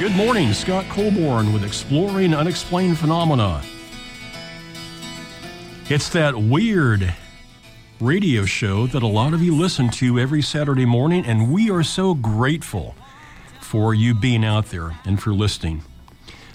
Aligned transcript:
Good 0.00 0.16
morning, 0.16 0.54
Scott 0.54 0.86
Colborn 0.88 1.52
with 1.52 1.62
Exploring 1.62 2.32
Unexplained 2.32 2.98
Phenomena. 2.98 3.62
It's 5.90 6.08
that 6.08 6.34
weird 6.34 7.12
radio 8.00 8.46
show 8.46 8.86
that 8.86 9.02
a 9.02 9.06
lot 9.06 9.34
of 9.34 9.42
you 9.42 9.54
listen 9.54 9.90
to 9.90 10.18
every 10.18 10.40
Saturday 10.40 10.86
morning, 10.86 11.26
and 11.26 11.52
we 11.52 11.70
are 11.70 11.82
so 11.82 12.14
grateful 12.14 12.94
for 13.60 13.92
you 13.92 14.14
being 14.14 14.42
out 14.42 14.70
there 14.70 14.98
and 15.04 15.22
for 15.22 15.34
listening. 15.34 15.82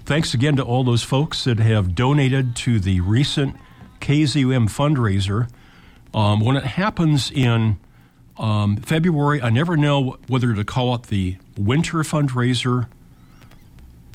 Thanks 0.06 0.34
again 0.34 0.56
to 0.56 0.64
all 0.64 0.84
those 0.84 1.04
folks 1.04 1.44
that 1.44 1.60
have 1.60 1.94
donated 1.94 2.56
to 2.56 2.80
the 2.80 3.00
recent 3.02 3.58
KZUM 4.02 4.72
fundraiser. 4.72 5.52
Um, 6.16 6.40
when 6.40 6.58
it 6.58 6.64
happens 6.64 7.30
in 7.30 7.78
um, 8.40 8.78
February, 8.78 9.40
I 9.40 9.52
never 9.52 9.78
know 9.78 10.18
whether 10.28 10.52
to 10.56 10.66
call 10.66 10.96
it 10.96 11.04
the 11.04 11.38
winter 11.56 11.98
fundraiser 11.98 12.88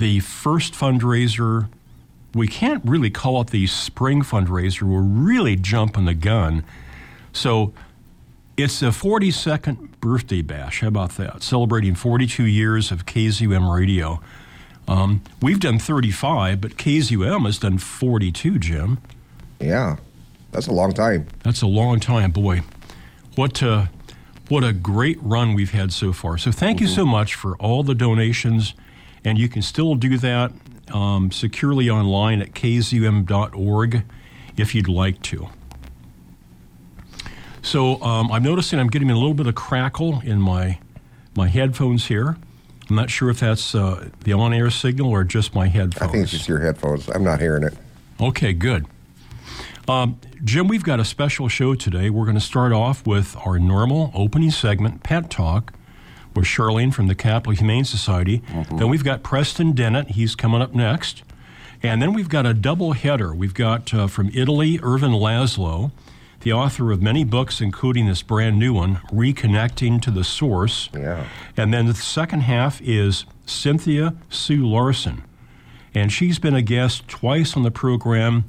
the 0.01 0.19
first 0.21 0.73
fundraiser. 0.73 1.69
We 2.35 2.49
can't 2.49 2.83
really 2.85 3.11
call 3.11 3.41
it 3.43 3.49
the 3.51 3.67
spring 3.69 4.23
fundraiser. 4.23 4.83
We're 4.83 5.01
really 5.01 5.55
jumping 5.55 6.07
the 6.07 6.15
gun. 6.15 6.65
So 7.33 7.73
it's 8.57 8.81
the 8.81 8.89
42nd 8.89 10.01
birthday 10.01 10.43
bash. 10.43 10.81
How 10.81 10.89
about 10.89 11.11
that? 11.13 11.43
Celebrating 11.43 11.95
42 11.95 12.45
years 12.45 12.91
of 12.91 13.07
KZUM 13.07 13.73
radio. 13.73 14.21
Um, 14.89 15.23
we've 15.41 15.61
done 15.61 15.79
35, 15.79 16.61
but 16.61 16.77
KZUM 16.77 17.45
has 17.45 17.59
done 17.59 17.79
42, 17.79 18.59
Jim. 18.59 18.99
Yeah, 19.61 19.97
that's 20.51 20.67
a 20.67 20.73
long 20.73 20.93
time. 20.95 21.29
That's 21.45 21.63
a 21.63 21.67
long 21.67 22.01
time, 22.01 22.33
boy. 22.33 22.63
What 23.37 23.63
uh, 23.63 23.87
what 24.49 24.65
a 24.65 24.73
great 24.73 25.19
run 25.23 25.55
we've 25.55 25.71
had 25.71 25.93
so 25.93 26.13
far. 26.13 26.39
So 26.39 26.51
thank 26.51 26.79
mm-hmm. 26.79 26.87
you 26.87 26.91
so 26.91 27.07
much 27.07 27.35
for 27.35 27.57
all 27.59 27.83
the 27.83 27.95
donations 27.95 28.75
and 29.25 29.39
you 29.39 29.49
can 29.49 29.63
still 29.63 29.95
do 29.95 30.19
that 30.19 30.53
um, 30.93 31.31
securely 31.31 31.89
online 31.89 32.41
at 32.43 32.53
kzum.org 32.53 34.05
if 34.57 34.75
you'd 34.75 34.89
like 34.89 35.21
to. 35.23 35.49
So 37.63 38.01
um, 38.03 38.33
I'm 38.33 38.43
noticing 38.43 38.79
I'm 38.79 38.89
getting 38.89 39.11
a 39.11 39.15
little 39.15 39.35
bit 39.35 39.47
of 39.47 39.55
crackle 39.55 40.21
in 40.21 40.41
my 40.41 40.79
my 41.37 41.49
headphones 41.49 42.07
here. 42.07 42.37
I'm 42.89 42.97
not 42.97 43.09
sure 43.09 43.31
if 43.31 43.39
that's 43.39 43.75
uh, 43.75 44.09
the 44.25 44.33
on-air 44.33 44.69
signal 44.69 45.11
or 45.11 45.23
just 45.23 45.55
my 45.55 45.69
headphones. 45.69 46.09
I 46.09 46.13
think 46.13 46.25
it's 46.25 46.33
just 46.33 46.49
your 46.49 46.59
headphones. 46.59 47.09
I'm 47.09 47.23
not 47.23 47.41
hearing 47.41 47.63
it. 47.63 47.75
Okay, 48.21 48.53
good. 48.53 48.85
Um, 49.87 50.19
Jim, 50.43 50.67
we've 50.67 50.83
got 50.83 50.99
a 50.99 51.05
special 51.05 51.49
show 51.49 51.77
today. 51.77 52.11
We're 52.11 52.25
going 52.25 52.35
to 52.35 52.41
start 52.41 52.73
off 52.73 53.07
with 53.07 53.37
our 53.47 53.61
normal 53.61 54.11
opening 54.13 54.51
segment, 54.51 55.05
Pet 55.05 55.31
Talk 55.31 55.73
with 56.35 56.45
Charlene 56.45 56.93
from 56.93 57.07
the 57.07 57.15
Capital 57.15 57.53
Humane 57.53 57.85
Society. 57.85 58.41
Mm-hmm. 58.41 58.79
Then 58.79 58.89
we've 58.89 59.05
got 59.05 59.23
Preston 59.23 59.73
Dennett. 59.73 60.09
He's 60.13 60.35
coming 60.35 60.63
up 60.63 60.75
next. 60.75 61.23
And 61.83 62.03
then 62.03 62.13
we've 62.13 62.29
got 62.29 62.47
a 62.47 62.53
double 62.53 62.93
header. 62.93 63.35
We've 63.35 63.55
got 63.55 63.93
uh, 63.95 64.07
from 64.07 64.31
Italy, 64.35 64.79
Ervin 64.83 65.13
Laszlo, 65.13 65.93
the 66.41 66.53
author 66.53 66.93
of 66.93 67.01
many 67.01 67.25
books, 67.25 67.61
including 67.61 68.07
this 68.07 68.23
brand 68.23 68.59
new 68.59 68.75
one, 68.75 68.97
Reconnecting 69.13 70.01
to 70.03 70.11
the 70.11 70.25
Source. 70.25 70.91
Yeah. 70.95 71.27
And 71.57 71.73
then 71.73 71.87
the 71.87 71.95
second 71.95 72.41
half 72.41 72.81
is 72.83 73.25
Cynthia 73.47 74.15
Sue 74.29 74.67
Larson. 74.67 75.25
And 75.95 76.13
she's 76.13 76.39
been 76.39 76.55
a 76.55 76.63
guest 76.63 77.09
twice 77.09 77.57
on 77.57 77.63
the 77.63 77.71
program, 77.71 78.45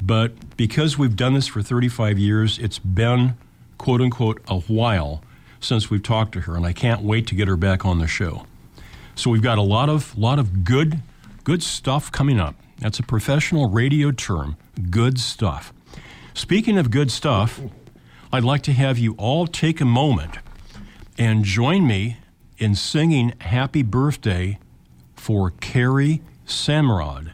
but 0.00 0.56
because 0.56 0.96
we've 0.96 1.16
done 1.16 1.34
this 1.34 1.46
for 1.46 1.62
35 1.62 2.18
years, 2.18 2.58
it's 2.58 2.78
been, 2.78 3.36
quote 3.78 4.00
unquote, 4.00 4.40
a 4.48 4.60
while 4.60 5.22
since 5.66 5.90
we've 5.90 6.02
talked 6.02 6.32
to 6.32 6.40
her, 6.42 6.56
and 6.56 6.64
I 6.64 6.72
can't 6.72 7.02
wait 7.02 7.26
to 7.28 7.34
get 7.34 7.48
her 7.48 7.56
back 7.56 7.84
on 7.84 7.98
the 7.98 8.06
show. 8.06 8.46
So 9.14 9.30
we've 9.30 9.42
got 9.42 9.58
a 9.58 9.62
lot 9.62 9.88
of 9.88 10.16
lot 10.16 10.38
of 10.38 10.64
good 10.64 11.00
good 11.44 11.62
stuff 11.62 12.10
coming 12.10 12.40
up. 12.40 12.54
That's 12.78 12.98
a 12.98 13.02
professional 13.02 13.68
radio 13.68 14.10
term, 14.10 14.56
good 14.90 15.18
stuff. 15.18 15.72
Speaking 16.34 16.76
of 16.76 16.90
good 16.90 17.10
stuff, 17.10 17.60
I'd 18.32 18.44
like 18.44 18.62
to 18.64 18.72
have 18.72 18.98
you 18.98 19.14
all 19.14 19.46
take 19.46 19.80
a 19.80 19.84
moment 19.84 20.38
and 21.18 21.44
join 21.44 21.86
me 21.86 22.18
in 22.58 22.74
singing 22.74 23.32
happy 23.40 23.82
birthday 23.82 24.58
for 25.14 25.50
Carrie 25.50 26.22
Samrod. 26.46 27.32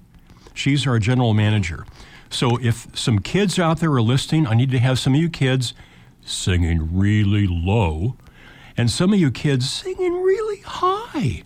She's 0.55 0.87
our 0.87 0.99
general 0.99 1.35
manager. 1.35 1.87
So 2.31 2.59
if 2.63 2.87
some 2.95 3.19
kids 3.19 3.59
out 3.59 3.81
there 3.81 3.93
are 3.93 4.03
listening, 4.03 4.47
I 4.47 4.55
need 4.55 4.71
to 4.71 4.79
have 4.79 4.99
some 4.99 5.15
of 5.15 5.21
you 5.21 5.29
kids 5.29 5.75
singing 6.25 6.97
really 6.97 7.47
low, 7.47 8.17
and 8.83 8.91
some 8.91 9.13
of 9.13 9.21
you 9.21 9.31
kids 9.31 9.71
singing 9.71 10.25
really 10.25 10.59
high. 10.63 11.45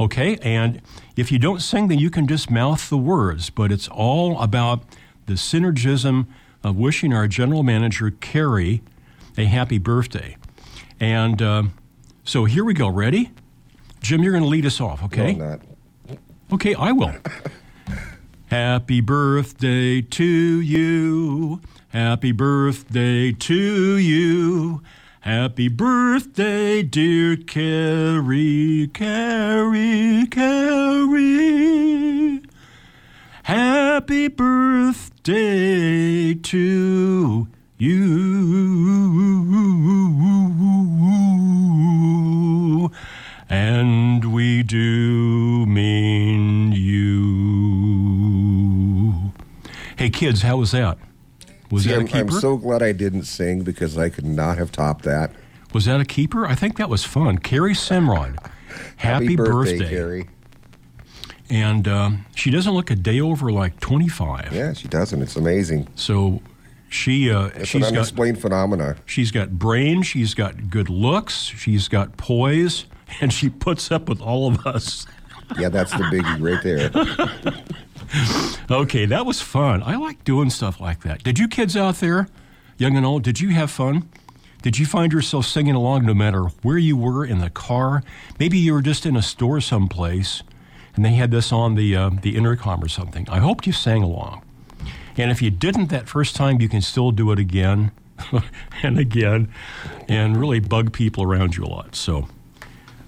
Okay? 0.00 0.36
And 0.42 0.82
if 1.14 1.30
you 1.30 1.38
don't 1.38 1.62
sing, 1.62 1.86
then 1.86 2.00
you 2.00 2.10
can 2.10 2.26
just 2.26 2.50
mouth 2.50 2.90
the 2.90 2.98
words, 2.98 3.50
but 3.50 3.70
it's 3.70 3.86
all 3.86 4.40
about 4.40 4.82
the 5.26 5.34
synergism 5.34 6.26
of 6.64 6.76
wishing 6.76 7.12
our 7.12 7.28
general 7.28 7.62
manager, 7.62 8.10
Carrie, 8.10 8.82
a 9.38 9.44
happy 9.44 9.78
birthday. 9.78 10.36
And 10.98 11.40
uh, 11.40 11.62
so 12.24 12.46
here 12.46 12.64
we 12.64 12.74
go. 12.74 12.88
Ready? 12.88 13.30
Jim, 14.00 14.24
you're 14.24 14.32
going 14.32 14.42
to 14.42 14.50
lead 14.50 14.66
us 14.66 14.80
off, 14.80 15.04
okay? 15.04 15.34
No, 15.34 15.60
okay, 16.52 16.74
I 16.74 16.90
will. 16.90 17.14
Happy 18.46 19.00
birthday 19.00 20.00
to 20.02 20.24
you. 20.24 21.60
Happy 21.90 22.32
birthday 22.32 23.30
to 23.30 23.96
you. 23.98 24.82
Happy 25.22 25.68
birthday, 25.68 26.82
dear 26.82 27.36
Carrie, 27.36 28.90
Carrie, 28.92 30.26
Carrie. 30.28 31.62
Happy 33.44 34.26
birthday 34.26 35.34
to 36.34 37.46
you. 37.78 38.10
And 43.48 44.32
we 44.32 44.64
do 44.64 45.64
mean 45.66 46.72
you. 46.72 48.02
Hey, 49.96 50.10
kids, 50.10 50.42
how 50.42 50.56
was 50.56 50.72
that? 50.72 50.98
Was 51.72 51.84
See, 51.84 51.88
that 51.88 51.96
a 51.96 52.00
I'm, 52.00 52.06
keeper? 52.06 52.18
I'm 52.18 52.30
so 52.32 52.58
glad 52.58 52.82
I 52.82 52.92
didn't 52.92 53.22
sing 53.24 53.62
because 53.62 53.96
I 53.96 54.10
could 54.10 54.26
not 54.26 54.58
have 54.58 54.70
topped 54.70 55.04
that. 55.04 55.32
Was 55.72 55.86
that 55.86 56.00
a 56.00 56.04
keeper? 56.04 56.46
I 56.46 56.54
think 56.54 56.76
that 56.76 56.90
was 56.90 57.02
fun. 57.02 57.38
Carrie 57.38 57.72
Simrod. 57.72 58.36
Happy, 58.96 59.24
Happy 59.24 59.36
birthday, 59.36 59.78
birthday. 59.78 59.88
Carrie. 59.88 60.28
And 61.48 61.88
um, 61.88 62.26
she 62.34 62.50
doesn't 62.50 62.74
look 62.74 62.90
a 62.90 62.94
day 62.94 63.22
over 63.22 63.50
like 63.50 63.80
25. 63.80 64.52
Yeah, 64.52 64.74
she 64.74 64.86
doesn't. 64.86 65.22
It's 65.22 65.36
amazing. 65.36 65.88
So 65.94 66.42
she 66.90 67.30
uh, 67.30 67.46
It's 67.54 67.68
she's 67.68 67.76
an 67.76 67.80
got 67.80 67.92
unexplained 67.94 68.42
phenomena. 68.42 68.96
she's 69.06 69.30
got 69.30 69.52
brain, 69.52 70.02
she's 70.02 70.34
got 70.34 70.68
good 70.68 70.90
looks, 70.90 71.44
she's 71.44 71.88
got 71.88 72.18
poise, 72.18 72.84
and 73.22 73.32
she 73.32 73.48
puts 73.48 73.90
up 73.90 74.10
with 74.10 74.20
all 74.20 74.46
of 74.46 74.66
us. 74.66 75.06
Yeah, 75.58 75.70
that's 75.70 75.92
the 75.92 76.04
biggie 76.04 76.38
right 76.38 76.62
there. 76.62 77.54
Okay, 78.70 79.04
that 79.06 79.26
was 79.26 79.42
fun. 79.42 79.82
I 79.82 79.96
like 79.96 80.24
doing 80.24 80.48
stuff 80.48 80.80
like 80.80 81.02
that. 81.02 81.22
Did 81.22 81.38
you 81.38 81.46
kids 81.46 81.76
out 81.76 81.96
there, 81.96 82.28
young 82.78 82.96
and 82.96 83.04
old, 83.04 83.22
did 83.22 83.38
you 83.38 83.50
have 83.50 83.70
fun? 83.70 84.08
Did 84.62 84.78
you 84.78 84.86
find 84.86 85.12
yourself 85.12 85.44
singing 85.44 85.74
along 85.74 86.06
no 86.06 86.14
matter 86.14 86.44
where 86.62 86.78
you 86.78 86.96
were 86.96 87.24
in 87.24 87.40
the 87.40 87.50
car? 87.50 88.02
Maybe 88.38 88.56
you 88.56 88.72
were 88.72 88.80
just 88.80 89.04
in 89.04 89.16
a 89.16 89.22
store 89.22 89.60
someplace 89.60 90.42
and 90.94 91.04
they 91.04 91.14
had 91.14 91.30
this 91.30 91.52
on 91.52 91.74
the, 91.74 91.94
uh, 91.96 92.10
the 92.22 92.36
intercom 92.36 92.82
or 92.82 92.88
something. 92.88 93.28
I 93.28 93.40
hope 93.40 93.66
you 93.66 93.72
sang 93.72 94.02
along. 94.02 94.42
And 95.16 95.30
if 95.30 95.42
you 95.42 95.50
didn't 95.50 95.88
that 95.88 96.08
first 96.08 96.36
time, 96.36 96.60
you 96.60 96.68
can 96.68 96.80
still 96.80 97.10
do 97.10 97.32
it 97.32 97.38
again 97.38 97.92
and 98.82 98.98
again 98.98 99.52
and 100.08 100.36
really 100.36 100.60
bug 100.60 100.92
people 100.92 101.24
around 101.24 101.56
you 101.56 101.64
a 101.64 101.66
lot. 101.66 101.94
So, 101.94 102.28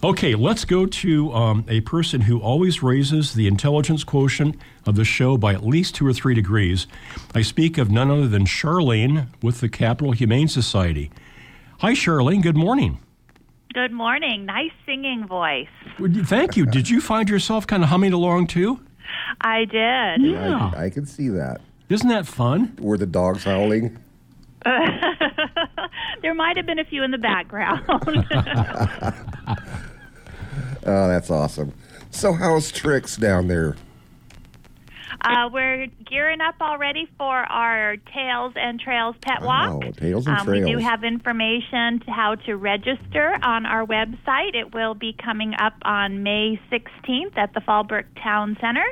okay, 0.04 0.34
let's 0.34 0.64
go 0.64 0.86
to 0.86 1.32
um, 1.32 1.64
a 1.68 1.80
person 1.80 2.22
who 2.22 2.40
always 2.40 2.82
raises 2.82 3.34
the 3.34 3.46
intelligence 3.46 4.04
quotient 4.04 4.56
of 4.86 4.96
the 4.96 5.04
show 5.04 5.38
by 5.38 5.54
at 5.54 5.64
least 5.64 5.94
two 5.94 6.06
or 6.06 6.12
three 6.12 6.34
degrees. 6.34 6.86
I 7.34 7.42
speak 7.42 7.78
of 7.78 7.90
none 7.90 8.10
other 8.10 8.28
than 8.28 8.44
Charlene 8.44 9.28
with 9.42 9.60
the 9.60 9.68
Capital 9.68 10.12
Humane 10.12 10.48
Society. 10.48 11.10
Hi, 11.78 11.92
Charlene. 11.92 12.42
Good 12.42 12.56
morning. 12.56 12.98
Good 13.72 13.92
morning. 13.92 14.46
Nice 14.46 14.70
singing 14.86 15.26
voice. 15.26 15.68
Thank 15.98 16.56
you. 16.56 16.66
Did 16.66 16.88
you 16.88 17.00
find 17.00 17.28
yourself 17.28 17.66
kind 17.66 17.82
of 17.82 17.88
humming 17.88 18.12
along 18.12 18.48
too? 18.48 18.80
I 19.40 19.64
did. 19.64 20.22
Yeah. 20.22 20.70
I, 20.76 20.84
I 20.84 20.90
can 20.90 21.06
see 21.06 21.28
that. 21.30 21.60
Isn't 21.88 22.08
that 22.08 22.26
fun? 22.26 22.76
Were 22.80 22.96
the 22.96 23.06
dogs 23.06 23.44
howling? 23.44 23.98
there 26.22 26.34
might 26.34 26.56
have 26.56 26.66
been 26.66 26.78
a 26.78 26.84
few 26.84 27.02
in 27.02 27.10
the 27.10 27.18
background. 27.18 27.84
Oh, 30.84 31.08
that's 31.08 31.30
awesome. 31.30 31.72
So, 32.10 32.32
how's 32.32 32.70
Trix 32.70 33.16
down 33.16 33.48
there? 33.48 33.76
Uh, 35.20 35.48
we're 35.50 35.86
gearing 36.04 36.40
up 36.42 36.54
already 36.60 37.08
for 37.16 37.34
our 37.34 37.96
Tails 37.96 38.52
and 38.56 38.78
Trails 38.78 39.16
Pet 39.22 39.40
Wow, 39.40 39.78
Walk. 39.78 39.96
Tails 39.96 40.26
and 40.26 40.36
um, 40.36 40.46
We 40.46 40.60
do 40.60 40.78
have 40.78 41.02
information 41.02 42.00
to 42.00 42.10
how 42.10 42.34
to 42.46 42.56
register 42.56 43.38
on 43.42 43.64
our 43.64 43.86
website. 43.86 44.54
It 44.54 44.74
will 44.74 44.94
be 44.94 45.14
coming 45.14 45.54
up 45.58 45.74
on 45.82 46.22
May 46.22 46.60
16th 46.70 47.38
at 47.38 47.54
the 47.54 47.60
Fallbrook 47.60 48.04
Town 48.22 48.56
Center, 48.60 48.84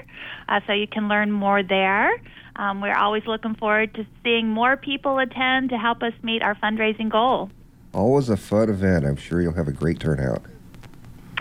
uh, 0.49 0.61
so 0.67 0.73
you 0.73 0.87
can 0.87 1.09
learn 1.09 1.31
more 1.31 1.63
there. 1.63 2.11
Um, 2.57 2.81
we're 2.81 2.97
always 2.97 3.27
looking 3.27 3.55
forward 3.55 3.95
to 3.95 4.07
seeing 4.23 4.49
more 4.49 4.77
people 4.77 5.19
attend 5.19 5.71
to 5.71 5.77
help 5.77 6.03
us 6.03 6.13
meet 6.23 6.43
our 6.43 6.55
fundraising 6.55 7.11
goal. 7.11 7.51
Always 7.93 8.31
a 8.31 8.39
fun 8.39 8.71
event. 8.71 9.05
I'm 9.05 9.17
sure 9.17 9.43
you'll 9.43 9.53
have 9.55 9.69
a 9.69 9.73
great 9.73 10.01
turnout. 10.01 10.43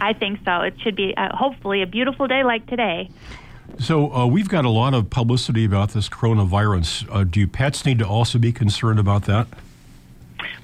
I 0.01 0.13
think 0.13 0.39
so. 0.43 0.61
It 0.61 0.73
should 0.81 0.95
be 0.95 1.13
uh, 1.15 1.35
hopefully 1.35 1.83
a 1.83 1.85
beautiful 1.85 2.27
day 2.27 2.43
like 2.43 2.65
today. 2.65 3.09
So 3.79 4.11
uh, 4.13 4.25
we've 4.25 4.49
got 4.49 4.65
a 4.65 4.69
lot 4.69 4.95
of 4.95 5.09
publicity 5.09 5.63
about 5.63 5.91
this 5.91 6.09
coronavirus. 6.09 7.07
Uh, 7.09 7.23
do 7.23 7.47
pets 7.47 7.85
need 7.85 7.99
to 7.99 8.07
also 8.07 8.39
be 8.39 8.51
concerned 8.51 8.99
about 8.99 9.25
that? 9.25 9.47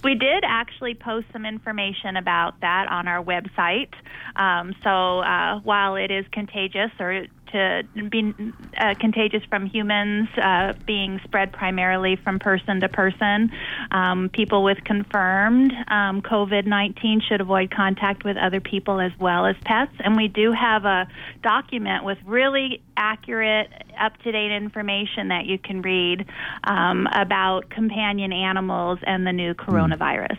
We 0.03 0.15
did 0.15 0.43
actually 0.43 0.95
post 0.95 1.27
some 1.31 1.45
information 1.45 2.17
about 2.17 2.59
that 2.61 2.87
on 2.89 3.07
our 3.07 3.23
website. 3.23 3.93
Um, 4.35 4.75
so 4.83 5.19
uh, 5.19 5.59
while 5.59 5.95
it 5.95 6.11
is 6.11 6.25
contagious 6.31 6.91
or 6.99 7.27
to 7.51 7.83
be 8.09 8.33
uh, 8.77 8.95
contagious 8.99 9.43
from 9.49 9.65
humans, 9.65 10.29
uh, 10.37 10.73
being 10.85 11.19
spread 11.23 11.51
primarily 11.51 12.15
from 12.15 12.39
person 12.39 12.81
to 12.81 12.89
person, 12.89 13.51
um, 13.91 14.29
people 14.29 14.63
with 14.63 14.83
confirmed 14.83 15.73
um, 15.87 16.21
COVID 16.21 16.65
19 16.65 17.21
should 17.27 17.41
avoid 17.41 17.71
contact 17.71 18.23
with 18.23 18.37
other 18.37 18.59
people 18.59 18.99
as 18.99 19.11
well 19.19 19.45
as 19.45 19.55
pets. 19.65 19.93
And 19.99 20.15
we 20.15 20.27
do 20.27 20.51
have 20.51 20.85
a 20.85 21.07
document 21.43 22.03
with 22.03 22.17
really 22.25 22.81
accurate, 22.95 23.69
up 23.99 24.17
to 24.23 24.31
date 24.31 24.51
information 24.51 25.29
that 25.29 25.45
you 25.45 25.57
can 25.57 25.81
read 25.81 26.25
um, 26.63 27.07
about 27.11 27.69
companion 27.69 28.31
animals 28.33 28.99
and 29.03 29.25
the 29.25 29.33
new 29.33 29.53
coronavirus. 29.53 30.37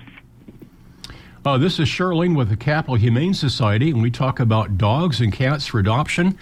Uh, 1.44 1.56
this 1.56 1.78
is 1.78 1.88
Charlene 1.88 2.36
with 2.36 2.50
the 2.50 2.56
Capital 2.56 2.96
Humane 2.96 3.32
Society, 3.32 3.90
and 3.90 4.02
we 4.02 4.10
talk 4.10 4.38
about 4.38 4.76
dogs 4.76 5.20
and 5.20 5.32
cats 5.32 5.66
for 5.66 5.78
adoption. 5.78 6.36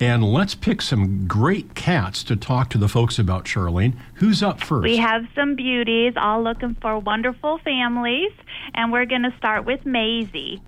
And 0.00 0.24
let's 0.24 0.54
pick 0.54 0.82
some 0.82 1.26
great 1.28 1.74
cats 1.74 2.24
to 2.24 2.36
talk 2.36 2.68
to 2.70 2.78
the 2.78 2.88
folks 2.88 3.18
about, 3.18 3.44
Charlene. 3.44 3.94
Who's 4.14 4.42
up 4.42 4.60
first? 4.60 4.82
We 4.82 4.96
have 4.96 5.26
some 5.34 5.54
beauties 5.54 6.14
all 6.16 6.42
looking 6.42 6.76
for 6.80 6.98
wonderful 6.98 7.58
families, 7.58 8.32
and 8.74 8.90
we're 8.90 9.06
going 9.06 9.22
to 9.22 9.32
start 9.38 9.64
with 9.64 9.86
Maisie. 9.86 10.60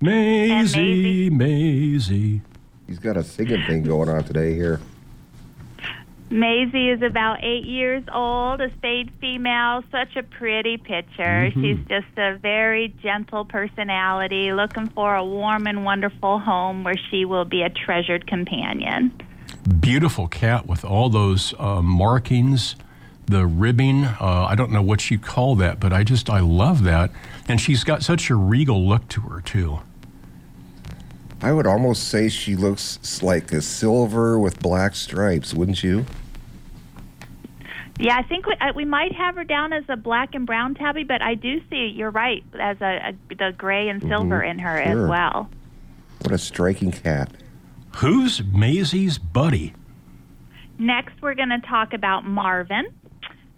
Maisie, 0.00 1.30
Maisie. 1.30 1.30
Maisie. 1.30 2.42
He's 2.86 2.98
got 2.98 3.16
a 3.16 3.22
singing 3.22 3.62
thing 3.66 3.84
going 3.84 4.08
on 4.08 4.24
today 4.24 4.54
here. 4.54 4.80
Maisie 6.30 6.90
is 6.90 7.02
about 7.02 7.42
eight 7.42 7.64
years 7.64 8.04
old, 8.14 8.60
a 8.60 8.70
spayed 8.76 9.10
female, 9.20 9.82
such 9.90 10.14
a 10.14 10.22
pretty 10.22 10.76
picture. 10.76 11.50
She's 11.50 11.78
just 11.88 12.06
a 12.16 12.38
very 12.38 12.94
gentle 13.02 13.44
personality, 13.44 14.52
looking 14.52 14.88
for 14.90 15.16
a 15.16 15.24
warm 15.24 15.66
and 15.66 15.84
wonderful 15.84 16.38
home 16.38 16.84
where 16.84 16.94
she 17.10 17.24
will 17.24 17.44
be 17.44 17.62
a 17.62 17.68
treasured 17.68 18.28
companion. 18.28 19.12
Beautiful 19.80 20.28
cat 20.28 20.66
with 20.66 20.84
all 20.84 21.08
those 21.08 21.52
uh, 21.58 21.82
markings, 21.82 22.76
the 23.26 23.44
ribbing. 23.44 24.04
Uh, 24.04 24.46
I 24.48 24.54
don't 24.54 24.70
know 24.70 24.82
what 24.82 25.10
you 25.10 25.18
call 25.18 25.56
that, 25.56 25.80
but 25.80 25.92
I 25.92 26.04
just, 26.04 26.30
I 26.30 26.38
love 26.38 26.84
that. 26.84 27.10
And 27.48 27.60
she's 27.60 27.82
got 27.82 28.04
such 28.04 28.30
a 28.30 28.36
regal 28.36 28.86
look 28.86 29.08
to 29.08 29.22
her, 29.22 29.40
too. 29.40 29.80
I 31.42 31.52
would 31.52 31.66
almost 31.66 32.08
say 32.08 32.28
she 32.28 32.54
looks 32.54 33.22
like 33.22 33.52
a 33.52 33.62
silver 33.62 34.38
with 34.38 34.60
black 34.60 34.94
stripes, 34.94 35.54
wouldn't 35.54 35.82
you? 35.82 36.04
Yeah, 37.98 38.16
I 38.16 38.22
think 38.22 38.46
we, 38.46 38.54
uh, 38.60 38.72
we 38.74 38.84
might 38.84 39.12
have 39.12 39.36
her 39.36 39.44
down 39.44 39.72
as 39.72 39.84
a 39.88 39.96
black 39.96 40.34
and 40.34 40.46
brown 40.46 40.74
tabby, 40.74 41.04
but 41.04 41.20
I 41.22 41.34
do 41.34 41.60
see 41.68 41.92
you're 41.94 42.10
right 42.10 42.42
as 42.58 42.80
a, 42.80 43.10
a 43.30 43.34
the 43.34 43.54
gray 43.56 43.88
and 43.88 44.00
silver 44.02 44.42
in 44.42 44.58
her 44.58 44.82
Sure. 44.82 45.04
as 45.04 45.08
well. 45.08 45.50
What 46.22 46.32
a 46.32 46.38
striking 46.38 46.92
cat. 46.92 47.32
Who's 47.96 48.42
Maisie's 48.42 49.18
buddy? 49.18 49.74
Next, 50.78 51.20
we're 51.20 51.34
going 51.34 51.50
to 51.50 51.60
talk 51.60 51.92
about 51.92 52.24
Marvin, 52.24 52.86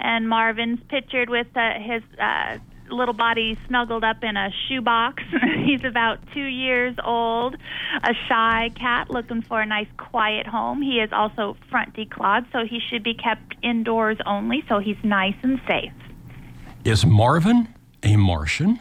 and 0.00 0.28
Marvin's 0.28 0.80
pictured 0.88 1.30
with 1.30 1.46
uh, 1.56 1.74
his 1.78 2.02
uh, 2.20 2.58
little 2.92 3.14
body 3.14 3.58
snuggled 3.66 4.04
up 4.04 4.22
in 4.22 4.36
a 4.36 4.50
shoebox. 4.68 5.22
He's 5.64 5.84
about 5.84 6.18
two 6.32 6.44
years 6.44 6.96
old, 7.04 7.56
a 8.02 8.14
shy 8.28 8.70
cat 8.74 9.10
looking 9.10 9.42
for 9.42 9.60
a 9.60 9.66
nice 9.66 9.88
quiet 9.96 10.46
home. 10.46 10.82
He 10.82 11.00
is 11.00 11.10
also 11.12 11.56
front 11.70 11.94
declawed, 11.94 12.46
so 12.52 12.64
he 12.64 12.80
should 12.80 13.02
be 13.02 13.14
kept 13.14 13.54
indoors 13.62 14.18
only, 14.26 14.64
so 14.68 14.78
he's 14.78 14.96
nice 15.02 15.36
and 15.42 15.60
safe. 15.66 15.92
Is 16.84 17.06
Marvin 17.06 17.68
a 18.02 18.16
Martian? 18.16 18.78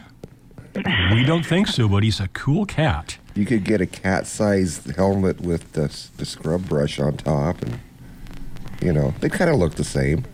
we 0.74 1.24
don't 1.24 1.44
think 1.44 1.68
so, 1.68 1.88
but 1.88 2.02
he's 2.02 2.20
a 2.20 2.28
cool 2.28 2.64
cat. 2.64 3.18
You 3.34 3.46
could 3.46 3.64
get 3.64 3.80
a 3.80 3.86
cat-sized 3.86 4.96
helmet 4.96 5.40
with 5.40 5.72
the, 5.72 5.94
the 6.16 6.24
scrub 6.24 6.68
brush 6.68 6.98
on 6.98 7.16
top, 7.16 7.62
and 7.62 7.80
you 8.80 8.92
know 8.92 9.14
they 9.20 9.28
kind 9.28 9.50
of 9.50 9.56
look 9.56 9.74
the 9.74 9.84
same. 9.84 10.24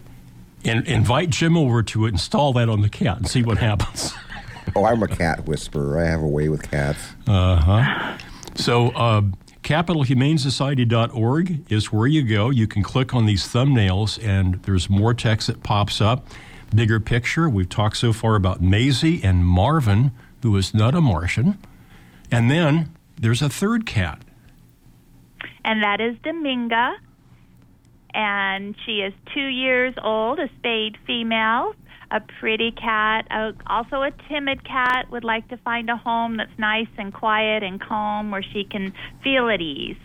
And 0.69 0.87
invite 0.87 1.31
Jim 1.31 1.56
over 1.56 1.82
to 1.82 2.06
it, 2.06 2.11
install 2.11 2.53
that 2.55 2.69
on 2.69 2.82
the 2.82 2.88
cat, 2.88 3.17
and 3.19 3.29
see 3.29 3.43
what 3.43 3.59
happens. 3.59 4.12
Oh, 4.76 4.85
I'm 4.85 5.03
a 5.03 5.09
cat 5.09 5.47
whisperer. 5.47 5.99
I 5.99 6.05
have 6.09 6.20
a 6.20 6.29
way 6.29 6.50
with 6.50 6.70
cats. 6.70 6.99
Uh 7.26 7.56
huh. 7.56 8.19
So, 8.55 8.88
uh, 8.91 9.23
capitalhumanesociety.org 9.62 11.73
is 11.73 11.93
where 11.93 12.06
you 12.06 12.23
go. 12.23 12.50
You 12.50 12.67
can 12.67 12.82
click 12.82 13.15
on 13.15 13.26
these 13.26 13.44
thumbnails, 13.44 14.23
and 14.25 14.62
there's 14.65 14.91
more 14.91 15.15
text 15.15 15.47
that 15.47 15.62
pops 15.62 16.00
up. 16.00 16.26
Bigger 16.75 17.00
picture. 17.00 17.49
We've 17.49 17.69
talked 17.69 17.97
so 17.97 18.12
far 18.12 18.35
about 18.37 18.61
Maisie 18.61 19.23
and 19.25 19.47
Marvin, 19.47 20.12
who 20.43 20.56
is 20.56 20.75
not 20.75 20.94
a 20.94 21.00
Martian. 21.00 21.59
And 22.31 22.50
then 22.50 22.94
there's 23.19 23.41
a 23.41 23.49
third 23.49 23.87
cat. 23.87 24.20
and 25.65 25.82
that 25.82 26.00
is 26.00 26.17
Dominga. 26.19 26.97
And 28.14 28.75
she 28.84 29.00
is 29.00 29.12
two 29.34 29.46
years 29.46 29.94
old, 30.02 30.38
a 30.38 30.49
spayed 30.58 30.96
female, 31.06 31.75
a 32.10 32.20
pretty 32.40 32.72
cat, 32.72 33.26
uh, 33.31 33.52
also 33.66 34.02
a 34.02 34.10
timid 34.28 34.64
cat, 34.64 35.10
would 35.10 35.25
like 35.25 35.46
to 35.49 35.56
find 35.58 35.90
a 35.90 35.96
home 35.96 36.37
that's 36.38 36.58
nice 36.58 36.88
and 36.96 37.12
quiet 37.12 37.62
and 37.62 37.81
calm 37.81 38.31
where 38.31 38.43
she 38.43 38.64
can 38.64 38.93
feel 39.22 39.49
at 39.50 39.60
ease. 39.60 39.96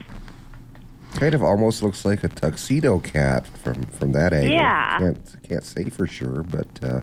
Kind 1.15 1.33
of 1.33 1.43
almost 1.43 1.83
looks 1.83 2.05
like 2.05 2.23
a 2.23 2.27
tuxedo 2.27 2.99
cat 2.99 3.45
from 3.45 3.83
from 3.83 4.13
that 4.13 4.33
angle. 4.33 4.51
Yeah. 4.51 4.97
Can't 4.97 5.35
can't 5.47 5.63
say 5.63 5.89
for 5.89 6.07
sure, 6.07 6.43
but 6.43 6.67
uh, 6.83 7.01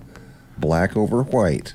black 0.58 0.96
over 0.96 1.22
white. 1.22 1.74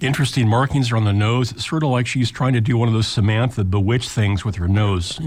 Interesting 0.00 0.46
markings 0.46 0.92
are 0.92 0.96
on 0.96 1.04
the 1.04 1.12
nose. 1.12 1.50
It's 1.50 1.68
sort 1.68 1.82
of 1.82 1.90
like 1.90 2.06
she's 2.06 2.30
trying 2.30 2.52
to 2.52 2.60
do 2.60 2.78
one 2.78 2.86
of 2.86 2.94
those 2.94 3.08
Samantha 3.08 3.64
bewitched 3.64 4.10
things 4.10 4.44
with 4.44 4.54
her 4.54 4.68
nose. 4.68 5.18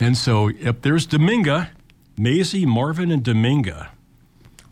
And 0.00 0.16
so, 0.16 0.48
yep, 0.48 0.82
there's 0.82 1.06
Dominga, 1.06 1.70
Maisie, 2.16 2.66
Marvin, 2.66 3.10
and 3.10 3.22
Dominga. 3.22 3.88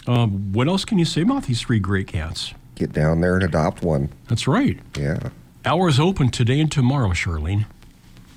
Um, 0.06 0.52
what 0.52 0.68
else 0.68 0.84
can 0.84 0.98
you 0.98 1.04
say 1.04 1.22
about 1.22 1.44
these 1.44 1.60
three 1.62 1.80
great 1.80 2.06
cats? 2.06 2.54
Get 2.76 2.92
down 2.92 3.20
there 3.20 3.34
and 3.34 3.42
adopt 3.42 3.82
one. 3.82 4.10
That's 4.28 4.46
right. 4.46 4.78
Yeah. 4.96 5.30
Hours 5.64 5.98
open 5.98 6.30
today 6.30 6.60
and 6.60 6.70
tomorrow, 6.70 7.08
Charlene. 7.10 7.64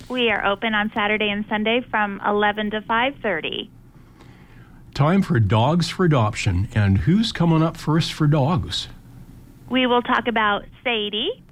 We 0.09 0.31
are 0.31 0.43
open 0.43 0.73
on 0.73 0.91
Saturday 0.93 1.29
and 1.29 1.45
Sunday 1.47 1.81
from 1.81 2.19
11 2.25 2.71
to 2.71 2.81
5:30. 2.81 3.69
Time 4.95 5.21
for 5.21 5.39
dogs 5.39 5.89
for 5.89 6.05
adoption. 6.05 6.67
And 6.73 6.99
who's 6.99 7.31
coming 7.31 7.61
up 7.61 7.77
first 7.77 8.13
for 8.13 8.25
dogs? 8.25 8.87
We 9.69 9.85
will 9.85 10.01
talk 10.01 10.27
about 10.27 10.65
Sadie. 10.83 11.43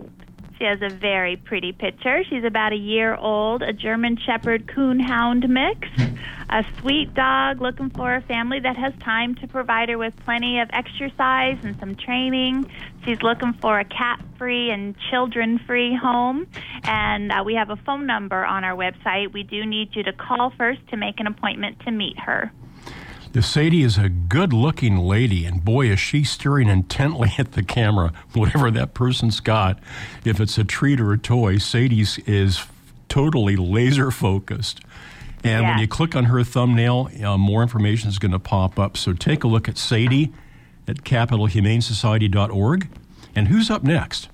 She 0.57 0.63
has 0.63 0.81
a 0.81 0.89
very 0.89 1.35
pretty 1.35 1.71
picture. 1.71 2.23
She's 2.29 2.43
about 2.43 2.73
a 2.73 2.77
year 2.77 3.15
old, 3.15 3.61
a 3.61 3.73
German 3.73 4.17
Shepherd 4.17 4.65
Coonhound 4.65 5.47
mix, 5.47 5.87
a 6.49 6.63
sweet 6.79 7.13
dog 7.13 7.61
looking 7.61 7.91
for 7.91 8.15
a 8.15 8.21
family 8.21 8.59
that 8.59 8.75
has 8.75 8.93
time 9.03 9.35
to 9.35 9.47
provide 9.47 9.89
her 9.89 9.97
with 9.97 10.13
plenty 10.25 10.59
of 10.59 10.69
exercise 10.73 11.57
and 11.63 11.79
some 11.79 11.95
training. 11.95 12.69
She's 13.05 13.21
looking 13.21 13.53
for 13.53 13.79
a 13.79 13.85
cat 13.85 14.19
free 14.37 14.71
and 14.71 14.95
children 15.11 15.59
free 15.59 15.95
home. 15.95 16.47
And 16.83 17.31
uh, 17.31 17.43
we 17.45 17.53
have 17.55 17.69
a 17.69 17.77
phone 17.77 18.07
number 18.07 18.43
on 18.43 18.63
our 18.63 18.75
website. 18.75 19.33
We 19.33 19.43
do 19.43 19.65
need 19.65 19.95
you 19.95 20.03
to 20.03 20.13
call 20.13 20.51
first 20.57 20.79
to 20.89 20.97
make 20.97 21.19
an 21.19 21.27
appointment 21.27 21.79
to 21.81 21.91
meet 21.91 22.17
her. 22.19 22.51
Sadie 23.41 23.83
is 23.83 23.97
a 23.97 24.09
good 24.09 24.53
looking 24.53 24.97
lady, 24.97 25.45
and 25.45 25.63
boy, 25.63 25.87
is 25.91 25.99
she 25.99 26.23
staring 26.23 26.69
intently 26.69 27.33
at 27.37 27.53
the 27.53 27.63
camera, 27.63 28.13
whatever 28.33 28.71
that 28.71 28.93
person's 28.93 29.39
got. 29.39 29.79
If 30.25 30.39
it's 30.39 30.57
a 30.57 30.63
treat 30.63 30.99
or 30.99 31.11
a 31.13 31.17
toy, 31.17 31.57
Sadie's 31.57 32.17
is 32.19 32.65
totally 33.09 33.55
laser 33.55 34.11
focused. 34.11 34.81
And 35.43 35.65
when 35.65 35.79
you 35.79 35.87
click 35.87 36.15
on 36.15 36.25
her 36.25 36.43
thumbnail, 36.43 37.09
uh, 37.23 37.37
more 37.37 37.61
information 37.61 38.09
is 38.09 38.19
going 38.19 38.31
to 38.31 38.39
pop 38.39 38.79
up. 38.79 38.97
So 38.97 39.13
take 39.13 39.43
a 39.43 39.47
look 39.47 39.69
at 39.69 39.77
Sadie 39.77 40.33
at 40.87 41.03
capitalhumanesociety.org. 41.03 42.89
And 43.35 43.47
who's 43.47 43.69
up 43.69 43.83
next? 43.83 44.29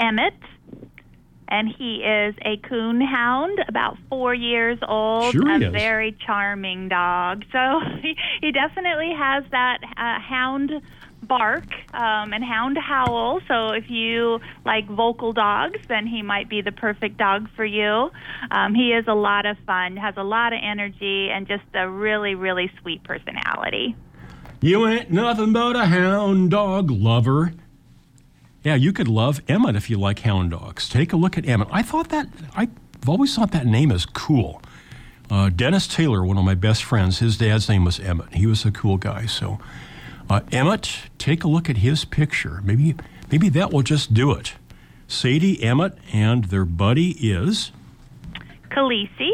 Emmett. 0.00 0.34
And 1.48 1.68
he 1.68 1.96
is 1.96 2.34
a 2.42 2.56
coon 2.68 3.00
hound, 3.00 3.58
about 3.68 3.96
four 4.08 4.34
years 4.34 4.78
old, 4.86 5.32
Sure 5.32 5.50
a 5.50 5.66
is. 5.66 5.72
very 5.72 6.16
charming 6.26 6.88
dog. 6.88 7.44
So 7.52 7.80
he, 8.02 8.16
he 8.40 8.52
definitely 8.52 9.12
has 9.16 9.44
that 9.50 9.78
uh, 9.96 10.20
hound 10.20 10.72
bark 11.22 11.64
um, 11.94 12.32
and 12.32 12.44
hound 12.44 12.76
howl. 12.78 13.40
So 13.48 13.70
if 13.70 13.88
you 13.88 14.40
like 14.64 14.86
vocal 14.88 15.32
dogs, 15.32 15.78
then 15.88 16.06
he 16.06 16.22
might 16.22 16.48
be 16.48 16.60
the 16.60 16.72
perfect 16.72 17.16
dog 17.16 17.48
for 17.56 17.64
you. 17.64 18.10
Um, 18.50 18.74
he 18.74 18.92
is 18.92 19.06
a 19.08 19.14
lot 19.14 19.46
of 19.46 19.56
fun, 19.66 19.96
has 19.96 20.14
a 20.16 20.22
lot 20.24 20.52
of 20.52 20.60
energy, 20.62 21.30
and 21.30 21.46
just 21.46 21.64
a 21.74 21.88
really, 21.88 22.34
really 22.34 22.70
sweet 22.80 23.02
personality. 23.04 23.96
You 24.60 24.86
ain't 24.86 25.10
nothing 25.10 25.52
but 25.52 25.76
a 25.76 25.86
hound 25.86 26.50
dog 26.50 26.90
lover. 26.90 27.52
Yeah, 28.64 28.76
you 28.76 28.94
could 28.94 29.08
love 29.08 29.42
Emmett 29.46 29.76
if 29.76 29.90
you 29.90 29.98
like 29.98 30.20
hound 30.20 30.52
dogs. 30.52 30.88
Take 30.88 31.12
a 31.12 31.16
look 31.16 31.36
at 31.36 31.46
Emmett. 31.46 31.68
I 31.70 31.82
thought 31.82 32.08
that, 32.08 32.28
I've 32.56 32.70
always 33.06 33.36
thought 33.36 33.52
that 33.52 33.66
name 33.66 33.92
is 33.92 34.06
cool. 34.06 34.62
Uh, 35.30 35.50
Dennis 35.50 35.86
Taylor, 35.86 36.24
one 36.24 36.38
of 36.38 36.44
my 36.44 36.54
best 36.54 36.82
friends, 36.82 37.18
his 37.18 37.36
dad's 37.36 37.68
name 37.68 37.84
was 37.84 38.00
Emmett. 38.00 38.32
He 38.32 38.46
was 38.46 38.64
a 38.64 38.70
cool 38.70 38.96
guy. 38.96 39.26
So, 39.26 39.58
uh, 40.30 40.40
Emmett, 40.50 41.10
take 41.18 41.44
a 41.44 41.48
look 41.48 41.68
at 41.68 41.78
his 41.78 42.06
picture. 42.06 42.62
Maybe, 42.64 42.94
maybe 43.30 43.50
that 43.50 43.70
will 43.70 43.82
just 43.82 44.14
do 44.14 44.32
it. 44.32 44.54
Sadie, 45.08 45.62
Emmett, 45.62 45.98
and 46.12 46.44
their 46.44 46.64
buddy 46.64 47.10
is. 47.20 47.70
Khaleesi, 48.70 49.30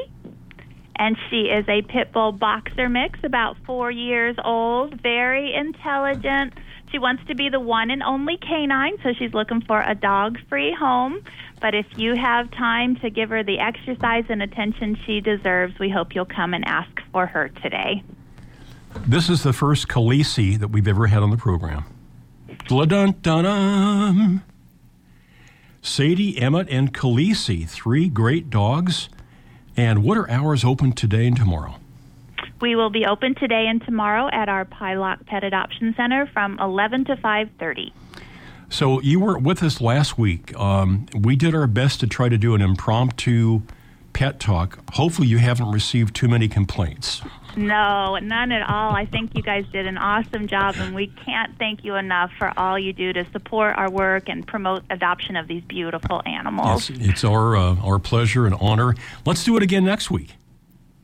and 0.96 1.16
she 1.30 1.42
is 1.42 1.68
a 1.68 1.82
pit 1.82 2.12
bull 2.12 2.32
boxer 2.32 2.88
mix, 2.88 3.20
about 3.22 3.56
four 3.64 3.92
years 3.92 4.34
old, 4.44 5.00
very 5.00 5.54
intelligent. 5.54 6.52
She 6.90 6.98
wants 6.98 7.22
to 7.28 7.34
be 7.34 7.48
the 7.48 7.60
one 7.60 7.90
and 7.90 8.02
only 8.02 8.36
canine, 8.36 8.98
so 9.02 9.12
she's 9.12 9.32
looking 9.32 9.60
for 9.62 9.80
a 9.80 9.94
dog 9.94 10.38
free 10.48 10.74
home. 10.74 11.22
But 11.60 11.74
if 11.74 11.86
you 11.96 12.16
have 12.16 12.50
time 12.50 12.96
to 12.96 13.10
give 13.10 13.30
her 13.30 13.44
the 13.44 13.58
exercise 13.60 14.24
and 14.28 14.42
attention 14.42 14.98
she 15.06 15.20
deserves, 15.20 15.78
we 15.78 15.88
hope 15.88 16.14
you'll 16.14 16.24
come 16.24 16.52
and 16.52 16.64
ask 16.66 16.90
for 17.12 17.26
her 17.26 17.48
today. 17.48 18.02
This 19.06 19.28
is 19.30 19.42
the 19.44 19.52
first 19.52 19.88
Khaleesi 19.88 20.58
that 20.58 20.68
we've 20.68 20.88
ever 20.88 21.06
had 21.06 21.22
on 21.22 21.30
the 21.30 21.36
program. 21.36 21.84
Dun-dun-dun-dun. 22.66 24.42
Sadie, 25.82 26.38
Emmett, 26.38 26.68
and 26.68 26.92
Khaleesi, 26.92 27.68
three 27.68 28.08
great 28.08 28.50
dogs. 28.50 29.08
And 29.76 30.02
what 30.02 30.18
are 30.18 30.28
hours 30.28 30.64
open 30.64 30.92
today 30.92 31.26
and 31.26 31.36
tomorrow? 31.36 31.76
We 32.60 32.76
will 32.76 32.90
be 32.90 33.06
open 33.06 33.34
today 33.34 33.66
and 33.68 33.82
tomorrow 33.82 34.28
at 34.32 34.48
our 34.48 34.64
Pieloch 34.64 35.24
Pet 35.26 35.44
Adoption 35.44 35.94
Center 35.96 36.26
from 36.32 36.58
11 36.60 37.06
to 37.06 37.16
5:30. 37.16 37.92
So 38.68 39.00
you 39.00 39.18
were 39.18 39.38
with 39.38 39.62
us 39.62 39.80
last 39.80 40.18
week. 40.18 40.56
Um, 40.56 41.06
we 41.18 41.36
did 41.36 41.54
our 41.54 41.66
best 41.66 42.00
to 42.00 42.06
try 42.06 42.28
to 42.28 42.38
do 42.38 42.54
an 42.54 42.60
impromptu 42.60 43.62
pet 44.12 44.38
talk. 44.38 44.78
Hopefully, 44.92 45.26
you 45.26 45.38
haven't 45.38 45.70
received 45.70 46.14
too 46.14 46.28
many 46.28 46.48
complaints. 46.48 47.22
No, 47.56 48.16
none 48.18 48.52
at 48.52 48.68
all. 48.68 48.94
I 48.94 49.06
think 49.06 49.34
you 49.34 49.42
guys 49.42 49.64
did 49.72 49.86
an 49.86 49.98
awesome 49.98 50.46
job, 50.46 50.76
and 50.78 50.94
we 50.94 51.08
can't 51.08 51.56
thank 51.58 51.84
you 51.84 51.96
enough 51.96 52.30
for 52.38 52.52
all 52.56 52.78
you 52.78 52.92
do 52.92 53.12
to 53.12 53.24
support 53.32 53.76
our 53.76 53.90
work 53.90 54.28
and 54.28 54.46
promote 54.46 54.84
adoption 54.90 55.36
of 55.36 55.48
these 55.48 55.64
beautiful 55.64 56.22
animals. 56.26 56.90
It's, 56.90 57.00
it's 57.00 57.24
our 57.24 57.56
uh, 57.56 57.76
our 57.76 57.98
pleasure 57.98 58.46
and 58.46 58.54
honor. 58.60 58.94
Let's 59.24 59.44
do 59.44 59.56
it 59.56 59.62
again 59.62 59.84
next 59.84 60.10
week. 60.10 60.34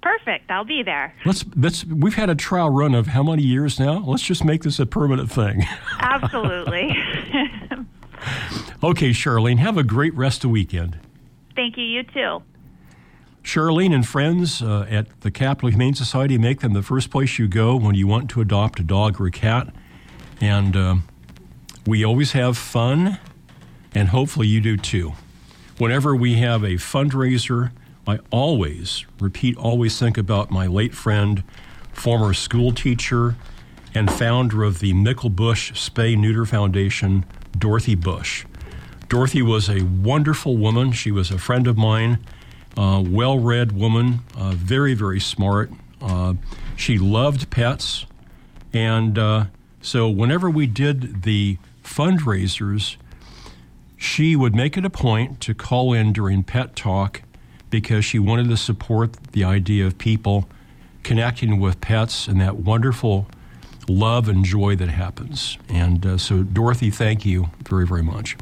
Perfect. 0.07 0.49
I'll 0.53 0.65
be 0.65 0.85
there. 0.85 1.13
Let's 1.25 1.45
let's. 1.57 1.85
We've 1.85 2.15
had 2.15 2.31
a 2.31 2.37
trial 2.37 2.71
run 2.71 2.95
of 2.95 3.09
how 3.09 3.25
many 3.25 3.43
years 3.43 3.81
now? 3.81 3.99
Let's 3.99 4.23
just 4.23 4.45
make 4.45 4.63
this 4.63 4.79
a 4.79 4.87
permanent 4.87 5.33
thing. 5.33 5.65
Absolutely. 5.99 6.91
okay, 8.85 9.11
Charlene, 9.11 9.59
have 9.59 9.77
a 9.77 9.83
great 9.83 10.15
rest 10.15 10.45
of 10.45 10.51
weekend. 10.51 11.01
thank 11.57 11.77
you. 11.77 11.83
You 11.83 12.05
too. 12.05 12.43
Charlene 13.43 13.93
and 13.93 14.07
friends 14.07 14.63
uh, 14.63 14.87
at 14.89 15.23
the 15.23 15.33
Capital 15.33 15.71
Humane 15.71 15.95
Society 15.97 16.39
make 16.39 16.61
them 16.61 16.73
the 16.73 16.83
first 16.83 17.11
place 17.11 17.37
you 17.41 17.49
go 17.49 17.75
when 17.75 17.97
you 17.97 18.07
want 18.07 18.31
to 18.31 18.41
adopt 18.41 18.79
a 18.79 18.85
dog 18.85 19.21
or 19.21 19.27
a 19.27 19.33
cat. 19.33 19.75
And 20.41 20.77
um 20.77 21.03
we 21.85 22.05
always 22.05 22.31
have 22.33 22.57
fun, 22.57 23.19
and 23.93 24.09
hopefully 24.11 24.47
you 24.47 24.61
do 24.61 24.77
too. 24.77 25.15
Whenever 25.79 26.15
we 26.15 26.35
have 26.35 26.63
a 26.63 26.75
fundraiser, 26.75 27.73
I 28.07 28.21
always, 28.31 29.05
repeat, 29.19 29.57
always 29.57 29.99
think 29.99 30.17
about 30.17 30.51
my 30.51 30.67
late 30.69 30.95
friend, 30.95 31.43
former 31.93 32.35
school 32.35 32.71
teacher, 32.71 33.35
and 33.95 34.13
founder 34.13 34.63
of 34.63 34.79
the 34.79 34.93
Mickle 34.93 35.31
Bush 35.31 35.73
Spay 35.73 36.17
Neuter 36.17 36.47
Foundation, 36.47 37.25
Dorothy 37.59 37.97
Bush. 37.97 38.45
Dorothy 39.09 39.43
was 39.43 39.69
a 39.69 39.83
wonderful 39.83 40.57
woman. 40.57 40.93
She 40.93 41.11
was 41.11 41.31
a 41.31 41.39
friend 41.39 41.67
of 41.67 41.77
mine, 41.77 42.19
uh, 42.77 43.03
well 43.05 43.39
read 43.39 43.73
woman, 43.73 44.21
uh, 44.37 44.53
very, 44.53 44.95
very 44.95 45.19
smart. 45.19 45.71
Uh, 46.01 46.35
she 46.77 46.99
loved 46.99 47.51
pets. 47.51 48.07
And 48.73 49.19
uh, 49.19 49.47
so, 49.81 50.09
whenever 50.09 50.51
we 50.51 50.67
did 50.67 51.23
the 51.23 51.59
fundraisers, 51.83 52.97
she 53.97 54.37
would 54.37 54.55
make 54.55 54.77
it 54.77 54.85
a 54.85 54.91
point 54.91 55.41
to 55.41 55.55
call 55.55 55.93
in 55.93 56.13
during 56.13 56.45
Pet 56.45 56.77
Talk 56.77 57.23
because 57.81 58.07
she 58.07 58.19
wanted 58.19 58.49
to 58.49 58.57
support 58.57 59.13
the 59.33 59.45
idea 59.45 59.87
of 59.87 59.99
people 59.99 60.49
connecting 61.03 61.61
with 61.61 61.79
pets 61.79 62.27
and 62.27 62.41
that 62.41 62.57
wonderful 62.57 63.27
love 63.87 64.31
and 64.31 64.47
joy 64.47 64.75
that 64.75 64.89
happens. 64.89 65.59
And 65.69 66.07
uh, 66.07 66.17
so, 66.17 66.43
Dorothy, 66.43 66.89
thank 66.89 67.27
you 67.27 67.51
very, 67.69 67.87
very 67.87 68.03
much. 68.03 68.35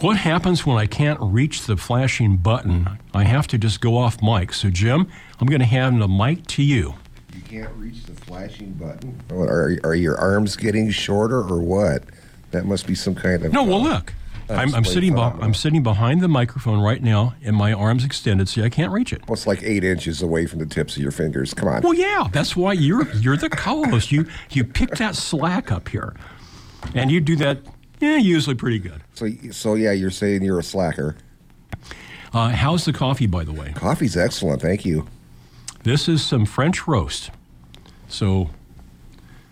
What 0.00 0.16
happens 0.16 0.66
when 0.66 0.76
I 0.76 0.86
can't 0.86 1.20
reach 1.22 1.66
the 1.66 1.76
flashing 1.76 2.36
button? 2.36 2.98
I 3.14 3.22
have 3.22 3.46
to 3.46 3.58
just 3.58 3.80
go 3.80 3.96
off 3.96 4.20
mic. 4.20 4.52
So, 4.54 4.70
Jim, 4.70 5.06
I'm 5.38 5.46
going 5.46 5.60
to 5.60 5.64
hand 5.64 6.02
the 6.02 6.08
mic 6.08 6.44
to 6.48 6.64
you. 6.64 6.94
You 7.32 7.42
can't 7.42 7.72
reach 7.76 8.02
the 8.06 8.14
flashing 8.14 8.72
button. 8.72 9.20
Are, 9.30 9.78
are 9.84 9.94
your 9.94 10.18
arms 10.18 10.56
getting 10.56 10.90
shorter 10.90 11.38
or 11.38 11.60
what? 11.60 12.02
That 12.50 12.66
must 12.66 12.88
be 12.88 12.96
some 12.96 13.14
kind 13.14 13.44
of. 13.44 13.52
No, 13.52 13.62
well, 13.62 13.80
look. 13.80 14.12
I'm, 14.48 14.74
I'm 14.74 14.84
sitting. 14.84 15.14
Be- 15.14 15.20
I'm 15.20 15.54
sitting 15.54 15.82
behind 15.82 16.20
the 16.20 16.28
microphone 16.28 16.80
right 16.80 17.02
now, 17.02 17.34
and 17.42 17.56
my 17.56 17.72
arms 17.72 18.04
extended. 18.04 18.48
See, 18.48 18.62
I 18.62 18.68
can't 18.68 18.92
reach 18.92 19.12
it. 19.12 19.26
Well, 19.28 19.34
it's 19.34 19.46
like 19.46 19.62
eight 19.62 19.84
inches 19.84 20.22
away 20.22 20.46
from 20.46 20.58
the 20.58 20.66
tips 20.66 20.96
of 20.96 21.02
your 21.02 21.12
fingers. 21.12 21.54
Come 21.54 21.68
on. 21.68 21.82
Well, 21.82 21.94
yeah, 21.94 22.28
that's 22.32 22.54
why 22.56 22.72
you're 22.74 23.10
you're 23.14 23.36
the 23.36 23.48
co-host. 23.50 24.12
You 24.12 24.26
you 24.50 24.64
pick 24.64 24.90
that 24.96 25.14
slack 25.16 25.70
up 25.72 25.88
here, 25.88 26.14
and 26.94 27.10
you 27.10 27.20
do 27.20 27.36
that. 27.36 27.58
Yeah, 28.00 28.16
usually 28.16 28.56
pretty 28.56 28.80
good. 28.80 29.00
So, 29.14 29.28
so 29.52 29.74
yeah, 29.74 29.92
you're 29.92 30.10
saying 30.10 30.42
you're 30.42 30.58
a 30.58 30.62
slacker. 30.64 31.16
Uh, 32.34 32.48
how's 32.48 32.84
the 32.84 32.92
coffee, 32.92 33.26
by 33.26 33.44
the 33.44 33.52
way? 33.52 33.72
Coffee's 33.76 34.16
excellent. 34.16 34.60
Thank 34.62 34.84
you. 34.84 35.06
This 35.84 36.08
is 36.08 36.24
some 36.24 36.46
French 36.46 36.88
roast. 36.88 37.30
So, 38.08 38.50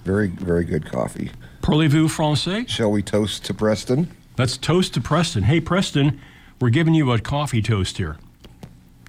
Very, 0.04 0.28
very 0.28 0.64
good 0.64 0.90
coffee. 0.90 1.30
parlez-vous 1.62 2.08
français? 2.08 2.68
Shall 2.68 2.90
we 2.90 3.02
toast 3.02 3.44
to 3.46 3.54
Preston? 3.54 4.10
Let's 4.40 4.56
toast 4.56 4.94
to 4.94 5.02
Preston. 5.02 5.42
Hey, 5.42 5.60
Preston, 5.60 6.18
we're 6.62 6.70
giving 6.70 6.94
you 6.94 7.12
a 7.12 7.18
coffee 7.18 7.60
toast 7.60 7.98
here. 7.98 8.16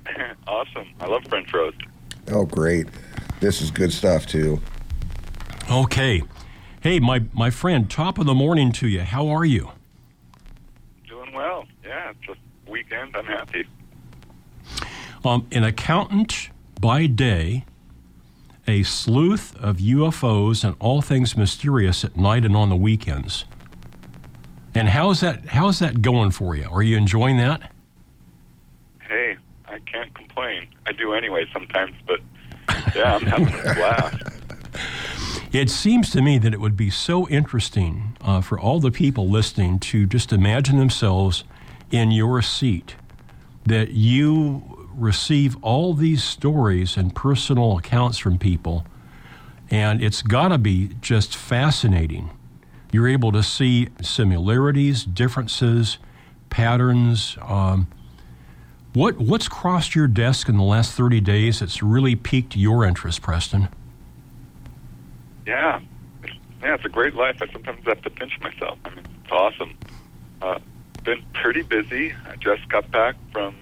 awesome. 0.45 0.89
I 0.99 1.05
love 1.05 1.23
French 1.29 1.53
roast. 1.53 1.77
Oh, 2.27 2.45
great. 2.45 2.87
This 3.39 3.61
is 3.61 3.71
good 3.71 3.93
stuff, 3.93 4.25
too. 4.25 4.59
Okay. 5.71 6.21
Hey, 6.81 6.99
my 6.99 7.23
my 7.31 7.49
friend, 7.49 7.89
top 7.89 8.17
of 8.17 8.25
the 8.25 8.33
morning 8.33 8.73
to 8.73 8.89
you. 8.89 9.03
How 9.03 9.29
are 9.29 9.45
you? 9.45 9.71
Doing 11.07 11.31
well. 11.31 11.63
Yeah, 11.81 12.11
it's 12.11 12.37
a 12.37 12.69
weekend. 12.69 13.15
I'm 13.15 13.23
happy. 13.23 13.65
Um, 15.23 15.47
an 15.53 15.63
accountant 15.63 16.49
by 16.81 17.05
day, 17.05 17.63
a 18.67 18.83
sleuth 18.83 19.55
of 19.55 19.77
UFOs 19.77 20.65
and 20.65 20.75
all 20.79 21.01
things 21.01 21.37
mysterious 21.37 22.03
at 22.03 22.17
night 22.17 22.43
and 22.43 22.57
on 22.57 22.67
the 22.67 22.75
weekends. 22.75 23.45
And 24.73 24.87
how's 24.87 25.19
that? 25.19 25.45
How's 25.45 25.79
that 25.79 26.01
going 26.01 26.31
for 26.31 26.55
you? 26.55 26.67
Are 26.71 26.81
you 26.81 26.97
enjoying 26.97 27.37
that? 27.37 27.71
Hey, 29.01 29.37
I 29.67 29.79
can't 29.79 30.13
complain. 30.13 30.67
I 30.85 30.93
do 30.93 31.13
anyway 31.13 31.45
sometimes, 31.51 31.93
but 32.07 32.21
yeah, 32.95 33.15
I'm 33.15 33.25
having 33.25 33.53
a 33.53 33.75
blast. 33.75 34.41
It 35.51 35.69
seems 35.69 36.09
to 36.11 36.21
me 36.21 36.37
that 36.37 36.53
it 36.53 36.61
would 36.61 36.77
be 36.77 36.89
so 36.89 37.27
interesting 37.27 38.15
uh, 38.21 38.39
for 38.39 38.57
all 38.57 38.79
the 38.79 38.91
people 38.91 39.27
listening 39.27 39.79
to 39.79 40.05
just 40.05 40.31
imagine 40.31 40.77
themselves 40.77 41.43
in 41.91 42.11
your 42.11 42.41
seat, 42.41 42.95
that 43.65 43.89
you 43.89 44.87
receive 44.95 45.61
all 45.61 45.93
these 45.93 46.23
stories 46.23 46.95
and 46.95 47.13
personal 47.13 47.77
accounts 47.77 48.17
from 48.17 48.37
people, 48.37 48.85
and 49.69 50.01
it's 50.01 50.21
got 50.21 50.49
to 50.49 50.57
be 50.57 50.91
just 51.01 51.35
fascinating. 51.35 52.29
You're 52.91 53.07
able 53.07 53.31
to 53.31 53.41
see 53.43 53.89
similarities, 54.01 55.03
differences, 55.05 55.97
patterns. 56.49 57.37
Um, 57.41 57.87
what 58.93 59.17
what's 59.17 59.47
crossed 59.47 59.95
your 59.95 60.07
desk 60.07 60.49
in 60.49 60.57
the 60.57 60.63
last 60.63 60.93
30 60.93 61.21
days 61.21 61.59
that's 61.61 61.81
really 61.81 62.15
piqued 62.15 62.55
your 62.57 62.83
interest, 62.85 63.21
Preston? 63.21 63.69
Yeah, 65.45 65.79
yeah, 66.61 66.75
it's 66.75 66.85
a 66.85 66.89
great 66.89 67.15
life. 67.15 67.37
I 67.41 67.51
sometimes 67.51 67.85
have 67.85 68.01
to 68.03 68.09
pinch 68.09 68.37
myself. 68.41 68.77
I 68.85 68.89
mean, 68.89 69.05
it's 69.23 69.31
awesome. 69.31 69.77
Uh, 70.41 70.59
been 71.03 71.23
pretty 71.33 71.61
busy. 71.63 72.13
I 72.29 72.35
just 72.35 72.67
got 72.69 72.91
back 72.91 73.15
from 73.31 73.55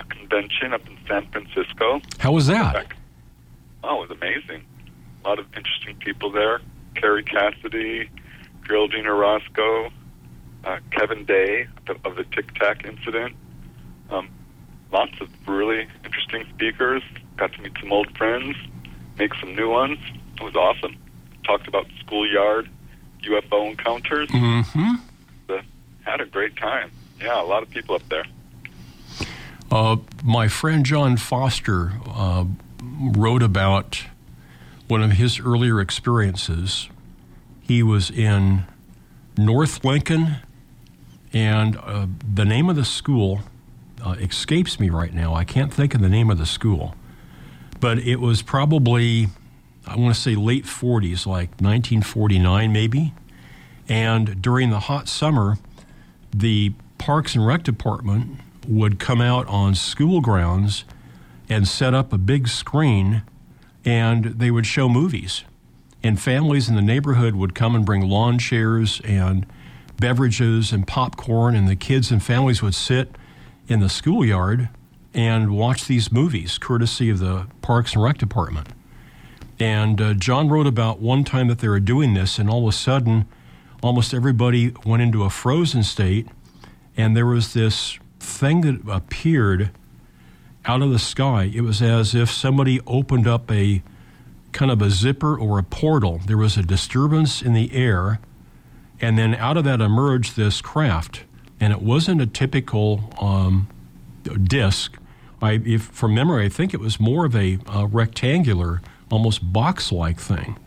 a 0.00 0.04
convention 0.04 0.72
up 0.72 0.86
in 0.86 0.96
San 1.08 1.26
Francisco. 1.30 2.00
How 2.18 2.32
was 2.32 2.46
that? 2.46 2.74
Back- 2.74 2.96
Oh, 3.88 4.02
it 4.02 4.08
was 4.08 4.18
amazing. 4.18 4.64
A 5.24 5.28
lot 5.28 5.38
of 5.38 5.46
interesting 5.56 5.94
people 5.96 6.30
there. 6.32 6.60
Kerry 6.96 7.22
Cassidy, 7.22 8.08
Geraldine 8.66 9.06
Orozco, 9.06 9.90
uh, 10.64 10.78
Kevin 10.90 11.24
Day 11.24 11.68
of 12.04 12.16
the, 12.16 12.24
Tic 12.24 12.54
Tac 12.54 12.84
incident. 12.84 13.36
Um, 14.10 14.28
lots 14.92 15.12
of 15.20 15.28
really 15.46 15.86
interesting 16.04 16.44
speakers. 16.54 17.02
Got 17.36 17.52
to 17.52 17.62
meet 17.62 17.72
some 17.80 17.92
old 17.92 18.16
friends, 18.16 18.56
make 19.18 19.34
some 19.34 19.54
new 19.54 19.70
ones. 19.70 19.98
It 20.36 20.42
was 20.42 20.56
awesome. 20.56 20.96
Talked 21.44 21.68
about 21.68 21.86
schoolyard 22.00 22.68
UFO 23.22 23.70
encounters. 23.70 24.28
Mm-hmm. 24.28 24.94
Uh, 25.48 25.62
had 26.04 26.20
a 26.20 26.26
great 26.26 26.56
time. 26.56 26.90
Yeah, 27.20 27.40
a 27.40 27.44
lot 27.44 27.62
of 27.62 27.70
people 27.70 27.94
up 27.94 28.08
there. 28.08 28.24
Uh, 29.70 29.96
my 30.22 30.48
friend 30.48 30.84
John 30.84 31.16
Foster 31.16 31.92
uh, 32.06 32.44
wrote 32.82 33.42
about 33.42 34.04
one 34.88 35.02
of 35.02 35.12
his 35.12 35.40
earlier 35.40 35.80
experiences. 35.80 36.88
He 37.66 37.82
was 37.82 38.10
in 38.10 38.64
North 39.36 39.84
Lincoln, 39.84 40.36
and 41.32 41.76
uh, 41.76 42.06
the 42.32 42.44
name 42.44 42.70
of 42.70 42.76
the 42.76 42.84
school 42.84 43.40
uh, 44.04 44.12
escapes 44.20 44.78
me 44.78 44.88
right 44.88 45.12
now. 45.12 45.34
I 45.34 45.42
can't 45.42 45.74
think 45.74 45.92
of 45.92 46.00
the 46.00 46.08
name 46.08 46.30
of 46.30 46.38
the 46.38 46.46
school, 46.46 46.94
but 47.80 47.98
it 47.98 48.20
was 48.20 48.40
probably, 48.40 49.28
I 49.84 49.96
want 49.96 50.14
to 50.14 50.20
say 50.20 50.36
late 50.36 50.64
40s, 50.64 51.26
like 51.26 51.50
1949 51.60 52.72
maybe. 52.72 53.12
And 53.88 54.40
during 54.40 54.70
the 54.70 54.80
hot 54.80 55.08
summer, 55.08 55.58
the 56.32 56.72
Parks 56.98 57.34
and 57.34 57.44
Rec 57.44 57.64
Department 57.64 58.38
would 58.68 59.00
come 59.00 59.20
out 59.20 59.46
on 59.48 59.74
school 59.74 60.20
grounds 60.20 60.84
and 61.48 61.66
set 61.66 61.94
up 61.94 62.12
a 62.12 62.18
big 62.18 62.46
screen 62.46 63.22
and 63.84 64.24
they 64.24 64.52
would 64.52 64.66
show 64.66 64.88
movies. 64.88 65.42
And 66.06 66.20
families 66.20 66.68
in 66.68 66.76
the 66.76 66.82
neighborhood 66.82 67.34
would 67.34 67.56
come 67.56 67.74
and 67.74 67.84
bring 67.84 68.02
lawn 68.02 68.38
chairs 68.38 69.00
and 69.04 69.44
beverages 69.98 70.70
and 70.70 70.86
popcorn, 70.86 71.56
and 71.56 71.66
the 71.66 71.74
kids 71.74 72.12
and 72.12 72.22
families 72.22 72.62
would 72.62 72.76
sit 72.76 73.16
in 73.66 73.80
the 73.80 73.88
schoolyard 73.88 74.68
and 75.12 75.50
watch 75.50 75.86
these 75.86 76.12
movies, 76.12 76.58
courtesy 76.58 77.10
of 77.10 77.18
the 77.18 77.48
Parks 77.60 77.94
and 77.94 78.04
Rec 78.04 78.18
Department. 78.18 78.68
And 79.58 80.00
uh, 80.00 80.14
John 80.14 80.48
wrote 80.48 80.68
about 80.68 81.00
one 81.00 81.24
time 81.24 81.48
that 81.48 81.58
they 81.58 81.66
were 81.66 81.80
doing 81.80 82.14
this, 82.14 82.38
and 82.38 82.48
all 82.48 82.68
of 82.68 82.72
a 82.72 82.76
sudden, 82.76 83.26
almost 83.82 84.14
everybody 84.14 84.72
went 84.84 85.02
into 85.02 85.24
a 85.24 85.30
frozen 85.30 85.82
state, 85.82 86.28
and 86.96 87.16
there 87.16 87.26
was 87.26 87.52
this 87.52 87.98
thing 88.20 88.60
that 88.60 88.88
appeared 88.88 89.70
out 90.66 90.82
of 90.82 90.92
the 90.92 91.00
sky. 91.00 91.50
It 91.52 91.62
was 91.62 91.82
as 91.82 92.14
if 92.14 92.30
somebody 92.30 92.78
opened 92.86 93.26
up 93.26 93.50
a 93.50 93.82
kind 94.56 94.70
of 94.70 94.80
a 94.80 94.88
zipper 94.88 95.38
or 95.38 95.58
a 95.58 95.62
portal. 95.62 96.18
There 96.26 96.38
was 96.38 96.56
a 96.56 96.62
disturbance 96.62 97.42
in 97.42 97.52
the 97.52 97.74
air, 97.74 98.20
and 99.02 99.18
then 99.18 99.34
out 99.34 99.58
of 99.58 99.64
that 99.64 99.82
emerged 99.82 100.34
this 100.34 100.62
craft. 100.62 101.24
And 101.60 101.74
it 101.74 101.82
wasn't 101.82 102.22
a 102.22 102.26
typical 102.26 103.12
um, 103.20 103.68
disc. 104.42 104.96
I, 105.42 105.60
if 105.64 105.82
from 105.82 106.14
memory, 106.14 106.46
I 106.46 106.48
think 106.48 106.72
it 106.72 106.80
was 106.80 106.98
more 106.98 107.26
of 107.26 107.36
a, 107.36 107.58
a 107.68 107.86
rectangular, 107.86 108.80
almost 109.10 109.52
box-like 109.52 110.18
thing. 110.18 110.58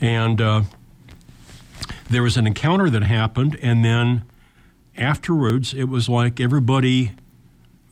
And 0.00 0.40
uh, 0.40 0.62
there 2.08 2.22
was 2.22 2.36
an 2.36 2.46
encounter 2.46 2.88
that 2.88 3.02
happened, 3.02 3.58
and 3.60 3.84
then 3.84 4.22
afterwards, 4.96 5.74
it 5.74 5.84
was 5.84 6.08
like 6.08 6.38
everybody 6.38 7.12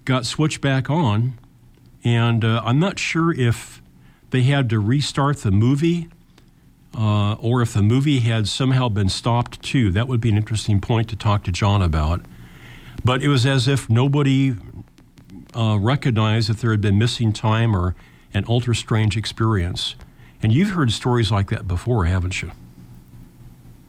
got 0.05 0.25
switched 0.25 0.61
back 0.61 0.89
on, 0.89 1.37
and 2.05 2.45
uh, 2.45 2.63
I'm 2.65 2.79
not 2.79 3.01
sure 3.01 3.33
if 3.33 3.83
they 4.31 4.43
had 4.43 4.69
to 4.71 4.79
restart 4.79 5.39
the 5.39 5.51
movie 5.51 6.09
uh, 6.97 7.35
or 7.35 7.63
if 7.63 7.73
the 7.73 7.83
movie 7.83 8.21
had 8.21 8.49
somehow 8.49 8.89
been 8.89 9.09
stopped 9.09 9.63
too. 9.63 9.91
That 9.91 10.09
would 10.09 10.21
be 10.21 10.31
an 10.31 10.37
interesting 10.37 10.81
point 10.81 11.09
to 11.11 11.17
talk 11.17 11.45
to 11.45 11.53
John 11.53 11.83
about. 11.83 12.23
But 13.05 13.23
it 13.23 13.29
was 13.29 13.47
as 13.47 13.69
if 13.69 13.89
nobody 13.89 14.55
uh, 15.55 15.79
recognized 15.81 16.49
that 16.51 16.59
there 16.59 16.71
had 16.71 16.81
been 16.81 16.99
missing 16.99 17.33
time 17.33 17.75
or 17.75 17.95
an 18.35 18.45
ultra 18.49 18.75
strange 18.75 19.17
experience. 19.17 19.95
And 20.43 20.53
you've 20.53 20.71
heard 20.71 20.91
stories 20.93 21.31
like 21.31 21.51
that 21.51 21.69
before, 21.69 22.07
haven't 22.07 22.43
you? 22.43 22.51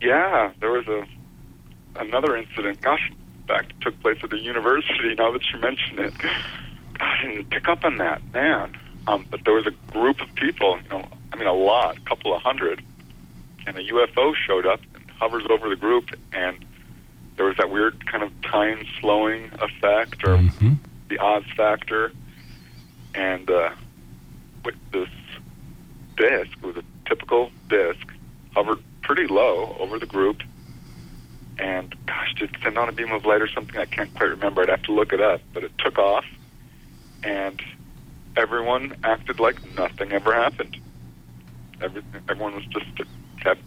Yeah, 0.02 0.52
there 0.60 0.72
was 0.72 0.88
a 0.88 1.06
another 1.96 2.36
incident. 2.38 2.82
Gosh, 2.82 3.12
back 3.48 3.68
took 3.82 4.00
place 4.02 4.18
at 4.24 4.30
the 4.30 4.40
university. 4.40 5.14
Now 5.16 5.32
that 5.32 5.44
you 5.52 5.60
mention 5.60 6.00
it, 6.00 6.14
I 7.00 7.22
didn't 7.24 7.50
pick 7.50 7.68
up 7.68 7.84
on 7.84 7.98
that, 7.98 8.22
man. 8.34 8.78
Um, 9.08 9.26
but 9.30 9.44
there 9.46 9.54
was 9.54 9.68
a 9.68 9.92
group 9.92 10.22
of 10.22 10.34
people. 10.36 10.80
You 10.84 10.90
know, 10.90 11.08
I 11.34 11.36
mean, 11.36 11.48
a 11.48 11.54
lot, 11.54 11.98
a 11.98 12.02
couple 12.02 12.36
of 12.36 12.42
hundred, 12.42 12.84
and 13.66 13.78
a 13.78 13.82
UFO 13.84 14.34
showed 14.36 14.66
up 14.66 14.80
and 14.94 15.10
hovers 15.12 15.44
over 15.50 15.70
the 15.70 15.76
group, 15.76 16.10
and 16.34 16.64
there 17.38 17.46
was 17.46 17.58
that 17.58 17.70
weird 17.70 18.06
kind 18.06 18.24
of 18.24 18.32
time 18.42 18.86
slowing 19.00 19.52
effect 19.60 20.24
or 20.24 20.38
Mm-hmm. 20.38 20.74
the 21.10 21.18
odds 21.18 21.48
factor, 21.58 22.12
and 23.16 23.50
uh, 23.50 23.72
with 24.64 24.76
this 24.92 25.10
disc 26.18 26.52
it 26.58 26.66
was 26.66 26.78
a 26.78 26.84
typical 27.10 27.50
disc 27.70 28.08
hovered 28.54 28.80
pretty 29.02 29.28
low 29.28 29.76
over 29.80 29.98
the 29.98 30.06
group 30.06 30.42
and 31.58 31.96
gosh 32.06 32.34
did 32.38 32.50
it 32.54 32.56
send 32.64 32.78
on 32.78 32.90
a 32.90 32.92
beam 32.92 33.12
of 33.12 33.26
light 33.26 33.42
or 33.42 33.48
something 33.48 33.78
i 33.78 33.86
can't 33.86 34.14
quite 34.16 34.30
remember 34.30 34.62
i'd 34.62 34.70
have 34.70 34.84
to 34.84 34.94
look 34.94 35.14
it 35.14 35.22
up 35.22 35.42
but 35.54 35.64
it 35.64 35.72
took 35.78 35.98
off 35.98 36.26
and 37.24 37.62
everyone 38.38 38.96
acted 39.04 39.40
like 39.40 39.58
nothing 39.76 40.12
ever 40.12 40.34
happened 40.34 40.78
Every, 41.82 42.04
everyone 42.30 42.56
was 42.56 42.66
just 42.66 42.86
kept 43.42 43.64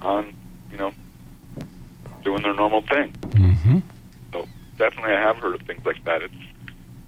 on 0.00 0.34
you 0.70 0.76
know 0.78 0.92
doing 2.24 2.42
their 2.42 2.54
normal 2.54 2.82
thing 2.82 3.12
Mm-hmm. 3.22 3.78
so 4.32 4.46
definitely 4.78 5.12
I 5.14 5.20
have 5.20 5.36
heard 5.38 5.54
of 5.54 5.62
things 5.66 5.84
like 5.84 6.02
that. 6.04 6.22
It's 6.22 6.34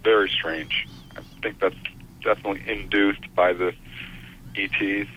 very 0.04 0.28
strange. 0.28 0.86
I 1.16 1.20
think 1.42 1.58
that's 1.60 1.74
definitely 2.22 2.62
induced 2.70 3.34
by 3.34 3.52
the 3.52 3.72
ETs. 4.56 5.08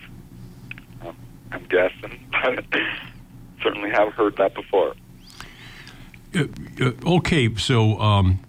Um, 1.02 1.16
I'm 1.52 1.64
guessing, 1.64 2.18
but 2.32 2.64
certainly 3.62 3.90
have 3.90 4.12
heard 4.14 4.36
that 4.38 4.54
before. 4.54 4.94
Uh, 6.34 6.44
uh, 6.80 6.92
okay, 7.16 7.54
so 7.56 7.98
um, 8.00 8.40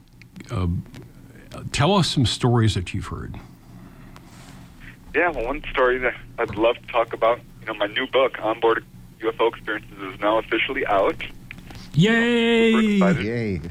uh, 0.49 0.67
tell 1.71 1.93
us 1.95 2.07
some 2.09 2.25
stories 2.25 2.73
that 2.75 2.93
you've 2.93 3.07
heard. 3.07 3.35
Yeah, 5.13 5.29
well, 5.29 5.45
one 5.45 5.63
story 5.71 5.97
that 5.99 6.13
I'd 6.37 6.55
love 6.55 6.75
to 6.77 6.87
talk 6.87 7.13
about. 7.13 7.39
You 7.61 7.67
know, 7.67 7.73
my 7.75 7.87
new 7.87 8.05
book, 8.07 8.37
Onboard 8.41 8.83
UFO 9.21 9.49
Experiences, 9.49 9.97
is 10.13 10.19
now 10.19 10.37
officially 10.39 10.85
out, 10.85 11.15
Yay! 11.93 12.95
excited. 12.95 13.25
Yay. 13.25 13.61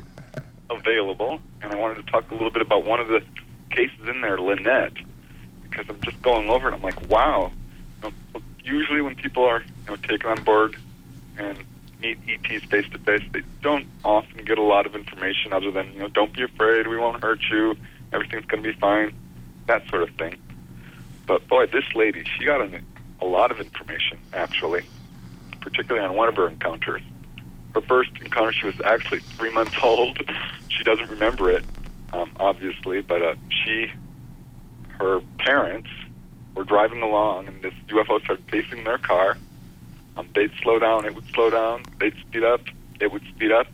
available, 0.71 1.41
and 1.63 1.73
I 1.73 1.77
wanted 1.77 2.05
to 2.05 2.11
talk 2.11 2.31
a 2.31 2.35
little 2.35 2.51
bit 2.51 2.63
about 2.63 2.85
one 2.85 2.99
of 3.01 3.09
the 3.09 3.23
cases 3.71 4.09
in 4.09 4.23
there, 4.23 4.39
Lynette, 4.39 4.95
because 5.63 5.87
I'm 5.89 6.01
just 6.01 6.21
going 6.23 6.49
over 6.49 6.69
it. 6.69 6.75
I'm 6.75 6.83
like, 6.83 7.09
wow. 7.11 7.53
You 8.03 8.11
know, 8.35 8.41
usually, 8.65 9.03
when 9.03 9.15
people 9.15 9.45
are 9.45 9.61
you 9.61 9.91
know 9.91 9.97
taken 9.97 10.31
on 10.31 10.43
board 10.45 10.77
and 11.37 11.59
meet 12.05 12.19
ETs 12.29 12.65
face 12.67 12.89
to 12.91 12.99
face, 12.99 13.23
they 13.33 13.43
don't 13.63 13.87
often 14.05 14.45
get 14.45 14.59
a 14.59 14.63
lot 14.63 14.87
of 14.87 14.95
information 14.95 15.53
other 15.53 15.71
than 15.71 15.93
you 15.93 16.01
know, 16.01 16.09
don't 16.09 16.33
be 16.33 16.43
afraid, 16.43 16.87
we 16.87 16.97
won't 16.97 17.23
hurt 17.23 17.41
you, 17.51 17.77
everything's 18.13 18.45
going 18.47 18.63
to 18.63 18.73
be 18.73 18.79
fine, 18.79 19.15
that 19.67 19.87
sort 19.89 20.03
of 20.03 20.11
thing. 20.17 20.37
But 21.27 21.47
boy, 21.49 21.67
this 21.67 21.85
lady, 21.95 22.25
she 22.25 22.45
got 22.45 22.61
an, 22.61 22.85
a 23.21 23.25
lot 23.27 23.51
of 23.51 23.61
information 23.61 24.19
actually, 24.33 24.83
particularly 25.61 26.07
on 26.07 26.15
one 26.15 26.29
of 26.29 26.37
her 26.37 26.49
encounters 26.49 27.03
her 27.75 27.81
first 27.83 28.11
encounter, 28.21 28.53
she 28.53 28.67
was 28.67 28.81
actually 28.85 29.21
three 29.21 29.53
months 29.53 29.75
old. 29.83 30.19
She 30.69 30.85
doesn't 30.85 31.11
remember 31.11 31.51
it, 31.51 31.65
um, 32.13 32.31
obviously, 32.39 33.03
but 33.03 33.23
uh, 33.23 33.35
she, 33.49 33.91
her 34.99 35.21
parents, 35.39 35.91
were 36.55 36.65
driving 36.65 37.03
along, 37.03 37.49
and 37.49 37.61
this 37.63 37.75
UFO 37.89 38.23
started 38.23 38.45
facing 38.49 38.85
their 38.85 38.99
car. 38.99 39.37
Um, 40.17 40.29
they'd 40.35 40.53
slow 40.63 40.79
down, 40.79 41.05
it 41.05 41.15
would 41.15 41.27
slow 41.35 41.51
down. 41.51 41.83
They'd 41.99 42.15
speed 42.21 42.45
up, 42.45 42.61
it 43.01 43.13
would 43.13 43.23
speed 43.35 43.53
up. 43.53 43.67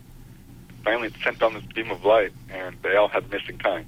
Finally, 0.85 1.09
it 1.09 1.15
sent 1.23 1.39
down 1.39 1.55
this 1.55 1.65
beam 1.75 1.91
of 1.91 2.05
light, 2.05 2.33
and 2.51 2.77
they 2.83 2.97
all 2.97 3.09
had 3.09 3.31
missing 3.31 3.59
time. 3.59 3.87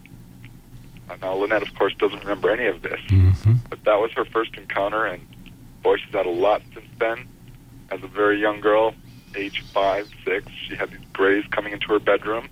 Uh, 1.08 1.16
now, 1.22 1.34
Lynette, 1.34 1.62
of 1.62 1.74
course, 1.74 1.94
doesn't 1.98 2.20
remember 2.20 2.50
any 2.50 2.66
of 2.66 2.82
this, 2.82 3.00
Mm-hmm. 3.08 3.54
but 3.70 3.82
that 3.84 3.96
was 3.98 4.12
her 4.12 4.24
first 4.26 4.54
encounter, 4.56 5.06
and 5.06 5.26
boy, 5.82 5.96
she's 5.96 6.12
had 6.14 6.26
a 6.26 6.30
lot 6.30 6.62
since 6.74 6.86
then. 6.98 7.26
As 7.90 8.02
a 8.02 8.06
very 8.06 8.40
young 8.40 8.60
girl, 8.60 8.94
age 9.34 9.62
five, 9.72 10.08
six, 10.24 10.46
she 10.68 10.76
had 10.76 10.90
these 10.90 11.00
grays 11.12 11.44
coming 11.50 11.72
into 11.72 11.86
her 11.88 11.98
bedroom. 11.98 12.48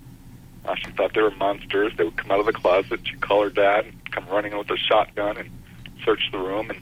Uh, 0.65 0.75
she 0.75 0.91
thought 0.91 1.13
they 1.13 1.21
were 1.21 1.31
monsters. 1.31 1.91
They 1.97 2.03
would 2.03 2.17
come 2.17 2.29
out 2.31 2.39
of 2.39 2.45
the 2.45 2.53
closet. 2.53 2.99
She'd 3.03 3.21
call 3.21 3.41
her 3.43 3.49
dad 3.49 3.85
and 3.85 4.11
come 4.11 4.27
running 4.27 4.55
with 4.57 4.69
a 4.69 4.77
shotgun 4.77 5.37
and 5.37 5.49
search 6.03 6.29
the 6.31 6.37
room 6.37 6.69
and 6.69 6.79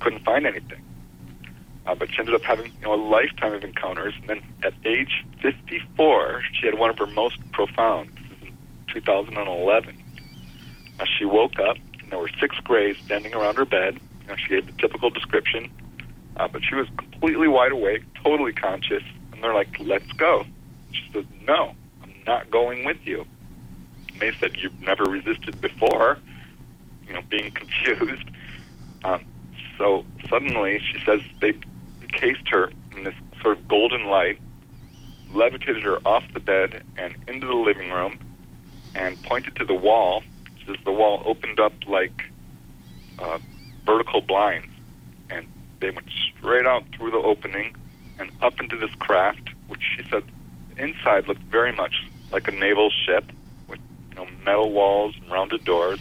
couldn't 0.00 0.24
find 0.24 0.46
anything. 0.46 0.82
Uh, 1.88 1.94
but 1.94 2.12
she 2.12 2.18
ended 2.18 2.34
up 2.34 2.42
having 2.42 2.66
you 2.66 2.82
know 2.82 2.92
a 2.92 3.02
lifetime 3.02 3.54
of 3.54 3.64
encounters, 3.64 4.12
and 4.20 4.28
then 4.28 4.42
at 4.62 4.74
age 4.84 5.24
54, 5.40 6.42
she 6.52 6.66
had 6.66 6.78
one 6.78 6.90
of 6.90 6.98
her 6.98 7.06
most 7.06 7.38
profound. 7.52 8.10
This 8.10 8.36
is 8.36 8.48
in 8.48 8.54
2011. 8.92 9.96
Uh, 11.00 11.04
she 11.18 11.24
woke 11.24 11.58
up, 11.58 11.78
and 12.02 12.10
there 12.10 12.18
were 12.18 12.30
six 12.38 12.56
grays 12.58 12.98
standing 12.98 13.34
around 13.34 13.56
her 13.56 13.64
bed. 13.64 13.98
You 14.20 14.28
know, 14.28 14.36
she 14.36 14.48
gave 14.48 14.66
the 14.66 14.72
typical 14.72 15.08
description, 15.08 15.70
uh, 16.36 16.46
but 16.46 16.62
she 16.62 16.74
was 16.74 16.86
completely 16.98 17.48
wide 17.48 17.72
awake, 17.72 18.02
totally 18.22 18.52
conscious, 18.52 19.02
and 19.32 19.42
they're 19.42 19.54
like, 19.54 19.80
"Let's 19.80 20.12
go." 20.12 20.44
She 20.92 21.10
said, 21.10 21.26
"No, 21.46 21.74
I'm 22.02 22.12
not 22.26 22.50
going 22.50 22.84
with 22.84 22.98
you." 23.06 23.24
They 24.20 24.32
said, 24.32 24.58
"You've 24.58 24.78
never 24.82 25.04
resisted 25.04 25.58
before." 25.62 26.18
You 27.06 27.14
know, 27.14 27.22
being 27.30 27.50
confused. 27.62 28.28
Um, 29.04 29.24
so 29.78 30.04
suddenly, 30.28 30.80
she 30.80 31.02
says 31.06 31.22
they 31.40 31.54
encased 32.12 32.48
her 32.48 32.70
in 32.96 33.04
this 33.04 33.14
sort 33.42 33.58
of 33.58 33.68
golden 33.68 34.06
light, 34.06 34.38
levitated 35.32 35.82
her 35.82 35.98
off 36.06 36.24
the 36.32 36.40
bed 36.40 36.82
and 36.96 37.14
into 37.26 37.46
the 37.46 37.54
living 37.54 37.90
room, 37.90 38.18
and 38.94 39.22
pointed 39.24 39.56
to 39.56 39.64
the 39.64 39.74
wall. 39.74 40.22
Says 40.66 40.76
the 40.84 40.92
wall 40.92 41.22
opened 41.24 41.60
up 41.60 41.72
like 41.86 42.22
uh, 43.18 43.38
vertical 43.84 44.20
blinds, 44.20 44.68
and 45.30 45.46
they 45.80 45.90
went 45.90 46.08
straight 46.36 46.66
out 46.66 46.84
through 46.96 47.10
the 47.10 47.18
opening 47.18 47.74
and 48.18 48.30
up 48.42 48.60
into 48.60 48.76
this 48.76 48.90
craft, 48.98 49.50
which 49.68 49.82
she 49.96 50.02
said 50.10 50.24
inside 50.76 51.26
looked 51.26 51.42
very 51.42 51.72
much 51.72 51.94
like 52.32 52.48
a 52.48 52.50
naval 52.50 52.90
ship 52.90 53.24
with 53.68 53.80
you 54.10 54.16
know 54.16 54.26
metal 54.44 54.72
walls 54.72 55.14
and 55.20 55.30
rounded 55.30 55.64
doors. 55.64 56.00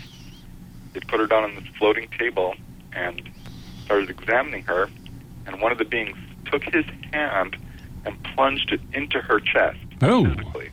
They 0.93 1.00
put 1.02 1.20
her 1.20 1.28
down 1.28 1.43
on 1.43 1.56
this 1.56 1.67
floating 1.78 2.08
table 2.17 2.56
and 2.93 3.22
started 3.86 4.10
examining 4.10 4.63
her, 4.63 4.89
and 5.48 5.62
one 5.62 5.72
of 5.72 5.78
the 5.78 5.86
beings 5.86 6.18
took 6.46 6.64
his 6.64 6.86
hand 7.12 7.58
and 8.06 8.22
plunged 8.36 8.72
it 8.72 8.82
into 8.94 9.20
her 9.20 9.40
chest 9.40 9.80
Oh. 10.02 10.24
physically. 10.26 10.70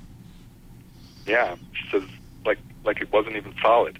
Yeah, 1.26 1.56
she 1.72 1.88
says 1.90 2.02
like 2.44 2.58
like 2.84 3.00
it 3.00 3.10
wasn't 3.12 3.36
even 3.36 3.54
solid. 3.62 3.98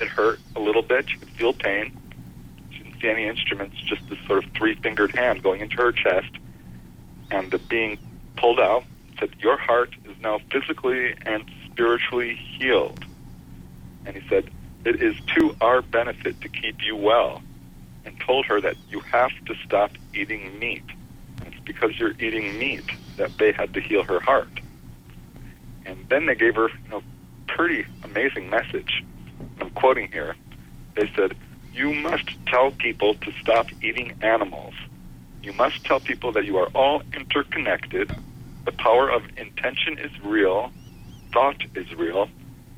It 0.00 0.08
hurt 0.08 0.40
a 0.56 0.60
little 0.60 0.82
bit. 0.82 1.10
She 1.10 1.18
could 1.18 1.30
feel 1.30 1.52
pain. 1.52 1.96
She 2.70 2.78
didn't 2.78 3.00
see 3.00 3.08
any 3.08 3.26
instruments, 3.26 3.76
just 3.82 4.08
this 4.08 4.18
sort 4.26 4.42
of 4.42 4.50
three-fingered 4.52 5.14
hand 5.14 5.42
going 5.42 5.60
into 5.60 5.76
her 5.76 5.92
chest, 5.92 6.30
and 7.30 7.50
the 7.50 7.58
being 7.58 7.98
pulled 8.36 8.58
out 8.58 8.84
said, 9.20 9.30
"Your 9.40 9.58
heart 9.58 9.94
is 10.04 10.16
now 10.22 10.40
physically 10.50 11.14
and 11.26 11.44
spiritually 11.66 12.34
healed." 12.34 13.04
And 14.06 14.16
he 14.16 14.26
said, 14.28 14.50
"It 14.84 15.02
is 15.02 15.14
to 15.36 15.54
our 15.60 15.82
benefit 15.82 16.40
to 16.40 16.48
keep 16.48 16.82
you 16.84 16.96
well." 16.96 17.42
and 18.06 18.20
told 18.20 18.44
her 18.44 18.60
that 18.60 18.76
you 18.90 19.00
have 19.00 19.30
to 19.46 19.54
stop 19.64 19.90
eating 20.14 20.58
meat. 20.58 20.84
It's 21.46 21.60
because 21.64 21.98
you're 21.98 22.12
eating 22.12 22.58
meat 22.58 22.84
that 23.16 23.36
they 23.38 23.52
had 23.52 23.74
to 23.74 23.80
heal 23.80 24.02
her 24.04 24.20
heart. 24.20 24.48
And 25.86 26.06
then 26.08 26.26
they 26.26 26.34
gave 26.34 26.54
her 26.56 26.68
you 26.68 26.90
know, 26.90 27.02
pretty 27.46 27.86
amazing 28.02 28.50
message. 28.50 29.04
I'm 29.60 29.70
quoting 29.70 30.10
here. 30.10 30.34
They 30.94 31.10
said, 31.14 31.36
You 31.72 31.92
must 31.94 32.28
tell 32.46 32.70
people 32.70 33.14
to 33.14 33.32
stop 33.40 33.66
eating 33.82 34.16
animals. 34.22 34.74
You 35.42 35.52
must 35.52 35.84
tell 35.84 36.00
people 36.00 36.32
that 36.32 36.44
you 36.44 36.56
are 36.58 36.68
all 36.74 37.02
interconnected. 37.12 38.10
The 38.64 38.72
power 38.72 39.10
of 39.10 39.22
intention 39.36 39.98
is 39.98 40.10
real. 40.24 40.72
Thought 41.32 41.62
is 41.74 41.92
real. 41.94 42.28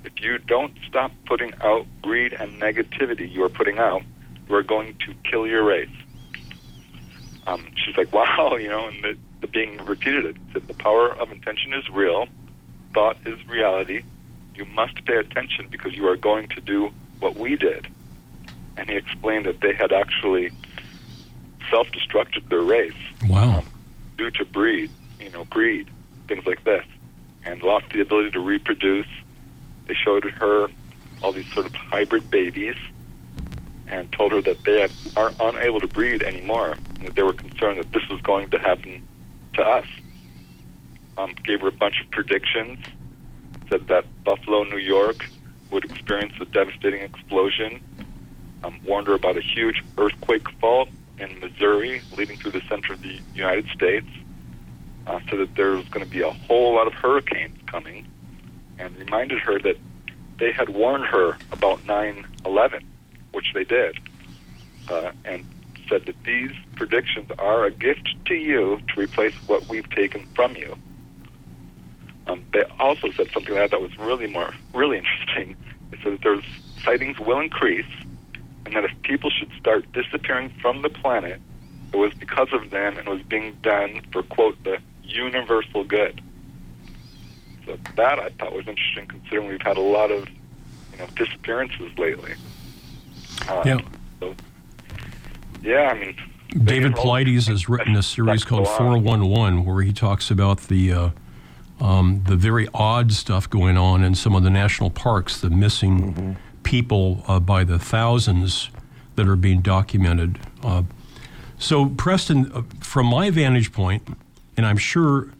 If 0.04 0.20
you 0.20 0.38
don't 0.38 0.72
stop 0.88 1.12
putting 1.26 1.52
out 1.60 1.86
greed 2.02 2.32
and 2.32 2.60
negativity 2.60 3.30
you 3.30 3.44
are 3.44 3.48
putting 3.48 3.78
out, 3.78 4.02
you 4.48 4.54
are 4.54 4.62
going 4.62 4.96
to 5.06 5.14
kill 5.28 5.46
your 5.46 5.64
race. 5.64 5.88
Um, 7.46 7.66
she's 7.76 7.96
like, 7.96 8.12
wow, 8.12 8.56
you 8.60 8.68
know, 8.68 8.88
and 8.88 9.02
the, 9.02 9.16
the 9.40 9.46
being 9.46 9.78
repeated 9.84 10.24
it. 10.26 10.36
Said 10.52 10.66
the 10.68 10.74
power 10.74 11.10
of 11.14 11.30
intention 11.30 11.72
is 11.72 11.88
real, 11.90 12.26
thought 12.94 13.16
is 13.26 13.38
reality. 13.48 14.02
You 14.54 14.64
must 14.66 15.04
pay 15.04 15.16
attention 15.16 15.68
because 15.70 15.94
you 15.94 16.06
are 16.08 16.16
going 16.16 16.48
to 16.48 16.60
do 16.60 16.90
what 17.20 17.36
we 17.36 17.56
did. 17.56 17.86
And 18.76 18.88
he 18.88 18.96
explained 18.96 19.46
that 19.46 19.60
they 19.60 19.74
had 19.74 19.92
actually 19.92 20.50
self-destructed 21.70 22.48
their 22.48 22.60
race 22.62 22.92
Wow. 23.28 23.64
due 24.16 24.30
to 24.32 24.44
breed, 24.44 24.90
you 25.20 25.30
know, 25.30 25.44
greed, 25.44 25.88
things 26.28 26.46
like 26.46 26.64
this, 26.64 26.84
and 27.44 27.62
lost 27.62 27.86
the 27.92 28.00
ability 28.00 28.30
to 28.32 28.40
reproduce. 28.40 29.06
They 29.86 29.94
showed 29.94 30.24
her 30.24 30.68
all 31.22 31.32
these 31.32 31.46
sort 31.54 31.66
of 31.66 31.74
hybrid 31.74 32.30
babies 32.30 32.76
and 33.88 34.10
told 34.12 34.32
her 34.32 34.42
that 34.42 34.64
they 34.64 34.80
had, 34.80 34.92
are 35.16 35.32
unable 35.40 35.80
to 35.80 35.86
breed 35.86 36.22
anymore, 36.22 36.72
and 36.72 37.06
that 37.06 37.14
they 37.14 37.22
were 37.22 37.32
concerned 37.32 37.78
that 37.78 37.92
this 37.92 38.02
was 38.10 38.20
going 38.22 38.50
to 38.50 38.58
happen 38.58 39.06
to 39.54 39.62
us. 39.62 39.86
Um, 41.18 41.34
gave 41.44 41.62
her 41.62 41.68
a 41.68 41.72
bunch 41.72 42.02
of 42.04 42.10
predictions, 42.10 42.78
said 43.70 43.88
that 43.88 44.04
Buffalo, 44.24 44.64
New 44.64 44.78
York 44.78 45.24
would 45.70 45.84
experience 45.84 46.34
a 46.40 46.44
devastating 46.44 47.00
explosion, 47.00 47.80
um, 48.64 48.78
warned 48.84 49.06
her 49.06 49.14
about 49.14 49.36
a 49.36 49.40
huge 49.40 49.82
earthquake 49.96 50.48
fault 50.60 50.88
in 51.18 51.40
Missouri 51.40 52.02
leading 52.16 52.36
through 52.36 52.52
the 52.52 52.62
center 52.68 52.92
of 52.92 53.02
the 53.02 53.18
United 53.34 53.66
States, 53.68 54.06
uh, 55.06 55.20
said 55.30 55.38
that 55.38 55.54
there 55.54 55.70
was 55.70 55.88
going 55.88 56.04
to 56.04 56.10
be 56.10 56.20
a 56.20 56.30
whole 56.30 56.74
lot 56.74 56.86
of 56.86 56.92
hurricanes 56.92 57.56
coming, 57.66 58.06
and 58.78 58.94
reminded 58.96 59.38
her 59.38 59.58
that 59.60 59.78
they 60.38 60.52
had 60.52 60.68
warned 60.68 61.06
her 61.06 61.38
about 61.50 61.84
9 61.86 62.26
11 62.44 62.86
which 63.36 63.52
they 63.52 63.64
did, 63.64 63.98
uh, 64.88 65.12
and 65.26 65.44
said 65.88 66.02
that 66.06 66.16
these 66.24 66.50
predictions 66.74 67.28
are 67.38 67.66
a 67.66 67.70
gift 67.70 68.08
to 68.24 68.34
you 68.34 68.80
to 68.88 69.00
replace 69.00 69.34
what 69.46 69.68
we've 69.68 69.88
taken 69.90 70.26
from 70.34 70.56
you. 70.56 70.74
Um, 72.26 72.42
they 72.52 72.64
also 72.80 73.08
said 73.16 73.28
something 73.32 73.54
that 73.54 73.64
I 73.64 73.68
thought 73.68 73.82
was 73.82 73.96
really 73.98 74.26
more 74.26 74.52
really 74.74 74.98
interesting. 74.98 75.54
They 75.90 75.98
said 76.02 76.14
that 76.14 76.22
there's 76.22 76.44
sightings 76.84 77.18
will 77.20 77.40
increase, 77.40 77.84
and 78.64 78.74
that 78.74 78.84
if 78.84 78.90
people 79.02 79.30
should 79.30 79.50
start 79.60 79.84
disappearing 79.92 80.50
from 80.60 80.82
the 80.82 80.88
planet, 80.88 81.40
it 81.92 81.96
was 81.96 82.12
because 82.18 82.48
of 82.52 82.70
them 82.70 82.96
and 82.96 83.06
was 83.06 83.22
being 83.28 83.54
done 83.62 84.00
for 84.12 84.22
quote 84.22 84.56
the 84.64 84.78
universal 85.04 85.84
good. 85.84 86.20
So 87.66 87.76
that 87.96 88.18
I 88.18 88.30
thought 88.38 88.52
was 88.52 88.66
interesting, 88.66 89.06
considering 89.06 89.48
we've 89.48 89.62
had 89.62 89.76
a 89.76 89.82
lot 89.82 90.10
of 90.10 90.26
you 90.92 90.98
know 90.98 91.06
disappearances 91.16 91.92
lately. 91.98 92.32
Uh, 93.48 93.62
Yeah. 93.64 93.80
So, 94.20 94.34
yeah, 95.62 95.90
I 95.90 95.98
mean, 95.98 96.16
David 96.64 96.94
they 96.94 97.00
Paulides 97.00 97.48
has 97.48 97.68
written 97.68 97.96
a 97.96 98.02
series 98.02 98.44
called 98.44 98.64
go 98.64 98.76
411 98.76 99.64
where 99.64 99.82
he 99.82 99.92
talks 99.92 100.30
about 100.30 100.62
the 100.68 100.92
uh, 100.92 101.10
um, 101.80 102.22
the 102.26 102.36
very 102.36 102.68
odd 102.72 103.12
stuff 103.12 103.48
going 103.50 103.76
on 103.76 104.02
in 104.02 104.14
some 104.14 104.34
of 104.34 104.42
the 104.42 104.50
national 104.50 104.90
parks, 104.90 105.40
the 105.40 105.50
missing 105.50 106.36
people 106.62 107.22
uh, 107.28 107.38
by 107.38 107.64
the 107.64 107.78
thousands 107.78 108.70
that 109.16 109.28
are 109.28 109.36
being 109.36 109.60
documented. 109.60 110.38
Uh, 110.62 110.82
so, 111.58 111.86
Preston, 111.86 112.50
uh, 112.52 112.62
from 112.80 113.06
my 113.06 113.30
vantage 113.30 113.72
point, 113.72 114.06
and 114.56 114.66
I'm 114.66 114.76
sure 114.76 115.30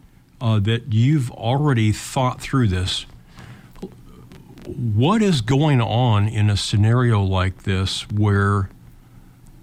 uh, 0.41 0.59
that 0.59 0.93
you've 0.93 1.31
already 1.31 1.91
thought 1.91 2.41
through 2.41 2.67
this, 2.67 3.05
what 4.67 5.21
is 5.21 5.41
going 5.41 5.81
on 5.81 6.27
in 6.27 6.49
a 6.49 6.57
scenario 6.57 7.21
like 7.21 7.63
this 7.63 8.09
where 8.09 8.69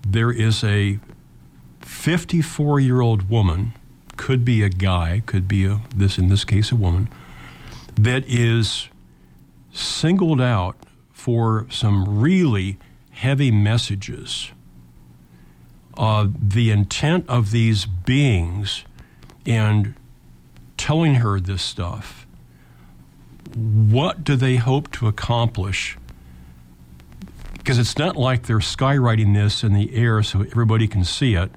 there 0.07 0.31
is 0.31 0.64
a 0.64 0.99
54 1.81 2.81
year 2.81 3.01
old 3.01 3.29
woman, 3.29 3.75
could 4.17 4.45
be 4.45 4.62
a 4.62 4.69
guy, 4.69 5.23
could 5.27 5.47
be 5.47 5.67
a, 5.67 5.81
this 5.95 6.19
in 6.19 6.29
this 6.29 6.45
case 6.45 6.73
a 6.73 6.77
woman, 6.77 7.09
that 7.97 8.25
is 8.27 8.88
singled 9.73 10.40
out 10.40 10.77
for 11.12 11.67
some 11.71 12.21
really 12.21 12.79
heavy 13.11 13.51
messages. 13.51 14.51
Uh, 15.97 16.29
the 16.37 16.71
intent 16.71 17.29
of 17.29 17.51
these 17.51 17.87
beings 17.87 18.85
and 19.47 19.95
telling 20.77 21.17
her 21.17 21.38
this 21.38 21.62
stuff, 21.62 22.23
what 23.57 24.24
do 24.24 24.37
they 24.37 24.57
hope 24.57 24.90
to 24.92 25.07
accomplish? 25.07 25.96
Because 27.59 27.78
it's 27.78 27.98
not 27.98 28.16
like 28.16 28.44
they're 28.44 28.59
skywriting 28.59 29.35
this 29.35 29.62
in 29.62 29.72
the 29.72 29.94
air 29.94 30.22
so 30.22 30.42
everybody 30.42 30.87
can 30.87 31.04
see 31.04 31.35
it. 31.35 31.50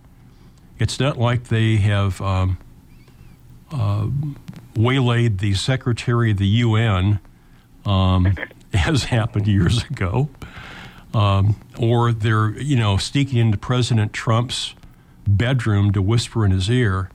It's 0.79 0.99
not 0.99 1.17
like 1.17 1.45
they 1.45 1.77
have 1.77 2.21
um, 2.21 2.57
uh, 3.71 4.07
waylaid 4.75 5.39
the 5.39 5.53
secretary 5.55 6.31
of 6.31 6.37
the 6.37 6.47
UN, 6.47 7.19
um, 7.85 8.35
as 8.73 9.05
happened 9.05 9.47
years 9.47 9.83
ago, 9.83 10.29
um, 11.13 11.55
or 11.77 12.11
they're 12.11 12.51
you 12.51 12.75
know 12.75 12.97
sneaking 12.97 13.39
into 13.39 13.57
President 13.57 14.13
Trump's 14.13 14.75
bedroom 15.27 15.91
to 15.91 16.01
whisper 16.01 16.45
in 16.45 16.51
his 16.51 16.69
ear. 16.69 17.09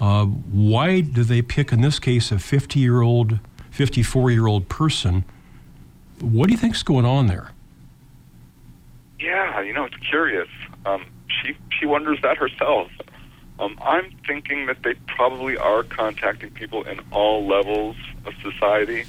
Uh, 0.00 0.24
why 0.24 1.00
do 1.00 1.22
they 1.22 1.42
pick 1.42 1.72
in 1.72 1.82
this 1.82 1.98
case 1.98 2.32
a 2.32 2.38
50 2.38 2.80
year 2.80 3.02
old, 3.02 3.38
54 3.70 4.30
year 4.30 4.46
old 4.46 4.68
person? 4.68 5.24
What 6.20 6.46
do 6.46 6.52
you 6.52 6.58
think's 6.58 6.82
going 6.82 7.04
on 7.04 7.26
there? 7.26 7.52
Yeah, 9.18 9.60
you 9.60 9.72
know, 9.72 9.84
it's 9.84 9.96
curious. 9.96 10.48
Um, 10.86 11.04
she 11.28 11.56
she 11.78 11.86
wonders 11.86 12.18
that 12.22 12.36
herself. 12.36 12.90
Um, 13.58 13.78
I'm 13.82 14.10
thinking 14.26 14.66
that 14.66 14.82
they 14.82 14.94
probably 15.06 15.56
are 15.58 15.82
contacting 15.82 16.50
people 16.50 16.82
in 16.84 16.98
all 17.10 17.46
levels 17.46 17.96
of 18.24 18.32
society, 18.42 19.04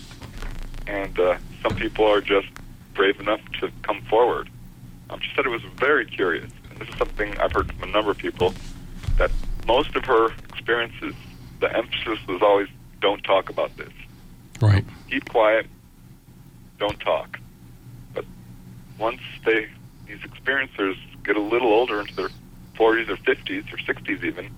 and 0.88 1.17
uh, 1.17 1.38
some 1.62 1.76
people 1.76 2.06
are 2.06 2.19
just 2.19 2.47
brave 2.93 3.19
enough 3.21 3.39
to 3.62 3.71
come 3.82 4.02
forward. 4.04 4.50
Um, 5.10 5.21
she 5.21 5.30
said 5.36 5.45
it 5.45 5.50
was 5.50 5.63
very 5.78 6.06
curious, 6.06 6.52
and 6.69 6.80
this 6.80 6.89
is 6.89 6.95
something 6.97 7.38
I've 7.38 7.54
heard 7.54 7.71
from 7.71 7.89
a 7.89 7.91
number 7.91 8.12
of 8.12 8.17
people 8.17 8.54
that 9.17 9.32
most 9.65 9.95
of 9.95 10.04
her 10.06 10.34
experiences, 10.50 11.15
the 11.62 11.74
emphasis 11.76 12.19
was 12.28 12.41
always 12.41 12.67
don't 13.00 13.24
talk 13.24 13.50
about 13.50 13.76
this. 13.78 13.91
Right. 14.62 14.86
Keep 15.10 15.30
quiet, 15.30 15.65
don't 16.78 17.00
talk. 17.00 17.39
But 18.13 18.26
once 19.00 19.21
they 19.45 19.67
these 20.08 20.19
experiencers 20.19 20.95
get 21.24 21.36
a 21.38 21.41
little 21.41 21.71
older 21.74 22.00
into 22.00 22.13
their 22.15 22.30
40s 22.78 23.10
or 23.10 23.17
50s 23.17 23.65
or 23.71 23.78
60s 23.78 24.24
even, 24.24 24.50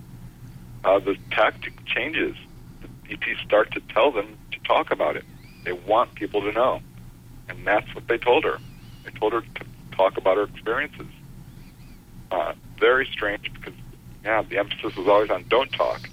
uh, 0.84 0.98
the 0.98 1.16
tactic 1.30 1.72
changes. 1.86 2.36
The 2.82 3.12
ETs 3.12 3.40
start 3.44 3.70
to 3.72 3.80
tell 3.92 4.10
them 4.10 4.36
to 4.52 4.58
talk 4.60 4.90
about 4.90 5.16
it. 5.16 5.24
They 5.64 5.72
want 5.72 6.14
people 6.14 6.40
to 6.42 6.52
know. 6.52 6.80
And 7.48 7.66
that's 7.66 7.94
what 7.94 8.08
they 8.08 8.18
told 8.18 8.44
her. 8.44 8.58
They 9.04 9.10
told 9.12 9.32
her 9.32 9.40
to 9.40 9.64
talk 9.96 10.16
about 10.16 10.36
her 10.36 10.44
experiences. 10.44 11.06
Uh, 12.30 12.54
very 12.80 13.08
strange 13.12 13.50
because, 13.52 13.74
yeah, 14.24 14.42
the 14.42 14.58
emphasis 14.58 14.96
was 14.96 15.06
always 15.08 15.30
on 15.30 15.44
don't 15.48 15.72
talk. 15.72 16.08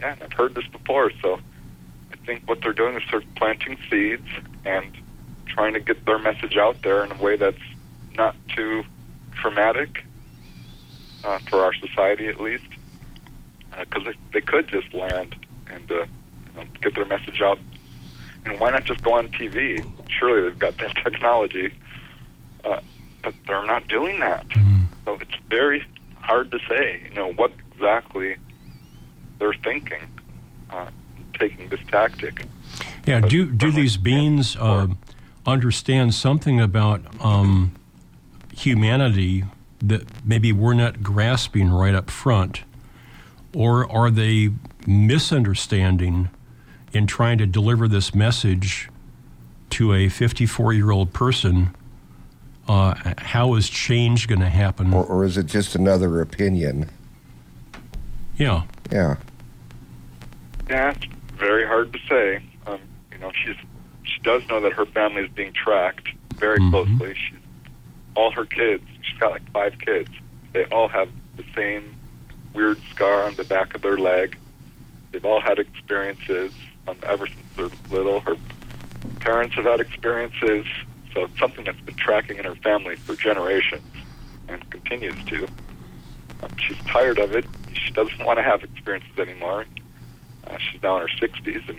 Yeah, 0.00 0.12
and 0.12 0.22
I've 0.22 0.32
heard 0.32 0.54
this 0.54 0.66
before, 0.72 1.10
so 1.22 1.38
think 2.26 2.48
what 2.48 2.60
they're 2.60 2.72
doing 2.72 2.96
is 2.96 3.02
of 3.12 3.22
planting 3.36 3.78
seeds 3.88 4.26
and 4.64 4.84
trying 5.46 5.72
to 5.72 5.80
get 5.80 6.04
their 6.04 6.18
message 6.18 6.56
out 6.56 6.82
there 6.82 7.04
in 7.04 7.12
a 7.12 7.22
way 7.22 7.36
that's 7.36 7.56
not 8.16 8.34
too 8.54 8.82
traumatic 9.32 10.04
uh, 11.24 11.38
for 11.48 11.62
our 11.62 11.72
society, 11.74 12.26
at 12.26 12.40
least, 12.40 12.66
because 13.78 14.04
they, 14.04 14.14
they 14.34 14.40
could 14.40 14.68
just 14.68 14.92
land 14.92 15.34
and 15.70 15.90
uh, 15.90 15.94
you 15.94 16.06
know, 16.56 16.64
get 16.80 16.94
their 16.94 17.06
message 17.06 17.40
out. 17.40 17.58
And 18.44 18.60
why 18.60 18.70
not 18.70 18.84
just 18.84 19.02
go 19.02 19.14
on 19.14 19.28
TV? 19.28 19.84
Surely 20.08 20.48
they've 20.48 20.58
got 20.58 20.76
that 20.78 20.94
technology, 21.04 21.72
uh, 22.64 22.80
but 23.22 23.34
they're 23.46 23.66
not 23.66 23.88
doing 23.88 24.20
that. 24.20 24.46
So 25.04 25.14
it's 25.20 25.36
very 25.48 25.84
hard 26.20 26.50
to 26.50 26.58
say, 26.68 27.02
you 27.08 27.14
know, 27.14 27.32
what 27.32 27.52
exactly 27.72 28.36
they're 29.38 29.54
thinking, 29.64 30.02
uh, 30.70 30.90
taking 31.38 31.68
this 31.68 31.80
tactic. 31.88 32.44
Yeah. 33.06 33.20
But 33.20 33.30
Do 33.30 33.50
do 33.50 33.70
these 33.70 33.96
beings 33.96 34.56
uh, 34.56 34.88
understand 35.46 36.14
something 36.14 36.60
about 36.60 37.02
um, 37.24 37.72
humanity 38.54 39.44
that 39.80 40.02
maybe 40.24 40.52
we're 40.52 40.74
not 40.74 41.02
grasping 41.02 41.70
right 41.70 41.94
up 41.94 42.10
front, 42.10 42.62
or 43.54 43.90
are 43.90 44.10
they 44.10 44.50
misunderstanding 44.86 46.30
in 46.92 47.06
trying 47.06 47.38
to 47.38 47.46
deliver 47.46 47.86
this 47.86 48.14
message 48.14 48.88
to 49.70 49.92
a 49.92 50.08
54 50.08 50.72
year 50.72 50.90
old 50.90 51.12
person? 51.12 51.74
Uh, 52.68 52.94
how 53.18 53.54
is 53.54 53.68
change 53.68 54.26
going 54.26 54.40
to 54.40 54.48
happen? 54.48 54.92
Or, 54.92 55.04
or 55.04 55.24
is 55.24 55.36
it 55.36 55.46
just 55.46 55.76
another 55.76 56.20
opinion? 56.20 56.90
yeah. 58.36 58.64
Yeah. 58.90 59.16
Yeah, 60.68 60.90
it's 60.90 61.06
very 61.38 61.66
hard 61.66 61.92
to 61.92 61.98
say. 62.08 62.42
Um, 62.66 62.80
you 63.12 63.18
know, 63.18 63.30
she's 63.32 63.56
she 64.02 64.20
does 64.22 64.42
know 64.48 64.60
that 64.60 64.72
her 64.72 64.86
family 64.86 65.22
is 65.22 65.30
being 65.34 65.52
tracked 65.52 66.08
very 66.38 66.60
Mhm. 66.60 66.70
closely. 66.70 67.14
She's 67.14 67.38
all 68.14 68.30
her 68.32 68.44
kids. 68.46 68.84
She's 69.02 69.18
got 69.18 69.32
like 69.32 69.50
five 69.52 69.78
kids. 69.78 70.10
They 70.52 70.64
all 70.66 70.88
have 70.88 71.08
the 71.36 71.44
same 71.54 71.94
weird 72.54 72.80
scar 72.90 73.24
on 73.24 73.34
the 73.36 73.44
back 73.44 73.74
of 73.74 73.82
their 73.82 73.98
leg. 73.98 74.36
They've 75.12 75.24
all 75.24 75.40
had 75.40 75.58
experiences 75.58 76.52
um, 76.88 76.96
ever 77.06 77.26
since 77.26 77.46
they're 77.56 77.70
little. 77.90 78.20
Her 78.20 78.36
parents 79.20 79.56
have 79.56 79.64
had 79.64 79.80
experiences, 79.80 80.64
so 81.12 81.24
it's 81.24 81.38
something 81.38 81.64
that's 81.64 81.80
been 81.80 81.96
tracking 81.96 82.38
in 82.38 82.44
her 82.44 82.54
family 82.56 82.96
for 82.96 83.16
generations 83.16 83.82
and 84.48 84.68
continues 84.70 85.16
to. 85.26 85.48
Um, 86.42 86.50
she's 86.58 86.78
tired 86.92 87.18
of 87.18 87.32
it. 87.34 87.44
She 87.72 87.92
doesn't 87.92 88.24
want 88.24 88.38
to 88.38 88.42
have 88.42 88.62
experiences 88.62 89.18
anymore. 89.18 89.64
Uh, 90.46 90.58
she's 90.58 90.82
now 90.82 90.96
in 91.00 91.02
her 91.08 91.14
60s 91.26 91.68
and 91.68 91.78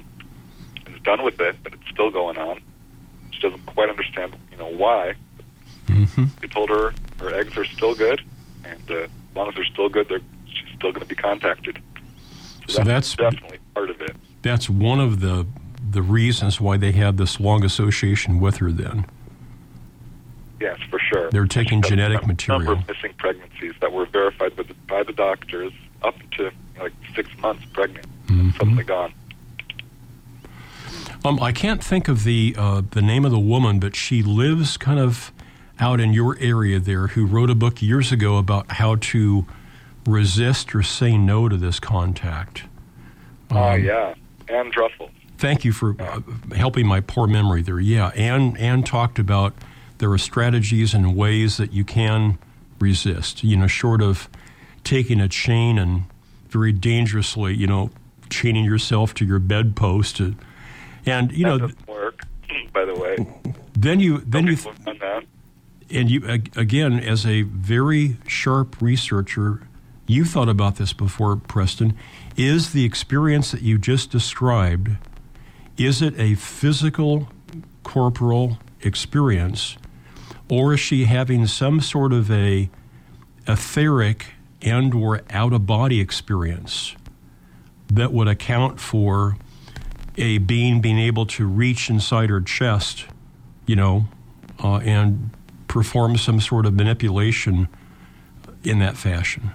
is 0.96 1.02
done 1.04 1.24
with 1.24 1.40
it, 1.40 1.56
but 1.64 1.74
it's 1.74 1.88
still 1.92 2.10
going 2.12 2.38
on. 2.38 2.60
She 3.32 3.40
doesn't 3.42 3.66
quite 3.66 3.90
understand, 3.90 4.36
you 4.52 4.58
know, 4.58 4.68
why. 4.70 5.14
hmm 5.88 6.26
They 6.42 6.48
told 6.48 6.70
her 6.70 6.94
her 7.20 7.34
eggs 7.34 7.58
are 7.58 7.66
still 7.66 7.96
good, 7.96 8.22
and 8.66 8.82
uh, 8.92 8.94
as 9.04 9.10
long 9.36 9.50
as 9.50 9.56
they're 9.56 9.66
still 9.66 9.90
good, 9.90 10.10
they're, 10.10 10.22
she's 10.46 10.76
still 10.76 10.92
going 10.92 11.02
to 11.02 11.08
be 11.08 11.16
contacted. 11.16 11.82
So 12.68 12.84
that's- 12.84 13.16
definitely 13.16 13.60
part 13.74 13.90
of 13.90 14.02
it. 14.02 14.16
That's 14.42 14.70
one 14.70 15.00
of 15.00 15.20
the 15.20 15.46
the 15.90 16.02
reasons 16.02 16.60
why 16.60 16.76
they 16.78 16.92
had 16.92 17.18
this 17.18 17.40
long 17.40 17.64
association 17.64 18.40
with 18.42 18.58
her. 18.58 18.72
Then. 18.72 19.06
Yes, 20.60 20.78
for 20.90 21.00
sure. 21.00 21.30
They're 21.32 21.46
taking 21.46 21.82
genetic 21.82 22.24
a 22.24 22.28
material. 22.28 22.60
Number 22.76 22.82
of 22.82 22.88
missing 22.88 23.14
pregnancies 23.18 23.74
that 23.80 23.92
were 23.94 24.06
verified 24.06 24.56
by 24.56 24.64
the, 24.64 24.74
by 24.88 25.04
the 25.04 25.14
doctors 25.14 25.72
up 26.04 26.16
to 26.32 26.52
like 26.80 26.94
six 27.16 27.30
months 27.40 27.64
pregnant, 27.74 28.06
Mhm. 28.28 28.58
suddenly 28.58 28.84
gone. 28.84 29.14
Um, 31.26 31.40
I 31.42 31.52
can't 31.52 31.84
think 31.84 32.08
of 32.08 32.24
the 32.24 32.56
uh, 32.58 32.82
the 32.92 33.02
name 33.02 33.26
of 33.26 33.32
the 33.32 33.40
woman, 33.40 33.80
but 33.80 33.96
she 33.96 34.22
lives 34.24 34.78
kind 34.78 35.00
of 35.00 35.32
out 35.80 36.00
in 36.00 36.14
your 36.14 36.38
area 36.40 36.80
there. 36.80 37.08
Who 37.08 37.26
wrote 37.26 37.50
a 37.50 37.56
book 37.56 37.82
years 37.82 38.12
ago 38.12 38.38
about 38.38 38.72
how 38.74 38.96
to 38.96 39.46
resist 40.06 40.74
or 40.74 40.84
say 40.84 41.18
no 41.18 41.50
to 41.50 41.58
this 41.58 41.80
contact. 41.80 42.64
Oh 43.52 43.58
Um, 43.74 43.84
yeah, 43.84 44.14
Ann 44.48 44.72
Druffel. 44.72 45.10
Thank 45.38 45.66
you 45.66 45.72
for 45.72 45.96
uh, 46.02 46.22
helping 46.56 46.88
my 46.88 47.00
poor 47.02 47.28
memory 47.28 47.62
there. 47.62 47.80
Yeah, 47.80 48.08
Ann 48.10 48.56
Ann 48.58 48.84
talked 48.84 49.20
about 49.20 49.54
there 49.98 50.12
are 50.12 50.18
strategies 50.18 50.94
and 50.94 51.16
ways 51.16 51.58
that 51.58 51.74
you 51.74 51.84
can 51.84 52.38
resist. 52.80 53.44
You 53.44 53.58
know, 53.58 53.68
short 53.68 54.02
of 54.02 54.30
taking 54.84 55.20
a 55.20 55.28
chain 55.28 55.78
and 55.78 56.04
very 56.50 56.72
dangerously, 56.72 57.56
you 57.56 57.68
know, 57.68 57.90
chaining 58.30 58.66
yourself 58.66 59.14
to 59.16 59.26
your 59.26 59.40
bedpost. 59.40 60.22
uh, 60.22 60.32
And 61.06 61.32
you 61.32 61.46
know, 61.46 61.58
that 61.58 61.68
doesn't 61.68 61.88
work. 61.88 62.22
By 62.74 62.86
the 62.86 62.94
way, 62.94 63.18
then 63.74 64.00
you 64.00 64.20
then 64.20 64.48
you 64.48 64.56
People 64.58 64.74
have 64.86 65.00
done 65.00 65.28
and 65.90 66.10
you 66.10 66.24
again 66.56 67.00
as 67.00 67.26
a 67.26 67.44
very 67.44 68.18
sharp 68.28 68.82
researcher 68.82 69.62
you 70.06 70.24
thought 70.24 70.50
about 70.50 70.78
this 70.78 70.94
before 70.94 71.36
preston 71.36 71.96
is 72.36 72.72
the 72.74 72.86
experience 72.86 73.52
that 73.52 73.62
you 73.62 73.78
just 73.78 74.12
described 74.12 74.92
is 75.78 76.02
it 76.02 76.18
a 76.20 76.36
physical 76.36 77.30
corporal 77.84 78.58
experience 78.82 79.78
or 80.50 80.74
is 80.74 80.80
she 80.80 81.06
having 81.06 81.46
some 81.48 81.80
sort 81.82 82.14
of 82.14 82.32
a 82.32 82.70
etheric 83.48 84.34
and 84.62 84.94
or 84.94 85.22
out 85.30 85.54
of 85.54 85.66
body 85.66 86.00
experience 86.00 86.96
that 87.88 88.12
would 88.12 88.28
account 88.28 88.80
for 88.80 89.38
a 90.18 90.40
being 90.40 90.82
being 90.82 91.00
able 91.00 91.26
to 91.26 91.46
reach 91.46 91.90
inside 91.90 92.30
her 92.30 92.42
chest 92.42 93.06
you 93.66 93.76
know 93.76 94.06
uh, 94.64 94.78
and 94.78 95.30
perform 95.68 96.18
some 96.18 96.42
sort 96.42 96.66
of 96.66 96.74
manipulation 96.74 97.68
in 98.64 98.80
that 98.80 98.98
fashion. 98.98 99.52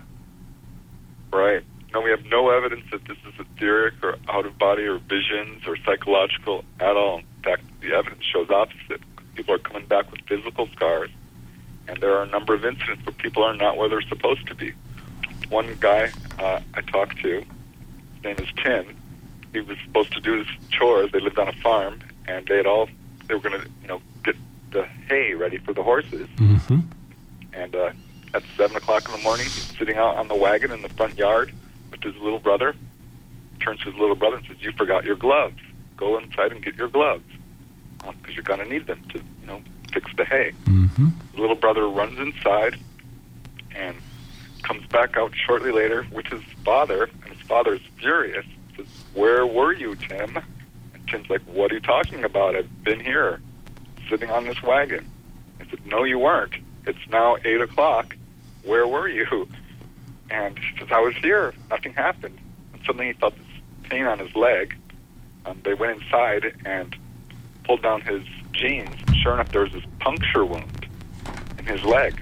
Right. 1.32 1.64
No, 1.92 2.00
we 2.00 2.10
have 2.10 2.24
no 2.26 2.50
evidence 2.50 2.84
that 2.90 3.04
this 3.06 3.16
is 3.26 3.34
etheric 3.38 3.94
or 4.02 4.16
out 4.28 4.46
of 4.46 4.58
body 4.58 4.84
or 4.84 4.98
visions 4.98 5.66
or 5.66 5.76
psychological 5.84 6.64
at 6.80 6.96
all. 6.96 7.18
In 7.18 7.42
fact, 7.42 7.62
the 7.80 7.92
evidence 7.92 8.24
shows 8.24 8.48
opposite. 8.50 9.00
People 9.34 9.54
are 9.54 9.58
coming 9.58 9.86
back 9.86 10.10
with 10.10 10.20
physical 10.26 10.68
scars, 10.68 11.10
and 11.88 12.00
there 12.00 12.16
are 12.16 12.22
a 12.22 12.26
number 12.26 12.54
of 12.54 12.64
incidents 12.64 13.04
where 13.04 13.14
people 13.14 13.42
are 13.42 13.54
not 13.54 13.76
where 13.76 13.88
they're 13.88 14.02
supposed 14.02 14.46
to 14.46 14.54
be. 14.54 14.72
One 15.52 15.76
guy 15.80 16.10
uh, 16.38 16.60
I 16.72 16.80
talked 16.80 17.18
to, 17.18 17.44
his 18.14 18.24
name 18.24 18.36
is 18.38 18.48
Tim. 18.64 18.96
He 19.52 19.60
was 19.60 19.76
supposed 19.84 20.10
to 20.14 20.20
do 20.20 20.38
his 20.38 20.46
chores. 20.70 21.12
They 21.12 21.20
lived 21.20 21.38
on 21.38 21.46
a 21.46 21.52
farm, 21.52 22.00
and 22.26 22.46
they 22.46 22.56
had 22.56 22.64
all 22.64 22.88
they 23.28 23.34
were 23.34 23.40
going 23.40 23.60
to, 23.60 23.68
you 23.82 23.88
know, 23.88 24.00
get 24.24 24.34
the 24.70 24.84
hay 24.84 25.34
ready 25.34 25.58
for 25.58 25.74
the 25.74 25.82
horses. 25.82 26.26
Mm-hmm. 26.36 26.80
And 27.52 27.74
uh, 27.74 27.90
at 28.32 28.42
seven 28.56 28.78
o'clock 28.78 29.06
in 29.10 29.12
the 29.14 29.22
morning, 29.22 29.44
he's 29.44 29.76
sitting 29.76 29.98
out 29.98 30.16
on 30.16 30.28
the 30.28 30.34
wagon 30.34 30.70
in 30.70 30.80
the 30.80 30.88
front 30.88 31.18
yard 31.18 31.52
with 31.90 32.02
his 32.02 32.16
little 32.16 32.38
brother. 32.38 32.74
Turns 33.60 33.80
to 33.80 33.90
his 33.90 34.00
little 34.00 34.16
brother 34.16 34.36
and 34.36 34.46
says, 34.46 34.56
"You 34.60 34.72
forgot 34.72 35.04
your 35.04 35.16
gloves. 35.16 35.60
Go 35.98 36.16
inside 36.16 36.52
and 36.52 36.64
get 36.64 36.76
your 36.76 36.88
gloves 36.88 37.24
because 37.98 38.34
you're 38.34 38.42
going 38.42 38.60
to 38.60 38.66
need 38.66 38.86
them 38.86 39.04
to, 39.10 39.18
you 39.18 39.46
know, 39.46 39.60
fix 39.92 40.10
the 40.16 40.24
hay." 40.24 40.52
Mm-hmm. 40.64 41.08
The 41.34 41.40
little 41.42 41.56
brother 41.56 41.86
runs 41.86 42.18
inside 42.18 42.78
and 43.74 43.96
comes 44.62 44.86
back 44.86 45.16
out 45.16 45.32
shortly 45.34 45.72
later 45.72 46.06
with 46.12 46.26
his 46.26 46.42
father, 46.64 47.04
and 47.04 47.32
his 47.32 47.40
father 47.46 47.74
is 47.74 47.82
furious. 47.98 48.46
Says, 48.76 48.86
"Where 49.14 49.46
were 49.46 49.72
you, 49.72 49.94
Tim?" 49.96 50.38
And 50.94 51.08
Tim's 51.08 51.28
like, 51.30 51.42
"What 51.42 51.70
are 51.70 51.74
you 51.74 51.80
talking 51.80 52.24
about? 52.24 52.56
I've 52.56 52.84
been 52.84 53.00
here, 53.00 53.40
sitting 54.08 54.30
on 54.30 54.44
this 54.44 54.62
wagon." 54.62 55.08
I 55.60 55.64
said, 55.70 55.86
"No, 55.86 56.04
you 56.04 56.18
weren't. 56.18 56.54
It's 56.86 57.08
now 57.10 57.36
eight 57.44 57.60
o'clock. 57.60 58.16
Where 58.64 58.86
were 58.86 59.08
you?" 59.08 59.48
And 60.32 60.58
he 60.58 60.78
says, 60.78 60.88
I 60.90 61.00
was 61.00 61.14
here. 61.16 61.52
Nothing 61.70 61.92
happened. 61.92 62.38
And 62.72 62.82
suddenly 62.86 63.08
he 63.08 63.12
felt 63.12 63.36
this 63.36 63.46
pain 63.90 64.06
on 64.06 64.18
his 64.18 64.34
leg. 64.34 64.76
Um, 65.44 65.60
they 65.62 65.74
went 65.74 66.00
inside 66.00 66.54
and 66.64 66.96
pulled 67.64 67.82
down 67.82 68.00
his 68.00 68.22
jeans. 68.52 68.94
Sure 69.22 69.34
enough, 69.34 69.52
there 69.52 69.60
was 69.60 69.72
this 69.72 69.84
puncture 70.00 70.44
wound 70.44 70.86
in 71.58 71.66
his 71.66 71.84
leg. 71.84 72.18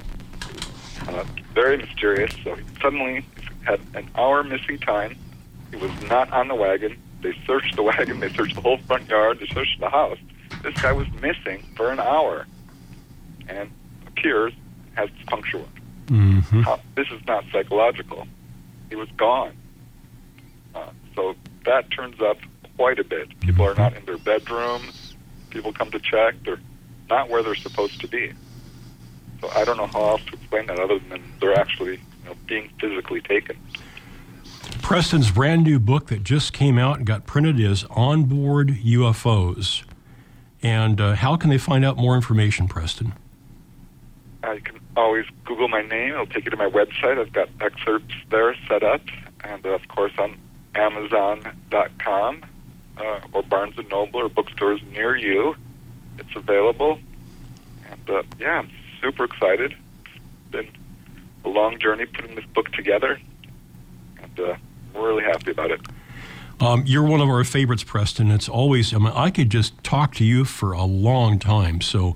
Uh, 1.09 1.25
very 1.55 1.77
mysterious. 1.77 2.33
So 2.45 2.55
he 2.55 2.65
suddenly 2.81 3.25
had 3.65 3.81
an 3.95 4.09
hour 4.15 4.43
missing 4.43 4.79
time. 4.79 5.17
He 5.71 5.77
was 5.77 5.91
not 6.03 6.33
on 6.33 6.49
the 6.49 6.55
wagon. 6.55 7.01
They 7.23 7.35
searched 7.47 7.77
the 7.77 7.83
wagon. 7.91 8.21
They 8.21 8.33
searched 8.33 8.55
the 8.55 8.61
whole 8.61 8.79
front 8.79 9.09
yard. 9.09 9.41
They 9.41 9.47
searched 9.47 9.81
the 9.81 9.89
house. 9.89 10.19
This 10.63 10.75
guy 10.81 10.93
was 10.93 11.07
missing 11.21 11.65
for 11.77 11.91
an 11.91 12.01
hour, 12.01 12.47
and 13.49 13.71
appears 14.07 14.53
has 14.95 15.09
puncture 15.27 15.59
wound. 15.59 15.81
Mm-hmm. 16.07 16.63
How, 16.63 16.81
this 16.97 17.07
is 17.11 17.21
not 17.27 17.45
psychological. 17.53 18.27
He 18.89 18.97
was 18.97 19.09
gone. 19.17 19.57
Uh, 20.75 20.91
so 21.15 21.35
that 21.65 21.91
turns 21.91 22.21
up 22.21 22.39
quite 22.77 22.99
a 22.99 23.05
bit. 23.05 23.39
People 23.41 23.67
are 23.67 23.75
not 23.75 23.97
in 23.97 24.05
their 24.05 24.19
bedrooms. 24.19 25.15
People 25.51 25.73
come 25.73 25.91
to 25.91 26.01
check. 26.01 26.35
They're 26.45 26.61
not 27.09 27.29
where 27.29 27.43
they're 27.43 27.55
supposed 27.55 28.01
to 28.01 28.09
be. 28.09 28.33
So 29.41 29.51
I 29.55 29.65
don't 29.65 29.77
know 29.77 29.87
how 29.87 30.11
else 30.11 30.25
to 30.27 30.35
explain 30.35 30.67
that 30.67 30.79
other 30.79 30.99
than 30.99 31.23
they're 31.41 31.59
actually 31.59 31.93
you 31.95 32.25
know, 32.27 32.35
being 32.47 32.71
physically 32.81 33.21
taken. 33.21 33.57
Preston's 34.83 35.31
brand 35.31 35.65
new 35.65 35.79
book 35.79 36.09
that 36.09 36.25
just 36.25 36.53
came 36.53 36.79
out 36.79 36.99
and 36.99 37.07
got 37.07 37.27
printed 37.27 37.61
is 37.61 37.85
Onboard 37.91 38.69
UFOs. 38.69 39.85
And 40.63 41.01
uh, 41.01 41.15
how 41.15 41.37
can 41.37 41.49
they 41.49 41.59
find 41.59 41.85
out 41.85 41.97
more 41.97 42.15
information, 42.15 42.69
Preston? 42.69 43.15
Uh, 44.45 44.53
you 44.53 44.61
can 44.63 44.81
always 44.97 45.27
Google 45.45 45.69
my 45.69 45.83
name. 45.83 46.13
It'll 46.13 46.27
take 46.27 46.45
you 46.45 46.51
to 46.51 46.57
my 46.57 46.69
website. 46.69 47.19
I've 47.19 47.33
got 47.33 47.49
excerpts 47.61 48.15
there 48.31 48.55
set 48.69 48.83
up, 48.83 49.03
and 49.45 49.65
uh, 49.65 49.71
of 49.71 49.87
course 49.89 50.13
on 50.19 50.37
Amazon.com 50.75 52.43
uh, 52.97 53.21
or 53.33 53.43
Barnes 53.43 53.79
and 53.79 53.89
Noble 53.89 54.21
or 54.21 54.29
bookstores 54.29 54.81
near 54.93 55.17
you. 55.17 55.57
It's 56.19 56.35
available, 56.37 56.99
and 57.91 58.11
uh, 58.11 58.23
yeah, 58.39 58.63
super 59.01 59.25
excited. 59.25 59.75
It's 60.05 60.51
been 60.51 60.69
a 61.45 61.49
long 61.49 61.79
journey 61.79 62.07
putting 62.07 62.35
this 62.35 62.45
book 62.47 62.71
together, 62.73 63.19
and 64.23 64.41
uh, 64.41 64.57
I'm 64.95 65.03
really 65.03 65.25
happy 65.25 65.51
about 65.51 65.71
it. 65.71 65.81
Um, 66.61 66.85
you're 66.87 67.05
one 67.05 67.21
of 67.21 67.29
our 67.29 67.43
favorites, 67.45 67.83
Preston. 67.83 68.31
It's 68.31 68.49
always, 68.49 68.93
I 68.93 68.99
mean, 68.99 69.13
I 69.15 69.31
could 69.31 69.49
just 69.49 69.83
talk 69.83 70.15
to 70.17 70.25
you 70.25 70.45
for 70.45 70.73
a 70.73 70.85
long 70.85 71.39
time. 71.39 71.81
So 71.81 72.15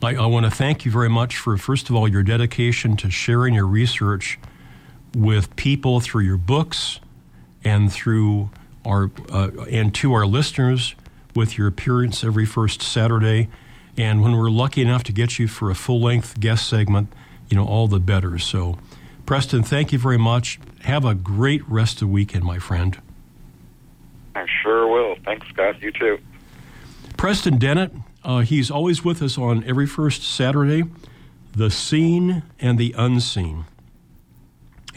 I, 0.00 0.14
I 0.14 0.26
want 0.26 0.46
to 0.46 0.50
thank 0.50 0.84
you 0.84 0.92
very 0.92 1.08
much 1.08 1.36
for, 1.36 1.56
first 1.56 1.90
of 1.90 1.96
all, 1.96 2.06
your 2.06 2.22
dedication 2.22 2.96
to 2.98 3.10
sharing 3.10 3.54
your 3.54 3.66
research 3.66 4.38
with 5.16 5.54
people 5.56 5.98
through 5.98 6.22
your 6.22 6.36
books 6.36 7.00
and 7.64 7.92
through 7.92 8.50
our, 8.84 9.10
uh, 9.30 9.50
and 9.68 9.92
to 9.96 10.12
our 10.12 10.26
listeners 10.26 10.94
with 11.34 11.58
your 11.58 11.66
appearance 11.66 12.22
every 12.22 12.46
first 12.46 12.82
Saturday. 12.82 13.48
And 13.96 14.22
when 14.22 14.36
we're 14.36 14.50
lucky 14.50 14.82
enough 14.82 15.02
to 15.04 15.12
get 15.12 15.38
you 15.38 15.48
for 15.48 15.70
a 15.70 15.74
full 15.74 16.00
length 16.00 16.40
guest 16.40 16.68
segment, 16.68 17.12
you 17.48 17.56
know, 17.56 17.66
all 17.66 17.88
the 17.88 18.00
better. 18.00 18.38
So, 18.38 18.78
Preston, 19.26 19.62
thank 19.62 19.92
you 19.92 19.98
very 19.98 20.18
much. 20.18 20.58
Have 20.82 21.04
a 21.04 21.14
great 21.14 21.66
rest 21.68 21.94
of 21.94 22.00
the 22.00 22.06
weekend, 22.08 22.44
my 22.44 22.58
friend. 22.58 22.98
I 24.34 24.46
sure 24.62 24.88
will. 24.88 25.16
Thanks, 25.24 25.46
Scott. 25.48 25.80
You 25.82 25.92
too. 25.92 26.18
Preston 27.16 27.58
Dennett, 27.58 27.92
uh, 28.24 28.40
he's 28.40 28.70
always 28.70 29.04
with 29.04 29.22
us 29.22 29.36
on 29.36 29.62
every 29.64 29.86
first 29.86 30.22
Saturday, 30.22 30.84
The 31.54 31.70
Seen 31.70 32.42
and 32.58 32.78
the 32.78 32.94
Unseen. 32.96 33.66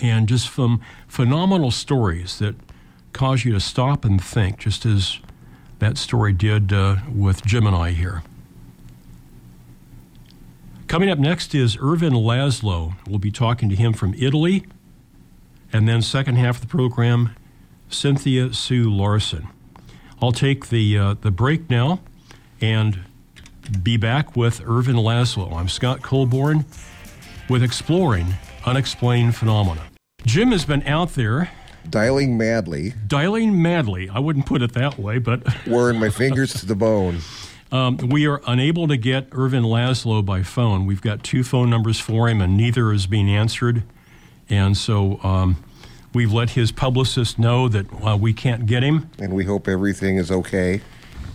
And 0.01 0.27
just 0.27 0.53
some 0.53 0.81
phenomenal 1.07 1.71
stories 1.71 2.39
that 2.39 2.55
cause 3.13 3.45
you 3.45 3.53
to 3.53 3.59
stop 3.59 4.05
and 4.05 4.21
think, 4.21 4.59
just 4.59 4.85
as 4.85 5.19
that 5.79 5.97
story 5.97 6.33
did 6.33 6.71
uh, 6.73 6.97
with 7.13 7.45
Jim 7.45 7.67
and 7.67 7.75
I 7.75 7.91
here. 7.91 8.23
Coming 10.87 11.09
up 11.09 11.17
next 11.17 11.55
is 11.55 11.77
Ervin 11.77 12.13
Laszlo. 12.13 12.93
We'll 13.07 13.19
be 13.19 13.31
talking 13.31 13.69
to 13.69 13.75
him 13.75 13.91
from 13.93 14.13
Italy. 14.13 14.65
And 15.73 15.87
then, 15.89 16.01
second 16.01 16.35
half 16.35 16.57
of 16.57 16.61
the 16.61 16.67
program, 16.67 17.35
Cynthia 17.89 18.53
Sue 18.53 18.89
Larson. 18.89 19.47
I'll 20.21 20.31
take 20.31 20.69
the, 20.69 20.97
uh, 20.97 21.15
the 21.19 21.31
break 21.31 21.69
now 21.69 22.01
and 22.61 22.99
be 23.81 23.97
back 23.97 24.35
with 24.35 24.61
Ervin 24.61 24.95
Laszlo. 24.95 25.53
I'm 25.53 25.67
Scott 25.67 26.01
Colborn 26.03 26.65
with 27.49 27.63
Exploring 27.63 28.35
Unexplained 28.65 29.35
Phenomena. 29.35 29.81
Jim 30.25 30.51
has 30.51 30.65
been 30.65 30.83
out 30.83 31.15
there 31.15 31.49
Dialing 31.89 32.35
madly, 32.35 32.93
dialing 33.05 33.61
madly. 33.61 34.09
I 34.09 34.17
wouldn't 34.17 34.47
put 34.47 34.63
it 34.63 34.73
that 34.73 34.97
way, 34.97 35.19
but 35.19 35.43
wearing 35.67 35.99
my 35.99 36.09
fingers 36.09 36.53
to 36.55 36.65
the 36.65 36.75
bone. 36.75 37.19
Um, 37.75 37.97
we 37.97 38.25
are 38.25 38.41
unable 38.47 38.87
to 38.87 38.95
get 38.97 39.27
Ervin 39.33 39.63
Laszlo 39.63 40.23
by 40.25 40.43
phone. 40.43 40.85
We've 40.85 41.01
got 41.01 41.23
two 41.23 41.43
phone 41.43 41.69
numbers 41.69 41.99
for 41.99 42.29
him, 42.29 42.39
and 42.41 42.55
neither 42.55 42.93
is 42.93 43.05
being 43.05 43.29
answered. 43.29 43.83
And 44.49 44.77
so 44.77 45.19
um, 45.23 45.57
we've 46.13 46.31
let 46.31 46.51
his 46.51 46.71
publicist 46.71 47.37
know 47.37 47.67
that 47.67 47.85
uh, 48.03 48.15
we 48.15 48.33
can't 48.33 48.65
get 48.65 48.83
him. 48.83 49.09
And 49.19 49.33
we 49.33 49.43
hope 49.45 49.67
everything 49.67 50.17
is 50.17 50.31
okay. 50.31 50.81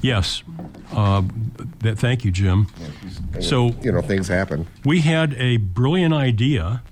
Yes. 0.03 0.43
Uh, 0.93 1.23
th- 1.83 1.99
thank 1.99 2.25
you, 2.25 2.31
Jim. 2.31 2.69
So 3.41 3.73
You 3.83 3.93
know, 3.93 4.01
things 4.01 4.29
happen. 4.29 4.67
we 4.85 5.01
had 5.01 5.35
a 5.35 5.59
brilliant 5.59 6.15
idea. 6.15 6.83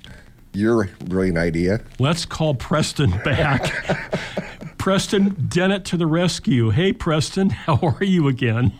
Your 0.52 0.90
brilliant 1.06 1.38
idea. 1.38 1.80
Let's 1.98 2.26
call 2.26 2.54
Preston 2.54 3.10
back. 3.24 3.72
Preston 4.78 5.48
Dennett 5.48 5.84
to 5.86 5.96
the 5.96 6.06
rescue. 6.06 6.70
Hey, 6.70 6.92
Preston, 6.92 7.50
how 7.66 7.76
are 7.82 8.04
you 8.04 8.28
again? 8.28 8.72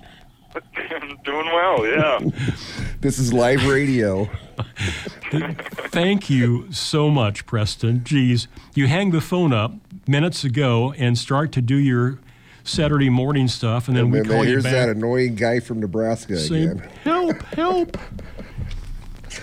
I'm 0.55 1.17
doing 1.25 1.47
well, 1.47 1.87
yeah. 1.87 2.19
This 3.01 3.19
is 3.19 3.33
live 3.33 3.67
radio. 3.67 4.29
Thank 5.91 6.31
you 6.31 6.73
so 6.73 7.11
much, 7.11 7.47
Preston. 7.47 8.03
Geez, 8.05 8.49
you 8.75 8.87
hang 8.87 9.11
the 9.11 9.21
phone 9.21 9.53
up 9.53 9.73
minutes 10.07 10.45
ago 10.45 10.93
and 10.97 11.17
start 11.19 11.53
to 11.53 11.61
do 11.63 11.77
your 11.77 12.19
Saturday 12.65 13.09
morning 13.11 13.49
stuff, 13.49 13.89
and 13.89 13.97
then 13.97 14.11
we 14.11 14.21
And 14.21 14.29
call 14.29 14.45
you 14.45 14.51
here's 14.53 14.65
back. 14.65 14.73
that 14.73 14.89
annoying 14.89 15.35
guy 15.35 15.61
from 15.61 15.81
Nebraska 15.81 16.37
saying, 16.39 16.71
again. 16.71 16.89
"Help! 17.05 17.43
Help!" 17.55 17.97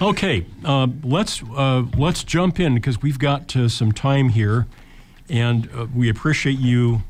Okay, 0.02 0.46
uh, 0.64 0.88
let's 1.04 1.42
uh, 1.56 1.84
let's 1.98 2.24
jump 2.24 2.60
in 2.60 2.74
because 2.76 3.02
we've 3.02 3.20
got 3.20 3.56
uh, 3.56 3.70
some 3.70 3.92
time 3.92 4.30
here, 4.30 4.68
and 5.30 5.70
uh, 5.76 5.88
we 5.94 6.10
appreciate 6.10 6.58
you 6.60 7.04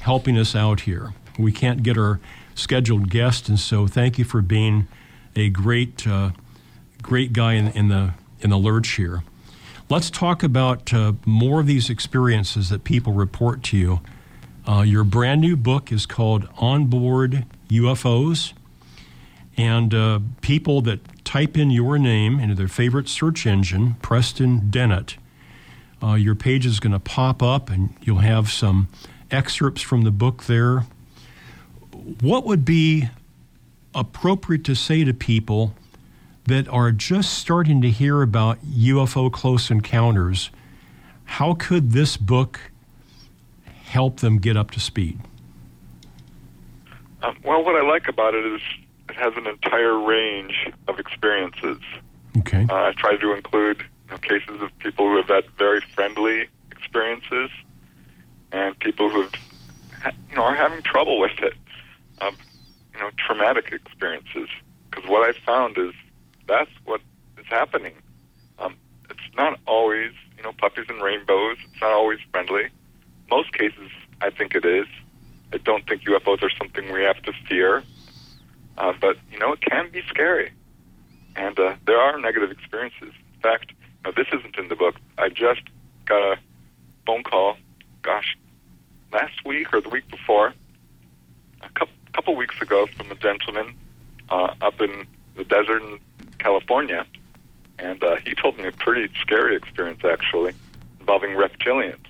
helping 0.00 0.36
us 0.38 0.56
out 0.56 0.80
here. 0.80 1.14
We 1.38 1.52
can't 1.52 1.82
get 1.82 1.96
our 1.96 2.20
scheduled 2.54 3.10
guest, 3.10 3.48
and 3.48 3.58
so 3.58 3.86
thank 3.86 4.18
you 4.18 4.24
for 4.24 4.42
being 4.42 4.86
a 5.36 5.48
great 5.48 6.06
uh, 6.06 6.30
great 7.02 7.32
guy 7.32 7.54
in, 7.54 7.68
in 7.68 7.88
the 7.88 8.14
in 8.40 8.50
the 8.50 8.58
lurch 8.58 8.90
here. 8.90 9.22
Let's 9.88 10.10
talk 10.10 10.42
about 10.42 10.92
uh, 10.94 11.12
more 11.26 11.60
of 11.60 11.66
these 11.66 11.90
experiences 11.90 12.70
that 12.70 12.84
people 12.84 13.12
report 13.12 13.62
to 13.64 13.76
you. 13.76 14.00
Uh, 14.66 14.82
your 14.82 15.04
brand 15.04 15.40
new 15.40 15.56
book 15.56 15.90
is 15.90 16.06
called 16.06 16.48
Onboard 16.58 17.44
UFOs. 17.68 18.52
And 19.56 19.92
uh, 19.92 20.20
people 20.40 20.80
that 20.82 21.00
type 21.24 21.58
in 21.58 21.70
your 21.70 21.98
name 21.98 22.40
into 22.40 22.54
their 22.54 22.68
favorite 22.68 23.08
search 23.08 23.46
engine, 23.46 23.94
Preston 24.00 24.70
Dennett, 24.70 25.16
uh, 26.02 26.14
your 26.14 26.34
page 26.34 26.64
is 26.64 26.80
going 26.80 26.92
to 26.92 26.98
pop 26.98 27.42
up 27.42 27.70
and 27.70 27.94
you'll 28.02 28.18
have 28.18 28.50
some 28.50 28.88
excerpts 29.30 29.82
from 29.82 30.02
the 30.02 30.10
book 30.10 30.44
there. 30.44 30.86
What 32.20 32.44
would 32.44 32.64
be 32.64 33.08
appropriate 33.94 34.64
to 34.64 34.74
say 34.74 35.04
to 35.04 35.14
people 35.14 35.74
that 36.46 36.68
are 36.68 36.90
just 36.90 37.34
starting 37.34 37.80
to 37.82 37.90
hear 37.90 38.22
about 38.22 38.58
UFO 38.64 39.30
close 39.32 39.70
encounters? 39.70 40.50
How 41.24 41.54
could 41.54 41.92
this 41.92 42.16
book 42.16 42.72
help 43.84 44.20
them 44.20 44.38
get 44.38 44.56
up 44.56 44.70
to 44.72 44.80
speed? 44.80 45.20
Um, 47.22 47.36
well, 47.44 47.62
what 47.62 47.76
I 47.76 47.86
like 47.86 48.08
about 48.08 48.34
it 48.34 48.44
is 48.44 48.60
it 49.08 49.14
has 49.14 49.34
an 49.36 49.46
entire 49.46 49.98
range 49.98 50.70
of 50.88 50.98
experiences. 50.98 51.78
Okay. 52.38 52.66
Uh, 52.68 52.74
I 52.74 52.92
try 52.96 53.16
to 53.16 53.32
include 53.32 53.78
you 53.80 54.10
know, 54.10 54.18
cases 54.18 54.60
of 54.60 54.76
people 54.78 55.08
who 55.08 55.16
have 55.18 55.28
had 55.28 55.44
very 55.58 55.80
friendly 55.94 56.48
experiences 56.70 57.50
and 58.50 58.76
people 58.80 59.08
who 59.08 59.22
have, 60.00 60.14
you 60.30 60.36
know, 60.36 60.42
are 60.42 60.54
having 60.54 60.82
trouble 60.82 61.20
with 61.20 61.38
it. 61.38 61.54
You 62.94 63.00
know, 63.00 63.10
traumatic 63.16 63.72
experiences. 63.72 64.48
Because 64.90 65.08
what 65.08 65.28
I've 65.28 65.42
found 65.44 65.78
is 65.78 65.92
that's 66.46 66.70
what 66.84 67.00
is 67.38 67.46
happening. 67.48 67.94
Um, 68.58 68.76
it's 69.08 69.36
not 69.36 69.58
always, 69.66 70.12
you 70.36 70.42
know, 70.42 70.52
puppies 70.52 70.86
and 70.88 71.02
rainbows. 71.02 71.56
It's 71.64 71.80
not 71.80 71.92
always 71.92 72.18
friendly. 72.30 72.68
Most 73.30 73.52
cases, 73.54 73.90
I 74.20 74.30
think 74.30 74.54
it 74.54 74.64
is. 74.64 74.86
I 75.52 75.58
don't 75.58 75.86
think 75.86 76.02
UFOs 76.02 76.42
are 76.42 76.50
something 76.58 76.92
we 76.92 77.02
have 77.02 77.22
to 77.22 77.32
fear. 77.48 77.82
Uh, 78.76 78.92
but, 79.00 79.16
you 79.30 79.38
know, 79.38 79.52
it 79.52 79.60
can 79.60 79.90
be 79.90 80.02
scary. 80.08 80.52
And 81.36 81.58
uh, 81.58 81.74
there 81.86 81.98
are 81.98 82.18
negative 82.18 82.50
experiences. 82.50 83.12
In 83.34 83.40
fact, 83.40 83.72
know, 84.04 84.12
this 84.16 84.26
isn't 84.32 84.56
in 84.58 84.68
the 84.68 84.76
book. 84.76 84.96
I 85.18 85.28
just 85.28 85.62
got 86.06 86.22
a 86.22 86.36
phone 87.06 87.22
call, 87.22 87.56
gosh, 88.02 88.36
last 89.12 89.44
week 89.44 89.72
or 89.72 89.80
the 89.80 89.88
week 89.88 90.08
before, 90.08 90.54
a 91.60 91.68
couple, 91.70 91.94
couple 92.12 92.34
weeks 92.36 92.60
ago, 92.60 92.86
from 92.96 93.10
a 93.10 93.14
gentleman 93.14 93.74
uh, 94.28 94.54
up 94.60 94.80
in 94.80 95.06
the 95.36 95.44
desert 95.44 95.82
in 95.82 95.98
California, 96.38 97.06
and 97.78 98.02
uh, 98.02 98.16
he 98.24 98.34
told 98.34 98.58
me 98.58 98.66
a 98.66 98.72
pretty 98.72 99.12
scary 99.20 99.56
experience 99.56 100.04
actually 100.04 100.52
involving 101.00 101.30
reptilians. 101.30 102.06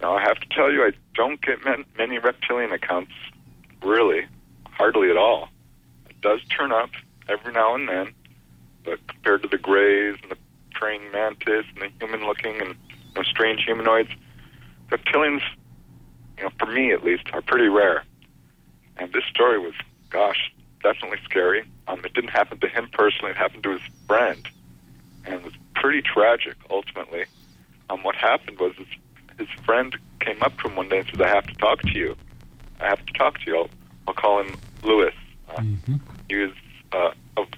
Now 0.00 0.16
I 0.16 0.22
have 0.22 0.38
to 0.40 0.48
tell 0.48 0.72
you, 0.72 0.82
I 0.82 0.92
don't 1.14 1.40
get 1.40 1.64
man- 1.64 1.84
many 1.98 2.18
reptilian 2.18 2.72
accounts, 2.72 3.12
really, 3.82 4.26
hardly 4.70 5.10
at 5.10 5.16
all. 5.16 5.48
It 6.08 6.20
does 6.20 6.40
turn 6.44 6.72
up 6.72 6.90
every 7.28 7.52
now 7.52 7.74
and 7.74 7.88
then, 7.88 8.12
but 8.84 8.98
compared 9.06 9.42
to 9.42 9.48
the 9.48 9.58
grays 9.58 10.16
and 10.22 10.30
the 10.30 10.36
praying 10.72 11.10
mantis 11.12 11.66
and 11.74 11.82
the 11.82 11.90
human-looking 11.98 12.60
and 12.60 12.70
you 12.90 13.14
know, 13.16 13.22
strange 13.22 13.64
humanoids, 13.64 14.10
reptilians, 14.88 15.42
you 16.38 16.44
know, 16.44 16.50
for 16.58 16.66
me 16.66 16.92
at 16.92 17.04
least, 17.04 17.24
are 17.32 17.42
pretty 17.42 17.68
rare. 17.68 18.04
And 19.00 19.12
this 19.14 19.24
story 19.24 19.58
was, 19.58 19.72
gosh, 20.10 20.52
definitely 20.82 21.18
scary. 21.24 21.64
Um, 21.88 22.04
it 22.04 22.12
didn't 22.12 22.30
happen 22.30 22.60
to 22.60 22.68
him 22.68 22.88
personally; 22.92 23.30
it 23.30 23.36
happened 23.36 23.62
to 23.64 23.72
his 23.72 23.80
friend, 24.06 24.46
and 25.24 25.34
it 25.36 25.42
was 25.42 25.54
pretty 25.74 26.02
tragic. 26.02 26.54
Ultimately, 26.68 27.24
um, 27.88 28.02
what 28.02 28.14
happened 28.14 28.58
was 28.60 28.74
his, 28.76 28.86
his 29.38 29.48
friend 29.64 29.96
came 30.20 30.42
up 30.42 30.56
to 30.58 30.68
him 30.68 30.76
one 30.76 30.90
day 30.90 30.98
and 30.98 31.08
said, 31.10 31.22
"I 31.22 31.28
have 31.28 31.46
to 31.46 31.54
talk 31.54 31.80
to 31.80 31.98
you. 31.98 32.14
I 32.78 32.88
have 32.88 33.04
to 33.04 33.12
talk 33.14 33.38
to 33.40 33.46
you." 33.46 33.56
I'll, 33.56 33.70
I'll 34.06 34.14
call 34.14 34.40
him 34.42 34.54
Lewis. 34.82 35.14
Uh, 35.48 35.62
Mm-hmm. 35.62 35.96
He 36.28 36.36
was 36.36 36.52
uh, 36.92 37.10
of 37.38 37.48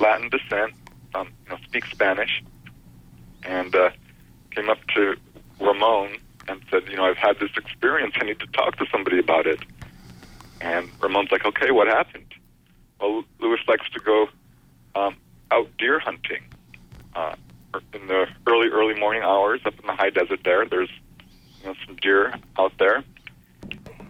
Latin 0.00 0.30
descent, 0.30 0.72
um, 1.14 1.28
you 1.44 1.50
know, 1.50 1.58
speaks 1.64 1.90
Spanish, 1.90 2.42
and 3.44 3.74
uh, 3.74 3.90
came 4.50 4.68
up 4.68 4.78
to 4.94 5.14
Ramon 5.60 6.16
and 6.48 6.62
said, 6.70 6.88
"You 6.88 6.96
know, 6.96 7.04
I've 7.04 7.18
had 7.18 7.38
this 7.38 7.50
experience. 7.56 8.14
I 8.18 8.24
need 8.24 8.40
to 8.40 8.46
talk 8.46 8.76
to 8.78 8.86
somebody 8.90 9.18
about 9.18 9.46
it." 9.46 9.60
And 10.64 10.88
Ramon's 10.98 11.30
like, 11.30 11.44
"Okay, 11.44 11.70
what 11.70 11.88
happened?" 11.88 12.32
Well, 12.98 13.22
Lewis 13.38 13.60
likes 13.68 13.86
to 13.90 14.00
go 14.00 14.28
um, 14.94 15.16
out 15.50 15.68
deer 15.76 15.98
hunting 15.98 16.42
uh, 17.14 17.34
in 17.92 18.06
the 18.06 18.26
early, 18.46 18.68
early 18.68 18.98
morning 18.98 19.22
hours 19.22 19.60
up 19.66 19.78
in 19.78 19.86
the 19.86 19.92
high 19.92 20.08
desert. 20.08 20.40
There, 20.42 20.64
there's 20.64 20.88
you 21.60 21.66
know 21.66 21.74
some 21.84 21.96
deer 21.96 22.32
out 22.58 22.72
there, 22.78 23.04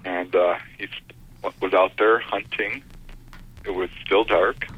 and 0.05 0.33
uh, 0.37 0.55
he 0.79 0.87
was 1.61 1.75
out 1.75 1.97
there 1.99 2.21
hunting. 2.21 2.85
It 3.67 3.75
was 3.75 3.91
still 4.07 4.23
dark, 4.23 4.69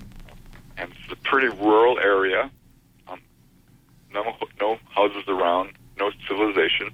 and 0.79 0.91
it's 0.91 1.13
a 1.13 1.17
pretty 1.29 1.49
rural 1.49 1.99
area. 1.99 2.51
Um, 3.07 3.21
no, 4.15 4.35
no 4.59 4.79
houses 4.89 5.25
around, 5.29 5.75
no 5.99 6.11
civilization, 6.27 6.91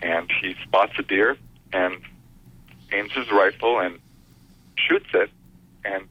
and 0.00 0.30
he 0.42 0.54
spots 0.64 0.92
a 0.98 1.02
deer 1.02 1.38
and 1.72 2.02
aims 2.94 3.12
his 3.12 3.30
rifle 3.30 3.80
and 3.80 3.98
shoots 4.76 5.08
it, 5.14 5.30
and 5.84 6.06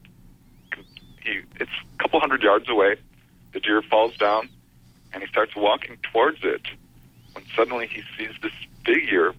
he 1.22 1.40
it's 1.60 1.70
a 1.70 2.02
couple 2.02 2.20
hundred 2.20 2.42
yards 2.42 2.68
away. 2.68 2.96
The 3.52 3.60
deer 3.60 3.82
falls 3.82 4.16
down, 4.16 4.48
and 5.12 5.22
he 5.22 5.28
starts 5.28 5.54
walking 5.56 5.96
towards 6.12 6.38
it. 6.42 6.62
When 7.32 7.44
suddenly 7.56 7.86
he 7.86 8.02
sees 8.16 8.34
this 8.42 8.52
figure 8.84 9.34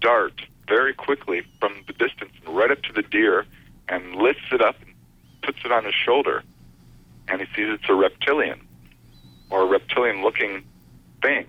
dart 0.00 0.42
very 0.68 0.94
quickly 0.94 1.42
from 1.58 1.82
the 1.86 1.92
distance 1.92 2.32
right 2.46 2.70
up 2.70 2.82
to 2.82 2.92
the 2.92 3.02
deer, 3.02 3.46
and 3.88 4.16
lifts 4.16 4.52
it 4.52 4.60
up 4.60 4.76
and 4.82 4.94
puts 5.42 5.58
it 5.64 5.72
on 5.72 5.84
his 5.84 5.94
shoulder, 5.94 6.42
and 7.28 7.40
he 7.40 7.46
sees 7.56 7.68
it's 7.74 7.88
a 7.88 7.94
reptilian 7.94 8.60
or 9.50 9.62
a 9.62 9.66
reptilian-looking 9.66 10.64
thing. 11.22 11.46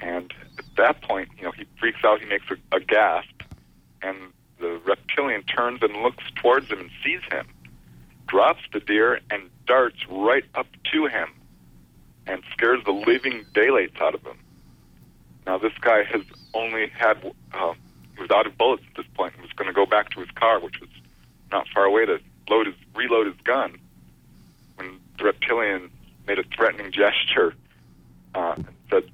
And 0.00 0.32
at 0.58 0.64
that 0.76 1.02
point, 1.02 1.30
you 1.38 1.44
know, 1.44 1.52
he 1.52 1.64
freaks 1.78 2.00
out. 2.04 2.20
He 2.20 2.26
makes 2.26 2.44
a, 2.50 2.76
a 2.76 2.80
gasp, 2.80 3.42
and 4.02 4.16
the 4.60 4.80
reptilian 4.84 5.42
turns 5.42 5.82
and 5.82 6.02
looks 6.02 6.24
towards 6.36 6.68
him 6.68 6.80
and 6.80 6.90
sees 7.04 7.20
him, 7.30 7.46
drops 8.28 8.62
the 8.72 8.80
deer, 8.80 9.20
and 9.30 9.50
darts 9.66 9.98
right 10.08 10.44
up 10.54 10.66
to 10.92 11.06
him, 11.06 11.28
and 12.26 12.42
scares 12.52 12.84
the 12.84 12.92
living 12.92 13.44
daylights 13.54 14.00
out 14.00 14.14
of 14.14 14.22
him. 14.22 14.38
Now, 15.46 15.58
this 15.58 15.72
guy 15.80 16.04
has 16.04 16.22
only 16.54 16.88
had, 16.88 17.16
uh, 17.52 17.74
he 18.14 18.20
was 18.20 18.30
out 18.30 18.46
of 18.46 18.56
bullets 18.56 18.82
at 18.88 18.96
this 18.96 19.06
point 19.14 19.40
was 19.40 19.52
going 19.52 19.68
to 19.68 19.74
go 19.74 19.86
back 19.86 20.10
to 20.10 20.20
his 20.20 20.30
car, 20.32 20.60
which 20.60 20.80
was 20.80 20.90
not 21.50 21.66
far 21.68 21.84
away, 21.84 22.06
to 22.06 22.20
load 22.48 22.66
his, 22.66 22.76
reload 22.94 23.26
his 23.26 23.36
gun 23.42 23.78
when 24.76 25.00
the 25.18 25.24
reptilian 25.24 25.90
made 26.26 26.38
a 26.38 26.44
threatening 26.44 26.92
gesture 26.92 27.54
uh, 28.34 28.54
and 28.56 28.68
said, 28.90 29.04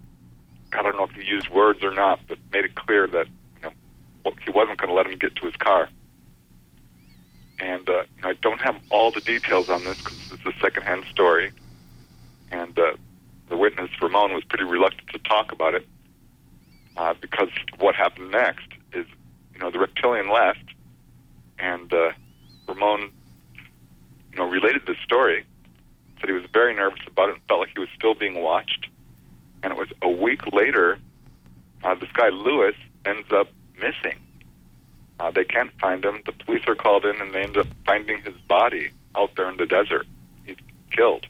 I 0.73 0.83
don't 0.83 0.97
know 0.97 1.05
if 1.05 1.13
he 1.13 1.25
used 1.25 1.49
words 1.49 1.83
or 1.83 1.93
not, 1.93 2.21
but 2.29 2.39
made 2.53 2.65
it 2.65 2.75
clear 2.75 3.07
that 3.07 3.29
he 4.45 4.51
wasn't 4.51 4.79
going 4.79 4.89
to 4.89 4.95
let 4.95 5.07
him 5.07 5.19
get 5.19 5.37
to 5.37 5.47
his 5.47 5.57
car. 5.57 5.89
And 7.59 7.89
uh, 7.89 8.05
I 8.23 8.35
don't 8.35 8.61
have 8.61 8.77
all 8.91 9.11
the 9.11 9.21
details 9.21 9.69
on 9.69 9.85
this 9.85 9.99
because 9.99 10.33
it's 10.33 10.45
a 10.45 10.61
secondhand 10.61 11.05
story, 11.11 11.53
and 12.51 12.79
uh, 12.79 12.93
the 13.49 13.57
witness 13.57 13.91
Ramon 14.01 14.35
was 14.35 14.45
pretty 14.45 14.65
reluctant 14.65 15.09
to 15.11 15.19
talk 15.21 15.53
about 15.53 15.75
it 15.75 15.87
uh, 16.97 17.15
because 17.21 17.49
what 17.79 17.95
happened 17.95 18.31
next 18.31 18.69
is, 18.93 19.07
you 19.55 19.61
know, 19.61 19.71
the 19.71 19.79
reptilian 19.79 20.31
left, 20.31 20.65
and 21.59 21.93
uh, 21.93 22.13
Ramon, 22.69 23.11
you 24.33 24.39
know, 24.39 24.49
related 24.49 24.83
this 24.87 24.97
story. 25.05 25.45
Said 26.21 26.29
he 26.29 26.33
was 26.33 26.45
very 26.53 26.75
nervous 26.75 27.01
about 27.07 27.29
it 27.29 27.35
and 27.35 27.43
felt 27.49 27.61
like 27.61 27.71
he 27.75 27.81
was 27.81 27.89
still 27.95 28.15
being 28.15 28.43
watched. 28.43 28.87
And 29.63 29.73
it 29.73 29.79
was 29.79 29.89
a 30.03 30.09
week 30.09 30.53
later, 30.53 30.99
uh, 31.85 31.95
this 31.95 32.11
guy 32.15 32.29
Lewis 32.29 32.75
ends 33.05 33.29
up 33.33 33.49
missing. 33.77 34.19
Uh, 35.19 35.31
they 35.31 35.45
can't 35.45 35.71
find 35.81 36.05
him. 36.05 36.21
The 36.27 36.33
police 36.33 36.63
are 36.67 36.75
called 36.75 37.05
in, 37.05 37.21
and 37.21 37.33
they 37.33 37.43
end 37.43 37.57
up 37.57 37.67
finding 37.87 38.21
his 38.23 38.35
body 38.49 38.91
out 39.15 39.31
there 39.37 39.49
in 39.49 39.57
the 39.57 39.67
desert. 39.67 40.07
He's 40.45 40.57
killed. 40.91 41.27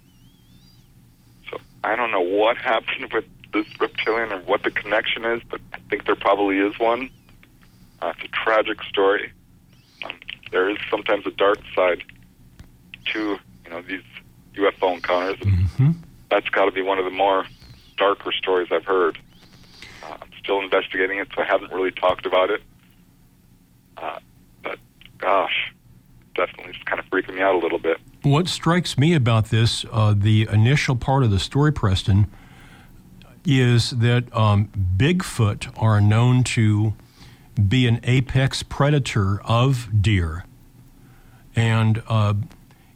So 1.51 1.59
I 1.85 1.95
don't 1.95 2.11
know 2.11 2.21
what 2.21 2.57
happened 2.73 3.13
with 3.13 3.25
this 3.53 3.67
reptilian 3.81 4.33
or 4.33 4.41
what 4.41 4.63
the 4.65 4.71
connection 4.71 5.25
is, 5.25 5.41
but 5.49 5.61
I 5.73 5.79
think 5.89 6.05
there 6.05 6.17
probably 6.17 6.59
is 6.59 6.79
one. 6.79 7.11
Uh, 8.03 8.13
it's 8.17 8.25
a 8.25 8.29
tragic 8.29 8.83
story. 8.83 9.33
Um, 10.05 10.15
there 10.51 10.69
is 10.69 10.77
sometimes 10.91 11.27
a 11.27 11.31
dark 11.31 11.59
side 11.75 12.03
to 13.13 13.39
you 13.65 13.71
know 13.71 13.83
these 13.83 14.03
UFO 14.55 14.95
encounters, 14.95 15.39
and 15.43 15.53
Mm-hmm. 15.77 15.91
that's 16.31 16.49
got 16.49 16.65
to 16.65 16.73
be 16.73 16.81
one 16.81 16.99
of 16.99 17.05
the 17.05 17.11
more 17.11 17.45
darker 17.99 18.33
stories 18.33 18.69
I've 18.73 18.87
heard. 18.87 19.19
Still 20.47 20.61
investigating 20.61 21.19
it, 21.19 21.27
so 21.35 21.43
I 21.43 21.45
haven't 21.45 21.73
really 21.73 21.91
talked 21.91 22.25
about 22.25 22.51
it. 22.51 22.63
Uh, 23.97 24.21
but 24.63 24.79
gosh, 25.19 25.75
definitely 26.37 26.73
it's 26.73 26.83
kind 26.85 27.01
of 27.01 27.07
freaking 27.07 27.35
me 27.35 27.43
out 27.43 27.57
a 27.57 27.59
little 27.59 27.81
bit. 27.81 27.99
What 28.23 28.47
strikes 28.47 28.97
me 28.97 29.15
about 29.15 29.47
this, 29.47 29.85
uh, 29.91 30.15
the 30.17 30.49
initial 30.53 30.95
part 30.95 31.25
of 31.25 31.33
the 31.33 31.41
story, 31.41 31.73
Preston, 31.73 32.29
is 33.45 33.91
that 33.91 34.33
um, 34.37 34.69
Bigfoot 34.97 35.73
are 35.77 36.01
known 36.01 36.45
to 36.45 36.95
be 37.69 37.89
an 37.89 37.99
apex 38.05 38.63
predator 38.63 39.41
of 39.43 39.89
deer. 40.01 40.45
And 41.57 42.05
uh, 42.07 42.35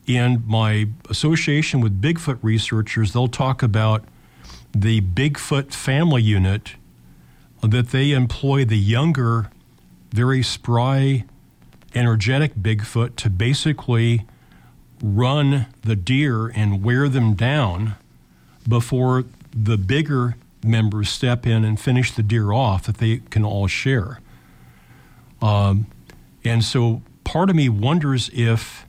in 0.07 0.45
my 0.47 0.87
association 1.09 1.81
with 1.81 2.01
Bigfoot 2.01 2.39
researchers, 2.43 3.13
they'll 3.13 3.27
talk 3.27 3.61
about 3.61 4.05
the 4.71 5.01
Bigfoot 5.01 5.75
family 5.75 6.23
unit 6.23 6.75
that 7.63 7.91
they 7.91 8.13
employ 8.13 8.65
the 8.65 8.79
younger, 8.79 9.51
very 10.13 10.43
spry, 10.43 11.25
energetic 11.95 12.55
Bigfoot 12.55 13.17
to 13.17 13.31
basically 13.31 14.27
run 15.03 15.67
the 15.83 15.97
deer 15.97 16.49
and 16.49 16.83
wear 16.83 17.09
them 17.09 17.35
down 17.35 17.95
before 18.69 19.25
the 19.53 19.77
bigger 19.77 20.37
members 20.63 21.09
step 21.09 21.47
in 21.47 21.65
and 21.65 21.81
finish 21.81 22.13
the 22.13 22.23
deer 22.23 22.53
off 22.53 22.85
that 22.85 22.99
they 22.99 23.19
can 23.31 23.45
all 23.45 23.67
share. 23.67 24.21
Um, 25.41 25.87
and 26.45 26.63
so 26.63 27.03
part 27.25 27.51
of 27.51 27.57
me 27.57 27.69
wonders 27.69 28.31
if 28.33 28.87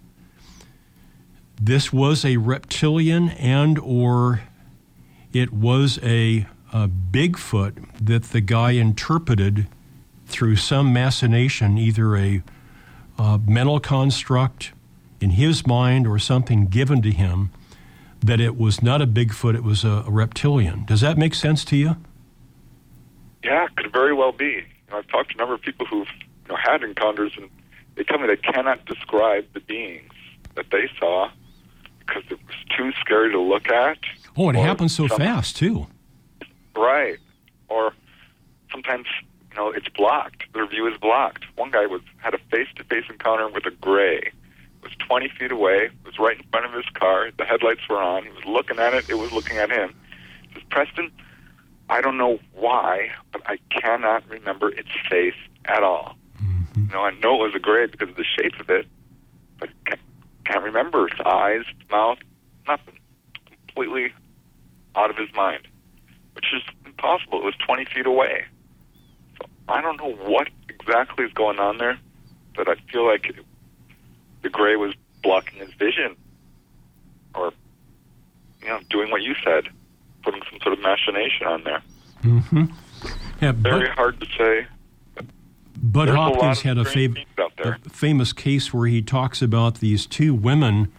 this 1.60 1.94
was 1.94 2.26
a 2.26 2.38
reptilian 2.38 3.30
and 3.30 3.80
or 3.80 4.42
it 5.32 5.54
was 5.54 6.00
a, 6.04 6.48
a 6.72 6.88
Bigfoot 6.88 7.86
that 8.00 8.24
the 8.26 8.42
guy 8.42 8.72
interpreted 8.72 9.68
through 10.26 10.56
some 10.56 10.94
machination, 10.94 11.78
either 11.78 12.16
a 12.16 12.42
uh, 13.18 13.38
mental 13.46 13.80
construct 13.80 14.72
in 15.20 15.32
his 15.32 15.68
mind 15.68 16.08
or 16.08 16.18
something 16.18 16.66
given 16.66 17.02
to 17.02 17.12
him, 17.12 17.52
that 18.22 18.40
it 18.40 18.58
was 18.58 18.82
not 18.82 19.02
a 19.02 19.08
Bigfoot, 19.08 19.56
it 19.56 19.64
was 19.64 19.84
a, 19.84 20.04
a 20.08 20.12
reptilian. 20.12 20.86
Does 20.86 21.02
that 21.02 21.18
make 21.18 21.36
sense 21.36 21.66
to 21.66 21.76
you? 21.76 21.98
Yeah, 23.44 23.68
could 23.76 23.92
very 23.92 24.14
well 24.14 24.32
be. 24.32 24.46
You 24.46 24.64
know, 24.92 24.98
I've 24.98 25.08
talked 25.08 25.32
to 25.32 25.36
a 25.36 25.38
number 25.38 25.54
of 25.54 25.62
people 25.62 25.86
who've 25.88 26.08
you 26.08 26.50
know, 26.50 26.56
had 26.56 26.84
encounters, 26.84 27.34
and 27.38 27.50
they 27.96 28.04
tell 28.04 28.20
me 28.20 28.28
they 28.28 28.38
cannot 28.38 28.86
describe 28.86 29.46
the 29.54 29.60
beings 29.60 30.12
that 30.56 30.70
they 30.72 30.90
saw 31.00 31.30
because 32.00 32.24
it 32.30 32.40
was 32.46 32.56
too 32.78 32.92
scary 33.02 33.32
to 33.32 33.40
look 33.40 33.70
at. 33.70 33.98
Oh, 34.38 34.50
it 34.50 34.56
happened 34.56 34.92
so 34.92 35.08
some- 35.08 35.18
fast, 35.18 35.58
too. 35.58 35.88
Right. 36.76 37.18
Or 37.70 37.94
sometimes, 38.72 39.08
you 39.50 39.58
know, 39.58 39.70
it's 39.70 39.90
blocked. 39.90 40.44
Their 40.54 40.68
view 40.68 40.88
is 40.88 40.98
blocked. 40.98 41.46
One 41.56 41.72
guy 41.72 41.86
was 41.86 42.02
had 42.18 42.34
a 42.34 42.40
face-to-face 42.50 43.06
encounter 43.10 43.48
with 43.50 43.66
a 43.66 43.72
gray. 43.72 44.18
It 44.20 44.84
was 44.84 44.94
20 45.08 45.30
feet 45.38 45.52
away. 45.52 45.86
It 45.86 46.06
was 46.06 46.18
right 46.20 46.38
in 46.38 46.44
front 46.50 46.66
of 46.66 46.74
his 46.74 46.90
car. 46.94 47.30
The 47.38 47.46
headlights 47.46 47.82
were 47.90 48.02
on. 48.02 48.24
He 48.24 48.30
was 48.30 48.46
looking 48.46 48.80
at 48.80 48.94
it. 48.94 49.10
It 49.10 49.16
was 49.16 49.32
looking 49.32 49.58
at 49.58 49.70
him. 49.70 49.94
He 50.48 50.56
says, 50.56 50.64
Preston, 50.70 51.12
I 51.90 52.02
don't 52.02 52.18
know 52.18 52.40
why, 52.54 53.10
but 53.32 53.42
I 53.46 53.58
cannot 53.70 54.28
remember 54.30 54.70
its 54.70 54.90
face 55.10 55.36
at 55.66 55.84
all. 55.84 56.16
Mm-hmm. 56.42 56.86
You 56.86 56.94
know, 56.94 57.02
I 57.02 57.12
know 57.12 57.44
it 57.44 57.48
was 57.48 57.56
a 57.56 57.60
gray 57.60 57.86
because 57.86 58.10
of 58.10 58.16
the 58.16 58.24
shape 58.24 58.60
of 58.60 58.70
it, 58.70 58.88
but 59.60 59.70
can't, 59.86 60.00
can't 60.46 60.64
remember 60.64 61.08
its 61.08 61.20
eyes, 61.26 61.62
its 61.70 61.92
mouth, 61.92 62.18
nothing. 62.68 62.98
Completely 63.68 64.14
out 64.96 65.10
of 65.10 65.18
his 65.18 65.30
mind, 65.36 65.68
which 66.34 66.46
is 66.54 66.62
impossible. 66.86 67.40
It 67.40 67.46
was 67.46 67.56
20 67.66 67.86
feet 67.86 68.06
away. 68.06 68.46
So 69.40 69.48
I 69.68 69.82
don't 69.82 69.98
know 69.98 70.14
what 70.14 70.50
exactly 70.70 71.26
is 71.26 71.34
going 71.34 71.60
on 71.60 71.78
there, 71.78 71.98
but 72.56 72.68
I 72.70 72.76
feel 72.92 73.06
like 73.06 73.28
it, 73.28 73.36
the 74.42 74.50
gray 74.50 74.76
was 74.76 74.94
blocking 75.24 75.60
his 75.60 75.74
vision 75.74 76.16
or, 77.36 77.52
you 78.62 78.68
know, 78.68 78.80
doing 78.90 79.12
what 79.12 79.22
you 79.22 79.36
said, 79.44 79.68
putting 80.24 80.42
some 80.50 80.60
sort 80.62 80.74
of 80.74 80.82
machination 80.82 81.48
on 81.48 81.64
there. 81.64 81.82
Mm-hmm. 82.24 82.66
Yeah, 83.42 83.52
Very 83.54 83.88
Bud, 83.88 83.96
hard 83.96 84.20
to 84.20 84.26
say. 84.38 84.68
Bud 85.84 86.08
There's 86.08 86.18
Hopkins 86.18 86.58
of 86.60 86.64
had 86.64 86.78
a, 86.78 86.86
strange 86.86 87.12
fav- 87.12 87.16
things 87.16 87.28
out 87.40 87.52
there. 87.62 87.80
a 87.86 87.90
famous 87.90 88.34
case 88.34 88.74
where 88.74 88.88
he 88.88 89.02
talks 89.02 89.42
about 89.42 89.76
these 89.80 90.06
two 90.06 90.34
women 90.34 90.92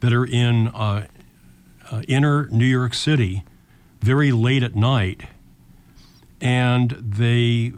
that 0.00 0.12
are 0.12 0.24
in 0.24 0.68
uh, 0.68 1.06
uh, 1.90 2.02
inner 2.06 2.46
New 2.48 2.66
York 2.66 2.94
City 2.94 3.42
very 4.00 4.32
late 4.32 4.62
at 4.62 4.74
night, 4.74 5.22
and 6.40 6.90
they 7.00 7.72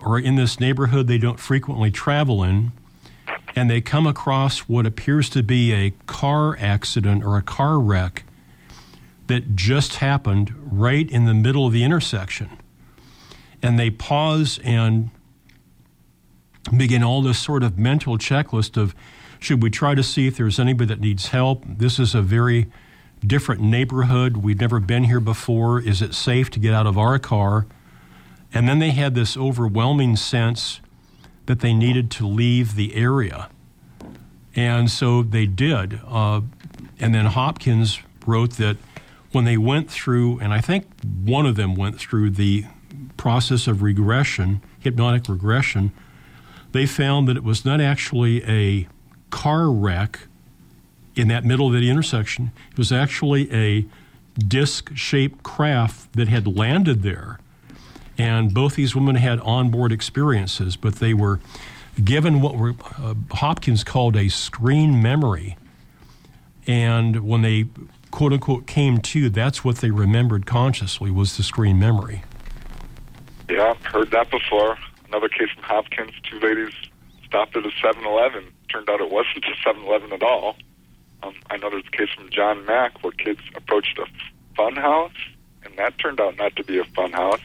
are 0.00 0.18
in 0.18 0.36
this 0.36 0.60
neighborhood 0.60 1.06
they 1.06 1.18
don't 1.18 1.40
frequently 1.40 1.90
travel 1.90 2.42
in, 2.42 2.72
and 3.54 3.70
they 3.70 3.80
come 3.80 4.06
across 4.06 4.60
what 4.60 4.86
appears 4.86 5.28
to 5.30 5.42
be 5.42 5.72
a 5.72 5.90
car 6.06 6.56
accident 6.58 7.24
or 7.24 7.36
a 7.36 7.42
car 7.42 7.78
wreck 7.78 8.24
that 9.26 9.54
just 9.54 9.96
happened 9.96 10.52
right 10.60 11.10
in 11.10 11.24
the 11.24 11.34
middle 11.34 11.66
of 11.66 11.72
the 11.72 11.84
intersection. 11.84 12.50
And 13.62 13.78
they 13.78 13.90
pause 13.90 14.58
and 14.64 15.10
begin 16.76 17.02
all 17.02 17.22
this 17.22 17.38
sort 17.38 17.62
of 17.62 17.78
mental 17.78 18.18
checklist 18.18 18.76
of 18.76 18.94
should 19.38 19.62
we 19.62 19.70
try 19.70 19.94
to 19.94 20.02
see 20.02 20.26
if 20.26 20.36
there's 20.36 20.58
anybody 20.58 20.88
that 20.88 21.00
needs 21.00 21.28
help? 21.28 21.64
This 21.66 21.98
is 21.98 22.14
a 22.14 22.22
very 22.22 22.70
different 23.26 23.60
neighborhood. 23.60 24.38
We've 24.38 24.60
never 24.60 24.80
been 24.80 25.04
here 25.04 25.20
before. 25.20 25.80
Is 25.80 26.02
it 26.02 26.14
safe 26.14 26.50
to 26.50 26.60
get 26.60 26.74
out 26.74 26.86
of 26.86 26.98
our 26.98 27.18
car? 27.18 27.66
And 28.52 28.68
then 28.68 28.78
they 28.78 28.90
had 28.90 29.14
this 29.14 29.36
overwhelming 29.36 30.16
sense 30.16 30.80
that 31.46 31.60
they 31.60 31.72
needed 31.72 32.10
to 32.12 32.26
leave 32.26 32.74
the 32.74 32.94
area. 32.94 33.48
And 34.54 34.90
so 34.90 35.22
they 35.22 35.46
did. 35.46 36.00
Uh, 36.06 36.42
and 36.98 37.14
then 37.14 37.26
Hopkins 37.26 38.00
wrote 38.26 38.52
that 38.52 38.76
when 39.32 39.44
they 39.44 39.56
went 39.56 39.90
through, 39.90 40.38
and 40.40 40.52
I 40.52 40.60
think 40.60 40.86
one 41.02 41.46
of 41.46 41.56
them 41.56 41.74
went 41.74 41.98
through 41.98 42.30
the 42.30 42.66
process 43.16 43.66
of 43.66 43.82
regression, 43.82 44.62
hypnotic 44.78 45.28
regression, 45.28 45.92
they 46.72 46.86
found 46.86 47.28
that 47.28 47.36
it 47.36 47.44
was 47.44 47.64
not 47.64 47.80
actually 47.80 48.44
a 48.44 48.88
car 49.30 49.70
wreck 49.70 50.28
in 51.14 51.28
that 51.28 51.44
middle 51.44 51.66
of 51.66 51.72
the 51.72 51.90
intersection. 51.90 52.52
It 52.70 52.78
was 52.78 52.92
actually 52.92 53.52
a 53.52 53.86
disc 54.38 54.90
shaped 54.94 55.42
craft 55.42 56.12
that 56.14 56.28
had 56.28 56.46
landed 56.46 57.02
there. 57.02 57.38
And 58.18 58.52
both 58.52 58.74
these 58.74 58.94
women 58.94 59.16
had 59.16 59.40
onboard 59.40 59.92
experiences, 59.92 60.76
but 60.76 60.96
they 60.96 61.14
were 61.14 61.40
given 62.02 62.40
what 62.40 62.56
were, 62.56 62.74
uh, 62.98 63.14
Hopkins 63.32 63.84
called 63.84 64.16
a 64.16 64.28
screen 64.28 65.02
memory. 65.02 65.56
And 66.66 67.26
when 67.26 67.42
they 67.42 67.66
quote 68.10 68.32
unquote 68.32 68.66
came 68.66 68.98
to, 68.98 69.28
that's 69.30 69.64
what 69.64 69.78
they 69.78 69.90
remembered 69.90 70.46
consciously 70.46 71.10
was 71.10 71.36
the 71.36 71.42
screen 71.42 71.78
memory. 71.78 72.22
Yeah, 73.50 73.74
heard 73.82 74.10
that 74.12 74.30
before. 74.30 74.78
Another 75.08 75.28
case 75.28 75.50
from 75.54 75.64
Hopkins. 75.64 76.12
Two 76.22 76.38
ladies 76.40 76.72
stopped 77.26 77.56
at 77.56 77.66
a 77.66 77.70
7-Eleven. 77.70 78.44
Turned 78.70 78.88
out 78.88 79.00
it 79.00 79.10
wasn't 79.10 79.44
a 79.44 79.68
7-Eleven 79.68 80.12
at 80.12 80.22
all. 80.22 80.56
Um, 81.22 81.34
I 81.50 81.56
know 81.56 81.70
there's 81.70 81.84
a 81.86 81.96
case 81.96 82.10
from 82.16 82.30
John 82.30 82.64
Mack 82.64 83.02
where 83.02 83.12
kids 83.12 83.40
approached 83.54 83.98
a 83.98 84.06
fun 84.56 84.76
house, 84.76 85.12
and 85.64 85.76
that 85.76 85.98
turned 85.98 86.20
out 86.20 86.36
not 86.36 86.56
to 86.56 86.64
be 86.64 86.78
a 86.78 86.84
fun 86.84 87.12
house. 87.12 87.40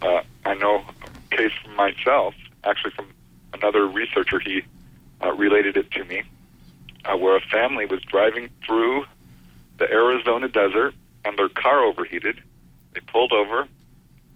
Uh, 0.00 0.22
I 0.44 0.54
know 0.54 0.84
a 1.02 1.36
case 1.36 1.52
from 1.62 1.74
myself, 1.74 2.34
actually 2.62 2.92
from 2.92 3.06
another 3.52 3.86
researcher. 3.86 4.38
He 4.38 4.62
uh, 5.22 5.32
related 5.32 5.76
it 5.76 5.90
to 5.92 6.04
me, 6.04 6.22
uh, 7.04 7.16
where 7.16 7.36
a 7.36 7.40
family 7.40 7.86
was 7.86 8.00
driving 8.02 8.50
through 8.64 9.04
the 9.78 9.90
Arizona 9.90 10.48
desert 10.48 10.94
and 11.24 11.38
their 11.38 11.48
car 11.48 11.82
overheated. 11.84 12.40
They 12.92 13.00
pulled 13.00 13.32
over, 13.32 13.66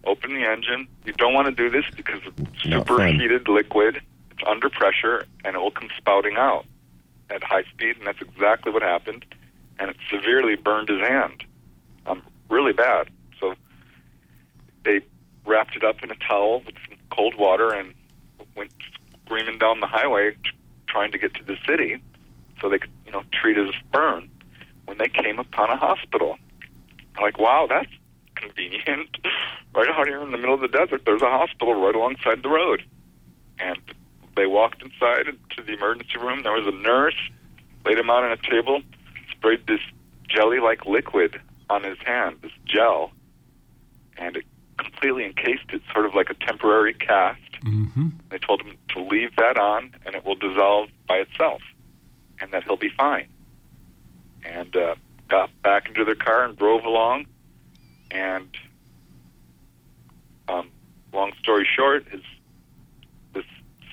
opened 0.04 0.34
the 0.34 0.44
engine. 0.44 0.88
You 1.04 1.12
don't 1.12 1.34
want 1.34 1.46
to 1.46 1.52
do 1.54 1.70
this 1.70 1.84
because 1.94 2.20
it's 2.24 2.62
superheated 2.62 3.46
liquid. 3.46 4.00
It's 4.32 4.42
under 4.48 4.68
pressure 4.68 5.26
and 5.44 5.54
it 5.54 5.58
will 5.58 5.70
come 5.70 5.90
spouting 5.96 6.36
out 6.36 6.64
at 7.30 7.42
high 7.42 7.64
speed, 7.64 7.96
and 7.98 8.06
that's 8.06 8.20
exactly 8.20 8.72
what 8.72 8.82
happened. 8.82 9.24
And 9.78 9.90
it 9.90 9.96
severely 10.10 10.56
burned 10.56 10.88
his 10.88 11.00
hand, 11.00 11.44
um, 12.06 12.22
really 12.48 12.72
bad. 12.72 13.08
So 13.40 13.54
they 14.84 15.00
wrapped 15.46 15.76
it 15.76 15.84
up 15.84 16.02
in 16.02 16.10
a 16.10 16.16
towel 16.16 16.62
with 16.64 16.74
some 16.88 16.98
cold 17.10 17.34
water 17.36 17.72
and 17.72 17.94
went 18.56 18.72
screaming 19.24 19.58
down 19.58 19.80
the 19.80 19.86
highway, 19.86 20.32
t- 20.32 20.50
trying 20.88 21.12
to 21.12 21.18
get 21.18 21.34
to 21.34 21.44
the 21.44 21.56
city, 21.66 22.02
so 22.60 22.68
they 22.68 22.78
could, 22.78 22.90
you 23.06 23.12
know, 23.12 23.22
treat 23.32 23.56
his 23.56 23.70
burn. 23.92 24.28
When 24.86 24.98
they 24.98 25.08
came 25.08 25.38
upon 25.38 25.70
a 25.70 25.76
hospital, 25.76 26.38
I'm 27.16 27.22
like, 27.22 27.38
wow, 27.38 27.66
that's 27.68 27.90
convenient. 28.34 29.18
right 29.74 29.88
out 29.88 30.06
here 30.06 30.22
in 30.22 30.30
the 30.30 30.38
middle 30.38 30.54
of 30.54 30.60
the 30.60 30.68
desert, 30.68 31.02
there's 31.04 31.22
a 31.22 31.26
hospital 31.26 31.74
right 31.74 31.94
alongside 31.94 32.42
the 32.42 32.48
road. 32.48 32.82
And 33.58 33.78
they 34.38 34.46
walked 34.46 34.82
inside 34.82 35.26
to 35.56 35.62
the 35.62 35.72
emergency 35.72 36.16
room. 36.18 36.42
There 36.42 36.52
was 36.52 36.66
a 36.66 36.76
nurse, 36.76 37.18
laid 37.84 37.98
him 37.98 38.08
out 38.08 38.22
on 38.22 38.32
a 38.32 38.36
table, 38.36 38.80
sprayed 39.30 39.66
this 39.66 39.80
jelly-like 40.28 40.86
liquid 40.86 41.40
on 41.68 41.82
his 41.82 41.98
hand, 41.98 42.38
this 42.42 42.52
gel, 42.64 43.10
and 44.16 44.36
it 44.36 44.44
completely 44.78 45.24
encased 45.24 45.70
it, 45.70 45.82
sort 45.92 46.06
of 46.06 46.14
like 46.14 46.30
a 46.30 46.34
temporary 46.34 46.94
cast. 46.94 47.40
Mm-hmm. 47.64 48.08
They 48.30 48.38
told 48.38 48.62
him 48.62 48.76
to 48.90 49.02
leave 49.02 49.34
that 49.36 49.58
on, 49.58 49.94
and 50.06 50.14
it 50.14 50.24
will 50.24 50.36
dissolve 50.36 50.88
by 51.08 51.16
itself, 51.16 51.60
and 52.40 52.52
that 52.52 52.62
he'll 52.64 52.76
be 52.76 52.90
fine. 52.96 53.28
And 54.44 54.76
uh, 54.76 54.94
got 55.28 55.50
back 55.62 55.88
into 55.88 56.04
their 56.04 56.14
car 56.14 56.44
and 56.44 56.56
drove 56.56 56.84
along. 56.84 57.26
And 58.10 58.48
um, 60.48 60.70
long 61.12 61.32
story 61.40 61.66
short, 61.76 62.06
his 62.08 62.22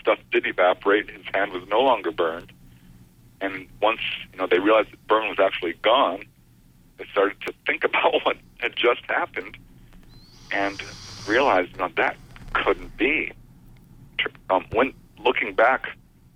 stuff 0.05 0.19
did 0.31 0.45
evaporate. 0.45 1.09
His 1.09 1.25
hand 1.33 1.51
was 1.51 1.63
no 1.67 1.79
longer 1.79 2.11
burned. 2.11 2.51
And 3.41 3.67
once 3.81 3.99
you 4.31 4.37
know 4.37 4.47
they 4.47 4.59
realized 4.59 4.91
the 4.91 4.97
burn 5.07 5.27
was 5.27 5.39
actually 5.39 5.73
gone, 5.81 6.23
they 6.97 7.05
started 7.11 7.41
to 7.47 7.53
think 7.65 7.83
about 7.89 8.13
what 8.23 8.37
had 8.57 8.75
just 8.75 9.01
happened, 9.07 9.57
and 10.51 10.81
realized, 11.27 11.71
you 11.73 11.79
know, 11.79 11.89
that 11.97 12.15
couldn't 12.53 12.95
be. 12.97 13.31
Um, 14.49 14.65
when 14.71 14.93
looking 15.19 15.53
back 15.53 15.89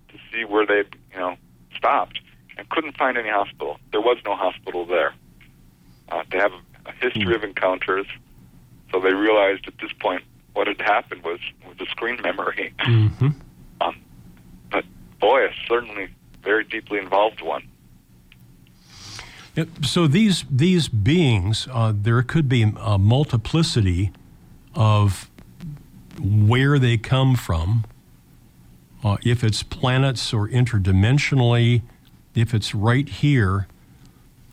to 0.08 0.18
see 0.30 0.44
where 0.44 0.66
they, 0.66 0.84
you 1.12 1.18
know, 1.18 1.36
stopped, 1.76 2.20
and 2.56 2.68
couldn't 2.68 2.96
find 2.96 3.16
any 3.16 3.30
hospital. 3.30 3.78
There 3.92 4.00
was 4.00 4.18
no 4.24 4.34
hospital 4.34 4.84
there. 4.84 5.14
Uh, 6.10 6.24
they 6.30 6.38
have 6.38 6.52
a 6.86 6.92
history 6.92 7.34
of 7.34 7.42
encounters, 7.44 8.06
so 8.92 9.00
they 9.00 9.14
realized 9.14 9.66
at 9.66 9.74
this 9.80 9.92
point 9.92 10.22
what 10.52 10.66
had 10.66 10.80
happened 10.80 11.22
was 11.22 11.38
was 11.66 11.76
a 11.80 11.86
screen 11.86 12.20
memory. 12.22 12.74
Mm-hmm. 12.80 13.28
Boy, 15.20 15.46
a 15.46 15.50
certainly 15.68 16.08
very 16.42 16.64
deeply 16.64 16.98
involved 16.98 17.42
one. 17.42 17.62
So 19.82 20.06
these 20.06 20.44
these 20.50 20.88
beings, 20.88 21.68
uh, 21.70 21.92
there 21.94 22.22
could 22.22 22.48
be 22.48 22.62
a 22.62 22.98
multiplicity 22.98 24.12
of 24.74 25.30
where 26.20 26.78
they 26.78 26.96
come 26.96 27.34
from. 27.34 27.84
Uh, 29.02 29.16
if 29.24 29.42
it's 29.42 29.62
planets 29.62 30.32
or 30.32 30.48
interdimensionally, 30.48 31.82
if 32.34 32.54
it's 32.54 32.74
right 32.74 33.08
here 33.08 33.66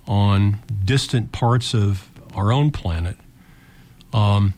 on 0.07 0.59
distant 0.84 1.32
parts 1.32 1.74
of 1.74 2.09
our 2.34 2.51
own 2.51 2.72
planet, 2.72 3.18
um, 4.13 4.53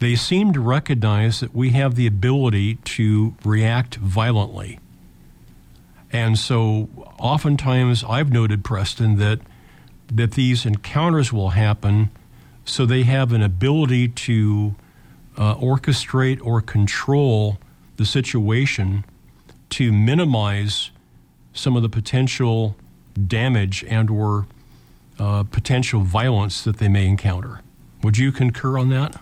they 0.00 0.16
seem 0.16 0.52
to 0.52 0.60
recognize 0.60 1.40
that 1.40 1.54
we 1.54 1.70
have 1.70 1.94
the 1.94 2.06
ability 2.06 2.76
to 2.76 3.34
react 3.44 3.96
violently. 3.96 4.78
And 6.12 6.38
so, 6.38 6.88
oftentimes, 7.18 8.02
I've 8.04 8.32
noted, 8.32 8.64
Preston, 8.64 9.16
that 9.16 9.40
that 10.12 10.32
these 10.32 10.64
encounters 10.64 11.32
will 11.32 11.50
happen 11.50 12.10
so 12.64 12.86
they 12.86 13.02
have 13.02 13.32
an 13.32 13.42
ability 13.42 14.08
to 14.08 14.74
uh, 15.36 15.54
orchestrate 15.56 16.44
or 16.44 16.60
control 16.60 17.58
the 17.96 18.04
situation 18.04 19.04
to 19.70 19.92
minimize 19.92 20.90
some 21.52 21.76
of 21.76 21.82
the 21.82 21.88
potential 21.88 22.76
damage 23.26 23.84
and 23.84 24.10
or 24.10 24.46
uh, 25.18 25.42
potential 25.44 26.00
violence 26.00 26.62
that 26.64 26.78
they 26.78 26.88
may 26.88 27.06
encounter. 27.06 27.60
Would 28.02 28.18
you 28.18 28.32
concur 28.32 28.78
on 28.78 28.90
that? 28.90 29.20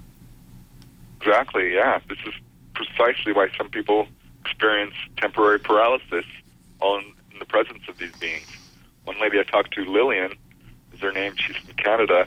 Exactly, 1.20 1.74
yeah. 1.74 2.00
This 2.08 2.18
is 2.26 2.34
precisely 2.74 3.32
why 3.32 3.48
some 3.56 3.68
people 3.70 4.06
experience 4.44 4.94
temporary 5.16 5.58
paralysis 5.58 6.24
all 6.80 6.98
in, 6.98 7.04
in 7.32 7.38
the 7.38 7.44
presence 7.44 7.82
of 7.88 7.98
these 7.98 8.12
beings. 8.20 8.46
One 9.04 9.20
lady 9.20 9.38
I 9.38 9.44
talked 9.44 9.74
to, 9.74 9.84
Lillian, 9.84 10.32
is 10.92 11.00
her 11.00 11.12
name, 11.12 11.34
she's 11.36 11.56
from 11.56 11.74
Canada, 11.74 12.26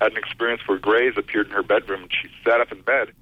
had 0.00 0.12
an 0.12 0.18
experience 0.18 0.62
where 0.66 0.78
Greys 0.78 1.14
appeared 1.16 1.46
in 1.46 1.52
her 1.52 1.62
bedroom 1.62 2.02
and 2.02 2.12
she 2.12 2.28
sat 2.44 2.60
up 2.60 2.72
in 2.72 2.80
bed 2.82 3.12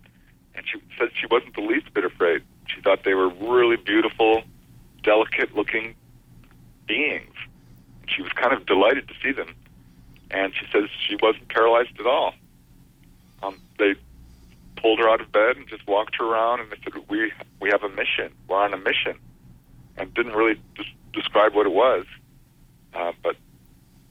and 0.55 0.65
she 0.67 0.81
said 0.99 1.09
she 1.19 1.27
wasn't 1.27 1.55
the 1.55 1.63
least 1.63 1.93
bit 1.95 2.05
afraid. 2.05 2.43
She 2.67 2.81
thought 2.81 3.05
they 3.05 3.15
were 3.15 3.29
really 3.29 3.77
beautiful, 3.77 4.43
delicate 5.03 5.55
looking 5.55 5.95
beings. 6.87 7.35
And 8.01 8.11
she 8.11 8.23
was 8.23 8.33
kind 8.33 8.53
of 8.53 8.67
delighted 8.67 9.09
to 9.09 9.15
see 9.23 9.33
them. 9.33 9.55
And 10.31 10.53
she 10.55 10.67
says 10.73 10.89
she 11.07 11.17
wasn't 11.17 11.49
paralyzed 11.49 11.99
at 11.99 12.07
all. 12.07 12.35
Um, 13.43 13.61
they 13.79 13.95
pulled 14.77 14.99
her 14.99 15.09
out 15.09 15.21
of 15.21 15.31
bed 15.31 15.57
and 15.57 15.69
just 15.69 15.87
walked 15.87 16.17
her 16.17 16.25
around 16.25 16.61
and 16.61 16.71
they 16.71 16.77
said, 16.83 16.95
We 17.09 17.33
we 17.61 17.71
have 17.71 17.83
a 17.83 17.89
mission. 17.89 18.33
We're 18.49 18.63
on 18.63 18.75
a 18.75 18.79
mission. 18.79 19.19
And 19.97 20.13
didn't 20.15 20.33
really 20.33 20.61
des- 20.77 20.85
describe 21.13 21.55
what 21.55 21.67
it 21.67 21.73
was. 21.73 22.05
Uh, 22.93 23.13
but 23.23 23.37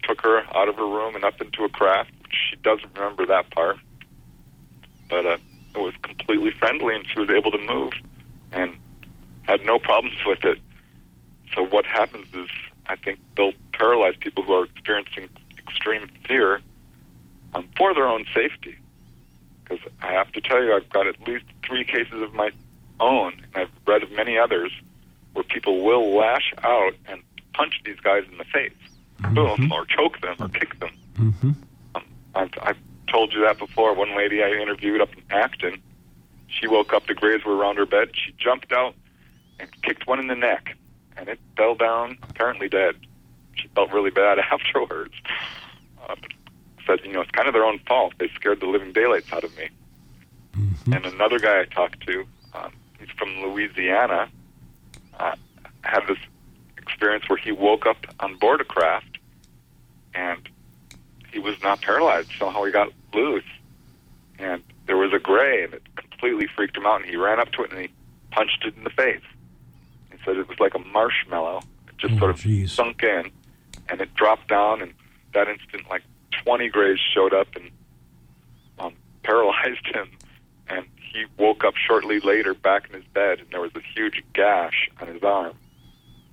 took 0.03 0.21
her 0.21 0.43
out 0.55 0.67
of 0.67 0.75
her 0.75 0.87
room 0.87 1.15
and 1.15 1.23
up 1.23 1.39
into 1.41 1.63
a 1.63 1.69
craft. 1.69 2.11
She 2.29 2.55
doesn't 2.57 2.93
remember 2.95 3.25
that 3.25 3.49
part. 3.51 3.77
But 5.09 5.25
uh, 5.25 5.37
it 5.75 5.79
was 5.79 5.93
completely 6.01 6.51
friendly 6.51 6.95
and 6.95 7.05
she 7.07 7.19
was 7.19 7.29
able 7.29 7.51
to 7.51 7.57
move 7.57 7.93
and 8.51 8.75
had 9.43 9.65
no 9.65 9.79
problems 9.79 10.17
with 10.25 10.43
it. 10.43 10.59
So 11.53 11.65
what 11.65 11.85
happens 11.85 12.27
is 12.33 12.47
I 12.87 12.95
think 12.95 13.19
they'll 13.35 13.53
paralyze 13.73 14.15
people 14.19 14.43
who 14.43 14.53
are 14.53 14.65
experiencing 14.65 15.29
extreme 15.57 16.09
fear 16.27 16.61
um, 17.53 17.67
for 17.77 17.93
their 17.93 18.07
own 18.07 18.25
safety. 18.33 18.75
Because 19.63 19.79
I 20.01 20.11
have 20.11 20.31
to 20.33 20.41
tell 20.41 20.63
you, 20.63 20.73
I've 20.73 20.89
got 20.89 21.07
at 21.07 21.19
least 21.27 21.45
three 21.65 21.85
cases 21.85 22.21
of 22.21 22.33
my 22.33 22.51
own, 22.99 23.33
and 23.33 23.55
I've 23.55 23.71
read 23.87 24.03
of 24.03 24.11
many 24.11 24.37
others, 24.37 24.71
where 25.33 25.43
people 25.43 25.83
will 25.83 26.15
lash 26.15 26.53
out 26.63 26.93
and 27.07 27.21
punch 27.53 27.81
these 27.85 27.99
guys 27.99 28.23
in 28.31 28.37
the 28.37 28.45
face, 28.45 28.71
boom, 29.33 29.71
or 29.71 29.85
choke 29.85 30.21
them 30.21 30.35
or 30.39 30.49
kick 30.49 30.79
them. 30.79 30.91
Mm-hmm. 31.15 31.51
Um, 31.95 32.03
I've, 32.35 32.51
I've 32.61 32.77
told 33.11 33.33
you 33.33 33.41
that 33.41 33.57
before. 33.59 33.93
One 33.93 34.15
lady 34.15 34.43
I 34.43 34.49
interviewed 34.49 35.01
up 35.01 35.13
in 35.13 35.23
Acton, 35.29 35.81
she 36.47 36.67
woke 36.67 36.93
up, 36.93 37.07
the 37.07 37.13
grays 37.13 37.43
were 37.45 37.55
around 37.55 37.77
her 37.77 37.85
bed. 37.85 38.11
She 38.13 38.33
jumped 38.37 38.71
out 38.71 38.95
and 39.59 39.69
kicked 39.81 40.07
one 40.07 40.19
in 40.19 40.27
the 40.27 40.35
neck, 40.35 40.77
and 41.17 41.27
it 41.27 41.39
fell 41.57 41.75
down, 41.75 42.17
apparently 42.23 42.69
dead. 42.69 42.95
She 43.55 43.67
felt 43.69 43.91
really 43.91 44.11
bad 44.11 44.39
afterwards. 44.51 45.13
Uh, 46.07 46.15
said, 46.85 46.99
you 47.05 47.13
know, 47.13 47.21
it's 47.21 47.31
kind 47.31 47.47
of 47.47 47.53
their 47.53 47.63
own 47.63 47.79
fault. 47.87 48.13
They 48.19 48.27
scared 48.35 48.59
the 48.59 48.65
living 48.65 48.91
daylights 48.91 49.31
out 49.31 49.43
of 49.43 49.55
me. 49.57 49.69
Mm-hmm. 50.57 50.93
And 50.93 51.05
another 51.05 51.39
guy 51.39 51.61
I 51.61 51.65
talked 51.65 52.05
to, 52.07 52.25
um, 52.53 52.73
he's 52.99 53.09
from 53.17 53.29
Louisiana, 53.41 54.29
uh, 55.19 55.35
had 55.81 56.01
this 56.07 56.17
experience 56.77 57.27
where 57.29 57.37
he 57.37 57.51
woke 57.51 57.85
up 57.85 57.97
on 58.19 58.37
board 58.37 58.61
a 58.61 58.63
craft 58.65 59.17
and 60.13 60.47
he 61.31 61.39
was 61.39 61.55
not 61.63 61.81
paralyzed. 61.81 62.31
Somehow 62.37 62.63
he 62.63 62.71
got 62.71 62.89
loose. 63.13 63.43
And 64.39 64.61
there 64.85 64.97
was 64.97 65.13
a 65.13 65.19
gray 65.19 65.63
and 65.63 65.73
it 65.73 65.83
completely 65.95 66.47
freaked 66.55 66.75
him 66.77 66.85
out 66.85 67.01
and 67.01 67.09
he 67.09 67.15
ran 67.15 67.39
up 67.39 67.51
to 67.53 67.63
it 67.63 67.71
and 67.71 67.79
he 67.81 67.89
punched 68.31 68.63
it 68.65 68.75
in 68.77 68.83
the 68.83 68.89
face. 68.89 69.21
He 70.11 70.17
said 70.25 70.37
it 70.37 70.47
was 70.47 70.59
like 70.59 70.75
a 70.75 70.79
marshmallow. 70.79 71.61
It 71.87 71.97
just 71.97 72.13
Oh, 72.15 72.19
sort 72.19 72.31
of 72.31 72.37
geez. 72.39 72.71
sunk 72.71 73.01
in 73.03 73.31
and 73.89 74.01
it 74.01 74.13
dropped 74.15 74.47
down 74.47 74.81
and 74.81 74.93
that 75.33 75.47
instant 75.47 75.89
like 75.89 76.03
20 76.43 76.69
grays 76.69 76.99
showed 77.13 77.33
up 77.33 77.47
and 77.55 77.69
um, 78.79 78.93
paralyzed 79.23 79.85
him 79.93 80.09
and 80.67 80.85
he 81.13 81.25
woke 81.37 81.63
up 81.63 81.75
shortly 81.75 82.19
later 82.19 82.53
back 82.53 82.89
in 82.89 82.95
his 82.95 83.05
bed 83.13 83.39
and 83.39 83.47
there 83.51 83.61
was 83.61 83.71
a 83.75 83.81
huge 83.95 84.23
gash 84.33 84.89
on 84.99 85.07
his 85.07 85.23
arm. 85.23 85.53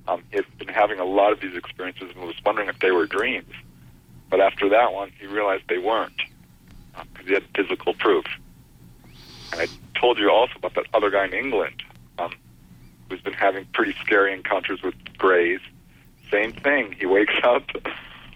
Um, 0.08 0.24
he 0.30 0.36
had 0.36 0.58
been 0.58 0.68
having 0.68 0.98
a 0.98 1.04
lot 1.04 1.32
of 1.32 1.40
these 1.40 1.54
experiences 1.54 2.10
and 2.16 2.24
was 2.24 2.34
wondering 2.44 2.68
if 2.68 2.78
they 2.80 2.90
were 2.90 3.06
dreams. 3.06 3.52
But 4.30 4.40
after 4.40 4.68
that 4.70 4.92
one, 4.92 5.12
he 5.20 5.26
realized 5.26 5.64
they 5.68 5.78
weren't 5.78 6.22
because 7.12 7.28
he 7.28 7.34
had 7.34 7.44
physical 7.54 7.94
proof. 7.94 8.24
And 9.52 9.60
I 9.60 9.68
told 9.98 10.18
you 10.18 10.30
also 10.30 10.54
about 10.56 10.74
that 10.74 10.86
other 10.94 11.10
guy 11.10 11.26
in 11.26 11.34
England 11.34 11.82
um, 12.18 12.32
who's 13.08 13.20
been 13.20 13.34
having 13.34 13.66
pretty 13.74 13.94
scary 14.02 14.32
encounters 14.32 14.82
with 14.82 14.94
grays. 15.18 15.60
Same 16.30 16.52
thing. 16.52 16.92
He 16.98 17.06
wakes 17.06 17.34
up, 17.44 17.64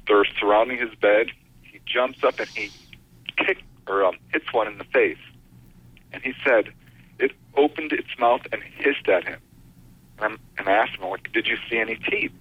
they're 0.06 0.26
surrounding 0.38 0.78
his 0.78 0.94
bed. 0.96 1.28
He 1.62 1.80
jumps 1.86 2.22
up 2.22 2.38
and 2.38 2.48
he 2.50 2.70
kicks 3.36 3.62
or 3.86 4.04
um, 4.04 4.16
hits 4.32 4.52
one 4.52 4.66
in 4.66 4.78
the 4.78 4.84
face. 4.84 5.18
And 6.14 6.22
he 6.22 6.32
said 6.44 6.72
it 7.18 7.32
opened 7.56 7.92
its 7.92 8.08
mouth 8.18 8.42
and 8.52 8.62
hissed 8.62 9.08
at 9.08 9.24
him. 9.24 9.40
And, 10.20 10.38
and 10.56 10.68
I 10.68 10.72
asked 10.72 10.96
him, 10.96 11.10
like, 11.10 11.32
did 11.32 11.48
you 11.48 11.56
see 11.68 11.78
any 11.78 11.96
teeth? 11.96 12.32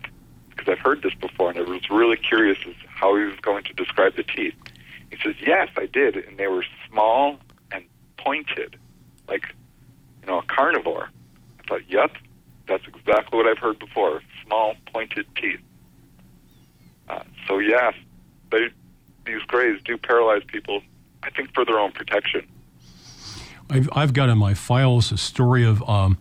Because 0.50 0.68
I've 0.70 0.80
heard 0.80 1.02
this 1.02 1.16
before, 1.16 1.50
and 1.50 1.58
I 1.58 1.64
was 1.64 1.90
really 1.90 2.18
curious 2.18 2.60
as 2.68 2.76
how 2.88 3.18
he 3.18 3.24
was 3.24 3.40
going 3.42 3.64
to 3.64 3.74
describe 3.74 4.16
the 4.16 4.24
teeth. 4.24 4.54
He 5.10 5.18
says, 5.24 5.36
yes, 5.42 5.70
I 5.76 5.88
did, 5.88 6.16
and 6.16 6.38
they 6.38 6.48
were 6.48 6.64
small 6.88 7.40
and 7.72 7.84
pointed, 8.18 8.78
like, 9.28 9.56
you 10.22 10.28
know, 10.28 10.40
a 10.40 10.44
carnivore. 10.44 11.10
I 11.60 11.68
thought, 11.68 11.90
yep, 11.90 12.12
that's 12.68 12.84
exactly 12.88 13.38
what 13.38 13.48
I've 13.48 13.58
heard 13.58 13.80
before, 13.80 14.22
small 14.46 14.76
pointed 14.94 15.26
teeth. 15.36 15.60
Uh, 17.10 17.24
so, 17.48 17.58
yes, 17.58 17.96
they, 18.52 18.70
these 19.26 19.42
grays 19.48 19.82
do 19.84 19.98
paralyze 19.98 20.44
people, 20.46 20.84
I 21.24 21.32
think, 21.32 21.54
for 21.56 21.66
their 21.66 21.80
own 21.80 21.92
protection. 21.92 22.48
I've, 23.70 23.90
I've 23.94 24.14
got 24.14 24.30
in 24.30 24.38
my 24.38 24.54
files 24.54 25.12
a 25.12 25.18
story 25.18 25.66
of 25.66 25.88
um, 25.90 26.18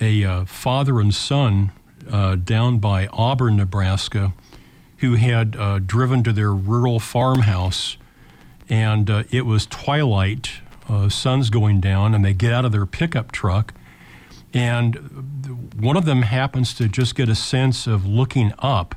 a 0.00 0.24
uh, 0.24 0.44
father 0.44 1.00
and 1.00 1.14
son 1.14 1.72
uh, 2.10 2.36
down 2.36 2.78
by 2.78 3.08
Auburn, 3.08 3.56
Nebraska, 3.56 4.32
who 4.98 5.14
had 5.14 5.56
uh, 5.56 5.78
driven 5.78 6.22
to 6.24 6.32
their 6.32 6.52
rural 6.52 7.00
farmhouse, 7.00 7.96
and 8.68 9.10
uh, 9.10 9.24
it 9.30 9.44
was 9.46 9.66
twilight, 9.66 10.52
uh, 10.88 11.08
sun's 11.08 11.50
going 11.50 11.80
down, 11.80 12.14
and 12.14 12.24
they 12.24 12.32
get 12.32 12.52
out 12.52 12.64
of 12.64 12.72
their 12.72 12.86
pickup 12.86 13.32
truck, 13.32 13.74
and 14.54 15.74
one 15.78 15.96
of 15.96 16.04
them 16.04 16.22
happens 16.22 16.72
to 16.74 16.88
just 16.88 17.14
get 17.14 17.28
a 17.28 17.34
sense 17.34 17.86
of 17.86 18.06
looking 18.06 18.52
up, 18.58 18.94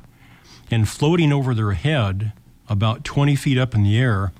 and 0.70 0.88
floating 0.88 1.32
over 1.32 1.52
their 1.52 1.72
head, 1.72 2.32
about 2.68 3.04
20 3.04 3.34
feet 3.34 3.58
up 3.58 3.74
in 3.74 3.82
the 3.82 3.98
air, 3.98 4.32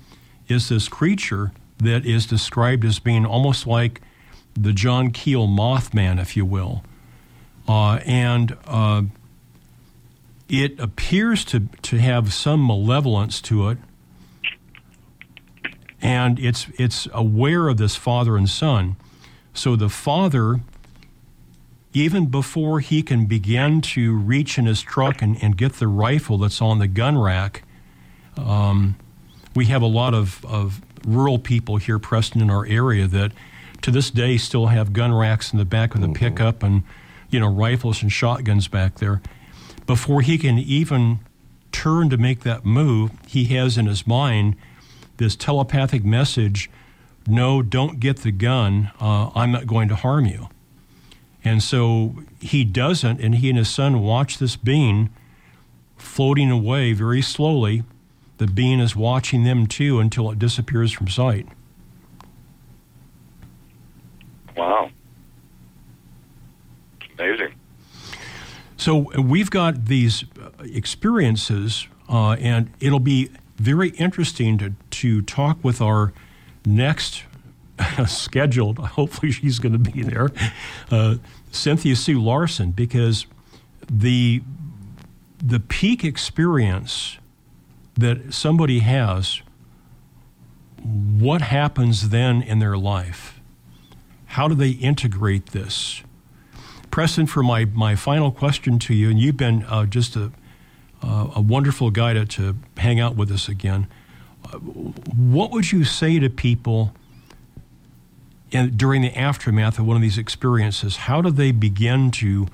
is 0.47 0.69
this 0.69 0.87
creature 0.87 1.51
that 1.81 2.05
is 2.05 2.25
described 2.25 2.85
as 2.85 2.99
being 2.99 3.25
almost 3.25 3.65
like 3.65 4.01
the 4.53 4.71
John 4.71 5.11
Keel 5.11 5.47
Mothman, 5.47 6.21
if 6.21 6.37
you 6.37 6.45
will. 6.45 6.83
Uh, 7.67 7.99
and 8.05 8.55
uh, 8.67 9.03
it 10.47 10.79
appears 10.79 11.43
to, 11.45 11.61
to 11.81 11.97
have 11.97 12.33
some 12.33 12.65
malevolence 12.65 13.41
to 13.41 13.69
it. 13.69 13.77
And 16.01 16.39
it's, 16.39 16.67
it's 16.77 17.07
aware 17.13 17.67
of 17.67 17.77
this 17.77 17.95
father 17.95 18.37
and 18.37 18.49
son. 18.49 18.95
So 19.53 19.75
the 19.75 19.89
father, 19.89 20.61
even 21.93 22.27
before 22.27 22.79
he 22.79 23.01
can 23.01 23.25
begin 23.25 23.81
to 23.81 24.15
reach 24.15 24.57
in 24.57 24.65
his 24.65 24.81
truck 24.81 25.21
and, 25.21 25.41
and 25.41 25.57
get 25.57 25.73
the 25.73 25.87
rifle 25.87 26.37
that's 26.37 26.61
on 26.61 26.79
the 26.79 26.87
gun 26.87 27.17
rack, 27.17 27.63
um, 28.37 28.95
we 29.55 29.65
have 29.65 29.81
a 29.81 29.87
lot 29.87 30.13
of, 30.13 30.43
of 30.45 30.81
rural 31.05 31.39
people 31.39 31.77
here, 31.77 31.99
Preston, 31.99 32.41
in 32.41 32.49
our 32.49 32.65
area 32.65 33.07
that 33.07 33.31
to 33.81 33.91
this 33.91 34.11
day 34.11 34.37
still 34.37 34.67
have 34.67 34.93
gun 34.93 35.13
racks 35.13 35.51
in 35.51 35.59
the 35.59 35.65
back 35.65 35.95
of 35.95 36.01
the 36.01 36.09
pickup 36.09 36.63
and, 36.63 36.83
you 37.29 37.39
know, 37.39 37.47
rifles 37.47 38.01
and 38.01 38.11
shotguns 38.11 38.67
back 38.67 38.95
there. 38.95 39.21
Before 39.87 40.21
he 40.21 40.37
can 40.37 40.57
even 40.57 41.19
turn 41.71 42.09
to 42.09 42.17
make 42.17 42.41
that 42.41 42.65
move, 42.65 43.11
he 43.27 43.45
has 43.55 43.77
in 43.77 43.87
his 43.87 44.05
mind 44.05 44.55
this 45.17 45.35
telepathic 45.35 46.03
message 46.03 46.69
no, 47.27 47.61
don't 47.61 47.99
get 47.99 48.17
the 48.17 48.31
gun. 48.31 48.91
Uh, 48.99 49.29
I'm 49.35 49.51
not 49.51 49.67
going 49.67 49.87
to 49.89 49.95
harm 49.95 50.25
you. 50.25 50.49
And 51.43 51.61
so 51.61 52.15
he 52.39 52.63
doesn't, 52.63 53.19
and 53.19 53.35
he 53.35 53.49
and 53.49 53.57
his 53.57 53.69
son 53.69 54.01
watch 54.01 54.37
this 54.37 54.55
being 54.55 55.09
floating 55.97 56.51
away 56.51 56.93
very 56.93 57.21
slowly. 57.21 57.83
The 58.41 58.47
being 58.47 58.79
is 58.79 58.95
watching 58.95 59.43
them 59.43 59.67
too 59.67 59.99
until 59.99 60.31
it 60.31 60.39
disappears 60.39 60.91
from 60.91 61.07
sight. 61.07 61.47
Wow. 64.57 64.89
It's 66.99 67.11
amazing. 67.19 67.53
So 68.77 69.11
we've 69.21 69.51
got 69.51 69.85
these 69.85 70.23
uh, 70.41 70.49
experiences, 70.63 71.87
uh, 72.09 72.31
and 72.31 72.71
it'll 72.79 72.99
be 72.99 73.29
very 73.57 73.89
interesting 73.89 74.57
to, 74.57 74.73
to 74.89 75.21
talk 75.21 75.63
with 75.63 75.79
our 75.79 76.11
next 76.65 77.25
scheduled, 78.07 78.79
hopefully 78.79 79.31
she's 79.31 79.59
going 79.59 79.73
to 79.73 79.91
be 79.91 80.01
there, 80.01 80.31
uh, 80.89 81.17
Cynthia 81.51 81.95
Sue 81.95 82.19
Larson, 82.19 82.71
because 82.71 83.27
the, 83.87 84.41
the 85.37 85.59
peak 85.59 86.03
experience 86.03 87.19
that 87.95 88.33
somebody 88.33 88.79
has, 88.79 89.41
what 90.83 91.41
happens 91.41 92.09
then 92.09 92.41
in 92.41 92.59
their 92.59 92.77
life? 92.77 93.39
How 94.25 94.47
do 94.47 94.55
they 94.55 94.71
integrate 94.71 95.47
this? 95.47 96.01
Preston, 96.89 97.27
for 97.27 97.43
my, 97.43 97.65
my 97.65 97.95
final 97.95 98.31
question 98.31 98.79
to 98.79 98.93
you, 98.93 99.09
and 99.09 99.19
you've 99.19 99.37
been 99.37 99.63
uh, 99.63 99.85
just 99.85 100.15
a, 100.15 100.31
uh, 101.01 101.31
a 101.35 101.41
wonderful 101.41 101.89
guy 101.91 102.13
to, 102.13 102.25
to 102.25 102.55
hang 102.77 102.99
out 102.99 103.15
with 103.15 103.31
us 103.31 103.47
again. 103.47 103.87
What 105.15 105.51
would 105.51 105.71
you 105.71 105.83
say 105.83 106.19
to 106.19 106.29
people 106.29 106.93
in, 108.51 108.75
during 108.75 109.01
the 109.01 109.17
aftermath 109.17 109.79
of 109.79 109.85
one 109.85 109.95
of 109.95 110.01
these 110.01 110.17
experiences? 110.17 110.97
How 110.97 111.21
do 111.21 111.31
they 111.31 111.51
begin 111.51 112.11
to 112.11 112.47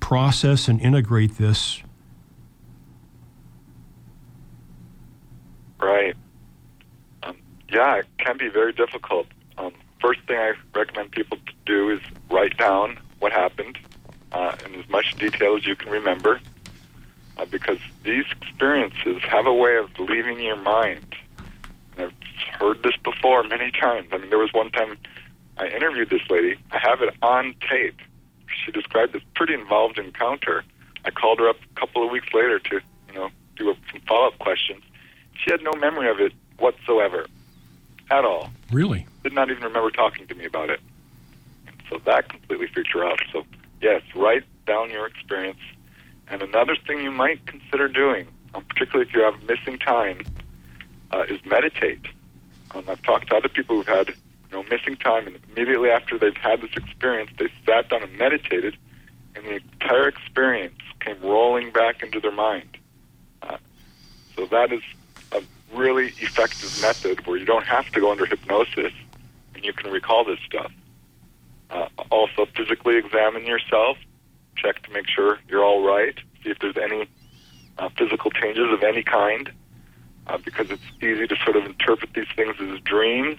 process 0.00 0.66
and 0.66 0.80
integrate 0.80 1.38
this? 1.38 1.82
Right. 5.80 6.14
Um, 7.22 7.36
yeah, 7.70 7.96
it 7.96 8.06
can 8.18 8.36
be 8.36 8.48
very 8.48 8.72
difficult. 8.72 9.26
Um, 9.58 9.72
first 10.00 10.20
thing 10.26 10.36
I 10.36 10.52
recommend 10.74 11.12
people 11.12 11.38
to 11.38 11.52
do 11.64 11.90
is 11.90 12.00
write 12.30 12.56
down 12.56 12.98
what 13.18 13.32
happened 13.32 13.78
uh, 14.32 14.56
in 14.66 14.74
as 14.74 14.88
much 14.88 15.14
detail 15.16 15.56
as 15.56 15.66
you 15.66 15.76
can 15.76 15.90
remember, 15.90 16.40
uh, 17.36 17.44
because 17.46 17.78
these 18.04 18.24
experiences 18.40 19.22
have 19.22 19.46
a 19.46 19.54
way 19.54 19.76
of 19.76 19.90
leaving 19.98 20.40
your 20.40 20.56
mind. 20.56 21.14
And 21.96 22.06
I've 22.06 22.60
heard 22.60 22.82
this 22.82 22.96
before 23.02 23.42
many 23.44 23.70
times. 23.70 24.08
I 24.12 24.18
mean, 24.18 24.30
there 24.30 24.38
was 24.38 24.52
one 24.52 24.70
time 24.70 24.98
I 25.56 25.68
interviewed 25.68 26.10
this 26.10 26.22
lady. 26.30 26.56
I 26.70 26.78
have 26.78 27.02
it 27.02 27.14
on 27.22 27.54
tape. 27.68 27.98
She 28.64 28.72
described 28.72 29.12
this 29.12 29.22
pretty 29.34 29.54
involved 29.54 29.98
encounter. 29.98 30.64
I 31.04 31.10
called 31.10 31.38
her 31.38 31.48
up 31.48 31.56
a 31.74 31.80
couple 31.80 32.04
of 32.04 32.10
weeks 32.10 32.28
later 32.34 32.58
to, 32.58 32.80
you 33.08 33.14
know, 33.14 33.30
do 33.56 33.70
a, 33.70 33.74
some 33.90 34.00
follow-up 34.02 34.38
questions. 34.38 34.82
She 35.42 35.50
had 35.50 35.62
no 35.62 35.72
memory 35.78 36.10
of 36.10 36.20
it 36.20 36.32
whatsoever, 36.58 37.26
at 38.10 38.24
all. 38.24 38.50
Really? 38.70 39.06
Did 39.22 39.32
not 39.32 39.50
even 39.50 39.62
remember 39.62 39.90
talking 39.90 40.26
to 40.26 40.34
me 40.34 40.44
about 40.44 40.70
it. 40.70 40.80
So 41.88 41.98
that 42.04 42.28
completely 42.28 42.66
freaked 42.72 42.92
her 42.92 43.04
out. 43.04 43.20
So, 43.32 43.44
yes, 43.80 44.02
write 44.14 44.44
down 44.66 44.90
your 44.90 45.06
experience. 45.06 45.58
And 46.28 46.42
another 46.42 46.76
thing 46.86 47.02
you 47.02 47.10
might 47.10 47.44
consider 47.46 47.88
doing, 47.88 48.28
um, 48.54 48.64
particularly 48.64 49.08
if 49.08 49.14
you 49.14 49.22
have 49.22 49.42
missing 49.42 49.78
time, 49.78 50.20
uh, 51.10 51.24
is 51.28 51.40
meditate. 51.44 52.06
Um, 52.72 52.84
I've 52.88 53.02
talked 53.02 53.30
to 53.30 53.36
other 53.36 53.48
people 53.48 53.76
who've 53.76 53.88
had 53.88 54.08
you 54.10 54.14
know 54.52 54.62
missing 54.64 54.96
time, 54.96 55.26
and 55.26 55.38
immediately 55.50 55.90
after 55.90 56.18
they've 56.18 56.36
had 56.36 56.60
this 56.60 56.70
experience, 56.76 57.30
they 57.38 57.48
sat 57.66 57.88
down 57.88 58.04
and 58.04 58.16
meditated, 58.16 58.76
and 59.34 59.44
the 59.44 59.56
entire 59.56 60.06
experience 60.06 60.78
came 61.00 61.20
rolling 61.20 61.72
back 61.72 62.02
into 62.04 62.20
their 62.20 62.32
mind. 62.32 62.76
Uh, 63.42 63.56
so 64.36 64.46
that 64.46 64.72
is 64.72 64.82
really 65.74 66.06
effective 66.18 66.80
method 66.80 67.26
where 67.26 67.36
you 67.36 67.44
don't 67.44 67.66
have 67.66 67.90
to 67.92 68.00
go 68.00 68.10
under 68.10 68.26
hypnosis, 68.26 68.92
and 69.54 69.64
you 69.64 69.72
can 69.72 69.90
recall 69.90 70.24
this 70.24 70.38
stuff. 70.46 70.72
Uh, 71.70 71.88
also, 72.10 72.46
physically 72.56 72.96
examine 72.96 73.46
yourself. 73.46 73.96
Check 74.56 74.82
to 74.82 74.90
make 74.92 75.08
sure 75.08 75.38
you're 75.48 75.64
all 75.64 75.86
right. 75.86 76.16
See 76.42 76.50
if 76.50 76.58
there's 76.58 76.76
any 76.76 77.08
uh, 77.78 77.88
physical 77.96 78.30
changes 78.30 78.72
of 78.72 78.82
any 78.82 79.02
kind, 79.02 79.50
uh, 80.26 80.38
because 80.38 80.70
it's 80.70 80.82
easy 81.02 81.26
to 81.26 81.36
sort 81.44 81.56
of 81.56 81.64
interpret 81.64 82.12
these 82.14 82.26
things 82.34 82.56
as 82.60 82.80
dreams. 82.80 83.38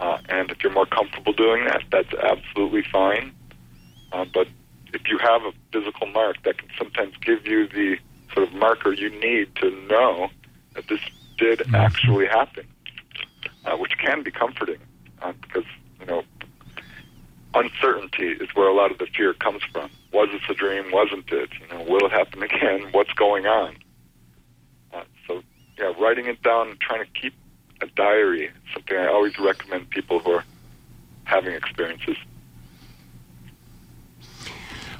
Uh, 0.00 0.18
and 0.28 0.50
if 0.50 0.62
you're 0.62 0.72
more 0.72 0.86
comfortable 0.86 1.32
doing 1.32 1.64
that, 1.64 1.82
that's 1.90 2.12
absolutely 2.14 2.82
fine. 2.90 3.32
Uh, 4.12 4.24
but 4.32 4.48
if 4.92 5.08
you 5.08 5.18
have 5.18 5.42
a 5.42 5.52
physical 5.72 6.06
mark, 6.08 6.42
that 6.44 6.58
can 6.58 6.68
sometimes 6.78 7.16
give 7.18 7.46
you 7.46 7.66
the 7.68 7.98
sort 8.32 8.46
of 8.46 8.54
marker 8.54 8.92
you 8.92 9.10
need 9.20 9.54
to 9.56 9.70
know 9.88 10.28
that 10.74 10.86
this 10.88 11.00
did 11.42 11.74
actually 11.74 12.26
happen, 12.26 12.66
uh, 13.64 13.76
which 13.76 13.92
can 13.98 14.22
be 14.22 14.30
comforting 14.30 14.78
uh, 15.20 15.32
because 15.42 15.64
you 16.00 16.06
know 16.06 16.22
uncertainty 17.54 18.28
is 18.28 18.48
where 18.54 18.68
a 18.68 18.74
lot 18.74 18.90
of 18.90 18.98
the 18.98 19.06
fear 19.06 19.34
comes 19.34 19.62
from. 19.72 19.90
Was 20.12 20.28
this 20.32 20.42
a 20.48 20.54
dream? 20.54 20.90
Wasn't 20.92 21.30
it? 21.30 21.50
You 21.60 21.66
know, 21.68 21.84
will 21.84 22.06
it 22.06 22.12
happen 22.12 22.42
again? 22.50 22.88
What's 22.92 23.12
going 23.14 23.46
on? 23.46 23.76
Uh, 24.92 25.02
so, 25.26 25.42
yeah, 25.78 25.92
writing 25.98 26.26
it 26.26 26.42
down, 26.42 26.76
trying 26.80 27.04
to 27.04 27.10
keep 27.20 27.34
a 27.80 27.86
diary, 27.86 28.46
is 28.46 28.52
something 28.72 28.96
I 28.96 29.08
always 29.08 29.38
recommend 29.38 29.90
people 29.90 30.20
who 30.20 30.32
are 30.32 30.44
having 31.24 31.54
experiences. 31.54 32.16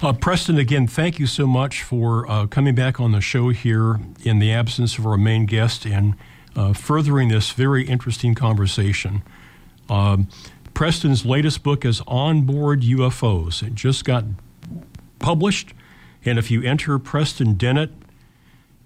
Uh, 0.03 0.13
Preston, 0.13 0.59
again, 0.59 0.89
thank 0.89 1.21
you 1.21 1.29
so 1.29 1.47
much 1.47 1.85
for 1.85 2.29
uh, 2.29 2.47
coming 2.49 2.75
back 2.75 2.99
on 2.99 3.13
the 3.13 3.21
show 3.21 3.51
here 3.51 4.01
in 4.25 4.41
the 4.41 4.53
absence 4.53 4.99
of 4.99 5.07
our 5.07 5.17
main 5.17 5.47
guest 5.47 5.87
and 5.87 6.17
uh, 6.57 6.73
furthering 6.73 7.29
this 7.29 7.53
very 7.53 7.87
interesting 7.87 8.35
conversation. 8.35 9.23
Um, 9.89 10.29
Preston's 10.75 11.25
latest 11.25 11.63
book 11.63 11.85
is 11.85 12.03
Onboard 12.07 12.83
UFOs. 12.83 13.63
It 13.63 13.75
just 13.75 14.05
got 14.05 14.25
published, 15.19 15.75
and 16.25 16.39
if 16.39 16.51
you 16.51 16.63
enter 16.63 16.99
Preston 16.99 17.55
Dennett 17.55 17.91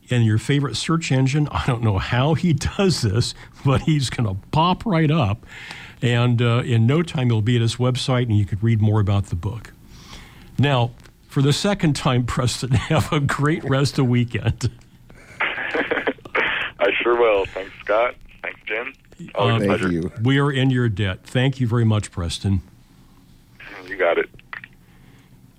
in 0.08 0.22
your 0.22 0.38
favorite 0.38 0.76
search 0.76 1.10
engine, 1.10 1.48
I 1.50 1.64
don't 1.66 1.82
know 1.82 1.98
how 1.98 2.34
he 2.34 2.52
does 2.76 3.02
this, 3.02 3.34
but 3.64 3.82
he's 3.82 4.10
going 4.10 4.28
to 4.28 4.40
pop 4.50 4.84
right 4.84 5.10
up. 5.10 5.44
And 6.02 6.42
uh, 6.42 6.62
in 6.64 6.86
no 6.86 7.02
time, 7.02 7.28
he'll 7.28 7.40
be 7.40 7.56
at 7.56 7.62
his 7.62 7.76
website, 7.76 8.24
and 8.24 8.36
you 8.36 8.44
could 8.44 8.62
read 8.62 8.80
more 8.82 9.00
about 9.00 9.26
the 9.26 9.36
book. 9.36 9.72
Now, 10.58 10.90
for 11.28 11.42
the 11.42 11.52
second 11.52 11.96
time, 11.96 12.24
Preston, 12.26 12.72
have 12.72 13.12
a 13.12 13.20
great 13.20 13.64
rest 13.64 13.98
of 13.98 14.06
weekend. 14.08 14.70
I. 17.48 17.54
Thanks, 17.54 17.72
Scott. 17.84 18.14
Thanks, 18.42 18.60
Jim. 18.66 18.92
Always 19.34 19.52
Uh, 19.52 19.56
a 19.56 19.58
Thank 19.58 19.68
pleasure. 19.80 19.92
you. 19.92 20.12
We 20.22 20.38
are 20.38 20.50
in 20.52 20.70
your 20.70 20.88
debt. 20.88 21.20
Thank 21.24 21.60
you 21.60 21.66
very 21.66 21.84
much, 21.84 22.10
Preston. 22.10 22.60
You 23.88 23.96
got 23.96 24.18
it. 24.18 24.28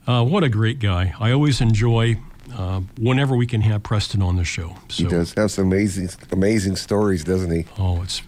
Uh, 0.06 0.24
what 0.24 0.44
a 0.44 0.50
great 0.50 0.80
guy. 0.80 1.14
I 1.20 1.32
always 1.32 1.60
enjoy 1.62 2.18
uh, 2.56 2.82
whenever 3.00 3.36
we 3.36 3.46
can 3.48 3.62
have 3.62 3.84
Preston 3.84 4.22
on 4.22 4.36
the 4.38 4.44
show. 4.44 4.78
So, 4.90 5.04
He 5.04 5.10
does 5.10 5.34
have 5.34 5.52
some 5.52 5.66
amazing, 5.66 6.10
amazing 6.32 6.76
stories, 6.76 7.24
doesn't 7.24 7.52
he? 7.52 7.66
Oh, 7.78 8.02
it's. 8.04 8.22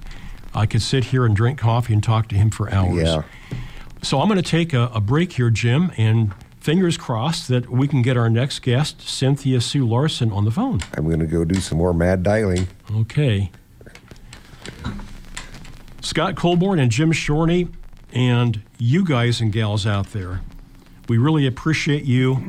I 0.53 0.66
could 0.66 0.82
sit 0.82 1.05
here 1.05 1.26
and 1.26 1.36
drink 1.36 1.60
coffee 1.60 1.93
and 1.93 2.03
talk 2.03 2.28
to 2.30 2.36
him 2.36 2.49
for 2.49 2.74
hours. 2.74 3.03
Yeah. 3.03 3.22
So 4.01 4.20
I'm 4.20 4.28
going 4.28 4.41
to 4.41 4.49
take 4.49 4.74
a, 4.74 4.89
a 4.95 4.99
break 4.99 5.34
here, 5.34 5.49
Jim, 5.51 5.91
and 5.95 6.34
fingers 6.60 6.97
crossed 6.97 7.47
that 7.47 7.70
we 7.70 7.88
can 7.88 8.01
get 8.01 8.18
our 8.18 8.30
next 8.30 8.60
guest, 8.60 9.01
Cynthia 9.01 9.62
Sue 9.62 9.88
Larson, 9.88 10.32
on 10.32 10.45
the 10.45 10.51
phone. 10.51 10.80
I'm 10.95 11.05
going 11.05 11.20
to 11.20 11.26
go 11.26 11.45
do 11.45 11.60
some 11.60 11.78
more 11.78 11.93
mad 11.93 12.24
dialing. 12.24 12.68
Okay. 12.91 13.51
Scott 16.01 16.36
Colborn 16.36 16.80
and 16.80 16.91
Jim 16.91 17.12
Shorney, 17.12 17.72
and 18.14 18.62
you 18.78 19.05
guys 19.05 19.41
and 19.41 19.51
gals 19.51 19.86
out 19.86 20.12
there, 20.12 20.41
we 21.07 21.18
really 21.18 21.45
appreciate 21.47 22.03
you. 22.03 22.43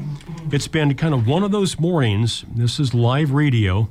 It's 0.52 0.68
been 0.68 0.94
kind 0.94 1.14
of 1.14 1.26
one 1.26 1.42
of 1.42 1.50
those 1.50 1.78
mornings. 1.78 2.44
This 2.54 2.78
is 2.78 2.94
live 2.94 3.32
radio, 3.32 3.88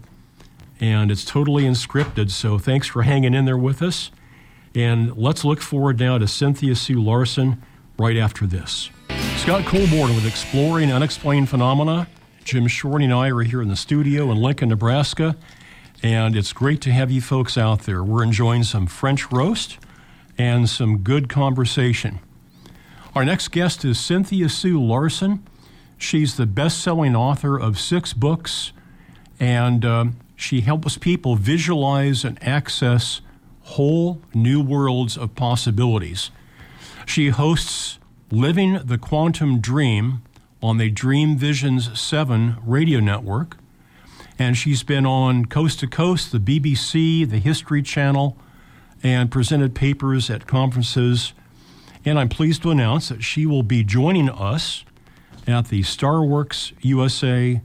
and 0.80 1.12
it's 1.12 1.26
totally 1.26 1.64
unscripted, 1.64 2.32
so 2.32 2.58
thanks 2.58 2.88
for 2.88 3.04
hanging 3.04 3.34
in 3.34 3.46
there 3.46 3.58
with 3.58 3.82
us. 3.82 4.12
And 4.76 5.18
let's 5.18 5.44
look 5.44 5.62
forward 5.62 6.00
now 6.00 6.18
to 6.20 6.28
Cynthia 6.28 6.76
Sue 6.76 7.02
Larson 7.02 7.62
right 7.98 8.16
after 8.18 8.46
this. 8.46 8.92
Scott 9.40 9.66
Colborn 9.66 10.14
with 10.16 10.28
Exploring 10.28 10.92
Unexplained 10.92 11.48
Phenomena. 11.50 12.08
Jim 12.44 12.68
Shorty 12.68 13.06
and 13.06 13.14
I 13.14 13.30
are 13.30 13.42
here 13.42 13.62
in 13.62 13.70
the 13.70 13.76
studio 13.76 14.32
in 14.32 14.38
Lincoln, 14.38 14.68
Nebraska. 14.68 15.38
And 16.04 16.36
it's 16.36 16.52
great 16.52 16.82
to 16.82 16.92
have 16.92 17.10
you 17.10 17.22
folks 17.22 17.58
out 17.58 17.84
there. 17.84 18.04
We're 18.04 18.22
enjoying 18.22 18.64
some 18.64 18.86
French 18.86 19.32
roast 19.32 19.80
and 20.38 20.70
some 20.70 21.00
good 21.00 21.30
conversation. 21.30 22.20
Our 23.16 23.24
next 23.24 23.48
guest 23.48 23.86
is 23.86 23.98
Cynthia 23.98 24.50
Sue 24.50 24.80
Larson. 24.84 25.48
She's 25.98 26.36
the 26.36 26.46
best 26.46 26.82
selling 26.82 27.16
author 27.16 27.58
of 27.58 27.80
six 27.80 28.12
books, 28.12 28.74
and 29.40 29.86
um, 29.86 30.18
she 30.36 30.62
helps 30.62 30.98
people 30.98 31.38
visualize 31.38 32.26
and 32.26 32.38
access 32.44 33.22
whole 33.62 34.22
new 34.34 34.62
worlds 34.62 35.18
of 35.18 35.34
possibilities. 35.34 36.30
She 37.06 37.30
hosts 37.30 37.99
Living 38.32 38.80
the 38.86 39.00
Quantum 39.00 39.60
Dream 39.60 40.22
on 40.62 40.78
the 40.78 40.92
Dream 40.92 41.36
Visions 41.36 42.00
7 42.00 42.58
radio 42.64 43.00
network 43.00 43.58
and 44.38 44.56
she's 44.56 44.84
been 44.84 45.06
on 45.06 45.46
Coast 45.46 45.80
to 45.82 45.88
Coast, 45.88 46.32
the 46.32 46.40
BBC, 46.40 47.30
the 47.30 47.40
History 47.40 47.82
Channel, 47.82 48.38
and 49.04 49.32
presented 49.32 49.76
papers 49.76 50.30
at 50.30 50.48
conferences. 50.48 51.34
And 52.06 52.18
I'm 52.18 52.30
pleased 52.30 52.62
to 52.62 52.72
announce 52.72 53.10
that 53.10 53.24
she 53.24 53.46
will 53.46 53.64
be 53.64 53.84
joining 53.84 54.30
us 54.30 54.86
at 55.46 55.68
the 55.68 55.82
Starworks 55.82 56.72
USA 56.82 57.62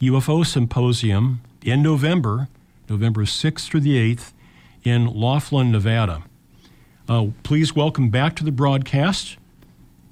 UFO 0.00 0.46
Symposium 0.46 1.42
in 1.62 1.82
November 1.82 2.48
November 2.88 3.22
6th 3.22 3.66
through 3.66 3.80
the 3.80 4.14
8th 4.14 4.32
in 4.84 5.06
Laughlin, 5.06 5.72
Nevada. 5.72 6.22
Uh, 7.08 7.26
please 7.42 7.74
welcome 7.74 8.10
back 8.10 8.36
to 8.36 8.44
the 8.44 8.52
broadcast 8.52 9.38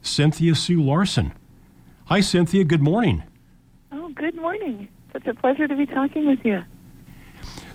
Cynthia 0.03 0.55
Sue 0.55 0.83
Larson. 0.83 1.33
Hi, 2.07 2.21
Cynthia. 2.21 2.65
Good 2.65 2.83
morning. 2.83 3.23
Oh, 3.93 4.09
good 4.11 4.35
morning. 4.35 4.89
Such 5.13 5.27
a 5.27 5.35
pleasure 5.35 5.69
to 5.69 5.77
be 5.77 5.87
talking 5.87 6.27
with 6.27 6.45
you. 6.45 6.65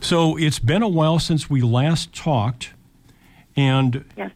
So 0.02 0.38
it's 0.38 0.60
been 0.60 0.82
a 0.84 0.88
while 0.88 1.20
since 1.20 1.50
we 1.50 1.62
last 1.62 2.14
talked, 2.14 2.74
and 3.56 4.06
Yes. 4.16 4.32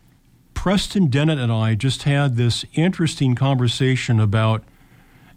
Preston 0.53 1.07
Dennett 1.07 1.39
and 1.39 1.51
I 1.51 1.75
just 1.75 2.03
had 2.03 2.35
this 2.35 2.65
interesting 2.73 3.35
conversation 3.35 4.19
about 4.19 4.63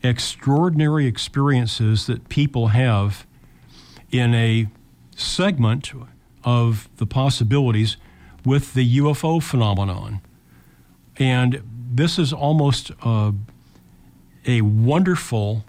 extraordinary 0.03 1.07
experiences 1.07 2.07
that 2.07 2.29
people 2.29 2.69
have 2.69 3.27
in 4.11 4.35
a 4.35 4.67
segment 5.17 5.93
of 6.45 6.89
the 6.97 7.07
possibilities 7.07 7.97
with 8.45 8.75
the 8.75 8.99
UFO 8.99 9.43
phenomenon. 9.43 10.21
And 11.17 11.63
this 11.95 12.18
is 12.18 12.32
almost 12.32 12.90
uh, 13.03 13.30
a 14.47 14.61
wonderful, 14.62 15.64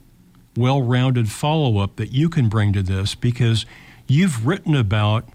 well 0.58 0.82
rounded 0.82 1.32
follow 1.32 1.78
up 1.78 1.98
that 1.98 2.12
you 2.12 2.30
can 2.30 2.50
bring 2.50 2.74
to 2.74 2.82
this 2.82 3.14
because 3.14 3.66
you've 4.08 4.46
written 4.46 4.76
about 4.76 5.30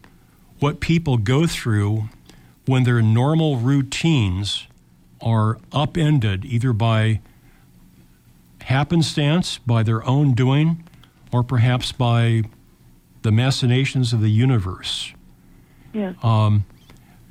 what 0.58 0.80
people 0.80 1.16
go 1.16 1.46
through 1.46 2.08
when 2.66 2.82
their 2.82 3.00
normal 3.00 3.56
routines 3.56 4.66
are 5.20 5.58
upended 5.72 6.44
either 6.44 6.72
by 6.72 7.20
happenstance, 8.62 9.58
by 9.58 9.82
their 9.82 10.04
own 10.04 10.34
doing, 10.34 10.84
or 11.32 11.44
perhaps 11.44 11.92
by 11.92 12.42
the 13.22 13.30
machinations 13.30 14.12
of 14.12 14.20
the 14.20 14.30
universe. 14.30 15.12
Yeah. 15.92 16.14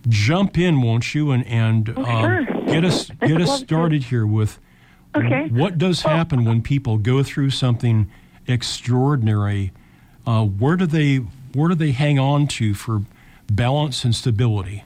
Jump 0.08 0.58
in, 0.58 0.82
won't 0.82 1.14
you, 1.14 1.32
and 1.32 1.46
and 1.46 1.94
Oh, 1.98 2.06
um, 2.06 2.46
sure. 2.46 2.64
get 2.66 2.86
us 2.86 3.10
get 3.22 3.42
us 3.42 3.60
started 3.60 4.06
here 4.06 4.26
with 4.26 4.60
Okay. 5.16 5.48
what 5.50 5.78
does 5.78 6.04
Well- 6.06 6.16
happen 6.16 6.46
when 6.46 6.62
people 6.62 6.98
go 6.98 7.24
through 7.24 7.50
something 7.50 8.08
extraordinary. 8.48 9.72
Uh, 10.26 10.46
where 10.46 10.76
do 10.76 10.86
they 10.86 11.18
where 11.54 11.70
do 11.70 11.76
they 11.76 11.92
hang 11.92 12.20
on 12.20 12.46
to 12.48 12.74
for 12.74 13.02
balance 13.52 14.06
and 14.06 14.16
stability? 14.16 14.84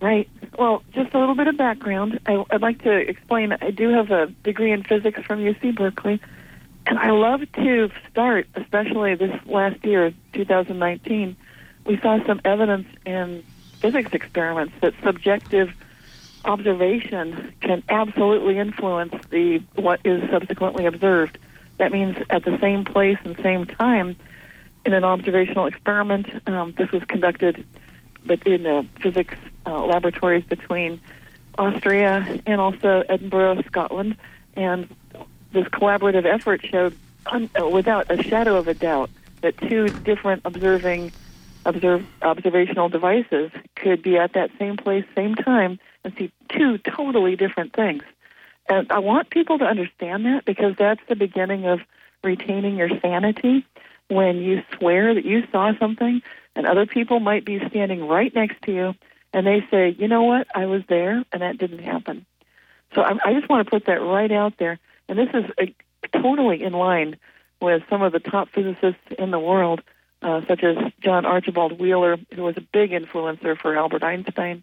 Right. 0.00 0.28
Well, 0.58 0.82
just 0.92 1.12
a 1.14 1.18
little 1.18 1.34
bit 1.34 1.46
of 1.48 1.56
background. 1.56 2.18
I, 2.26 2.42
I'd 2.50 2.62
like 2.62 2.82
to 2.82 2.90
explain. 2.90 3.52
I 3.52 3.70
do 3.70 3.88
have 3.90 4.10
a 4.10 4.26
degree 4.44 4.72
in 4.72 4.82
physics 4.82 5.20
from 5.22 5.40
UC 5.40 5.74
Berkeley, 5.76 6.20
and 6.86 6.98
I 6.98 7.10
love 7.10 7.40
to 7.54 7.90
start, 8.10 8.46
especially 8.54 9.14
this 9.14 9.34
last 9.46 9.84
year, 9.84 10.12
2019. 10.32 11.36
We 11.86 11.98
saw 12.00 12.24
some 12.26 12.40
evidence 12.44 12.86
in 13.04 13.42
physics 13.82 14.12
experiments 14.12 14.72
that 14.80 14.94
subjective 15.02 15.74
observation 16.44 17.52
can 17.60 17.82
absolutely 17.88 18.58
influence 18.58 19.14
the 19.30 19.58
what 19.74 20.00
is 20.04 20.22
subsequently 20.30 20.86
observed. 20.86 21.36
That 21.78 21.92
means 21.92 22.16
at 22.30 22.44
the 22.44 22.58
same 22.60 22.84
place 22.84 23.18
and 23.24 23.36
same 23.42 23.66
time 23.66 24.16
in 24.86 24.94
an 24.94 25.04
observational 25.04 25.66
experiment. 25.66 26.26
Um, 26.48 26.74
this 26.78 26.90
was 26.92 27.02
conducted, 27.04 27.64
but 28.24 28.46
in 28.46 28.66
uh, 28.66 28.84
physics 29.00 29.34
uh, 29.66 29.84
laboratories 29.84 30.44
between 30.44 31.00
Austria 31.58 32.40
and 32.46 32.60
also 32.60 33.04
Edinburgh, 33.08 33.62
Scotland, 33.66 34.16
and 34.54 34.88
this 35.52 35.66
collaborative 35.68 36.24
effort 36.24 36.64
showed, 36.64 36.96
un- 37.26 37.50
uh, 37.60 37.68
without 37.68 38.10
a 38.10 38.22
shadow 38.22 38.56
of 38.56 38.68
a 38.68 38.74
doubt, 38.74 39.10
that 39.42 39.56
two 39.58 39.88
different 39.88 40.42
observing 40.44 41.12
observe, 41.64 42.04
observational 42.22 42.88
devices 42.88 43.50
could 43.76 44.02
be 44.02 44.16
at 44.16 44.32
that 44.34 44.50
same 44.58 44.76
place, 44.76 45.04
same 45.14 45.34
time, 45.34 45.78
and 46.04 46.14
see 46.18 46.32
two 46.48 46.78
totally 46.78 47.36
different 47.36 47.72
things. 47.74 48.02
And 48.68 48.90
I 48.90 49.00
want 49.00 49.30
people 49.30 49.58
to 49.58 49.64
understand 49.64 50.24
that 50.26 50.44
because 50.44 50.74
that's 50.78 51.00
the 51.08 51.16
beginning 51.16 51.66
of 51.66 51.80
retaining 52.22 52.76
your 52.76 52.90
sanity 53.00 53.66
when 54.08 54.38
you 54.38 54.62
swear 54.76 55.14
that 55.14 55.24
you 55.24 55.44
saw 55.50 55.72
something 55.78 56.22
and 56.54 56.66
other 56.66 56.86
people 56.86 57.20
might 57.20 57.44
be 57.44 57.60
standing 57.68 58.06
right 58.06 58.34
next 58.34 58.62
to 58.62 58.72
you 58.72 58.94
and 59.32 59.46
they 59.46 59.66
say, 59.70 59.96
you 59.98 60.08
know 60.08 60.22
what, 60.22 60.46
I 60.54 60.66
was 60.66 60.82
there 60.88 61.24
and 61.32 61.42
that 61.42 61.58
didn't 61.58 61.80
happen. 61.80 62.26
So 62.94 63.00
I, 63.00 63.16
I 63.24 63.32
just 63.32 63.48
want 63.48 63.66
to 63.66 63.70
put 63.70 63.86
that 63.86 64.02
right 64.02 64.30
out 64.30 64.54
there. 64.58 64.78
And 65.08 65.18
this 65.18 65.28
is 65.34 65.44
uh 65.58 66.18
totally 66.20 66.62
in 66.62 66.72
line 66.72 67.16
with 67.60 67.82
some 67.88 68.02
of 68.02 68.12
the 68.12 68.20
top 68.20 68.48
physicists 68.50 69.00
in 69.18 69.30
the 69.30 69.38
world, 69.38 69.82
uh, 70.22 70.42
such 70.46 70.62
as 70.62 70.76
John 71.00 71.26
Archibald 71.26 71.78
Wheeler, 71.78 72.16
who 72.34 72.42
was 72.42 72.56
a 72.56 72.60
big 72.60 72.90
influencer 72.90 73.58
for 73.58 73.76
Albert 73.76 74.02
Einstein. 74.02 74.62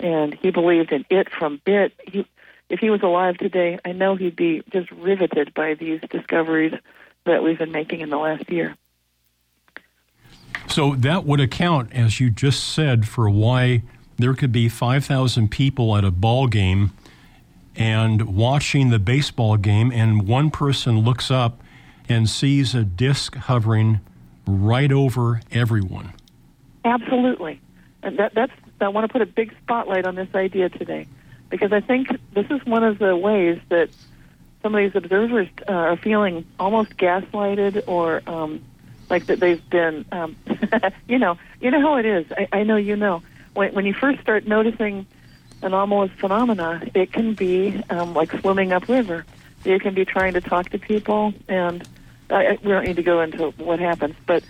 And 0.00 0.34
he 0.34 0.50
believed 0.50 0.92
in 0.92 1.04
it 1.10 1.28
from 1.30 1.60
bit. 1.64 1.92
He, 2.06 2.26
if 2.68 2.80
he 2.80 2.90
was 2.90 3.02
alive 3.02 3.36
today, 3.36 3.78
I 3.84 3.92
know 3.92 4.16
he'd 4.16 4.36
be 4.36 4.62
just 4.72 4.90
riveted 4.90 5.54
by 5.54 5.74
these 5.74 6.00
discoveries 6.10 6.74
that 7.24 7.42
we've 7.42 7.58
been 7.58 7.72
making 7.72 8.00
in 8.00 8.10
the 8.10 8.16
last 8.16 8.50
year. 8.50 8.76
So 10.68 10.94
that 10.96 11.24
would 11.24 11.40
account, 11.40 11.92
as 11.92 12.18
you 12.18 12.30
just 12.30 12.64
said, 12.72 13.06
for 13.06 13.28
why 13.28 13.82
there 14.16 14.34
could 14.34 14.52
be 14.52 14.68
5,000 14.68 15.50
people 15.50 15.96
at 15.96 16.04
a 16.04 16.10
ball 16.10 16.46
game 16.46 16.92
and 17.74 18.34
watching 18.36 18.90
the 18.90 18.98
baseball 18.98 19.56
game, 19.56 19.90
and 19.92 20.26
one 20.26 20.50
person 20.50 21.00
looks 21.00 21.30
up 21.30 21.62
and 22.08 22.28
sees 22.28 22.74
a 22.74 22.84
disc 22.84 23.34
hovering 23.36 24.00
right 24.46 24.90
over 24.90 25.40
everyone. 25.50 26.12
Absolutely. 26.84 27.60
And 28.02 28.18
that, 28.18 28.34
that's, 28.34 28.52
I 28.80 28.88
want 28.88 29.06
to 29.06 29.12
put 29.12 29.22
a 29.22 29.26
big 29.26 29.54
spotlight 29.62 30.06
on 30.06 30.14
this 30.14 30.34
idea 30.34 30.68
today 30.68 31.06
because 31.50 31.72
I 31.72 31.80
think 31.80 32.08
this 32.32 32.46
is 32.50 32.64
one 32.64 32.82
of 32.82 32.98
the 32.98 33.16
ways 33.16 33.60
that 33.68 33.90
some 34.62 34.74
of 34.74 34.78
these 34.78 34.96
observers 34.96 35.48
uh, 35.68 35.72
are 35.72 35.96
feeling 35.96 36.46
almost 36.58 36.96
gaslighted 36.96 37.84
or 37.86 38.22
um, 38.26 38.62
like 39.10 39.26
that 39.26 39.40
they've 39.40 39.68
been, 39.70 40.04
um, 40.12 40.36
you 41.08 41.18
know, 41.18 41.36
you 41.60 41.70
know 41.70 41.80
how 41.80 41.96
it 41.96 42.06
is. 42.06 42.26
I, 42.32 42.48
I 42.52 42.62
know 42.62 42.76
you 42.76 42.96
know. 42.96 43.22
When, 43.54 43.74
when 43.74 43.84
you 43.84 43.92
first 43.92 44.20
start 44.20 44.46
noticing 44.46 45.06
anomalous 45.62 46.10
phenomena, 46.18 46.82
it 46.94 47.12
can 47.12 47.34
be 47.34 47.82
um, 47.90 48.14
like 48.14 48.32
swimming 48.40 48.72
upriver. 48.72 49.24
You 49.64 49.78
can 49.78 49.94
be 49.94 50.04
trying 50.04 50.32
to 50.32 50.40
talk 50.40 50.70
to 50.70 50.78
people, 50.78 51.34
and 51.48 51.86
I, 52.30 52.58
we 52.62 52.70
don't 52.70 52.84
need 52.84 52.96
to 52.96 53.02
go 53.02 53.20
into 53.20 53.50
what 53.58 53.78
happens, 53.78 54.14
but 54.26 54.42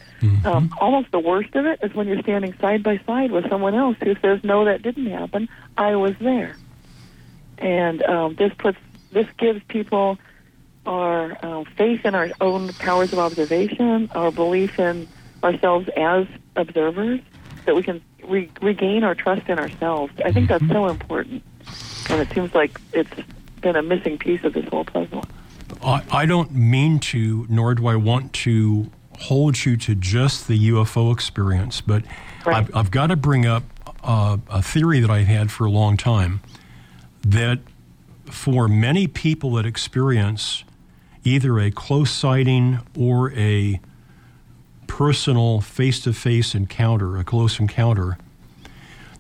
um, 0.44 0.72
almost 0.80 1.10
the 1.10 1.18
worst 1.18 1.54
of 1.54 1.66
it 1.66 1.80
is 1.82 1.94
when 1.94 2.06
you're 2.06 2.22
standing 2.22 2.54
side 2.58 2.82
by 2.82 2.98
side 3.06 3.32
with 3.32 3.48
someone 3.48 3.74
else 3.74 3.96
who 4.02 4.14
says, 4.22 4.44
"No, 4.44 4.64
that 4.64 4.82
didn't 4.82 5.06
happen. 5.06 5.48
I 5.76 5.96
was 5.96 6.14
there." 6.20 6.56
And 7.58 8.02
um, 8.04 8.34
this 8.36 8.52
puts 8.56 8.78
this 9.10 9.26
gives 9.38 9.62
people 9.64 10.18
our 10.86 11.36
uh, 11.44 11.64
faith 11.76 12.04
in 12.04 12.14
our 12.14 12.30
own 12.40 12.72
powers 12.74 13.12
of 13.12 13.18
observation, 13.18 14.10
our 14.14 14.30
belief 14.30 14.78
in 14.78 15.08
ourselves 15.42 15.88
as 15.96 16.26
observers, 16.56 17.20
that 17.66 17.74
we 17.74 17.82
can 17.82 18.02
re- 18.24 18.50
regain 18.60 19.04
our 19.04 19.14
trust 19.14 19.48
in 19.48 19.58
ourselves. 19.58 20.12
I 20.24 20.32
think 20.32 20.48
that's 20.48 20.66
so 20.68 20.88
important, 20.88 21.42
and 22.10 22.20
it 22.20 22.32
seems 22.32 22.54
like 22.54 22.80
it's 22.92 23.10
been 23.60 23.76
a 23.76 23.82
missing 23.82 24.18
piece 24.18 24.42
of 24.44 24.52
this 24.52 24.66
whole 24.68 24.84
puzzle. 24.84 25.24
I, 25.82 26.02
I 26.10 26.26
don't 26.26 26.52
mean 26.52 26.98
to, 27.00 27.46
nor 27.48 27.74
do 27.74 27.86
I 27.86 27.96
want 27.96 28.32
to 28.34 28.90
hold 29.18 29.64
you 29.64 29.76
to 29.76 29.94
just 29.94 30.48
the 30.48 30.70
UFO 30.70 31.12
experience, 31.12 31.80
but 31.80 32.02
Right. 32.44 32.56
I've, 32.56 32.76
I've 32.76 32.90
got 32.90 33.08
to 33.08 33.16
bring 33.16 33.46
up 33.46 33.62
uh, 34.02 34.38
a 34.48 34.62
theory 34.62 35.00
that 35.00 35.10
I've 35.10 35.26
had 35.26 35.50
for 35.52 35.64
a 35.64 35.70
long 35.70 35.96
time 35.96 36.40
that 37.24 37.60
for 38.24 38.66
many 38.66 39.06
people 39.06 39.52
that 39.52 39.66
experience 39.66 40.64
either 41.24 41.60
a 41.60 41.70
close 41.70 42.10
sighting 42.10 42.80
or 42.98 43.32
a 43.34 43.80
personal 44.88 45.60
face 45.60 46.00
to 46.00 46.12
face 46.12 46.54
encounter, 46.54 47.16
a 47.16 47.24
close 47.24 47.60
encounter, 47.60 48.18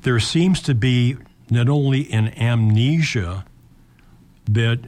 there 0.02 0.18
seems 0.18 0.60
to 0.62 0.74
be 0.74 1.16
not 1.48 1.68
only 1.68 2.10
an 2.10 2.36
amnesia 2.36 3.44
that 4.46 4.80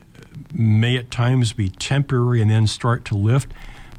may 0.52 0.96
at 0.96 1.10
times 1.10 1.52
be 1.52 1.68
temporary 1.68 2.40
and 2.40 2.50
then 2.50 2.66
start 2.66 3.04
to 3.06 3.14
lift, 3.14 3.52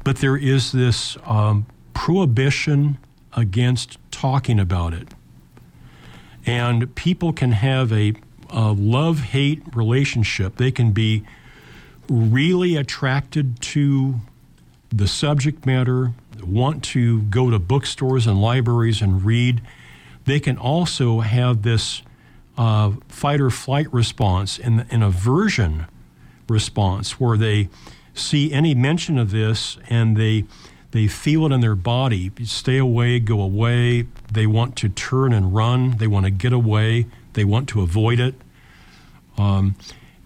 but 0.04 0.16
there 0.16 0.36
is 0.36 0.72
this 0.72 1.16
um, 1.24 1.66
prohibition 1.94 2.98
against 3.34 3.98
talking 4.10 4.58
about 4.58 4.94
it. 4.94 5.08
And 6.44 6.94
people 6.94 7.32
can 7.32 7.52
have 7.52 7.92
a, 7.92 8.14
a 8.50 8.72
love 8.72 9.20
hate 9.20 9.62
relationship. 9.74 10.56
They 10.56 10.70
can 10.70 10.92
be 10.92 11.24
really 12.08 12.76
attracted 12.76 13.60
to 13.60 14.16
the 14.90 15.08
subject 15.08 15.66
matter, 15.66 16.12
want 16.42 16.84
to 16.84 17.22
go 17.22 17.50
to 17.50 17.58
bookstores 17.58 18.26
and 18.26 18.40
libraries 18.40 19.02
and 19.02 19.24
read. 19.24 19.60
They 20.24 20.40
can 20.40 20.56
also 20.56 21.20
have 21.20 21.62
this 21.62 22.02
uh, 22.56 22.92
fight 23.08 23.40
or 23.40 23.50
flight 23.50 23.92
response 23.92 24.58
and 24.58 24.86
an 24.90 25.02
aversion 25.02 25.86
response 26.48 27.20
where 27.20 27.36
they 27.36 27.68
see 28.14 28.52
any 28.52 28.74
mention 28.74 29.18
of 29.18 29.30
this 29.30 29.78
and 29.88 30.16
they 30.16 30.44
they 30.92 31.08
feel 31.08 31.44
it 31.44 31.52
in 31.52 31.60
their 31.60 31.74
body. 31.74 32.30
Stay 32.44 32.78
away, 32.78 33.20
go 33.20 33.42
away. 33.42 34.06
They 34.32 34.46
want 34.46 34.76
to 34.76 34.88
turn 34.88 35.34
and 35.34 35.54
run. 35.54 35.98
They 35.98 36.06
want 36.06 36.24
to 36.24 36.30
get 36.30 36.54
away. 36.54 37.06
They 37.34 37.44
want 37.44 37.68
to 37.70 37.82
avoid 37.82 38.18
it. 38.18 38.34
Um, 39.36 39.74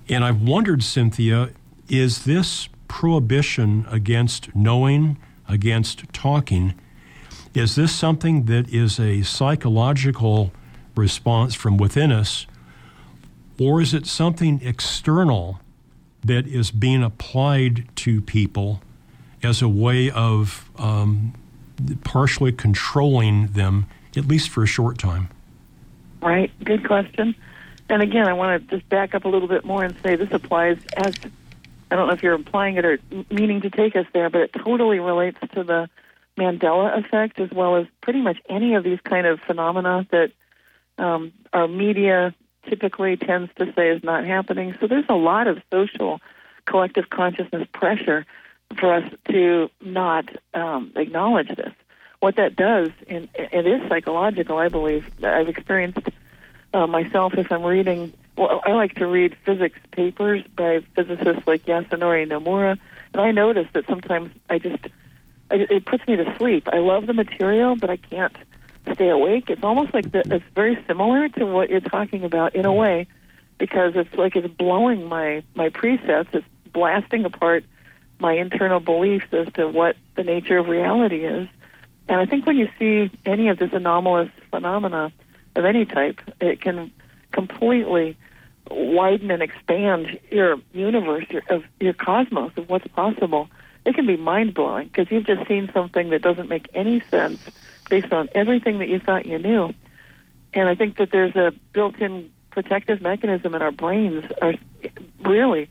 and 0.08 0.24
I've 0.24 0.42
wondered, 0.42 0.84
Cynthia, 0.84 1.50
is 1.88 2.24
this 2.24 2.68
prohibition 2.86 3.86
against 3.90 4.54
knowing, 4.54 5.18
against 5.48 6.04
talking, 6.12 6.74
is 7.52 7.74
this 7.74 7.92
something 7.92 8.44
that 8.44 8.72
is 8.72 9.00
a 9.00 9.22
psychological 9.22 10.52
response 10.94 11.54
from 11.54 11.78
within 11.78 12.12
us, 12.12 12.46
or 13.58 13.80
is 13.80 13.92
it 13.92 14.06
something 14.06 14.60
external 14.62 15.60
that 16.24 16.46
is 16.46 16.70
being 16.70 17.02
applied 17.02 17.88
to 17.96 18.20
people 18.20 18.82
as 19.42 19.62
a 19.62 19.68
way 19.68 20.10
of 20.10 20.70
um, 20.76 21.34
partially 22.04 22.52
controlling 22.52 23.48
them, 23.48 23.86
at 24.16 24.26
least 24.26 24.50
for 24.50 24.62
a 24.62 24.66
short 24.66 24.98
time? 24.98 25.28
Right. 26.20 26.52
Good 26.62 26.86
question. 26.86 27.34
And 27.88 28.02
again, 28.02 28.28
I 28.28 28.34
want 28.34 28.68
to 28.68 28.76
just 28.76 28.88
back 28.88 29.14
up 29.14 29.24
a 29.24 29.28
little 29.28 29.48
bit 29.48 29.64
more 29.64 29.82
and 29.82 29.96
say 30.02 30.16
this 30.16 30.30
applies 30.30 30.78
as 30.96 31.14
I 31.90 31.96
don't 31.96 32.06
know 32.06 32.12
if 32.12 32.22
you're 32.22 32.34
implying 32.34 32.76
it 32.76 32.84
or 32.84 32.98
meaning 33.30 33.62
to 33.62 33.70
take 33.70 33.96
us 33.96 34.06
there, 34.12 34.30
but 34.30 34.42
it 34.42 34.52
totally 34.52 35.00
relates 35.00 35.38
to 35.54 35.64
the 35.64 35.90
Mandela 36.38 37.04
effect 37.04 37.40
as 37.40 37.50
well 37.50 37.76
as 37.76 37.86
pretty 38.00 38.20
much 38.20 38.38
any 38.48 38.74
of 38.74 38.84
these 38.84 39.00
kind 39.02 39.26
of 39.26 39.40
phenomena 39.40 40.06
that 40.12 40.30
um, 40.98 41.32
our 41.52 41.66
media 41.66 42.32
typically 42.68 43.16
tends 43.16 43.50
to 43.56 43.72
say 43.74 43.90
is 43.90 44.02
not 44.04 44.24
happening. 44.24 44.76
So 44.80 44.86
there's 44.86 45.08
a 45.08 45.14
lot 45.14 45.46
of 45.46 45.62
social 45.72 46.20
collective 46.66 47.10
consciousness 47.10 47.66
pressure 47.72 48.26
for 48.78 48.94
us 48.94 49.12
to 49.30 49.70
not 49.80 50.28
um, 50.54 50.92
acknowledge 50.96 51.48
this. 51.48 51.72
What 52.20 52.36
that 52.36 52.54
does, 52.54 52.90
and 53.08 53.28
it 53.34 53.66
is 53.66 53.88
psychological, 53.88 54.58
I 54.58 54.68
believe. 54.68 55.10
I've 55.24 55.48
experienced 55.48 56.06
uh, 56.74 56.86
myself 56.86 57.34
if 57.34 57.50
I'm 57.50 57.62
reading. 57.64 58.12
Well, 58.36 58.60
I 58.64 58.72
like 58.72 58.94
to 58.96 59.06
read 59.06 59.36
physics 59.44 59.78
papers 59.90 60.42
by 60.54 60.80
physicists 60.94 61.46
like 61.46 61.64
Yasunori 61.64 62.28
Nomura, 62.28 62.78
and 63.12 63.22
I 63.22 63.32
notice 63.32 63.66
that 63.72 63.86
sometimes 63.86 64.32
I 64.50 64.58
just 64.58 64.86
it 65.50 65.84
puts 65.84 66.06
me 66.06 66.16
to 66.16 66.36
sleep. 66.36 66.68
I 66.72 66.78
love 66.78 67.06
the 67.06 67.14
material, 67.14 67.74
but 67.74 67.90
I 67.90 67.96
can't 67.96 68.36
stay 68.92 69.08
awake. 69.08 69.50
It's 69.50 69.62
almost 69.62 69.94
like 69.94 70.10
the, 70.10 70.22
it's 70.34 70.44
very 70.54 70.78
similar 70.86 71.28
to 71.30 71.46
what 71.46 71.70
you're 71.70 71.80
talking 71.80 72.24
about 72.24 72.54
in 72.54 72.64
a 72.64 72.72
way, 72.72 73.06
because 73.58 73.92
it's 73.94 74.14
like 74.14 74.36
it's 74.36 74.48
blowing 74.48 75.06
my 75.06 75.42
my 75.54 75.68
presets. 75.70 76.28
It's 76.32 76.46
blasting 76.72 77.24
apart 77.24 77.64
my 78.18 78.34
internal 78.34 78.80
beliefs 78.80 79.26
as 79.32 79.52
to 79.54 79.68
what 79.68 79.96
the 80.14 80.24
nature 80.24 80.58
of 80.58 80.68
reality 80.68 81.24
is. 81.24 81.48
And 82.08 82.20
I 82.20 82.26
think 82.26 82.46
when 82.46 82.56
you 82.56 82.68
see 82.78 83.10
any 83.24 83.48
of 83.48 83.58
this 83.58 83.72
anomalous 83.72 84.30
phenomena 84.50 85.12
of 85.56 85.64
any 85.64 85.84
type, 85.84 86.20
it 86.40 86.60
can 86.60 86.90
completely 87.32 88.16
widen 88.70 89.30
and 89.30 89.42
expand 89.42 90.18
your 90.30 90.56
universe, 90.72 91.24
your, 91.30 91.42
of 91.48 91.64
your 91.78 91.92
cosmos, 91.92 92.52
of 92.56 92.68
what's 92.68 92.86
possible. 92.88 93.48
It 93.84 93.94
can 93.94 94.06
be 94.06 94.16
mind 94.16 94.54
blowing 94.54 94.88
because 94.88 95.10
you've 95.10 95.26
just 95.26 95.48
seen 95.48 95.70
something 95.72 96.10
that 96.10 96.22
doesn't 96.22 96.48
make 96.48 96.68
any 96.74 97.00
sense 97.10 97.40
based 97.90 98.12
on 98.12 98.30
everything 98.34 98.78
that 98.78 98.88
you 98.88 98.98
thought 98.98 99.26
you 99.26 99.38
knew. 99.38 99.74
And 100.54 100.68
I 100.68 100.74
think 100.74 100.96
that 100.96 101.10
there's 101.12 101.36
a 101.36 101.52
built 101.72 101.96
in 101.98 102.30
protective 102.50 103.02
mechanism 103.02 103.54
in 103.54 103.62
our 103.62 103.70
brains, 103.70 104.24
are 104.40 104.54
really 105.20 105.68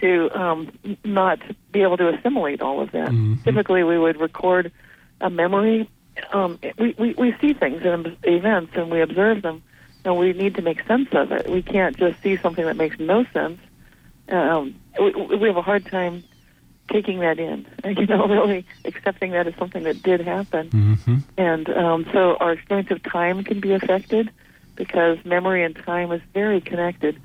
to 0.00 0.30
um, 0.38 0.72
not 1.04 1.38
be 1.72 1.82
able 1.82 1.96
to 1.96 2.08
assimilate 2.08 2.60
all 2.60 2.80
of 2.80 2.90
that. 2.92 3.08
Mm-hmm. 3.08 3.42
Typically, 3.44 3.84
we 3.84 3.98
would 3.98 4.20
record 4.20 4.72
a 5.20 5.30
memory. 5.30 5.88
Um, 6.32 6.58
we, 6.78 6.94
we, 6.98 7.14
we 7.14 7.34
see 7.40 7.54
things 7.54 7.82
and 7.84 8.16
events 8.22 8.72
and 8.74 8.90
we 8.90 9.00
observe 9.00 9.42
them, 9.42 9.62
and 10.04 10.18
we 10.18 10.32
need 10.32 10.56
to 10.56 10.62
make 10.62 10.84
sense 10.86 11.08
of 11.12 11.32
it. 11.32 11.48
We 11.48 11.62
can't 11.62 11.96
just 11.96 12.22
see 12.22 12.36
something 12.36 12.64
that 12.64 12.76
makes 12.76 12.98
no 12.98 13.24
sense. 13.32 13.60
Um, 14.28 14.74
we, 14.98 15.12
we 15.36 15.48
have 15.48 15.56
a 15.56 15.62
hard 15.62 15.86
time 15.86 16.24
taking 16.90 17.20
that 17.20 17.38
in, 17.38 17.66
you 17.84 18.06
know, 18.06 18.26
really 18.26 18.66
accepting 18.84 19.32
that 19.32 19.46
as 19.46 19.54
something 19.56 19.84
that 19.84 20.02
did 20.02 20.20
happen. 20.20 20.70
Mm-hmm. 20.70 21.16
And 21.36 21.68
um, 21.70 22.06
so 22.12 22.36
our 22.36 22.52
experience 22.52 22.90
of 22.90 23.02
time 23.02 23.44
can 23.44 23.60
be 23.60 23.72
affected 23.72 24.30
because 24.76 25.18
memory 25.24 25.64
and 25.64 25.76
time 25.76 26.12
is 26.12 26.22
very 26.34 26.60
connected. 26.60 27.20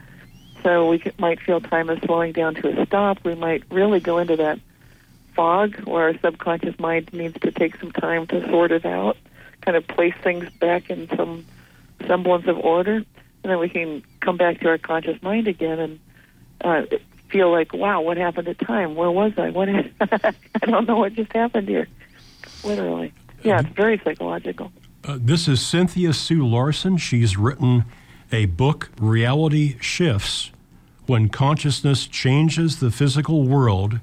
So 0.63 0.89
we 0.89 1.03
might 1.17 1.39
feel 1.41 1.61
time 1.61 1.89
is 1.89 1.99
slowing 2.03 2.31
down 2.31 2.55
to 2.55 2.81
a 2.81 2.85
stop. 2.85 3.23
We 3.23 3.35
might 3.35 3.63
really 3.69 3.99
go 3.99 4.17
into 4.17 4.37
that 4.37 4.59
fog 5.35 5.75
where 5.85 6.05
our 6.05 6.17
subconscious 6.19 6.79
mind 6.79 7.11
needs 7.13 7.39
to 7.41 7.51
take 7.51 7.75
some 7.77 7.91
time 7.91 8.27
to 8.27 8.47
sort 8.49 8.71
it 8.71 8.85
out, 8.85 9.17
kind 9.61 9.75
of 9.75 9.87
place 9.87 10.13
things 10.23 10.49
back 10.59 10.89
in 10.89 11.09
some 11.15 11.45
semblance 12.07 12.47
of 12.47 12.57
order, 12.57 12.95
and 12.95 13.05
then 13.51 13.59
we 13.59 13.69
can 13.69 14.03
come 14.19 14.37
back 14.37 14.59
to 14.61 14.69
our 14.69 14.77
conscious 14.77 15.21
mind 15.21 15.47
again 15.47 15.79
and 15.79 15.99
uh, 16.61 16.83
feel 17.33 17.51
like, 17.51 17.73
wow, 17.73 18.01
what 18.01 18.15
happened 18.15 18.47
at 18.47 18.59
time? 18.59 18.95
Where 18.95 19.11
was 19.11 19.33
I? 19.37 19.49
What? 19.49 19.67
I 19.99 20.65
don't 20.65 20.87
know 20.87 20.97
what 20.97 21.13
just 21.13 21.33
happened 21.33 21.67
here. 21.67 21.87
Literally, 22.63 23.11
yeah, 23.41 23.59
it's 23.59 23.69
very 23.69 23.99
psychological. 24.05 24.71
Uh, 25.03 25.17
this 25.19 25.47
is 25.47 25.65
Cynthia 25.65 26.13
Sue 26.13 26.47
Larson. 26.47 26.95
She's 26.97 27.35
written 27.35 27.85
a 28.31 28.45
book, 28.45 28.89
Reality 28.99 29.77
Shifts 29.81 30.51
When 31.07 31.27
Consciousness 31.27 32.07
Changes 32.07 32.79
the 32.79 32.91
Physical 32.91 33.43
World. 33.43 33.99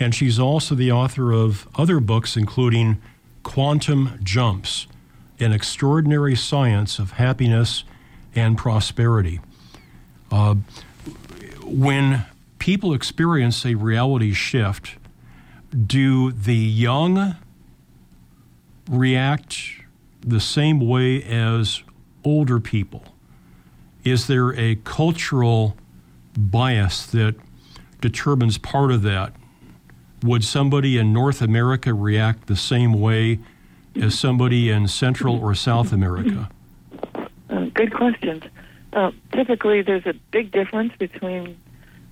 And 0.00 0.14
she's 0.14 0.38
also 0.38 0.74
the 0.74 0.90
author 0.90 1.32
of 1.32 1.68
other 1.76 2.00
books, 2.00 2.36
including 2.36 3.00
Quantum 3.42 4.18
Jumps 4.22 4.86
An 5.38 5.52
Extraordinary 5.52 6.34
Science 6.34 6.98
of 6.98 7.12
Happiness 7.12 7.84
and 8.34 8.56
Prosperity. 8.56 9.40
Uh, 10.32 10.56
when 11.64 12.24
people 12.58 12.92
experience 12.94 13.64
a 13.64 13.74
reality 13.74 14.32
shift, 14.32 14.96
do 15.86 16.32
the 16.32 16.56
young 16.56 17.36
react 18.90 19.58
the 20.20 20.40
same 20.40 20.80
way 20.80 21.22
as 21.22 21.82
older 22.24 22.60
people? 22.60 23.04
Is 24.04 24.26
there 24.26 24.54
a 24.58 24.76
cultural 24.76 25.76
bias 26.36 27.06
that 27.06 27.34
determines 28.00 28.58
part 28.58 28.90
of 28.90 29.02
that? 29.02 29.32
Would 30.22 30.44
somebody 30.44 30.98
in 30.98 31.12
North 31.12 31.42
America 31.42 31.94
react 31.94 32.46
the 32.46 32.56
same 32.56 32.92
way 32.92 33.38
as 34.00 34.18
somebody 34.18 34.70
in 34.70 34.88
Central 34.88 35.38
or 35.38 35.54
South 35.54 35.92
America? 35.92 36.48
Uh, 37.50 37.66
good 37.74 37.92
questions. 37.94 38.42
Uh, 38.92 39.10
typically, 39.32 39.82
there's 39.82 40.06
a 40.06 40.14
big 40.30 40.50
difference 40.50 40.92
between 40.98 41.56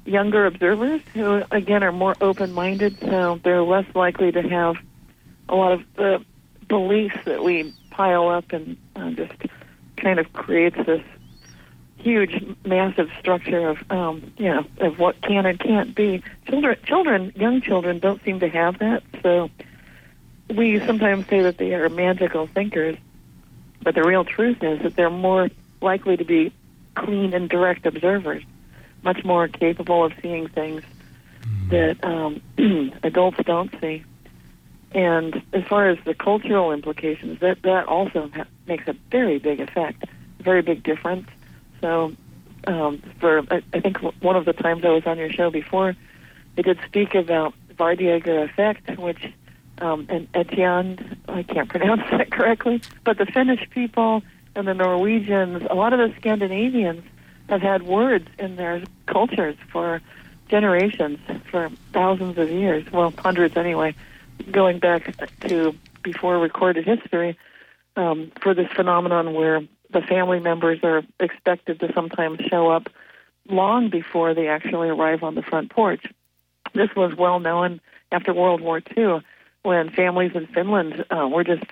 younger 0.07 0.47
observers 0.47 1.01
who, 1.15 1.43
again, 1.51 1.83
are 1.83 1.93
more 1.93 2.17
open 2.21 2.53
minded, 2.53 2.99
so 3.01 3.41
they're 3.43 3.63
less 3.63 3.87
likely 3.95 4.33
to 4.33 4.43
have 4.43 4.77
a 5.49 5.55
lot 5.55 5.73
of 5.73 5.83
the 5.97 6.25
beliefs 6.69 7.19
that 7.25 7.43
we 7.43 7.73
pile 7.91 8.29
up 8.29 8.53
and 8.53 8.77
uh, 8.97 9.11
just 9.11 9.35
kind 9.97 10.19
of 10.19 10.33
creates 10.33 10.77
this 10.87 11.03
huge, 11.99 12.45
massive 12.65 13.11
structure 13.19 13.69
of 13.69 13.79
um, 13.91 14.33
you 14.37 14.49
know 14.49 14.65
of 14.79 14.99
what 14.99 15.21
can 15.23 15.47
and 15.47 15.59
can't 15.59 15.95
be. 15.95 16.23
Children, 16.49 16.79
children, 16.85 17.33
young 17.35 17.61
children 17.61 17.99
don't 17.99 18.23
seem 18.23 18.41
to 18.41 18.49
have 18.49 18.79
that. 18.79 19.03
So 19.23 19.51
we 20.55 20.79
sometimes 20.87 21.27
say 21.29 21.43
that 21.43 21.59
they 21.59 21.75
are 21.75 21.89
magical 21.89 22.47
thinkers, 22.47 22.97
but 23.83 23.95
the 23.95 24.05
real 24.05 24.25
truth 24.25 24.63
is 24.63 24.83
that 24.83 24.95
they're 24.95 25.11
more 25.11 25.49
likely 25.81 26.17
to 26.17 26.25
be 26.25 26.53
clean 26.95 27.35
and 27.35 27.49
direct 27.49 27.87
observers, 27.87 28.43
much 29.03 29.25
more 29.25 29.49
capable 29.49 30.05
of 30.05 30.13
seeing 30.23 30.49
things 30.49 30.83
mm-hmm. 31.43 31.69
that 31.71 32.05
um, 32.05 32.93
adults 33.03 33.39
don't 33.45 33.75
see. 33.81 34.05
And 34.93 35.43
as 35.53 35.65
far 35.65 35.89
as 35.89 35.99
the 36.05 36.15
cultural 36.15 36.73
implications, 36.73 37.41
that 37.41 37.63
that 37.63 37.87
also 37.87 38.31
ha- 38.35 38.47
makes 38.67 38.89
a 38.89 38.95
very 39.11 39.39
big 39.39 39.61
effect, 39.61 40.05
very 40.41 40.63
big 40.63 40.83
difference. 40.83 41.29
So, 41.81 42.13
um, 42.67 43.03
for 43.21 43.43
I, 43.51 43.63
I 43.73 43.81
think 43.81 43.99
one 44.23 44.37
of 44.37 44.45
the 44.45 44.53
times 44.53 44.85
I 44.85 44.89
was 44.89 45.07
on 45.07 45.19
your 45.19 45.31
show 45.31 45.51
before, 45.51 45.95
they 46.55 46.63
did 46.63 46.79
speak 46.87 47.15
about 47.15 47.55
Vardøger 47.75 48.45
effect, 48.45 48.99
which 48.99 49.33
um, 49.79 50.07
and 50.09 50.29
Etienne, 50.35 51.19
I 51.29 51.43
can't 51.43 51.69
pronounce 51.75 52.03
that 52.11 52.31
correctly, 52.31 52.81
but 53.05 53.19
the 53.19 53.27
Finnish 53.27 53.69
people 53.71 54.23
and 54.55 54.67
the 54.67 54.75
Norwegians, 54.75 55.67
a 55.69 55.75
lot 55.75 55.93
of 55.93 55.99
the 55.99 56.15
Scandinavians 56.17 57.05
have 57.49 57.63
had 57.63 57.83
words 57.83 58.29
in 58.39 58.57
their 58.57 58.83
cultures 59.07 59.57
for 59.71 60.01
generations, 60.49 61.19
for 61.51 61.71
thousands 61.93 62.39
of 62.39 62.51
years, 62.51 62.85
well, 62.93 63.13
hundreds 63.19 63.57
anyway, 63.57 63.95
going 64.51 64.79
back 64.79 65.15
to 65.41 65.75
before 66.03 66.39
recorded 66.39 66.85
history, 66.85 67.37
um, 67.97 68.31
for 68.41 68.55
this 68.55 68.71
phenomenon 68.73 69.35
where 69.35 69.63
the 69.91 70.03
family 70.03 70.41
members 70.41 70.79
are 70.83 71.03
expected 71.19 71.81
to 71.81 71.93
sometimes 71.93 72.39
show 72.49 72.71
up 72.71 72.89
long 73.49 73.91
before 73.91 74.35
they 74.35 74.49
actually 74.49 74.89
arrive 74.89 75.23
on 75.23 75.35
the 75.35 75.43
front 75.43 75.71
porch. 75.71 76.05
This 76.75 76.91
was 76.97 77.15
well 77.17 77.41
known 77.41 77.81
after 78.13 78.35
World 78.35 78.61
War 78.61 78.83
II 78.97 79.23
when 79.63 79.91
families 79.91 80.33
in 80.35 80.47
Finland 80.47 81.05
uh, 81.11 81.29
were 81.29 81.45
just 81.45 81.65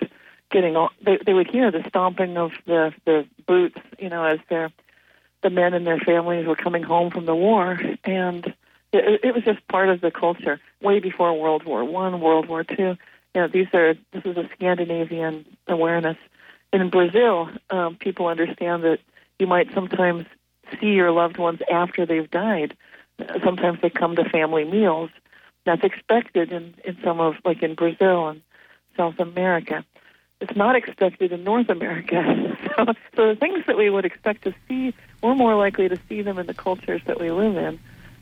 getting 0.51 0.75
all, 0.75 0.89
they, 1.01 1.17
they 1.25 1.33
would 1.33 1.49
hear 1.49 1.71
the 1.71 1.83
stomping 1.87 2.37
of 2.37 2.51
the 2.65 2.93
the 3.05 3.25
boots, 3.47 3.79
you 3.99 4.09
know, 4.09 4.23
as 4.23 4.39
their 4.49 4.71
the 5.45 5.51
men 5.51 5.75
and 5.75 5.85
their 5.85 5.99
families 5.99 6.47
were 6.47 6.55
coming 6.55 6.81
home 6.81 7.11
from 7.11 7.27
the 7.27 7.35
war, 7.35 7.79
and 8.03 8.47
it, 8.91 9.21
it 9.23 9.35
was 9.35 9.43
just 9.43 9.65
part 9.67 9.89
of 9.89 10.01
the 10.01 10.09
culture 10.09 10.59
way 10.81 10.99
before 10.99 11.39
World 11.39 11.63
War 11.63 11.85
One, 11.85 12.19
World 12.19 12.47
War 12.47 12.63
Two. 12.63 12.97
You 13.35 13.41
know, 13.41 13.47
these 13.47 13.67
are 13.71 13.93
this 14.11 14.25
is 14.25 14.35
a 14.37 14.49
Scandinavian 14.55 15.45
awareness. 15.67 16.17
And 16.73 16.81
in 16.81 16.89
Brazil, 16.89 17.51
um, 17.69 17.95
people 17.95 18.25
understand 18.25 18.83
that 18.85 18.97
you 19.37 19.45
might 19.45 19.71
sometimes 19.71 20.25
see 20.81 20.93
your 20.93 21.11
loved 21.11 21.37
ones 21.37 21.59
after 21.71 22.07
they've 22.07 22.29
died. 22.31 22.75
Sometimes 23.43 23.79
they 23.83 23.91
come 23.91 24.15
to 24.15 24.27
family 24.27 24.63
meals. 24.63 25.11
That's 25.63 25.83
expected 25.83 26.51
in, 26.51 26.73
in 26.83 26.97
some 27.03 27.19
of, 27.19 27.35
like 27.45 27.61
in 27.61 27.75
Brazil 27.75 28.29
and 28.29 28.41
South 28.97 29.19
America. 29.19 29.85
It's 30.47 30.55
not 30.55 30.75
expected 30.75 31.31
in 31.31 31.43
North 31.43 31.69
America. 31.69 32.55
so, 32.77 32.85
so 33.15 33.27
the 33.29 33.35
things 33.35 33.65
that 33.65 33.77
we 33.77 33.89
would 33.89 34.05
expect 34.05 34.43
to 34.43 34.53
see, 34.67 34.93
we're 35.23 35.33
more 35.33 35.55
likely 35.55 35.89
to 35.89 35.97
see 36.07 36.21
them 36.21 36.37
in 36.37 36.45
the 36.45 36.53
cultures 36.53 37.01
that 37.07 37.19
we 37.19 37.31
live 37.31 37.57
in. 37.57 37.79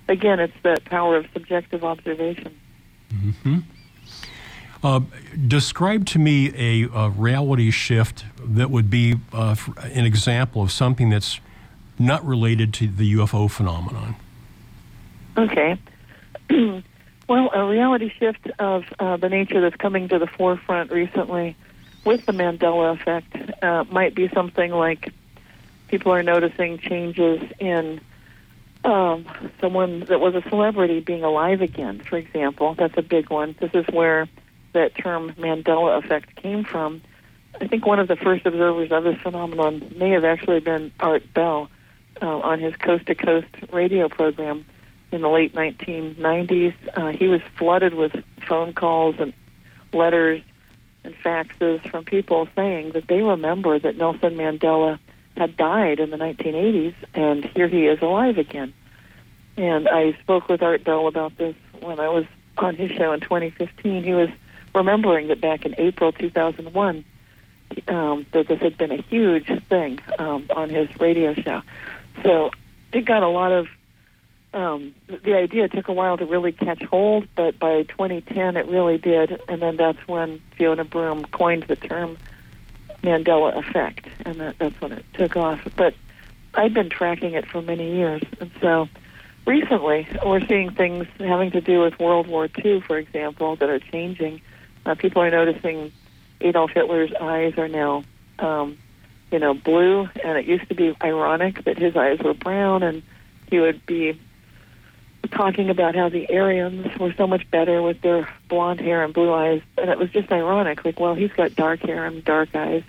Again, 0.07 0.39
it's 0.39 0.53
that 0.63 0.85
power 0.85 1.17
of 1.17 1.25
subjective 1.33 1.83
observation. 1.83 2.57
Mm-hmm. 3.13 3.59
Uh, 4.81 5.01
describe 5.47 6.05
to 6.07 6.19
me 6.19 6.53
a, 6.55 6.89
a, 6.93 7.09
reality 7.09 7.71
shift 7.71 8.23
that 8.37 8.69
would 8.71 8.89
be 8.89 9.15
uh, 9.33 9.55
an 9.81 10.05
example 10.05 10.61
of 10.61 10.71
something 10.71 11.09
that's 11.09 11.41
not 11.99 12.25
related 12.25 12.73
to 12.75 12.87
the 12.87 13.15
UFO 13.15 13.51
phenomenon. 13.51 14.15
Okay. 15.37 15.77
well, 17.27 17.49
a 17.53 17.65
reality 17.65 18.13
shift 18.17 18.49
of 18.59 18.85
uh, 18.99 19.17
the 19.17 19.27
nature 19.27 19.59
that's 19.59 19.75
coming 19.75 20.07
to 20.07 20.19
the 20.19 20.27
forefront 20.27 20.89
recently 20.89 21.57
with 22.05 22.25
the 22.25 22.31
Mandela 22.31 22.93
effect 22.93 23.63
uh, 23.63 23.83
might 23.89 24.15
be 24.15 24.29
something 24.29 24.71
like 24.71 25.11
people 25.87 26.11
are 26.11 26.23
noticing 26.23 26.77
changes 26.79 27.41
in 27.59 28.01
um, 28.83 29.25
someone 29.61 30.01
that 30.09 30.19
was 30.19 30.35
a 30.35 30.41
celebrity 30.49 30.99
being 30.99 31.23
alive 31.23 31.61
again, 31.61 32.01
for 32.01 32.17
example. 32.17 32.75
That's 32.75 32.97
a 32.97 33.01
big 33.01 33.29
one. 33.29 33.55
This 33.59 33.71
is 33.73 33.85
where 33.93 34.27
that 34.73 34.95
term 34.95 35.33
Mandela 35.33 36.03
effect 36.03 36.35
came 36.35 36.63
from. 36.63 37.01
I 37.61 37.67
think 37.67 37.85
one 37.85 37.99
of 37.99 38.07
the 38.07 38.15
first 38.15 38.45
observers 38.45 38.91
of 38.91 39.03
this 39.03 39.17
phenomenon 39.21 39.93
may 39.95 40.09
have 40.09 40.25
actually 40.25 40.59
been 40.59 40.91
Art 40.99 41.31
Bell 41.33 41.69
uh, 42.21 42.25
on 42.25 42.59
his 42.59 42.75
Coast 42.75 43.05
to 43.07 43.15
Coast 43.15 43.47
radio 43.71 44.09
program 44.09 44.65
in 45.11 45.21
the 45.21 45.29
late 45.29 45.53
1990s. 45.53 46.73
Uh, 46.95 47.09
he 47.09 47.27
was 47.27 47.41
flooded 47.57 47.93
with 47.93 48.13
phone 48.47 48.73
calls 48.73 49.15
and 49.19 49.33
letters 49.93 50.41
and 51.03 51.15
faxes 51.15 51.87
from 51.89 52.05
people 52.05 52.47
saying 52.55 52.91
that 52.91 53.07
they 53.07 53.21
remember 53.21 53.77
that 53.79 53.97
Nelson 53.97 54.35
Mandela 54.35 54.99
had 55.35 55.57
died 55.57 55.99
in 55.99 56.09
the 56.09 56.17
1980s, 56.17 56.93
and 57.13 57.45
here 57.45 57.67
he 57.67 57.87
is 57.87 58.01
alive 58.01 58.37
again. 58.37 58.73
And 59.57 59.87
I 59.87 60.13
spoke 60.21 60.47
with 60.47 60.61
Art 60.61 60.83
Bell 60.83 61.07
about 61.07 61.37
this 61.37 61.55
when 61.81 61.99
I 61.99 62.09
was 62.09 62.25
on 62.57 62.75
his 62.75 62.91
show 62.91 63.13
in 63.13 63.19
2015. 63.19 64.03
He 64.03 64.13
was 64.13 64.29
remembering 64.73 65.27
that 65.27 65.41
back 65.41 65.65
in 65.65 65.75
April 65.77 66.11
2001, 66.11 67.05
um, 67.87 68.25
that 68.31 68.47
this 68.47 68.59
had 68.59 68.77
been 68.77 68.91
a 68.91 69.01
huge 69.01 69.47
thing 69.67 69.99
um, 70.19 70.47
on 70.55 70.69
his 70.69 70.87
radio 70.99 71.33
show. 71.33 71.61
So 72.23 72.51
it 72.91 73.05
got 73.05 73.23
a 73.23 73.27
lot 73.27 73.51
of. 73.51 73.67
Um, 74.53 74.93
the 75.07 75.35
idea 75.35 75.67
took 75.67 75.87
a 75.87 75.93
while 75.93 76.17
to 76.17 76.25
really 76.25 76.51
catch 76.51 76.83
hold, 76.83 77.27
but 77.35 77.57
by 77.57 77.83
2010 77.83 78.55
it 78.55 78.67
really 78.67 78.99
did, 78.99 79.41
and 79.47 79.61
then 79.61 79.77
that's 79.77 80.07
when 80.07 80.41
Fiona 80.57 80.85
Broome 80.85 81.25
coined 81.25 81.63
the 81.63 81.75
term 81.75 82.17
Mandela 83.01 83.57
effect, 83.57 84.07
and 84.25 84.35
that, 84.35 84.59
that's 84.59 84.79
when 84.79 84.91
it 84.91 85.05
took 85.13 85.35
off. 85.35 85.59
But 85.75 85.95
I've 86.53 86.73
been 86.73 86.89
tracking 86.89 87.33
it 87.33 87.47
for 87.47 87.63
many 87.63 87.95
years, 87.95 88.21
and 88.39 88.51
so 88.61 88.87
recently 89.47 90.07
we're 90.23 90.45
seeing 90.45 90.71
things 90.71 91.07
having 91.17 91.49
to 91.51 91.61
do 91.61 91.81
with 91.81 91.99
World 91.99 92.27
War 92.27 92.47
II, 92.63 92.81
for 92.81 92.97
example, 92.97 93.55
that 93.55 93.69
are 93.69 93.79
changing. 93.79 94.41
Uh, 94.85 94.93
people 94.93 95.23
are 95.23 95.31
noticing 95.31 95.91
Adolf 96.41 96.71
Hitler's 96.71 97.11
eyes 97.19 97.57
are 97.57 97.67
now, 97.67 98.03
um, 98.37 98.77
you 99.31 99.39
know, 99.39 99.55
blue, 99.55 100.07
and 100.23 100.37
it 100.37 100.45
used 100.45 100.67
to 100.69 100.75
be 100.75 100.95
ironic 101.01 101.63
that 101.63 101.79
his 101.79 101.95
eyes 101.95 102.19
were 102.19 102.35
brown, 102.35 102.83
and 102.83 103.01
he 103.49 103.59
would 103.59 103.85
be 103.85 104.19
talking 105.33 105.69
about 105.69 105.95
how 105.95 106.09
the 106.09 106.29
Aryans 106.29 106.97
were 106.97 107.13
so 107.13 107.27
much 107.27 107.49
better 107.51 107.81
with 107.81 108.01
their 108.01 108.27
blonde 108.47 108.79
hair 108.79 109.03
and 109.03 109.13
blue 109.13 109.33
eyes, 109.33 109.61
and 109.77 109.89
it 109.89 109.97
was 109.97 110.09
just 110.11 110.31
ironic. 110.31 110.83
Like, 110.85 110.99
well, 110.99 111.15
he's 111.15 111.31
got 111.31 111.55
dark 111.55 111.81
hair 111.81 112.05
and 112.05 112.23
dark 112.23 112.55
eyes, 112.55 112.83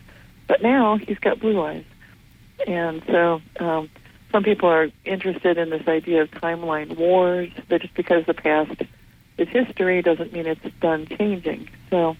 but 0.47 0.63
now 0.63 0.97
he's 0.97 1.19
got 1.19 1.41
blue 1.41 1.61
eyes, 1.63 1.85
and 2.67 3.03
so 3.07 3.41
um, 3.59 3.91
some 4.31 4.43
people 4.43 4.69
are 4.69 4.91
interested 5.05 5.59
in 5.59 5.71
this 5.71 5.87
idea 5.89 6.23
of 6.23 6.31
timeline 6.31 6.97
wars. 6.97 7.51
That 7.69 7.83
just 7.83 7.95
because 7.95 8.27
the 8.27 8.35
past 8.35 8.83
is 9.39 9.49
history 9.49 10.03
doesn't 10.03 10.33
mean 10.33 10.47
it's 10.47 10.65
done 10.81 11.07
changing. 11.07 11.69
So 11.91 12.17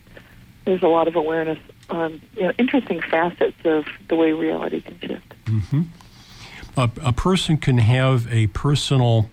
there's 0.65 0.83
a 0.83 0.89
lot 0.89 1.09
of 1.09 1.17
awareness 1.17 1.59
on 1.91 2.21
you 2.37 2.45
know, 2.45 2.53
interesting 2.59 3.01
facets 3.01 3.57
of 3.65 3.87
the 4.09 4.17
way 4.17 4.33
reality 4.33 4.81
can 4.81 4.99
shift. 5.01 5.35
Mm-hmm. 5.45 5.83
A, 6.77 6.91
a 7.03 7.13
person 7.13 7.57
can 7.57 7.79
have 7.79 8.33
a 8.33 8.49
personal 8.49 9.31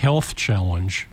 health 0.00 0.34
challenge 0.34 1.06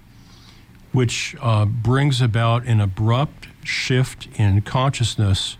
which 0.91 1.35
uh, 1.41 1.65
brings 1.65 2.21
about 2.21 2.65
an 2.65 2.81
abrupt 2.81 3.47
shift 3.63 4.27
in 4.35 4.61
consciousness, 4.61 5.57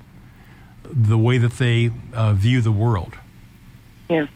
the 0.84 1.18
way 1.18 1.38
that 1.38 1.54
they 1.54 1.92
uh, 2.14 2.34
view 2.34 2.62
the 2.62 2.72
world. 2.72 3.14
Yes. 4.10 4.30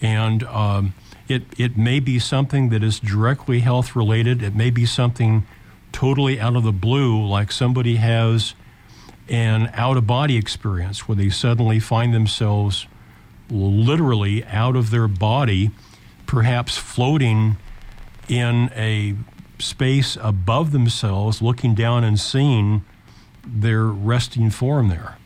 And 0.00 0.44
um, 0.44 0.94
it, 1.28 1.42
it 1.58 1.76
may 1.76 1.98
be 1.98 2.18
something 2.18 2.68
that 2.68 2.82
is 2.82 3.00
directly 3.00 3.60
health 3.60 3.96
related. 3.96 4.42
It 4.42 4.54
may 4.54 4.70
be 4.70 4.84
something 4.86 5.44
totally 5.92 6.38
out 6.38 6.56
of 6.56 6.62
the 6.62 6.72
blue, 6.72 7.26
like 7.26 7.50
somebody 7.50 7.96
has 7.96 8.54
an 9.28 9.70
out 9.74 9.96
of 9.96 10.06
body 10.06 10.36
experience 10.36 11.08
where 11.08 11.16
they 11.16 11.30
suddenly 11.30 11.80
find 11.80 12.12
themselves 12.12 12.86
literally 13.50 14.44
out 14.44 14.76
of 14.76 14.90
their 14.90 15.08
body, 15.08 15.70
perhaps 16.26 16.76
floating 16.76 17.56
in 18.28 18.70
a 18.74 19.14
space 19.58 20.16
above 20.20 20.72
themselves, 20.72 21.40
looking 21.40 21.74
down 21.74 22.04
and 22.04 22.18
seeing 22.18 22.84
their 23.46 23.84
resting 23.84 24.50
form 24.50 24.88
there. 24.88 25.18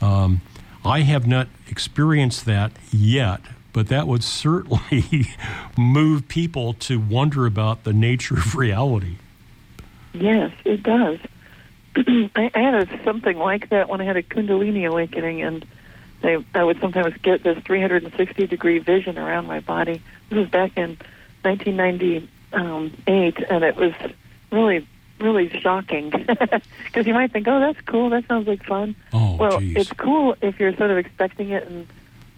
Um, 0.00 0.40
I 0.84 1.00
have 1.00 1.26
not 1.26 1.48
experienced 1.68 2.44
that 2.46 2.72
yet, 2.90 3.40
but 3.72 3.88
that 3.88 4.06
would 4.06 4.24
certainly 4.24 5.28
move 5.76 6.28
people 6.28 6.72
to 6.74 6.98
wonder 6.98 7.46
about 7.46 7.84
the 7.84 7.92
nature 7.92 8.34
of 8.34 8.54
reality. 8.54 9.16
Yes, 10.12 10.52
it 10.64 10.82
does. 10.82 11.18
I, 11.96 12.50
had 12.54 13.00
something 13.04 13.36
like 13.36 13.70
that 13.70 13.88
when 13.88 14.00
I 14.00 14.04
had 14.04 14.16
a 14.16 14.22
Kundalini 14.22 14.88
awakening, 14.88 15.42
and 15.42 15.66
I, 16.22 16.44
I 16.54 16.64
would 16.64 16.80
sometimes 16.80 17.16
get 17.22 17.42
this 17.42 17.58
360 17.64 18.46
degree 18.46 18.78
vision 18.78 19.18
around 19.18 19.46
my 19.46 19.60
body. 19.60 20.02
This 20.30 20.38
was 20.38 20.48
back 20.48 20.76
in 20.76 20.96
1998, 21.48 23.50
and 23.50 23.64
it 23.64 23.76
was 23.76 23.92
really, 24.50 24.86
really 25.20 25.48
shocking 25.60 26.10
because 26.10 27.06
you 27.06 27.14
might 27.14 27.32
think, 27.32 27.46
"Oh, 27.48 27.60
that's 27.60 27.80
cool. 27.82 28.10
That 28.10 28.26
sounds 28.28 28.48
like 28.48 28.64
fun." 28.64 28.94
Oh, 29.12 29.36
well, 29.36 29.60
geez. 29.60 29.76
it's 29.76 29.92
cool 29.92 30.36
if 30.40 30.58
you're 30.60 30.74
sort 30.76 30.90
of 30.90 30.98
expecting 30.98 31.50
it 31.50 31.66
and 31.66 31.86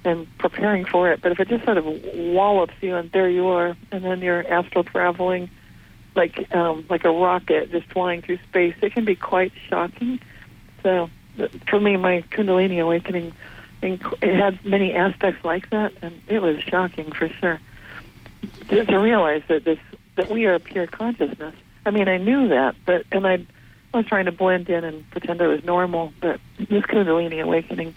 and 0.05 0.27
preparing 0.39 0.87
for 0.87 1.13
it, 1.13 1.21
but 1.21 1.33
if 1.33 1.41
it 1.41 1.49
just 1.49 1.65
sort 1.65 1.77
of 1.77 1.85
wallops 1.85 2.73
you 2.81 2.97
and 2.97 3.13
there 3.13 3.29
you 3.29 3.49
are, 3.49 3.77
and 3.93 4.05
then 4.05 4.21
you're 4.21 4.51
astral 4.51 4.83
traveling 4.83 5.51
like 6.15 6.53
um, 6.55 6.85
like 6.89 7.05
a 7.05 7.11
rocket 7.11 7.71
just 7.71 7.87
flying 7.93 8.23
through 8.23 8.39
space. 8.49 8.75
It 8.83 8.93
can 8.93 9.05
be 9.05 9.17
quite 9.17 9.53
shocking. 9.69 10.21
So 10.83 11.11
for 11.69 11.81
me, 11.81 11.97
my 11.97 12.23
Kundalini 12.31 12.81
awakening, 12.81 13.33
it 13.83 14.01
had 14.23 14.65
many 14.65 14.95
aspects 14.95 15.45
like 15.45 15.71
that, 15.71 15.93
and 16.03 16.21
it 16.29 16.41
was 16.41 16.61
shocking 16.63 17.13
for 17.13 17.29
sure. 17.29 17.61
To, 18.69 18.85
to 18.85 18.99
realize 18.99 19.43
that 19.49 19.65
this 19.65 19.79
that 20.17 20.31
we 20.31 20.47
are 20.47 20.59
pure 20.59 20.87
consciousness. 20.87 21.55
I 21.87 21.91
mean, 21.91 22.09
I 22.09 22.19
knew 22.19 22.49
that, 22.49 22.75
but 22.85 23.05
and 23.13 23.27
I, 23.27 23.47
I 23.95 23.97
was 23.97 24.07
trying 24.07 24.27
to 24.27 24.33
blend 24.33 24.69
in 24.69 24.85
and 24.85 25.09
pretend 25.11 25.41
I 25.41 25.47
was 25.47 25.65
normal. 25.65 26.13
But 26.21 26.41
this 26.59 26.85
Kundalini 26.85 27.43
awakening, 27.43 27.95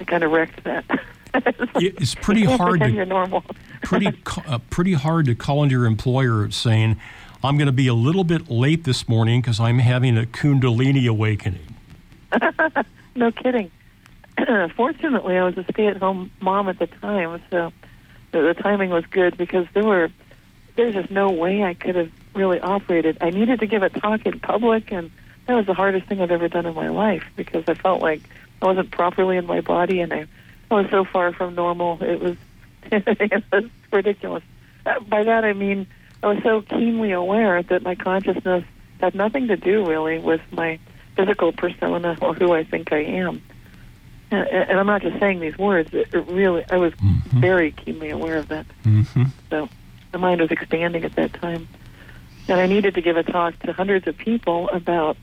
I 0.00 0.04
kind 0.04 0.24
of 0.24 0.32
wrecked 0.32 0.64
that. 0.64 0.84
it's 1.76 2.14
pretty 2.16 2.44
hard 2.44 2.80
to 2.80 3.06
normal. 3.06 3.44
pretty 3.82 4.08
uh, 4.46 4.58
pretty 4.70 4.94
hard 4.94 5.26
to 5.26 5.34
call 5.34 5.62
into 5.62 5.74
your 5.74 5.86
employer 5.86 6.50
saying, 6.50 7.00
"I'm 7.44 7.56
going 7.56 7.66
to 7.66 7.72
be 7.72 7.86
a 7.86 7.94
little 7.94 8.24
bit 8.24 8.50
late 8.50 8.84
this 8.84 9.08
morning 9.08 9.40
because 9.40 9.60
I'm 9.60 9.78
having 9.78 10.18
a 10.18 10.24
Kundalini 10.24 11.08
awakening." 11.08 11.76
no 13.14 13.30
kidding. 13.32 13.70
Fortunately, 14.76 15.36
I 15.36 15.44
was 15.44 15.58
a 15.58 15.64
stay-at-home 15.72 16.30
mom 16.40 16.68
at 16.68 16.78
the 16.78 16.86
time, 16.86 17.40
so 17.50 17.72
the, 18.32 18.54
timing 18.54 18.90
was 18.90 19.04
good 19.06 19.36
because 19.36 19.66
there 19.74 19.84
were 19.84 20.10
there's 20.76 20.94
just 20.94 21.10
no 21.10 21.30
way 21.30 21.62
I 21.62 21.74
could 21.74 21.96
have 21.96 22.10
really 22.34 22.60
operated. 22.60 23.18
I 23.20 23.30
needed 23.30 23.60
to 23.60 23.66
give 23.66 23.82
a 23.82 23.90
talk 23.90 24.24
in 24.24 24.40
public, 24.40 24.92
and 24.92 25.10
that 25.46 25.54
was 25.54 25.66
the 25.66 25.74
hardest 25.74 26.06
thing 26.06 26.20
I've 26.20 26.30
ever 26.30 26.48
done 26.48 26.66
in 26.66 26.74
my 26.74 26.88
life 26.88 27.24
because 27.36 27.64
I 27.66 27.74
felt 27.74 28.00
like 28.00 28.22
I 28.62 28.66
wasn't 28.66 28.90
properly 28.90 29.36
in 29.36 29.46
my 29.46 29.60
body 29.60 30.00
and 30.00 30.12
I, 30.12 30.26
I 30.70 30.74
was 30.74 30.86
so 30.90 31.04
far 31.04 31.32
from 31.32 31.54
normal. 31.54 32.02
It 32.02 32.20
was 32.20 32.36
it 32.92 33.44
was 33.52 33.64
ridiculous. 33.92 34.44
Uh, 34.86 35.00
by 35.00 35.24
that 35.24 35.44
I 35.44 35.52
mean 35.52 35.86
I 36.22 36.28
was 36.28 36.42
so 36.42 36.62
keenly 36.62 37.12
aware 37.12 37.62
that 37.62 37.82
my 37.82 37.94
consciousness 37.94 38.64
had 39.00 39.14
nothing 39.14 39.48
to 39.48 39.56
do 39.56 39.86
really 39.86 40.18
with 40.18 40.40
my 40.52 40.78
physical 41.16 41.52
persona 41.52 42.16
or 42.20 42.34
who 42.34 42.52
I 42.52 42.64
think 42.64 42.92
I 42.92 43.02
am. 43.02 43.42
And, 44.30 44.46
and 44.48 44.78
I'm 44.78 44.86
not 44.86 45.02
just 45.02 45.18
saying 45.18 45.40
these 45.40 45.58
words. 45.58 45.90
It, 45.92 46.08
it 46.12 46.26
really, 46.28 46.64
I 46.70 46.76
was 46.76 46.92
Mhm. 46.94 47.40
very 47.40 47.72
keenly 47.72 48.10
aware 48.10 48.36
of 48.36 48.48
that. 48.48 48.66
hmm 48.84 49.24
So 49.50 49.68
my 50.12 50.18
mind 50.18 50.40
was 50.40 50.50
expanding 50.50 51.04
at 51.04 51.14
that 51.16 51.32
time. 51.34 51.68
And 52.48 52.60
I 52.60 52.66
needed 52.66 52.94
to 52.94 53.00
give 53.02 53.16
a 53.16 53.22
talk 53.22 53.58
to 53.60 53.72
hundreds 53.72 54.06
of 54.06 54.16
people 54.16 54.68
about. 54.72 55.16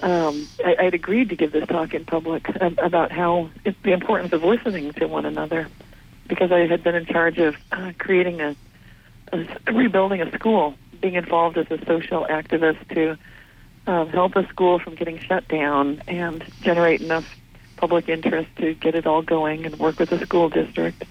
Um, 0.00 0.48
I, 0.64 0.76
I'd 0.86 0.94
agreed 0.94 1.28
to 1.28 1.36
give 1.36 1.52
this 1.52 1.66
talk 1.68 1.92
in 1.92 2.06
public 2.06 2.46
um, 2.62 2.76
about 2.82 3.12
how 3.12 3.50
it's 3.66 3.76
the 3.82 3.92
importance 3.92 4.32
of 4.32 4.42
listening 4.42 4.92
to 4.94 5.06
one 5.06 5.26
another, 5.26 5.68
because 6.26 6.50
I 6.50 6.60
had 6.66 6.82
been 6.82 6.94
in 6.94 7.04
charge 7.04 7.36
of 7.38 7.54
uh, 7.70 7.92
creating 7.98 8.40
a, 8.40 8.56
a 9.32 9.46
rebuilding 9.72 10.22
a 10.22 10.32
school, 10.32 10.74
being 11.02 11.14
involved 11.14 11.58
as 11.58 11.66
a 11.70 11.84
social 11.84 12.26
activist 12.30 12.78
to 12.94 13.18
um, 13.86 14.08
help 14.08 14.36
a 14.36 14.48
school 14.48 14.78
from 14.78 14.94
getting 14.94 15.18
shut 15.18 15.46
down 15.48 16.02
and 16.08 16.42
generate 16.62 17.02
enough 17.02 17.26
public 17.80 18.08
interest 18.08 18.48
to 18.56 18.74
get 18.74 18.94
it 18.94 19.06
all 19.06 19.22
going 19.22 19.64
and 19.64 19.78
work 19.78 19.98
with 19.98 20.10
the 20.10 20.20
school 20.20 20.48
district. 20.50 21.04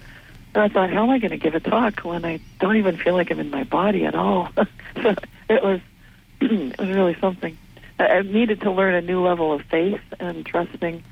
And 0.54 0.62
I 0.62 0.68
thought, 0.68 0.90
how 0.90 1.04
am 1.04 1.10
I 1.10 1.18
going 1.18 1.32
to 1.32 1.36
give 1.36 1.54
a 1.54 1.60
talk 1.60 2.00
when 2.04 2.24
I 2.24 2.40
don't 2.60 2.76
even 2.76 2.96
feel 2.96 3.14
like 3.14 3.30
I'm 3.30 3.40
in 3.40 3.50
my 3.50 3.64
body 3.64 4.04
at 4.04 4.14
all? 4.14 4.50
so 4.56 5.14
it 5.48 5.62
was 5.62 5.80
it 6.40 6.78
was 6.78 6.88
really 6.88 7.16
something. 7.20 7.58
I 7.98 8.22
needed 8.22 8.62
to 8.62 8.70
learn 8.70 8.94
a 8.94 9.02
new 9.02 9.22
level 9.22 9.52
of 9.52 9.62
faith 9.70 10.00
and 10.18 10.46
trusting 10.46 11.02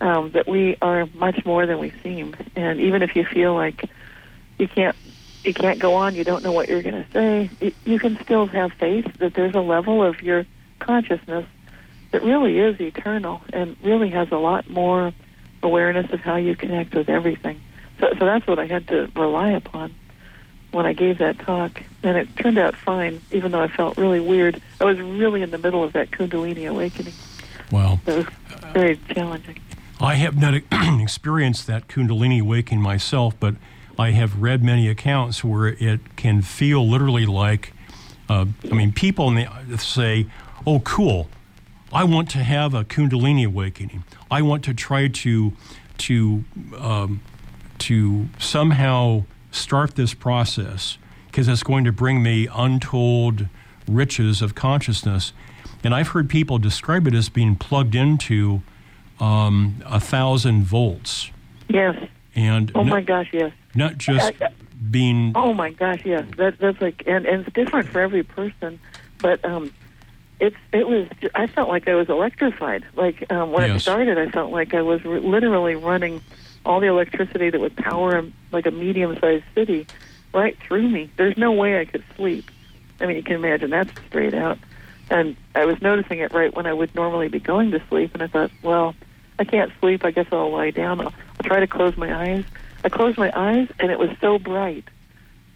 um, 0.00 0.32
that 0.34 0.46
we 0.46 0.76
are 0.82 1.06
much 1.14 1.44
more 1.46 1.64
than 1.66 1.78
we 1.78 1.92
seem. 2.02 2.34
And 2.54 2.80
even 2.80 3.02
if 3.02 3.16
you 3.16 3.24
feel 3.24 3.54
like 3.54 3.88
you 4.58 4.68
can't 4.68 4.96
you 5.44 5.54
can't 5.54 5.78
go 5.80 5.94
on, 5.94 6.14
you 6.14 6.24
don't 6.24 6.42
know 6.42 6.52
what 6.52 6.68
you're 6.68 6.82
going 6.82 7.04
to 7.04 7.06
say, 7.12 7.50
y- 7.62 7.72
you 7.84 7.98
can 7.98 8.18
still 8.22 8.46
have 8.46 8.72
faith 8.78 9.06
that 9.20 9.34
there's 9.34 9.54
a 9.54 9.60
level 9.60 10.04
of 10.04 10.20
your 10.20 10.44
consciousness 10.80 11.46
that 12.10 12.22
really 12.22 12.58
is 12.58 12.80
eternal 12.80 13.42
and 13.52 13.76
really 13.82 14.10
has 14.10 14.30
a 14.30 14.36
lot 14.36 14.68
more 14.68 15.12
awareness 15.62 16.10
of 16.12 16.20
how 16.20 16.36
you 16.36 16.56
connect 16.56 16.94
with 16.94 17.08
everything. 17.08 17.60
So, 18.00 18.08
so 18.18 18.24
that's 18.24 18.46
what 18.46 18.58
I 18.58 18.66
had 18.66 18.88
to 18.88 19.10
rely 19.14 19.50
upon 19.50 19.94
when 20.70 20.86
I 20.86 20.92
gave 20.92 21.18
that 21.18 21.38
talk, 21.38 21.82
and 22.02 22.16
it 22.16 22.36
turned 22.36 22.58
out 22.58 22.76
fine, 22.76 23.20
even 23.32 23.52
though 23.52 23.62
I 23.62 23.68
felt 23.68 23.96
really 23.96 24.20
weird. 24.20 24.60
I 24.80 24.84
was 24.84 25.00
really 25.00 25.42
in 25.42 25.50
the 25.50 25.58
middle 25.58 25.82
of 25.82 25.94
that 25.94 26.10
Kundalini 26.10 26.68
awakening. 26.68 27.14
Wow. 27.72 28.00
So 28.04 28.12
it 28.12 28.16
was 28.26 28.26
very 28.72 29.00
challenging. 29.08 29.60
I 30.00 30.14
have 30.14 30.38
not 30.38 30.54
experienced 31.00 31.66
that 31.66 31.88
Kundalini 31.88 32.40
awakening 32.40 32.82
myself, 32.82 33.34
but 33.40 33.54
I 33.98 34.10
have 34.12 34.40
read 34.40 34.62
many 34.62 34.88
accounts 34.88 35.42
where 35.42 35.68
it 35.68 36.16
can 36.16 36.42
feel 36.42 36.88
literally 36.88 37.26
like, 37.26 37.72
uh, 38.28 38.46
I 38.70 38.74
mean, 38.74 38.92
people 38.92 39.30
may 39.30 39.48
say, 39.78 40.26
oh, 40.66 40.80
cool, 40.80 41.28
I 41.92 42.04
want 42.04 42.28
to 42.30 42.38
have 42.38 42.74
a 42.74 42.84
Kundalini 42.84 43.46
awakening. 43.46 44.04
I 44.30 44.42
want 44.42 44.64
to 44.64 44.74
try 44.74 45.08
to, 45.08 45.52
to, 45.98 46.44
um, 46.76 47.20
to 47.78 48.28
somehow 48.38 49.24
start 49.50 49.94
this 49.96 50.12
process 50.14 50.98
because 51.26 51.48
it's 51.48 51.62
going 51.62 51.84
to 51.84 51.92
bring 51.92 52.22
me 52.22 52.46
untold 52.54 53.46
riches 53.86 54.42
of 54.42 54.54
consciousness. 54.54 55.32
And 55.82 55.94
I've 55.94 56.08
heard 56.08 56.28
people 56.28 56.58
describe 56.58 57.06
it 57.06 57.14
as 57.14 57.28
being 57.28 57.56
plugged 57.56 57.94
into 57.94 58.62
um, 59.20 59.82
a 59.86 59.98
thousand 60.00 60.64
volts, 60.64 61.30
Yes. 61.68 61.96
and 62.36 62.70
Oh 62.74 62.82
not, 62.82 62.90
my 62.90 63.00
gosh, 63.00 63.28
yes. 63.32 63.52
not 63.74 63.98
just 63.98 64.32
being. 64.90 65.32
Oh 65.34 65.52
my 65.52 65.70
gosh, 65.70 66.02
yes. 66.04 66.24
That 66.36 66.58
that's 66.58 66.80
like, 66.80 67.02
and, 67.06 67.26
and 67.26 67.44
it's 67.46 67.52
different 67.54 67.88
for 67.88 68.00
every 68.00 68.22
person, 68.22 68.78
but 69.18 69.44
um, 69.44 69.72
it's 70.40 70.56
it 70.72 70.86
was. 70.86 71.08
I 71.34 71.46
felt 71.46 71.68
like 71.68 71.88
I 71.88 71.94
was 71.94 72.08
electrified. 72.08 72.84
Like 72.94 73.30
um, 73.32 73.52
when 73.52 73.64
it 73.76 73.80
started, 73.80 74.18
I 74.18 74.30
felt 74.30 74.52
like 74.52 74.74
I 74.74 74.82
was 74.82 75.04
r- 75.04 75.20
literally 75.20 75.74
running 75.74 76.20
all 76.64 76.80
the 76.80 76.86
electricity 76.86 77.50
that 77.50 77.60
would 77.60 77.76
power 77.76 78.18
a, 78.18 78.30
like 78.52 78.66
a 78.66 78.70
medium-sized 78.70 79.44
city 79.54 79.86
right 80.34 80.56
through 80.60 80.88
me. 80.88 81.10
There's 81.16 81.36
no 81.36 81.52
way 81.52 81.80
I 81.80 81.84
could 81.84 82.04
sleep. 82.16 82.50
I 83.00 83.06
mean, 83.06 83.16
you 83.16 83.22
can 83.22 83.36
imagine 83.36 83.70
that's 83.70 83.90
straight 84.08 84.34
out. 84.34 84.58
And 85.10 85.36
I 85.54 85.64
was 85.64 85.80
noticing 85.80 86.18
it 86.18 86.32
right 86.32 86.54
when 86.54 86.66
I 86.66 86.72
would 86.72 86.94
normally 86.94 87.28
be 87.28 87.40
going 87.40 87.70
to 87.70 87.82
sleep, 87.88 88.12
and 88.14 88.22
I 88.22 88.26
thought, 88.26 88.50
well, 88.62 88.94
I 89.38 89.44
can't 89.44 89.72
sleep. 89.80 90.04
I 90.04 90.10
guess 90.10 90.26
I'll 90.30 90.50
lie 90.52 90.70
down. 90.70 91.00
I'll, 91.00 91.06
I'll 91.06 91.44
try 91.44 91.60
to 91.60 91.66
close 91.66 91.96
my 91.96 92.14
eyes. 92.14 92.44
I 92.84 92.88
closed 92.90 93.16
my 93.16 93.32
eyes, 93.34 93.68
and 93.80 93.90
it 93.90 93.98
was 93.98 94.10
so 94.20 94.38
bright. 94.38 94.84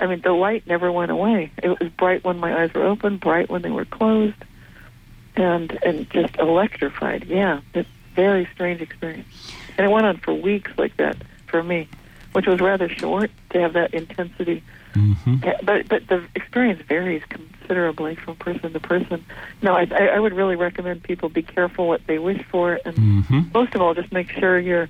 I 0.00 0.06
mean, 0.06 0.22
the 0.22 0.32
light 0.32 0.66
never 0.66 0.90
went 0.90 1.10
away. 1.10 1.52
It 1.62 1.68
was 1.68 1.90
bright 1.90 2.24
when 2.24 2.38
my 2.38 2.62
eyes 2.62 2.72
were 2.74 2.84
open, 2.84 3.18
bright 3.18 3.50
when 3.50 3.62
they 3.62 3.70
were 3.70 3.84
closed, 3.84 4.34
and 5.36 5.78
and 5.84 6.08
just 6.10 6.36
electrified. 6.38 7.24
Yeah, 7.24 7.60
it's 7.74 7.88
a 7.88 8.14
very 8.14 8.48
strange 8.54 8.80
experience, 8.80 9.28
and 9.76 9.86
it 9.86 9.90
went 9.90 10.06
on 10.06 10.18
for 10.18 10.34
weeks 10.34 10.70
like 10.76 10.96
that 10.98 11.16
for 11.46 11.62
me, 11.62 11.88
which 12.32 12.46
was 12.46 12.60
rather 12.60 12.88
short 12.88 13.30
to 13.50 13.60
have 13.60 13.72
that 13.74 13.94
intensity. 13.94 14.62
Mhm. 14.94 15.44
Yeah, 15.44 15.58
but 15.62 15.88
but 15.88 16.06
the 16.08 16.22
experience 16.34 16.82
varies 16.82 17.22
considerably 17.28 18.14
from 18.14 18.36
person 18.36 18.72
to 18.72 18.80
person. 18.80 19.24
No, 19.62 19.74
I 19.74 19.86
I 19.90 20.06
I 20.16 20.18
would 20.20 20.34
really 20.34 20.56
recommend 20.56 21.02
people 21.02 21.28
be 21.28 21.42
careful 21.42 21.88
what 21.88 22.06
they 22.06 22.18
wish 22.18 22.42
for, 22.50 22.78
and 22.84 22.96
Mhm. 22.96 23.54
most 23.54 23.74
of 23.74 23.80
all, 23.80 23.94
just 23.94 24.12
make 24.12 24.30
sure 24.30 24.58
you're 24.58 24.88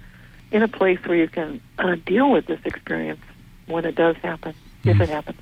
in 0.50 0.62
a 0.62 0.68
place 0.68 0.98
where 1.06 1.16
you 1.16 1.28
can 1.28 1.60
uh, 1.78 1.96
deal 2.04 2.30
with 2.30 2.46
this 2.46 2.60
experience 2.64 3.20
when 3.66 3.84
it 3.84 3.94
does 3.94 4.16
happen, 4.16 4.54
if 4.84 5.00
it 5.00 5.08
happens. 5.08 5.38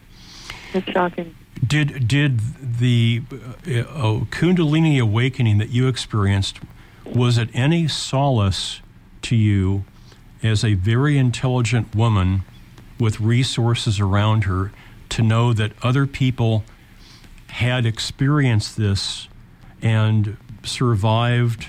It's 0.73 0.89
shocking. 0.93 1.35
Did 1.65 2.09
did 2.09 2.41
the 2.79 3.23
uh, 3.31 3.71
uh, 3.71 4.21
Kundalini 4.31 5.01
awakening 5.01 5.59
that 5.59 5.69
you 5.69 5.89
experienced 5.89 6.59
was 7.05 7.39
it 7.39 7.49
any 7.53 7.89
solace 7.89 8.81
to 9.23 9.37
you 9.37 9.85
as 10.43 10.65
a 10.65 10.75
very 10.75 11.19
intelligent 11.19 11.95
woman 11.95 12.43
with 12.99 13.21
resources 13.21 14.01
around 14.01 14.45
her 14.45 14.73
to 15.11 15.23
know 15.23 15.53
that 15.53 15.73
other 15.83 16.07
people 16.07 16.65
had 17.49 17.85
experienced 17.85 18.77
this 18.77 19.29
and 19.83 20.37
survived? 20.63 21.67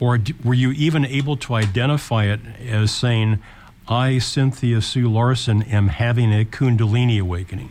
Or 0.00 0.18
were 0.44 0.54
you 0.54 0.72
even 0.72 1.06
able 1.06 1.36
to 1.38 1.54
identify 1.54 2.24
it 2.24 2.40
as 2.60 2.90
saying 2.90 3.40
I 3.88 4.18
Cynthia 4.18 4.82
Sue 4.82 5.08
Larson 5.08 5.62
am 5.62 5.88
having 5.88 6.32
a 6.32 6.44
Kundalini 6.44 7.20
awakening 7.20 7.70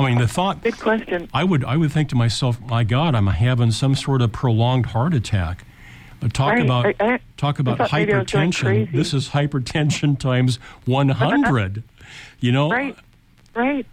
I 0.00 0.08
mean, 0.08 0.18
the 0.18 0.28
thought 0.28 0.62
Good 0.62 0.78
question. 0.78 1.28
I 1.34 1.44
would 1.44 1.64
I 1.64 1.76
would 1.76 1.92
think 1.92 2.08
to 2.10 2.16
myself, 2.16 2.60
my 2.60 2.84
God, 2.84 3.14
I'm 3.14 3.26
having 3.26 3.70
some 3.70 3.94
sort 3.94 4.22
of 4.22 4.32
prolonged 4.32 4.86
heart 4.86 5.14
attack. 5.14 5.64
Uh, 6.22 6.28
talk 6.28 6.54
Right. 6.54 6.64
about 6.64 6.86
I- 6.86 6.94
I- 7.14 7.20
talk 7.36 7.58
about 7.58 7.78
thought 7.78 7.92
maybe 7.92 8.12
I 8.12 8.18
was 8.18 8.30
going 8.30 8.50
hypertension. 8.50 8.92
This 8.92 9.14
is 9.14 9.30
hypertension 9.30 10.18
times 10.18 10.58
100. 10.86 11.82
you 12.40 12.52
know, 12.52 12.70
Right, 12.70 12.96
right. 13.54 13.86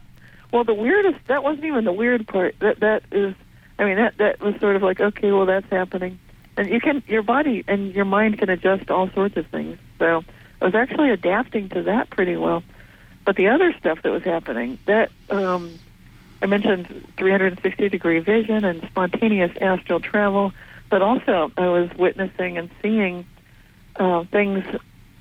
Well, 0.51 0.63
the 0.63 0.73
weirdest 0.73 1.19
that 1.27 1.43
wasn't 1.43 1.65
even 1.65 1.85
the 1.85 1.93
weird 1.93 2.27
part. 2.27 2.55
That 2.59 2.79
that 2.79 3.03
is, 3.11 3.35
I 3.79 3.83
mean, 3.85 3.97
that 3.97 4.17
that 4.17 4.39
was 4.41 4.55
sort 4.59 4.75
of 4.75 4.83
like, 4.83 4.99
okay, 5.01 5.31
well, 5.31 5.45
that's 5.45 5.69
happening, 5.69 6.19
and 6.55 6.69
you 6.69 6.79
can 6.79 7.03
your 7.07 7.21
body 7.23 7.63
and 7.67 7.93
your 7.93 8.05
mind 8.05 8.37
can 8.39 8.49
adjust 8.49 8.89
all 8.89 9.09
sorts 9.11 9.35
of 9.37 9.45
things. 9.47 9.77
So 9.99 10.23
I 10.61 10.65
was 10.65 10.73
actually 10.75 11.09
adapting 11.11 11.69
to 11.69 11.83
that 11.83 12.09
pretty 12.09 12.37
well. 12.37 12.63
But 13.25 13.35
the 13.35 13.49
other 13.49 13.73
stuff 13.77 14.01
that 14.03 14.11
was 14.11 14.23
happening, 14.23 14.77
that 14.85 15.11
um, 15.29 15.71
I 16.41 16.45
mentioned 16.45 16.87
360 17.17 17.89
degree 17.89 18.19
vision 18.19 18.63
and 18.63 18.83
spontaneous 18.87 19.51
astral 19.59 19.99
travel, 19.99 20.51
but 20.89 21.01
also 21.01 21.51
I 21.57 21.67
was 21.67 21.89
witnessing 21.97 22.57
and 22.57 22.69
seeing 22.81 23.25
uh, 23.99 24.23
things 24.31 24.63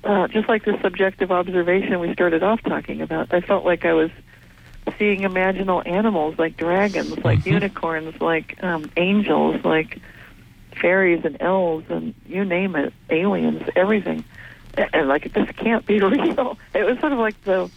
uh, 0.03 0.27
just 0.27 0.47
like 0.47 0.63
the 0.65 0.77
subjective 0.81 1.31
observation 1.31 1.99
we 1.99 2.13
started 2.13 2.43
off 2.43 2.61
talking 2.63 3.01
about. 3.01 3.33
I 3.33 3.41
felt 3.41 3.65
like 3.65 3.83
I 3.83 3.93
was 3.93 4.11
seeing 4.97 5.21
imaginal 5.21 5.85
animals 5.87 6.35
like 6.37 6.55
dragons, 6.55 7.17
like 7.23 7.39
Mhm. 7.39 7.53
unicorns, 7.53 8.21
like 8.21 8.55
um, 8.63 8.89
angels, 8.95 9.63
like 9.65 9.99
fairies 10.79 11.25
and 11.25 11.35
elves, 11.41 11.85
and 11.89 12.13
you 12.25 12.45
name 12.45 12.75
it, 12.75 12.93
aliens, 13.09 13.63
everything. 13.75 14.23
And, 14.77 14.89
and 14.93 15.07
like 15.09 15.33
this 15.33 15.49
can't 15.57 15.85
be 15.85 15.99
real. 15.99 16.57
It 16.73 16.83
was 16.85 16.99
sort 16.99 17.11
of 17.11 17.19
like 17.19 17.41
the 17.43 17.69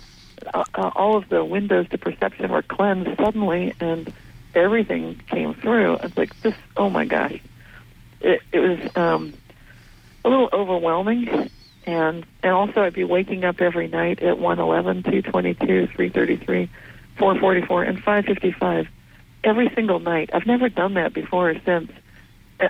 uh, 0.52 0.64
all 0.94 1.16
of 1.16 1.28
the 1.28 1.44
windows 1.44 1.88
to 1.90 1.98
perception 1.98 2.50
were 2.50 2.62
cleansed 2.62 3.16
suddenly, 3.18 3.74
and 3.80 4.12
everything 4.54 5.20
came 5.28 5.54
through. 5.54 5.96
It's 6.02 6.16
like 6.16 6.38
this. 6.42 6.54
Oh 6.76 6.90
my 6.90 7.04
gosh! 7.04 7.40
It, 8.20 8.42
it 8.52 8.58
was 8.58 8.96
um, 8.96 9.34
a 10.24 10.28
little 10.28 10.48
overwhelming, 10.52 11.50
and 11.86 12.26
and 12.42 12.52
also 12.52 12.82
I'd 12.82 12.94
be 12.94 13.04
waking 13.04 13.44
up 13.44 13.60
every 13.60 13.88
night 13.88 14.22
at 14.22 14.38
one 14.38 14.58
eleven, 14.58 15.02
two 15.02 15.22
twenty 15.22 15.54
two, 15.54 15.86
three 15.88 16.08
thirty 16.08 16.36
three, 16.36 16.70
four 17.18 17.38
forty 17.38 17.62
four, 17.62 17.82
and 17.82 18.02
five 18.02 18.24
fifty 18.24 18.52
five 18.52 18.88
every 19.42 19.70
single 19.74 20.00
night. 20.00 20.30
I've 20.32 20.46
never 20.46 20.68
done 20.68 20.94
that 20.94 21.12
before 21.14 21.50
or 21.50 21.60
since. 21.64 21.90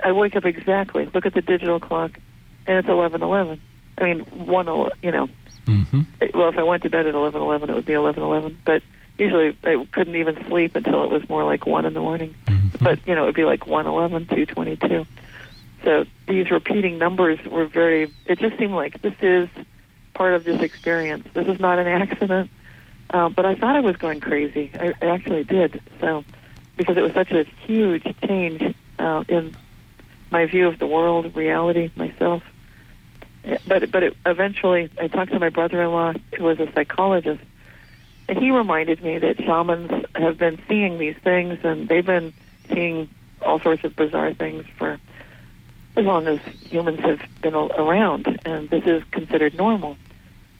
I 0.05 0.13
wake 0.13 0.37
up 0.37 0.45
exactly. 0.45 1.09
Look 1.13 1.27
at 1.27 1.35
the 1.35 1.43
digital 1.43 1.81
clock, 1.81 2.19
and 2.67 2.79
it's 2.79 2.89
eleven 2.89 3.23
eleven. 3.23 3.61
I 3.99 4.05
mean, 4.05 4.21
one. 4.21 4.67
You 5.03 5.11
know, 5.11 5.29
hmm 5.67 6.01
well, 6.35 6.51
if 6.51 6.59
I 6.59 6.63
went 6.63 6.83
to 6.83 6.91
bed 6.91 7.07
at 7.07 7.15
eleven 7.15 7.41
eleven, 7.41 7.71
it 7.71 7.75
would 7.75 7.87
be 7.87 7.95
eleven 7.95 8.23
eleven. 8.23 8.59
But 8.65 8.83
usually, 9.19 9.57
I 9.65 9.87
couldn't 9.93 10.17
even 10.17 10.43
sleep 10.47 10.77
until 10.77 11.05
it 11.05 11.11
was 11.11 11.29
more 11.29 11.45
like 11.45 11.67
one 11.67 11.85
in 11.87 11.95
the 11.95 12.01
morning. 12.01 12.35
But 12.81 13.07
you 13.07 13.15
know, 13.15 13.23
it 13.25 13.27
would 13.27 13.35
be 13.35 13.45
like 13.45 13.67
one 13.67 13.87
eleven, 13.87 14.27
two 14.27 14.47
twenty 14.47 14.77
two. 14.77 15.07
So 15.85 16.05
these 16.29 16.51
repeating 16.51 16.99
numbers 16.99 17.39
were 17.47 17.67
very. 17.67 18.13
It 18.27 18.39
just 18.39 18.59
seemed 18.59 18.75
like 18.75 19.01
this 19.03 19.15
is 19.21 19.49
part 20.15 20.35
of 20.35 20.45
this 20.45 20.61
experience. 20.61 21.27
This 21.33 21.47
is 21.47 21.59
not 21.59 21.79
an 21.79 21.87
accident. 21.87 22.51
Uh, 23.09 23.29
but 23.29 23.45
I 23.45 23.57
thought 23.57 23.77
I 23.77 23.81
was 23.81 23.97
going 23.97 24.21
crazy. 24.21 24.71
I, 24.75 24.95
I 25.03 25.07
actually 25.07 25.45
did. 25.45 25.81
So 26.01 26.25
because 26.77 26.97
it 26.97 27.03
was 27.03 27.13
such 27.13 27.31
a 27.33 27.45
huge 27.67 28.05
change 28.27 28.75
uh, 28.99 29.25
in 29.29 29.57
my 30.31 30.47
view 30.47 30.69
of 30.69 30.79
the 30.79 30.87
world, 30.87 31.35
reality, 31.35 31.91
myself. 31.97 32.43
But 33.67 33.91
but 33.91 34.03
it, 34.03 34.17
eventually, 34.27 34.91
I 35.01 35.09
talked 35.09 35.33
to 35.33 35.39
my 35.39 35.49
brother-in-law, 35.49 36.15
who 36.37 36.45
was 36.45 36.61
a 36.61 36.71
psychologist, 36.73 37.43
and 38.29 38.39
he 38.39 38.51
reminded 38.51 39.03
me 39.03 39.19
that 39.19 39.39
shamans 39.39 40.07
have 40.15 40.39
been 40.39 40.61
seeing 40.69 40.99
these 40.99 41.17
things, 41.25 41.59
and 41.65 41.89
they've 41.89 42.05
been 42.05 42.33
seeing 42.73 43.09
all 43.43 43.61
sorts 43.61 43.85
of 43.85 43.97
bizarre 43.97 44.35
things 44.35 44.65
for 44.77 44.99
as 45.97 46.05
long 46.05 46.27
as 46.29 46.39
humans 46.69 47.01
have 47.01 47.21
been 47.43 47.55
around, 47.55 48.41
and 48.45 48.71
this 48.71 48.85
is 48.85 49.03
considered 49.11 49.55
normal. 49.55 49.97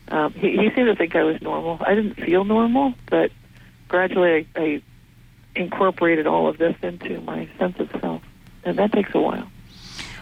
Um, 0.09 0.33
he, 0.33 0.57
he 0.57 0.71
seemed 0.75 0.89
to 0.89 0.97
think 0.97 1.15
I 1.15 1.23
was 1.23 1.41
normal. 1.41 1.79
I 1.87 1.95
didn't 1.95 2.15
feel 2.15 2.45
normal, 2.45 2.95
but 3.09 3.31
gradually 3.89 4.47
I, 4.57 4.61
I 4.61 4.83
incorporated 5.55 6.27
all 6.27 6.49
of 6.49 6.59
this 6.59 6.75
into 6.83 7.21
my 7.21 7.49
sense 7.59 7.79
of 7.79 7.91
self, 8.01 8.23
and 8.65 8.79
that 8.79 8.93
takes 8.93 9.15
a 9.15 9.21
while. 9.21 9.49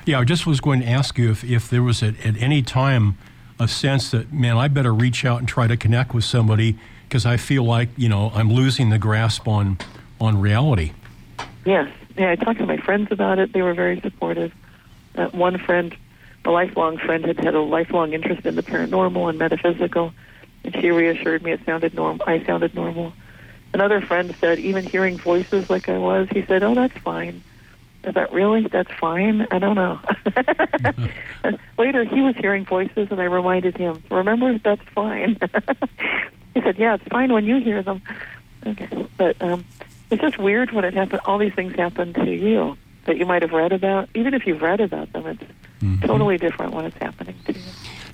Yeah, 0.08 0.20
I 0.20 0.24
just 0.24 0.46
was 0.46 0.58
going 0.62 0.80
to 0.80 0.86
ask 0.86 1.18
you 1.18 1.30
if, 1.30 1.44
if 1.44 1.68
there 1.68 1.82
was 1.82 2.02
at, 2.02 2.18
at 2.24 2.34
any 2.40 2.62
time 2.62 3.18
a 3.60 3.68
sense 3.68 4.10
that, 4.12 4.32
man, 4.32 4.56
I 4.56 4.66
better 4.68 4.94
reach 4.94 5.26
out 5.26 5.40
and 5.40 5.46
try 5.46 5.66
to 5.66 5.76
connect 5.76 6.14
with 6.14 6.24
somebody 6.24 6.78
because 7.02 7.26
I 7.26 7.36
feel 7.36 7.62
like, 7.62 7.90
you 7.94 8.08
know, 8.08 8.32
I'm 8.34 8.50
losing 8.50 8.88
the 8.88 8.98
grasp 8.98 9.46
on, 9.46 9.76
on 10.18 10.40
reality. 10.40 10.92
Yes. 11.66 11.92
Yeah, 12.16 12.30
I 12.30 12.36
talked 12.36 12.58
to 12.60 12.64
my 12.64 12.78
friends 12.78 13.12
about 13.12 13.38
it. 13.38 13.52
They 13.52 13.60
were 13.60 13.74
very 13.74 14.00
supportive. 14.00 14.54
Uh, 15.14 15.28
one 15.28 15.58
friend, 15.58 15.94
a 16.46 16.50
lifelong 16.50 16.96
friend, 16.96 17.26
had 17.26 17.38
had 17.38 17.54
a 17.54 17.60
lifelong 17.60 18.14
interest 18.14 18.46
in 18.46 18.54
the 18.54 18.62
paranormal 18.62 19.28
and 19.28 19.38
metaphysical, 19.38 20.14
and 20.64 20.74
she 20.76 20.90
reassured 20.90 21.42
me 21.42 21.52
it 21.52 21.60
sounded 21.66 21.92
normal. 21.92 22.26
I 22.26 22.42
sounded 22.46 22.74
normal. 22.74 23.12
Another 23.74 24.00
friend 24.00 24.34
said, 24.40 24.58
even 24.58 24.86
hearing 24.86 25.18
voices 25.18 25.68
like 25.68 25.90
I 25.90 25.98
was, 25.98 26.28
he 26.30 26.46
said, 26.46 26.62
"Oh, 26.62 26.74
that's 26.74 26.96
fine." 26.96 27.42
I 28.04 28.10
that 28.12 28.32
really? 28.32 28.66
That's 28.66 28.90
fine? 28.92 29.46
I 29.50 29.58
don't 29.58 29.74
know. 29.74 30.00
Later, 31.78 32.04
he 32.04 32.20
was 32.20 32.36
hearing 32.36 32.64
voices, 32.64 33.08
and 33.10 33.20
I 33.20 33.24
reminded 33.24 33.76
him, 33.76 34.02
remember, 34.10 34.58
that's 34.58 34.82
fine. 34.94 35.38
he 36.54 36.60
said, 36.60 36.78
yeah, 36.78 36.94
it's 36.94 37.04
fine 37.08 37.32
when 37.32 37.44
you 37.44 37.60
hear 37.60 37.82
them. 37.82 38.02
Okay. 38.66 39.06
But 39.16 39.40
um, 39.42 39.64
it's 40.10 40.22
just 40.22 40.38
weird 40.38 40.72
when 40.72 40.84
it 40.84 40.94
happens. 40.94 41.20
All 41.24 41.38
these 41.38 41.54
things 41.54 41.74
happen 41.74 42.14
to 42.14 42.34
you 42.34 42.76
that 43.06 43.16
you 43.16 43.26
might 43.26 43.42
have 43.42 43.52
read 43.52 43.72
about. 43.72 44.08
Even 44.14 44.34
if 44.34 44.46
you've 44.46 44.62
read 44.62 44.80
about 44.80 45.12
them, 45.12 45.26
it's 45.26 46.06
totally 46.06 46.38
different 46.38 46.72
when 46.72 46.84
it's 46.84 46.98
happening 46.98 47.34
to 47.46 47.52
you. 47.52 47.60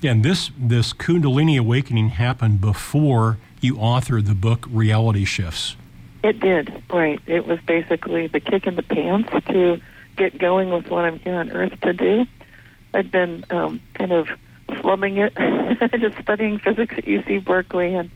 Yeah, 0.01 0.11
and 0.11 0.23
this, 0.23 0.51
this 0.57 0.93
Kundalini 0.93 1.59
awakening 1.59 2.09
happened 2.09 2.59
before 2.61 3.37
you 3.61 3.75
authored 3.75 4.25
the 4.25 4.35
book 4.35 4.65
Reality 4.69 5.25
Shifts. 5.25 5.75
It 6.25 6.39
did, 6.39 6.81
right. 6.89 7.19
It 7.27 7.45
was 7.45 7.59
basically 7.67 8.25
the 8.25 8.39
kick 8.39 8.65
in 8.65 8.75
the 8.75 8.81
pants 8.81 9.29
to 9.45 9.79
get 10.17 10.35
going 10.39 10.71
with 10.71 10.89
what 10.89 11.05
I'm 11.05 11.19
here 11.19 11.35
on 11.35 11.51
Earth 11.51 11.79
to 11.81 11.93
do. 11.93 12.25
I'd 12.95 13.11
been 13.11 13.45
um, 13.51 13.79
kind 13.93 14.11
of 14.11 14.29
slumming 14.81 15.17
it, 15.17 15.35
just 15.99 16.17
studying 16.23 16.57
physics 16.57 16.95
at 16.97 17.05
UC 17.05 17.45
Berkeley, 17.45 17.93
and 17.93 18.09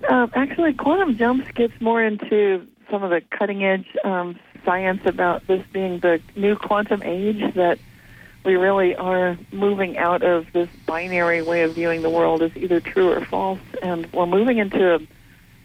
Um, 0.09 0.31
actually, 0.35 0.73
quantum 0.73 1.17
jumps 1.17 1.49
gets 1.51 1.79
more 1.79 2.03
into 2.03 2.67
some 2.89 3.03
of 3.03 3.09
the 3.09 3.21
cutting 3.31 3.63
edge 3.63 3.85
um, 4.03 4.37
science 4.65 5.01
about 5.05 5.45
this 5.47 5.63
being 5.71 5.99
the 5.99 6.19
new 6.35 6.55
quantum 6.55 7.01
age 7.03 7.53
that 7.53 7.79
we 8.45 8.55
really 8.55 8.95
are 8.95 9.37
moving 9.51 9.97
out 9.97 10.21
of 10.21 10.51
this 10.51 10.69
binary 10.85 11.41
way 11.41 11.63
of 11.63 11.75
viewing 11.75 12.01
the 12.01 12.09
world 12.09 12.41
as 12.41 12.55
either 12.57 12.79
true 12.79 13.11
or 13.11 13.23
false, 13.25 13.59
and 13.81 14.11
we're 14.11 14.25
moving 14.25 14.57
into 14.57 14.95
a, 14.95 14.99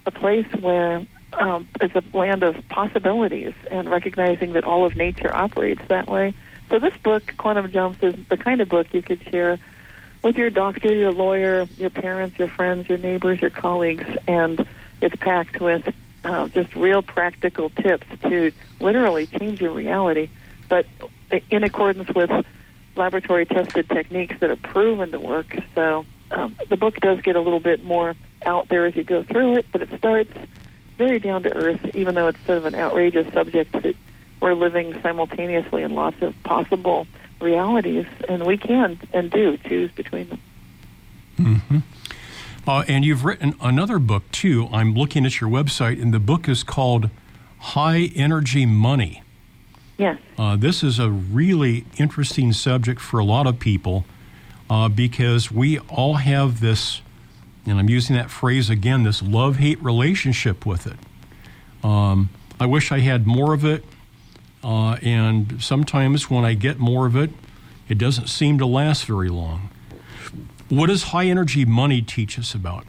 a 0.07 0.11
place 0.11 0.47
where 0.61 1.05
um, 1.33 1.69
it's 1.81 1.95
a 1.95 2.17
land 2.17 2.43
of 2.43 2.57
possibilities 2.69 3.53
and 3.71 3.91
recognizing 3.91 4.53
that 4.53 4.65
all 4.65 4.85
of 4.85 4.97
nature 4.97 5.35
operates 5.35 5.83
that 5.89 6.09
way. 6.09 6.35
So 6.71 6.79
this 6.79 6.97
book, 7.03 7.35
Quantum 7.37 7.71
Jumps, 7.71 8.03
is 8.03 8.15
the 8.29 8.37
kind 8.37 8.61
of 8.61 8.69
book 8.69 8.87
you 8.93 9.03
could 9.03 9.23
share 9.25 9.59
with 10.23 10.37
your 10.37 10.51
doctor, 10.51 10.95
your 10.95 11.13
lawyer, 11.13 11.67
your 11.77 11.91
parents, 11.91 12.39
your 12.39 12.49
friends, 12.49 12.89
your 12.89 12.99
neighbors, 12.99 13.41
your 13.41 13.51
colleagues, 13.51 14.05
and 14.27 14.67
it's 15.01 15.17
packed 15.17 15.61
with 15.61 15.93
uh, 16.25 16.49
just 16.49 16.75
real 16.75 17.03
practical 17.03 17.71
tips 17.71 18.07
to 18.23 18.53
literally 18.81 19.27
change 19.27 19.61
your 19.61 19.73
reality, 19.73 20.29
but 20.69 20.87
in 21.51 21.65
accordance 21.65 22.09
with 22.15 22.31
laboratory 22.99 23.47
tested 23.47 23.89
techniques 23.89 24.39
that 24.41 24.51
are 24.51 24.57
proven 24.57 25.12
to 25.12 25.20
work. 25.20 25.57
So 25.75 26.05
um, 26.31 26.57
the 26.69 26.77
book 26.77 26.97
does 26.97 27.20
get 27.23 27.37
a 27.37 27.41
little 27.41 27.61
bit 27.61 27.85
more 27.85 28.15
out 28.45 28.69
there 28.69 28.87
as 28.87 28.95
you 28.97 29.05
go 29.05 29.23
through 29.23 29.57
it, 29.57 29.66
but 29.73 29.83
it 29.83 29.91
starts 29.97 30.33
very 30.99 31.19
down 31.19 31.45
to 31.45 31.55
earth, 31.55 31.95
even 31.95 32.15
though 32.15 32.29
it's 32.29 32.45
sort 32.45 32.59
of 32.59 32.66
an 32.66 32.75
outrageous 32.75 33.33
subject 33.33 33.73
that 33.73 33.95
we're 34.41 34.55
living 34.55 35.01
simultaneously 35.01 35.83
in 35.83 35.95
lots 35.95 36.20
of 36.23 36.35
possible 36.43 37.07
realities, 37.41 38.07
and 38.29 38.45
we 38.45 38.57
can 38.57 38.99
and 39.12 39.31
do 39.31 39.57
choose 39.59 39.91
between 39.93 40.29
them. 40.29 40.41
Mm-hmm. 41.39 41.79
Uh, 42.66 42.85
and 42.89 43.05
you've 43.05 43.25
written 43.25 43.55
another 43.61 43.99
book 43.99 44.31
too. 44.33 44.69
I'm 44.73 44.93
looking 44.95 45.25
at 45.25 45.41
your 45.41 45.49
website, 45.49 46.03
and 46.03 46.12
the 46.12 46.19
book 46.19 46.49
is 46.49 46.62
called 46.62 47.11
High 47.61 48.11
Energy 48.15 48.66
Money. 48.66 49.23
Yes. 49.99 50.19
Uh, 50.39 50.57
this 50.57 50.85
is 50.85 51.01
a 51.01 51.11
really 51.11 51.85
interesting 51.99 52.53
subject 52.53 53.01
for 53.01 53.19
a 53.19 53.25
lot 53.25 53.49
of 53.49 53.59
people 53.59 54.05
uh, 54.70 54.89
because 54.89 55.51
we 55.51 55.81
all 55.81 56.15
have 56.15 56.61
this, 56.61 57.03
and 57.66 57.79
I'm 57.79 57.91
using 57.91 58.15
that 58.15 58.31
phrase 58.31 58.70
again, 58.70 59.03
this 59.03 59.20
love 59.20 59.57
hate 59.57 59.83
relationship 59.83 60.65
with 60.65 60.87
it. 60.87 60.97
Um, 61.85 62.31
I 62.61 62.66
wish 62.66 62.93
I 62.93 63.01
had 63.01 63.27
more 63.27 63.53
of 63.53 63.65
it, 63.65 63.85
uh, 64.62 64.93
and 65.03 65.61
sometimes 65.62 66.31
when 66.31 66.45
I 66.45 66.55
get 66.55 66.79
more 66.79 67.07
of 67.07 67.16
it, 67.16 67.31
it 67.89 67.99
doesn't 67.99 68.29
seem 68.29 68.59
to 68.59 68.66
last 68.66 69.05
very 69.05 69.29
long. 69.29 69.70
What 70.69 70.89
does 70.89 71.05
high 71.05 71.27
energy 71.27 71.65
money 71.65 72.03
teach 72.03 72.39
us 72.39 72.55
about? 72.55 72.85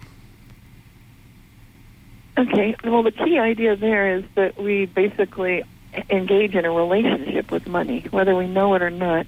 Okay, 2.38 2.76
well, 2.84 3.04
the 3.04 3.12
key 3.12 3.40
idea 3.40 3.76
there 3.76 4.18
is 4.18 4.24
that 4.36 4.62
we 4.62 4.86
basically 4.86 5.64
engage 6.10 6.56
in 6.56 6.66
a 6.66 6.72
relationship 6.72 7.52
with 7.52 7.68
money, 7.68 8.06
whether 8.12 8.36
we 8.36 8.48
know 8.48 8.74
it 8.76 8.82
or 8.82 8.90
not. 8.90 9.28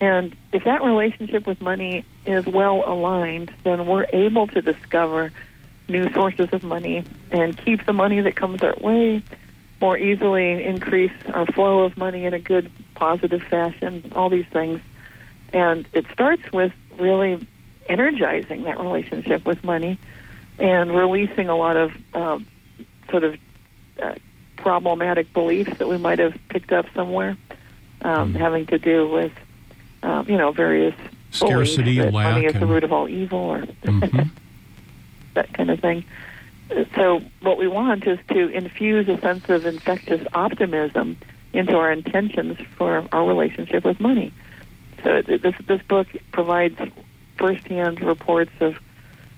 And 0.00 0.36
if 0.52 0.64
that 0.64 0.82
relationship 0.82 1.46
with 1.46 1.60
money 1.60 2.04
is 2.24 2.46
well 2.46 2.84
aligned, 2.86 3.52
then 3.64 3.86
we're 3.86 4.06
able 4.12 4.46
to 4.48 4.62
discover 4.62 5.32
new 5.88 6.12
sources 6.12 6.48
of 6.52 6.62
money 6.62 7.04
and 7.30 7.56
keep 7.56 7.84
the 7.86 7.92
money 7.92 8.20
that 8.20 8.36
comes 8.36 8.62
our 8.62 8.74
way 8.80 9.22
more 9.80 9.96
easily, 9.96 10.64
increase 10.64 11.12
our 11.32 11.46
flow 11.46 11.80
of 11.80 11.96
money 11.96 12.24
in 12.24 12.34
a 12.34 12.38
good, 12.38 12.70
positive 12.94 13.42
fashion, 13.42 14.12
all 14.14 14.28
these 14.28 14.46
things. 14.46 14.80
And 15.52 15.88
it 15.92 16.04
starts 16.12 16.42
with 16.52 16.72
really 16.98 17.46
energizing 17.88 18.64
that 18.64 18.78
relationship 18.78 19.46
with 19.46 19.64
money 19.64 19.98
and 20.58 20.94
releasing 20.94 21.48
a 21.48 21.56
lot 21.56 21.76
of 21.76 21.92
uh, 22.12 22.38
sort 23.10 23.24
of 23.24 23.36
uh, 24.02 24.14
problematic 24.58 25.32
beliefs 25.32 25.78
that 25.78 25.88
we 25.88 25.96
might 25.96 26.18
have 26.18 26.34
picked 26.48 26.72
up 26.72 26.86
somewhere, 26.94 27.36
um, 28.02 28.30
mm-hmm. 28.30 28.38
having 28.38 28.66
to 28.66 28.78
do 28.78 29.08
with, 29.08 29.32
um, 30.02 30.28
you 30.28 30.36
know, 30.36 30.52
various 30.52 30.94
scarcity, 31.30 31.98
that 31.98 32.12
lack, 32.12 32.34
money 32.34 32.46
is 32.46 32.54
the 32.54 32.66
root 32.66 32.84
of 32.84 32.92
all 32.92 33.08
evil, 33.08 33.38
or 33.38 33.62
mm-hmm. 33.62 34.28
that 35.34 35.52
kind 35.54 35.70
of 35.70 35.80
thing. 35.80 36.04
So, 36.94 37.22
what 37.40 37.56
we 37.56 37.66
want 37.66 38.06
is 38.06 38.18
to 38.28 38.48
infuse 38.48 39.08
a 39.08 39.18
sense 39.20 39.48
of 39.48 39.64
infectious 39.64 40.26
optimism 40.34 41.16
into 41.52 41.74
our 41.76 41.90
intentions 41.90 42.58
for 42.76 43.06
our 43.10 43.26
relationship 43.26 43.84
with 43.84 44.00
money. 44.00 44.32
So, 45.02 45.22
this 45.22 45.54
this 45.66 45.80
book 45.82 46.08
provides 46.32 46.78
firsthand 47.38 48.02
reports 48.02 48.52
of 48.60 48.78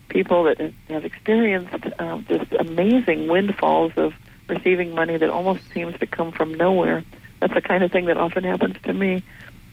people 0.08 0.44
that 0.44 0.72
have 0.88 1.04
experienced 1.04 1.86
um, 2.00 2.26
just 2.28 2.52
amazing 2.52 3.28
windfalls 3.28 3.92
of 3.96 4.12
receiving 4.50 4.94
money 4.94 5.16
that 5.16 5.30
almost 5.30 5.62
seems 5.72 5.98
to 6.00 6.06
come 6.06 6.32
from 6.32 6.54
nowhere. 6.54 7.04
That's 7.40 7.54
the 7.54 7.62
kind 7.62 7.82
of 7.82 7.90
thing 7.90 8.06
that 8.06 8.18
often 8.18 8.44
happens 8.44 8.76
to 8.82 8.92
me. 8.92 9.22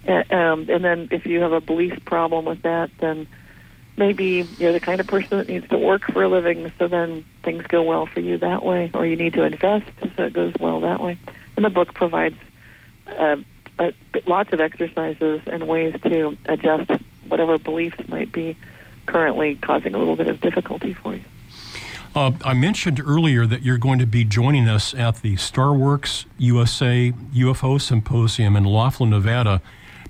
Um, 0.07 0.69
and 0.69 0.85
then 0.85 1.09
if 1.11 1.25
you 1.25 1.41
have 1.41 1.51
a 1.51 1.59
belief 1.59 2.05
problem 2.05 2.45
with 2.45 2.61
that, 2.61 2.91
then 2.99 3.27
maybe 3.97 4.47
you're 4.57 4.71
the 4.71 4.79
kind 4.79 5.01
of 5.01 5.07
person 5.07 5.37
that 5.39 5.49
needs 5.49 5.67
to 5.69 5.77
work 5.77 6.03
for 6.13 6.23
a 6.23 6.29
living, 6.29 6.71
so 6.79 6.87
then 6.87 7.25
things 7.43 7.65
go 7.67 7.83
well 7.83 8.05
for 8.05 8.21
you 8.21 8.37
that 8.37 8.63
way, 8.63 8.89
or 8.93 9.05
you 9.05 9.17
need 9.17 9.33
to 9.33 9.43
invest 9.43 9.89
so 10.15 10.23
it 10.23 10.33
goes 10.33 10.53
well 10.59 10.79
that 10.81 11.01
way. 11.01 11.17
And 11.57 11.65
the 11.65 11.69
book 11.69 11.93
provides 11.93 12.37
uh, 13.07 13.37
uh, 13.79 13.91
lots 14.25 14.53
of 14.53 14.61
exercises 14.61 15.41
and 15.47 15.67
ways 15.67 15.95
to 16.03 16.37
adjust 16.45 16.91
whatever 17.27 17.57
beliefs 17.57 18.07
might 18.07 18.31
be 18.31 18.55
currently 19.05 19.55
causing 19.55 19.93
a 19.93 19.97
little 19.97 20.15
bit 20.15 20.27
of 20.27 20.39
difficulty 20.39 20.93
for 20.93 21.15
you. 21.15 21.23
Uh, 22.15 22.31
I 22.43 22.53
mentioned 22.53 23.01
earlier 23.05 23.45
that 23.45 23.63
you're 23.63 23.77
going 23.77 23.99
to 23.99 24.07
be 24.07 24.23
joining 24.23 24.67
us 24.67 24.93
at 24.93 25.21
the 25.21 25.35
Starworks 25.35 26.25
USA 26.37 27.13
UFO 27.33 27.79
Symposium 27.79 28.55
in 28.55 28.63
Laughlin, 28.63 29.11
Nevada, 29.11 29.61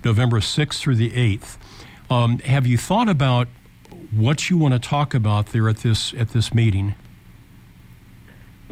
November 0.03 0.40
6th 0.40 0.80
through 0.80 0.95
the 0.95 1.11
8th. 1.11 1.57
Um, 2.10 2.40
have 2.40 2.65
you 2.65 2.78
thought 2.78 3.10
about 3.10 3.48
what 4.11 4.49
you 4.49 4.57
want 4.57 4.74
to 4.74 4.80
talk 4.80 5.14
about 5.14 5.48
there 5.48 5.68
at 5.68 5.78
this 5.78 6.14
at 6.14 6.30
this 6.30 6.53
meeting? 6.53 6.95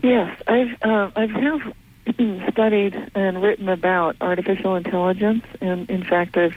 Yes, 0.02 0.40
I've 0.48 0.82
uh, 0.82 1.12
I 1.16 1.26
have 1.26 1.74
studied 2.54 3.12
and 3.16 3.42
written 3.42 3.68
about 3.68 4.16
artificial 4.22 4.76
intelligence, 4.76 5.44
and 5.60 5.90
in 5.90 6.04
fact, 6.04 6.38
I've 6.38 6.56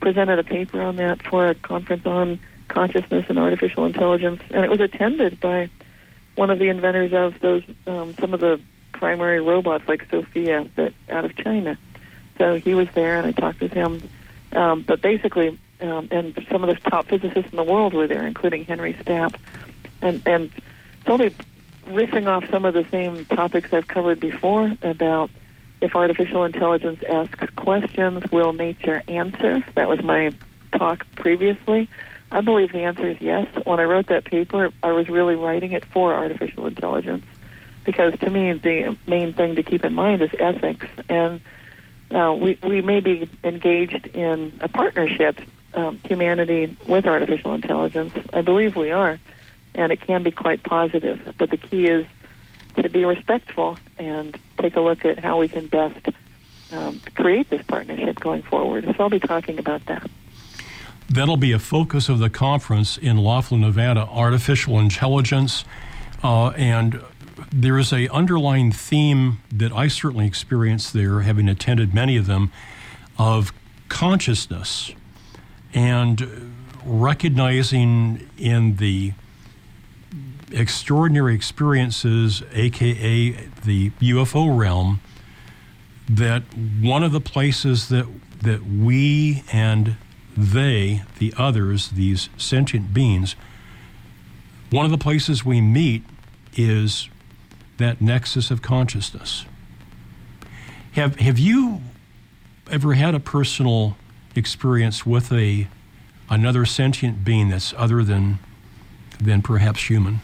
presented 0.00 0.38
a 0.38 0.44
paper 0.44 0.80
on 0.80 0.96
that 0.96 1.22
for 1.22 1.48
a 1.48 1.54
conference 1.54 2.06
on 2.06 2.40
consciousness 2.68 3.26
and 3.28 3.38
artificial 3.38 3.84
intelligence, 3.84 4.42
and 4.50 4.64
it 4.64 4.70
was 4.70 4.80
attended 4.80 5.38
by 5.40 5.70
one 6.36 6.50
of 6.50 6.58
the 6.58 6.68
inventors 6.68 7.12
of 7.12 7.40
those 7.40 7.62
um, 7.86 8.14
some 8.20 8.32
of 8.32 8.40
the 8.40 8.60
primary 8.92 9.40
robots 9.40 9.88
like 9.88 10.08
Sophia 10.10 10.68
that 10.76 10.94
out 11.10 11.24
of 11.24 11.36
China. 11.36 11.78
So 12.38 12.56
he 12.56 12.74
was 12.74 12.88
there, 12.94 13.18
and 13.18 13.26
I 13.26 13.32
talked 13.32 13.60
with 13.60 13.72
him. 13.72 14.02
Um, 14.52 14.82
but 14.82 15.02
basically, 15.02 15.58
um, 15.80 16.08
and 16.10 16.46
some 16.50 16.64
of 16.64 16.68
the 16.68 16.90
top 16.90 17.06
physicists 17.06 17.50
in 17.50 17.56
the 17.56 17.64
world 17.64 17.94
were 17.94 18.06
there, 18.06 18.26
including 18.26 18.64
Henry 18.64 18.94
Stapp, 18.94 19.34
and 20.00 20.22
and 20.26 20.50
totally 21.04 21.34
riffing 21.86 22.26
off 22.26 22.48
some 22.50 22.64
of 22.64 22.74
the 22.74 22.86
same 22.90 23.24
topics 23.26 23.72
I've 23.72 23.88
covered 23.88 24.20
before 24.20 24.72
about 24.82 25.30
if 25.80 25.94
artificial 25.94 26.44
intelligence 26.44 27.02
asks 27.08 27.50
questions, 27.56 28.24
will 28.32 28.52
nature 28.52 29.02
answer? 29.08 29.64
That 29.74 29.88
was 29.88 30.02
my 30.02 30.32
talk 30.72 31.06
previously. 31.16 31.88
I 32.30 32.40
believe 32.40 32.72
the 32.72 32.82
answer 32.82 33.08
is 33.08 33.20
yes. 33.20 33.46
When 33.64 33.78
I 33.78 33.84
wrote 33.84 34.08
that 34.08 34.24
paper, 34.24 34.72
I 34.82 34.92
was 34.92 35.08
really 35.08 35.36
writing 35.36 35.72
it 35.72 35.84
for 35.84 36.12
artificial 36.12 36.66
intelligence 36.66 37.24
because 37.84 38.18
to 38.18 38.28
me, 38.28 38.52
the 38.52 38.96
main 39.06 39.32
thing 39.32 39.54
to 39.54 39.62
keep 39.62 39.84
in 39.84 39.94
mind 39.94 40.20
is 40.20 40.30
ethics. 40.38 40.86
And 41.08 41.40
uh, 42.10 42.36
we, 42.38 42.58
we 42.62 42.82
may 42.82 43.00
be 43.00 43.30
engaged 43.44 44.08
in 44.08 44.58
a 44.60 44.68
partnership, 44.68 45.40
um, 45.72 46.00
humanity 46.04 46.76
with 46.86 47.06
artificial 47.06 47.54
intelligence. 47.54 48.12
I 48.32 48.42
believe 48.42 48.76
we 48.76 48.90
are. 48.90 49.18
And 49.74 49.92
it 49.92 50.00
can 50.00 50.22
be 50.22 50.32
quite 50.32 50.62
positive. 50.62 51.34
But 51.38 51.50
the 51.50 51.56
key 51.56 51.86
is 51.86 52.06
to 52.76 52.88
be 52.88 53.04
respectful 53.04 53.78
and 53.98 54.38
take 54.58 54.76
a 54.76 54.80
look 54.80 55.04
at 55.04 55.18
how 55.20 55.38
we 55.38 55.48
can 55.48 55.66
best 55.66 56.08
um, 56.72 57.00
create 57.14 57.48
this 57.50 57.62
partnership 57.62 58.18
going 58.18 58.42
forward. 58.42 58.84
So 58.84 58.94
I'll 58.98 59.10
be 59.10 59.20
talking 59.20 59.58
about 59.58 59.86
that. 59.86 60.10
That'll 61.08 61.36
be 61.36 61.52
a 61.52 61.58
focus 61.58 62.08
of 62.08 62.18
the 62.18 62.30
conference 62.30 62.98
in 62.98 63.16
Laughlin, 63.16 63.60
Nevada, 63.60 64.00
artificial 64.00 64.78
intelligence. 64.78 65.64
Uh, 66.22 66.48
and 66.50 67.00
there 67.52 67.78
is 67.78 67.92
a 67.92 68.08
underlying 68.08 68.72
theme 68.72 69.38
that 69.52 69.72
I 69.72 69.88
certainly 69.88 70.26
experienced 70.26 70.92
there, 70.92 71.20
having 71.20 71.48
attended 71.48 71.94
many 71.94 72.16
of 72.16 72.26
them, 72.26 72.50
of 73.18 73.52
consciousness 73.88 74.92
and 75.72 76.52
recognizing 76.84 78.28
in 78.38 78.76
the 78.76 79.12
extraordinary 80.50 81.34
experiences, 81.34 82.42
aka 82.52 83.30
the 83.64 83.90
UFO 83.90 84.56
realm, 84.56 85.00
that 86.08 86.42
one 86.80 87.02
of 87.02 87.12
the 87.12 87.20
places 87.20 87.88
that 87.88 88.06
that 88.42 88.64
we 88.64 89.42
and 89.52 89.96
they, 90.36 91.02
the 91.18 91.32
others, 91.36 91.90
these 91.90 92.28
sentient 92.36 92.92
beings, 92.92 93.36
one 94.70 94.84
of 94.84 94.90
the 94.90 94.98
places 94.98 95.44
we 95.44 95.60
meet 95.60 96.02
is 96.56 97.08
that 97.78 98.00
nexus 98.00 98.50
of 98.50 98.62
consciousness. 98.62 99.46
Have, 100.92 101.16
have 101.16 101.38
you 101.38 101.80
ever 102.70 102.94
had 102.94 103.14
a 103.14 103.20
personal 103.20 103.96
experience 104.34 105.06
with 105.06 105.32
a 105.32 105.68
another 106.28 106.66
sentient 106.66 107.24
being 107.24 107.48
that's 107.48 107.72
other 107.76 108.02
than 108.02 108.38
than 109.20 109.42
perhaps 109.42 109.88
human? 109.88 110.20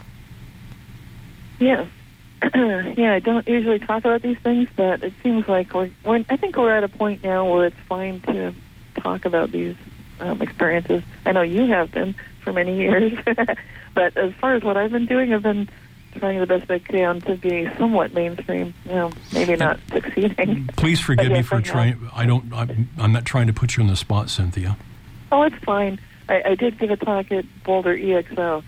Yeah. 1.59 1.87
yeah, 2.55 3.15
I 3.15 3.21
don't 3.21 3.47
usually 3.47 3.79
talk 3.79 4.05
about 4.05 4.23
these 4.23 4.39
things, 4.39 4.69
but 4.75 5.05
it 5.05 5.13
seems 5.23 5.47
like 5.47 5.73
we're, 5.73 5.91
we're 6.05 6.25
I 6.29 6.37
think 6.37 6.57
we're 6.57 6.75
at 6.77 6.85
a 6.85 6.89
point 6.89 7.23
now 7.23 7.49
where 7.49 7.67
it's 7.67 7.77
fine 7.89 8.21
to 8.23 8.53
talk 8.97 9.25
about 9.25 9.53
these 9.53 9.77
um, 10.23 10.41
experiences. 10.41 11.03
I 11.27 11.33
know 11.33 11.43
you 11.43 11.67
have 11.67 11.91
been 11.91 12.15
for 12.41 12.53
many 12.53 12.77
years, 12.77 13.13
but 13.95 14.17
as 14.17 14.33
far 14.35 14.55
as 14.55 14.63
what 14.63 14.77
I've 14.77 14.93
been 14.93 15.07
doing, 15.07 15.35
I've 15.35 15.43
been 15.43 15.69
trying 16.17 16.39
the 16.41 16.47
best 16.47 16.71
I 16.71 16.79
can 16.79 17.21
to 17.23 17.37
be 17.37 17.69
somewhat 17.77 18.15
mainstream. 18.15 18.75
You 18.85 18.93
know, 18.93 19.13
maybe 19.33 19.57
not 19.57 19.81
succeeding. 19.91 20.69
Please 20.77 21.01
forgive 21.11 21.33
me 21.33 21.43
for 21.43 21.61
trying. 21.61 22.09
I 22.15 22.27
don't. 22.27 22.53
I'm, 22.53 22.89
I'm, 22.99 23.13
not 23.13 23.25
trying 23.25 23.49
to 23.49 23.53
put 23.53 23.77
you 23.77 23.83
on 23.83 23.89
the 23.89 23.97
spot, 23.97 24.31
Cynthia. 24.31 24.77
Oh, 25.31 25.43
it's 25.43 25.57
fine. 25.65 25.99
I, 26.29 26.43
I 26.51 26.55
did 26.55 26.79
give 26.79 26.91
a 26.91 26.97
talk 26.97 27.33
at 27.33 27.45
Boulder 27.65 27.97
EXO 27.97 28.63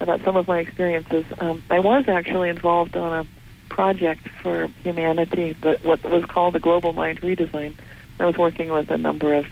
about 0.00 0.22
some 0.24 0.36
of 0.36 0.46
my 0.46 0.58
experiences. 0.58 1.24
Um, 1.38 1.62
I 1.70 1.78
was 1.78 2.08
actually 2.08 2.50
involved 2.50 2.96
on 2.96 3.24
a 3.24 3.72
project 3.72 4.28
for 4.42 4.66
humanity, 4.82 5.56
but 5.60 5.82
what 5.84 6.02
was 6.04 6.24
called 6.26 6.54
the 6.54 6.60
Global 6.60 6.92
Mind 6.92 7.20
Redesign. 7.22 7.74
I 8.20 8.26
was 8.26 8.36
working 8.36 8.70
with 8.70 8.90
a 8.90 8.98
number 8.98 9.32
of 9.34 9.46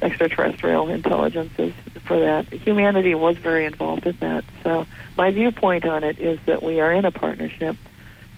extraterrestrial 0.00 0.88
intelligences 0.88 1.72
for 2.04 2.20
that. 2.20 2.52
Humanity 2.52 3.14
was 3.14 3.36
very 3.36 3.66
involved 3.66 4.06
in 4.06 4.16
that. 4.20 4.44
So 4.62 4.86
my 5.16 5.30
viewpoint 5.30 5.84
on 5.84 6.04
it 6.04 6.18
is 6.18 6.38
that 6.46 6.62
we 6.62 6.80
are 6.80 6.92
in 6.92 7.04
a 7.04 7.10
partnership. 7.10 7.76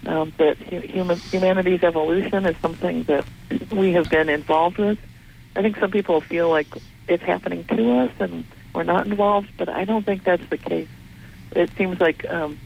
Um, 0.05 0.33
that 0.39 0.57
human, 0.57 1.19
humanity's 1.19 1.83
evolution 1.83 2.45
is 2.47 2.55
something 2.57 3.03
that 3.03 3.23
we 3.71 3.93
have 3.93 4.09
been 4.09 4.29
involved 4.29 4.79
with. 4.79 4.97
I 5.55 5.61
think 5.61 5.77
some 5.77 5.91
people 5.91 6.21
feel 6.21 6.49
like 6.49 6.67
it's 7.07 7.23
happening 7.23 7.65
to 7.65 7.99
us 7.99 8.11
and 8.19 8.45
we're 8.73 8.83
not 8.83 9.05
involved, 9.05 9.49
but 9.57 9.69
I 9.69 9.85
don't 9.85 10.03
think 10.03 10.23
that's 10.23 10.47
the 10.49 10.57
case. 10.57 10.87
It 11.51 11.69
seems 11.77 11.99
like 11.99 12.27
um, 12.29 12.57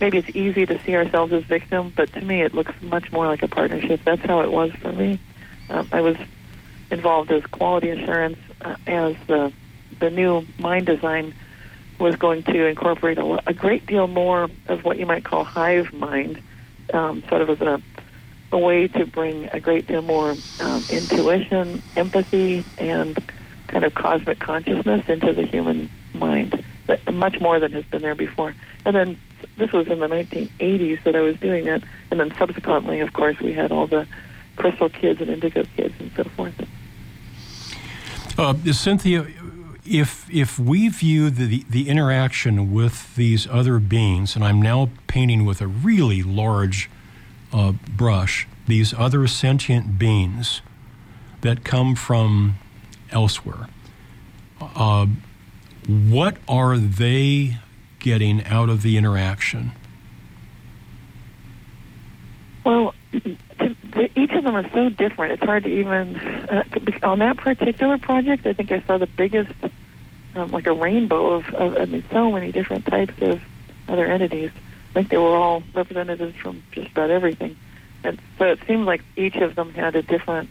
maybe 0.00 0.18
it's 0.18 0.34
easy 0.34 0.66
to 0.66 0.82
see 0.82 0.96
ourselves 0.96 1.32
as 1.32 1.44
victims, 1.44 1.92
but 1.94 2.12
to 2.14 2.20
me 2.20 2.42
it 2.42 2.54
looks 2.54 2.72
much 2.82 3.12
more 3.12 3.26
like 3.26 3.42
a 3.44 3.48
partnership. 3.48 4.00
That's 4.04 4.22
how 4.22 4.40
it 4.40 4.50
was 4.50 4.72
for 4.72 4.92
me. 4.92 5.20
Um, 5.68 5.88
I 5.92 6.00
was 6.00 6.16
involved 6.94 7.30
as 7.30 7.44
quality 7.46 7.90
assurance 7.90 8.38
uh, 8.62 8.76
as 8.86 9.16
the 9.26 9.52
the 10.00 10.10
new 10.10 10.44
mind 10.58 10.86
design 10.86 11.34
was 11.98 12.16
going 12.16 12.42
to 12.42 12.66
incorporate 12.66 13.18
a, 13.18 13.40
a 13.46 13.52
great 13.52 13.86
deal 13.86 14.06
more 14.06 14.48
of 14.66 14.84
what 14.84 14.98
you 14.98 15.06
might 15.06 15.24
call 15.24 15.44
hive 15.44 15.92
mind, 15.92 16.42
um, 16.92 17.22
sort 17.28 17.42
of 17.42 17.50
as 17.50 17.60
a, 17.60 17.80
a 18.52 18.58
way 18.58 18.88
to 18.88 19.06
bring 19.06 19.48
a 19.52 19.60
great 19.60 19.86
deal 19.86 20.02
more 20.02 20.34
um, 20.60 20.84
intuition, 20.90 21.82
empathy, 21.96 22.64
and 22.78 23.22
kind 23.68 23.84
of 23.84 23.94
cosmic 23.94 24.38
consciousness 24.40 25.08
into 25.08 25.32
the 25.32 25.46
human 25.46 25.88
mind, 26.14 26.64
but 26.86 27.14
much 27.14 27.40
more 27.40 27.60
than 27.60 27.72
has 27.72 27.84
been 27.84 28.02
there 28.02 28.14
before. 28.14 28.54
And 28.84 28.94
then 28.94 29.18
this 29.56 29.72
was 29.72 29.86
in 29.86 30.00
the 30.00 30.08
1980s 30.08 31.02
that 31.04 31.14
I 31.14 31.20
was 31.20 31.36
doing 31.38 31.64
that, 31.66 31.82
and 32.10 32.18
then 32.18 32.34
subsequently, 32.36 33.00
of 33.00 33.12
course, 33.12 33.38
we 33.40 33.52
had 33.52 33.70
all 33.70 33.86
the 33.86 34.06
crystal 34.56 34.88
kids 34.88 35.20
and 35.20 35.30
indigo 35.30 35.64
kids 35.76 35.94
and 35.98 36.10
so 36.16 36.24
forth. 36.24 36.54
Uh, 38.36 38.54
Cynthia, 38.72 39.26
if 39.86 40.28
if 40.30 40.58
we 40.58 40.88
view 40.88 41.30
the 41.30 41.64
the 41.70 41.88
interaction 41.88 42.72
with 42.72 43.14
these 43.14 43.46
other 43.46 43.78
beings, 43.78 44.34
and 44.34 44.44
I'm 44.44 44.60
now 44.60 44.90
painting 45.06 45.44
with 45.44 45.60
a 45.60 45.66
really 45.68 46.22
large 46.22 46.90
uh, 47.52 47.72
brush, 47.96 48.48
these 48.66 48.92
other 48.92 49.26
sentient 49.28 49.98
beings 49.98 50.62
that 51.42 51.62
come 51.62 51.94
from 51.94 52.56
elsewhere. 53.10 53.68
Uh, 54.60 55.06
what 55.86 56.38
are 56.48 56.76
they 56.78 57.58
getting 58.00 58.44
out 58.46 58.68
of 58.68 58.82
the 58.82 58.96
interaction? 58.96 59.72
Well, 62.64 62.94
each 64.16 64.32
of 64.32 64.44
them 64.44 64.54
are 64.54 64.68
so 64.70 64.88
different. 64.88 65.32
It's 65.32 65.42
hard 65.42 65.64
to 65.64 65.68
even 65.68 66.16
uh, 66.16 66.64
on 67.02 67.20
that 67.20 67.36
particular 67.36 67.98
project. 67.98 68.46
I 68.46 68.52
think 68.52 68.72
I 68.72 68.80
saw 68.82 68.98
the 68.98 69.06
biggest, 69.06 69.52
um, 70.34 70.50
like 70.50 70.66
a 70.66 70.72
rainbow 70.72 71.34
of, 71.34 71.48
of 71.54 71.76
I 71.76 71.84
mean, 71.84 72.04
so 72.10 72.32
many 72.32 72.52
different 72.52 72.86
types 72.86 73.14
of 73.20 73.40
other 73.88 74.06
entities. 74.06 74.50
I 74.90 74.92
think 74.94 75.08
they 75.08 75.18
were 75.18 75.36
all 75.36 75.62
representatives 75.74 76.36
from 76.36 76.62
just 76.72 76.90
about 76.90 77.10
everything, 77.10 77.56
and 78.04 78.20
so 78.38 78.46
it 78.46 78.60
seemed 78.66 78.86
like 78.86 79.02
each 79.16 79.36
of 79.36 79.54
them 79.54 79.72
had 79.72 79.96
a 79.96 80.02
different 80.02 80.48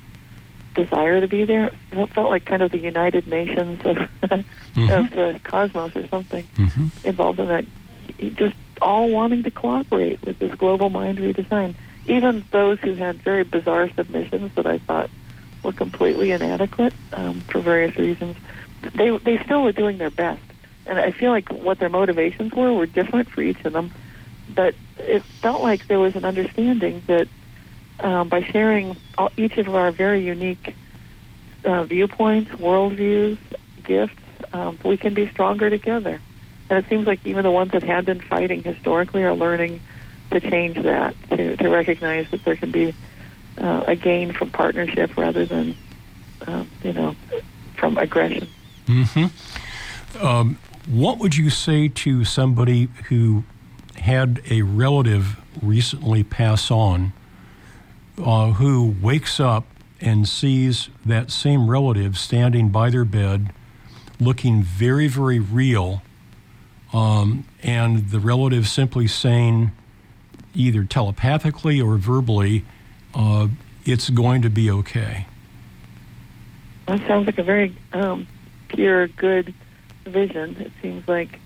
desire 0.73 1.21
to 1.21 1.27
be 1.27 1.45
there. 1.45 1.71
It 1.91 2.09
felt 2.13 2.29
like 2.29 2.45
kind 2.45 2.61
of 2.61 2.71
the 2.71 2.79
United 2.79 3.27
Nations 3.27 3.79
of 3.85 3.95
mm-hmm. 4.23 4.89
of 4.89 5.09
the 5.11 5.39
cosmos 5.43 5.95
or 5.95 6.07
something 6.07 6.45
mm-hmm. 6.55 7.07
involved 7.07 7.39
in 7.39 7.47
that. 7.47 7.65
Just 8.35 8.55
all 8.81 9.09
wanting 9.09 9.43
to 9.43 9.51
cooperate 9.51 10.21
with 10.23 10.39
this 10.39 10.53
global 10.55 10.89
mind 10.89 11.17
redesign. 11.17 11.75
Even 12.05 12.43
those 12.51 12.79
who 12.79 12.95
had 12.95 13.21
very 13.21 13.43
bizarre 13.43 13.89
submissions 13.95 14.53
that 14.55 14.65
I 14.65 14.79
thought 14.79 15.09
were 15.63 15.71
completely 15.71 16.31
inadequate 16.31 16.93
um, 17.13 17.41
for 17.41 17.61
various 17.61 17.95
reasons, 17.97 18.35
they 18.95 19.17
they 19.17 19.41
still 19.43 19.63
were 19.63 19.71
doing 19.71 19.97
their 19.97 20.09
best. 20.09 20.41
And 20.85 20.99
I 20.99 21.11
feel 21.11 21.31
like 21.31 21.49
what 21.49 21.79
their 21.79 21.89
motivations 21.89 22.51
were 22.53 22.73
were 22.73 22.85
different 22.85 23.29
for 23.29 23.41
each 23.41 23.63
of 23.63 23.71
them, 23.71 23.91
but 24.53 24.75
it 24.97 25.23
felt 25.41 25.61
like 25.61 25.87
there 25.87 25.99
was 25.99 26.15
an 26.15 26.25
understanding 26.25 27.01
that 27.07 27.27
um, 28.01 28.27
by 28.27 28.43
sharing 28.43 28.97
all, 29.17 29.31
each 29.37 29.57
of 29.57 29.73
our 29.73 29.91
very 29.91 30.25
unique 30.25 30.75
uh, 31.63 31.83
viewpoints, 31.85 32.51
worldviews, 32.51 33.37
gifts, 33.83 34.19
um, 34.51 34.77
we 34.83 34.97
can 34.97 35.13
be 35.13 35.29
stronger 35.29 35.69
together. 35.69 36.19
And 36.69 36.83
it 36.83 36.89
seems 36.89 37.07
like 37.07 37.25
even 37.25 37.43
the 37.43 37.51
ones 37.51 37.71
that 37.71 37.83
have 37.83 38.05
been 38.05 38.19
fighting 38.19 38.63
historically 38.63 39.23
are 39.23 39.33
learning 39.33 39.81
to 40.31 40.39
change 40.39 40.81
that, 40.83 41.15
to, 41.29 41.57
to 41.57 41.69
recognize 41.69 42.29
that 42.31 42.43
there 42.43 42.55
can 42.55 42.71
be 42.71 42.93
uh, 43.57 43.83
a 43.87 43.95
gain 43.95 44.33
from 44.33 44.49
partnership 44.49 45.15
rather 45.17 45.45
than, 45.45 45.75
uh, 46.47 46.63
you 46.83 46.93
know, 46.93 47.15
from 47.77 47.97
aggression. 47.97 48.47
Mm-hmm. 48.85 50.25
Um, 50.25 50.57
what 50.87 51.19
would 51.19 51.35
you 51.35 51.49
say 51.49 51.87
to 51.87 52.25
somebody 52.25 52.89
who 53.09 53.43
had 53.97 54.41
a 54.49 54.61
relative 54.63 55.39
recently 55.61 56.23
pass 56.23 56.69
on 56.71 57.13
uh, 58.17 58.51
who 58.51 58.95
wakes 59.01 59.39
up 59.39 59.65
and 60.01 60.27
sees 60.27 60.89
that 61.05 61.31
same 61.31 61.69
relative 61.69 62.17
standing 62.17 62.69
by 62.69 62.89
their 62.89 63.05
bed, 63.05 63.53
looking 64.19 64.61
very, 64.61 65.07
very 65.07 65.39
real, 65.39 66.01
um, 66.91 67.45
and 67.63 68.09
the 68.09 68.19
relative 68.19 68.67
simply 68.67 69.07
saying, 69.07 69.71
either 70.53 70.83
telepathically 70.83 71.81
or 71.81 71.97
verbally, 71.97 72.65
uh, 73.13 73.47
it's 73.85 74.09
going 74.09 74.41
to 74.41 74.49
be 74.49 74.69
okay. 74.69 75.27
That 76.87 76.99
sounds 77.07 77.25
like 77.25 77.37
a 77.37 77.43
very 77.43 77.75
um, 77.93 78.27
pure, 78.67 79.07
good 79.07 79.53
vision. 80.05 80.57
It 80.59 80.71
seems 80.81 81.07
like 81.07 81.39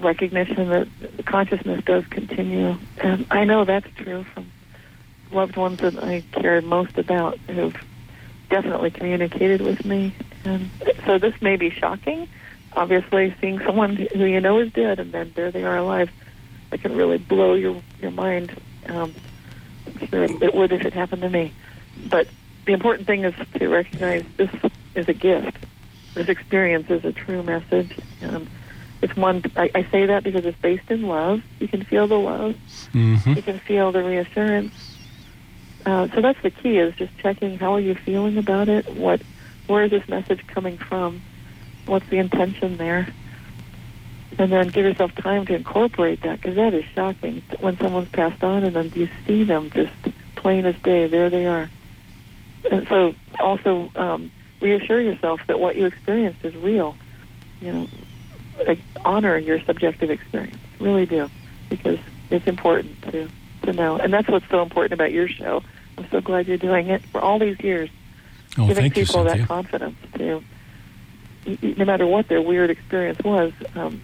recognition 0.00 0.68
that 0.68 0.88
consciousness 1.24 1.82
does 1.84 2.06
continue. 2.08 2.76
And 2.98 3.26
I 3.30 3.44
know 3.44 3.64
that's 3.64 3.88
true 3.96 4.24
from 4.24 4.50
loved 5.32 5.56
ones 5.56 5.80
that 5.80 6.02
I 6.02 6.22
cared 6.32 6.64
most 6.64 6.98
about 6.98 7.38
who've 7.38 7.76
definitely 8.50 8.90
communicated 8.90 9.60
with 9.60 9.84
me. 9.84 10.14
And 10.44 10.70
so 11.04 11.18
this 11.18 11.40
may 11.40 11.56
be 11.56 11.70
shocking. 11.70 12.28
Obviously, 12.74 13.34
seeing 13.40 13.58
someone 13.60 13.96
who 13.96 14.24
you 14.24 14.40
know 14.40 14.58
is 14.58 14.72
dead 14.72 15.00
and 15.00 15.12
then 15.12 15.32
there 15.34 15.50
they 15.50 15.64
are 15.64 15.76
alive, 15.76 16.10
it 16.76 16.82
can 16.82 16.96
really 16.96 17.18
blow 17.18 17.54
your 17.54 17.82
your 18.00 18.10
mind. 18.10 18.56
Um, 18.86 19.14
sure 20.08 20.24
it 20.24 20.54
would 20.54 20.72
if 20.72 20.84
it 20.84 20.92
happened 20.92 21.22
to 21.22 21.30
me. 21.30 21.52
But 22.08 22.28
the 22.66 22.72
important 22.72 23.06
thing 23.06 23.24
is 23.24 23.34
to 23.54 23.68
recognize 23.68 24.24
this 24.36 24.50
is 24.94 25.08
a 25.08 25.14
gift. 25.14 25.56
This 26.14 26.28
experience 26.28 26.90
is 26.90 27.04
a 27.04 27.12
true 27.12 27.42
message. 27.42 27.98
Um, 28.22 28.48
it's 29.02 29.16
one. 29.16 29.42
I, 29.56 29.70
I 29.74 29.82
say 29.90 30.06
that 30.06 30.24
because 30.24 30.44
it's 30.44 30.58
based 30.60 30.90
in 30.90 31.02
love. 31.02 31.42
You 31.58 31.68
can 31.68 31.84
feel 31.84 32.06
the 32.06 32.18
love. 32.18 32.56
Mm-hmm. 32.92 33.32
You 33.32 33.42
can 33.42 33.58
feel 33.58 33.92
the 33.92 34.02
reassurance 34.02 34.96
uh, 35.86 36.08
so 36.12 36.20
that's 36.20 36.42
the 36.42 36.50
key 36.50 36.78
is 36.78 36.94
just 36.96 37.16
checking 37.18 37.58
how 37.58 37.74
are 37.74 37.80
you 37.80 37.94
feeling 37.94 38.36
about 38.36 38.68
it? 38.68 38.92
What, 38.96 39.22
where 39.68 39.84
is 39.84 39.92
this 39.92 40.06
message 40.08 40.44
coming 40.48 40.76
from? 40.76 41.22
What's 41.86 42.08
the 42.08 42.18
intention 42.18 42.76
there? 42.76 43.06
And 44.38 44.52
then 44.52 44.68
give 44.68 44.84
yourself 44.84 45.14
time 45.14 45.46
to 45.46 45.54
incorporate 45.54 46.22
that 46.22 46.40
because 46.40 46.56
that 46.56 46.74
is 46.74 46.84
shocking 46.94 47.42
when 47.60 47.78
someone's 47.78 48.08
passed 48.08 48.42
on 48.44 48.64
and 48.64 48.76
then 48.76 48.92
you 48.94 49.08
see 49.26 49.44
them 49.44 49.70
just 49.70 49.92
plain 50.34 50.66
as 50.66 50.76
day. 50.82 51.06
There 51.06 51.30
they 51.30 51.46
are. 51.46 51.70
And 52.70 52.86
so 52.88 53.14
also 53.38 53.90
um, 53.96 54.30
reassure 54.60 55.00
yourself 55.00 55.40
that 55.46 55.58
what 55.58 55.76
you 55.76 55.86
experienced 55.86 56.44
is 56.44 56.54
real. 56.56 56.96
You 57.60 57.72
know, 57.72 57.88
like, 58.66 58.80
honor 59.04 59.38
your 59.38 59.60
subjective 59.62 60.10
experience. 60.10 60.58
Really 60.80 61.06
do 61.06 61.30
because 61.70 61.98
it's 62.30 62.46
important 62.46 63.00
to 63.12 63.28
to 63.62 63.72
know. 63.72 63.96
And 63.96 64.12
that's 64.12 64.28
what's 64.28 64.48
so 64.50 64.62
important 64.62 64.92
about 64.92 65.12
your 65.12 65.28
show 65.28 65.62
I'm 65.98 66.08
so 66.10 66.20
glad 66.20 66.46
you're 66.46 66.56
doing 66.56 66.88
it 66.88 67.02
for 67.06 67.20
all 67.20 67.38
these 67.38 67.58
years, 67.60 67.90
oh, 68.58 68.66
giving 68.66 68.90
people 68.90 69.24
that 69.24 69.46
confidence 69.46 69.96
to, 70.16 70.42
no 71.46 71.84
matter 71.84 72.06
what 72.06 72.28
their 72.28 72.42
weird 72.42 72.70
experience 72.70 73.18
was, 73.24 73.52
um, 73.74 74.00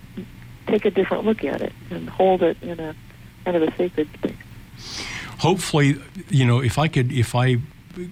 take 0.67 0.85
a 0.85 0.91
different 0.91 1.25
look 1.25 1.45
at 1.45 1.61
it 1.61 1.73
and 1.91 2.09
hold 2.09 2.43
it 2.43 2.57
in 2.63 2.79
a 2.81 2.95
kind 3.45 3.57
of 3.57 3.63
a 3.63 3.77
sacred 3.77 4.09
space. 4.15 4.37
Hopefully, 5.39 6.01
you 6.29 6.47
know, 6.47 6.61
if 6.61 6.79
I 6.79 6.89
could, 6.89 7.11
if 7.13 7.35
I 7.35 7.57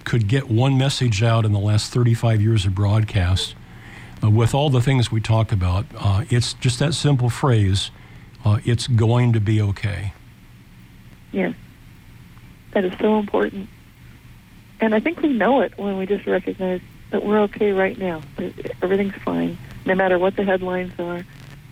could 0.04 0.28
get 0.28 0.50
one 0.50 0.76
message 0.76 1.22
out 1.22 1.44
in 1.44 1.52
the 1.52 1.58
last 1.58 1.92
35 1.92 2.40
years 2.40 2.66
of 2.66 2.74
broadcast, 2.74 3.54
uh, 4.22 4.30
with 4.30 4.54
all 4.54 4.68
the 4.68 4.82
things 4.82 5.10
we 5.10 5.20
talk 5.20 5.52
about, 5.52 5.86
uh, 5.96 6.24
it's 6.28 6.54
just 6.54 6.78
that 6.80 6.92
simple 6.92 7.30
phrase: 7.30 7.90
uh, 8.44 8.58
"It's 8.64 8.86
going 8.86 9.32
to 9.32 9.40
be 9.40 9.60
okay." 9.62 10.12
Yes. 11.32 11.54
That 12.72 12.84
is 12.84 12.92
so 12.98 13.18
important. 13.18 13.68
And 14.80 14.94
I 14.94 15.00
think 15.00 15.20
we 15.22 15.32
know 15.32 15.60
it 15.60 15.76
when 15.76 15.98
we 15.98 16.06
just 16.06 16.26
recognize 16.26 16.80
that 17.10 17.24
we're 17.24 17.40
okay 17.42 17.72
right 17.72 17.98
now. 17.98 18.22
Everything's 18.82 19.14
fine, 19.22 19.58
no 19.84 19.94
matter 19.94 20.18
what 20.18 20.36
the 20.36 20.44
headlines 20.44 20.92
are, 20.98 21.24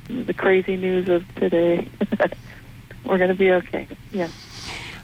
the 0.08 0.34
crazy 0.34 0.76
news 0.76 1.08
of 1.08 1.24
today. 1.36 1.88
we're 3.04 3.18
going 3.18 3.28
to 3.28 3.34
be 3.34 3.52
okay. 3.52 3.86
Yeah. 4.12 4.28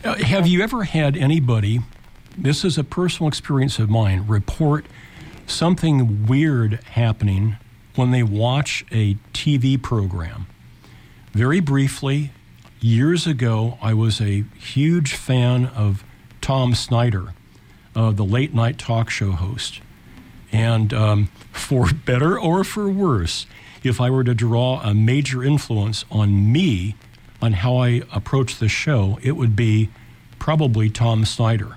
Uh, 0.05 0.15
have 0.17 0.47
you 0.47 0.63
ever 0.63 0.85
had 0.85 1.17
anybody, 1.17 1.81
this 2.37 2.65
is 2.65 2.77
a 2.77 2.85
personal 2.85 3.29
experience 3.29 3.79
of 3.79 3.89
mine, 3.89 4.27
report 4.27 4.87
something 5.47 6.27
weird 6.27 6.75
happening 6.85 7.57
when 7.95 8.11
they 8.11 8.23
watch 8.23 8.85
a 8.91 9.15
TV 9.33 9.81
program. 9.81 10.47
Very 11.33 11.61
briefly, 11.61 12.33
years 12.81 13.27
ago, 13.27 13.79
I 13.81 13.95
was 13.95 14.21
a 14.21 14.45
huge 14.59 15.15
fan 15.15 15.67
of 15.67 16.05
Tom 16.41 16.75
Snyder, 16.75 17.35
uh, 17.95 18.11
the 18.11 18.25
late 18.25 18.55
night 18.55 18.79
talk 18.79 19.11
show 19.11 19.33
host. 19.33 19.81
And 20.55 20.95
um, 20.95 21.27
for 21.51 21.93
better 21.93 22.39
or 22.39 22.63
for 22.63 22.89
worse, 22.89 23.47
if 23.83 24.01
I 24.01 24.09
were 24.09 24.23
to 24.23 24.35
draw 24.35 24.81
a 24.83 24.95
major 24.95 25.43
influence 25.43 26.05
on 26.13 26.53
me 26.53 26.95
on 27.43 27.55
how 27.55 27.79
I 27.79 28.03
approach 28.13 28.61
the 28.61 28.69
show, 28.69 29.19
it 29.21 29.33
would 29.33 29.57
be 29.57 29.91
probably 30.39 30.91
Tom 30.91 31.25
Snyder. 31.25 31.77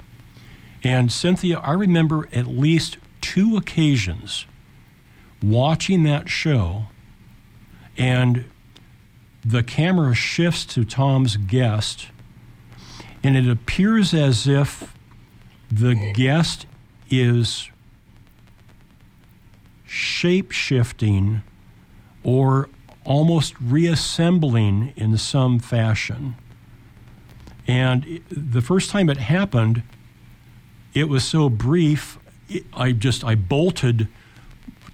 And 0.84 1.12
Cynthia, 1.12 1.58
I 1.58 1.72
remember 1.72 2.30
at 2.32 2.46
least 2.46 3.00
two 3.20 3.58
occasions 3.58 4.46
watching 5.42 6.04
that 6.04 6.30
show, 6.30 6.84
and 7.98 8.46
the 9.44 9.64
camera 9.64 10.14
shifts 10.14 10.66
to 10.76 10.86
Tom's 10.86 11.36
guest, 11.36 12.10
and 13.24 13.36
it 13.36 13.50
appears 13.50 14.14
as 14.14 14.48
if 14.48 14.94
the 15.72 15.96
guest 16.14 16.68
is 17.10 17.72
shape 19.88 20.52
shifting 20.52 21.42
or 22.24 22.70
almost 23.06 23.56
reassembling 23.60 24.94
in 24.96 25.18
some 25.18 25.60
fashion. 25.60 26.36
And 27.66 28.22
the 28.30 28.62
first 28.62 28.90
time 28.90 29.10
it 29.10 29.18
happened, 29.18 29.84
it 30.94 31.10
was 31.10 31.24
so 31.24 31.50
brief, 31.50 32.20
I 32.74 32.92
just 32.92 33.24
I 33.24 33.36
bolted 33.36 34.08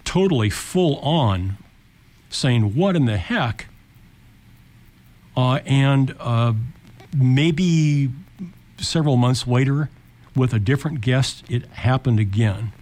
totally 0.03 0.49
full 0.49 0.98
on, 0.99 1.57
saying, 2.30 2.76
"What 2.76 2.95
in 2.95 3.06
the 3.06 3.18
heck?" 3.18 3.68
Uh, 5.36 5.60
and 5.65 6.15
uh, 6.20 6.53
maybe 7.15 8.11
several 8.78 9.18
months 9.18 9.48
later, 9.48 9.90
with 10.36 10.53
a 10.53 10.60
different 10.60 11.02
guest, 11.02 11.44
it 11.49 11.65
happened 11.68 12.20
again. 12.20 12.74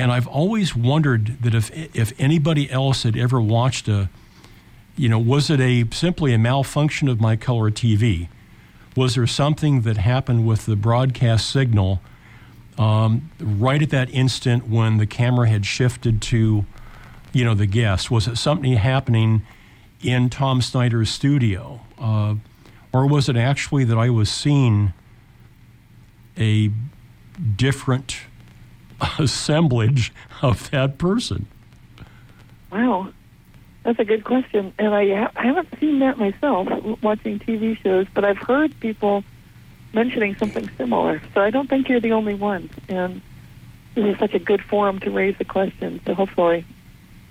And 0.00 0.10
I've 0.10 0.26
always 0.26 0.74
wondered 0.74 1.42
that 1.42 1.54
if 1.54 1.70
if 1.94 2.18
anybody 2.18 2.70
else 2.70 3.02
had 3.02 3.18
ever 3.18 3.38
watched 3.38 3.86
a, 3.86 4.08
you 4.96 5.10
know, 5.10 5.18
was 5.18 5.50
it 5.50 5.60
a 5.60 5.84
simply 5.92 6.32
a 6.32 6.38
malfunction 6.38 7.06
of 7.06 7.20
my 7.20 7.36
color 7.36 7.70
TV? 7.70 8.28
Was 8.96 9.14
there 9.14 9.26
something 9.26 9.82
that 9.82 9.98
happened 9.98 10.46
with 10.46 10.64
the 10.64 10.74
broadcast 10.74 11.50
signal 11.50 12.00
um, 12.78 13.30
right 13.38 13.82
at 13.82 13.90
that 13.90 14.08
instant 14.10 14.68
when 14.68 14.96
the 14.96 15.06
camera 15.06 15.46
had 15.50 15.66
shifted 15.66 16.22
to, 16.22 16.64
you 17.34 17.44
know, 17.44 17.54
the 17.54 17.66
guest? 17.66 18.10
Was 18.10 18.26
it 18.26 18.36
something 18.36 18.72
happening 18.72 19.42
in 20.02 20.30
Tom 20.30 20.62
Snyder's 20.62 21.10
studio? 21.10 21.82
Uh, 21.98 22.36
or 22.90 23.06
was 23.06 23.28
it 23.28 23.36
actually 23.36 23.84
that 23.84 23.98
I 23.98 24.08
was 24.08 24.30
seeing 24.30 24.94
a 26.38 26.70
different 27.54 28.22
assemblage 29.18 30.12
of 30.42 30.70
that 30.70 30.98
person? 30.98 31.46
Wow. 32.70 33.12
That's 33.82 33.98
a 33.98 34.04
good 34.04 34.24
question, 34.24 34.74
and 34.78 34.94
I, 34.94 35.08
ha- 35.08 35.32
I 35.36 35.46
haven't 35.46 35.68
seen 35.80 36.00
that 36.00 36.18
myself 36.18 36.68
watching 37.02 37.38
TV 37.38 37.78
shows, 37.82 38.06
but 38.12 38.26
I've 38.26 38.36
heard 38.38 38.78
people 38.80 39.24
mentioning 39.94 40.36
something 40.36 40.68
similar. 40.76 41.22
So 41.32 41.40
I 41.40 41.50
don't 41.50 41.68
think 41.68 41.88
you're 41.88 42.00
the 42.00 42.12
only 42.12 42.34
one, 42.34 42.68
and 42.88 43.22
this 43.94 44.04
is 44.04 44.18
such 44.18 44.34
a 44.34 44.38
good 44.38 44.62
forum 44.62 44.98
to 45.00 45.10
raise 45.10 45.36
the 45.38 45.46
question. 45.46 46.00
So 46.06 46.14
hopefully, 46.14 46.66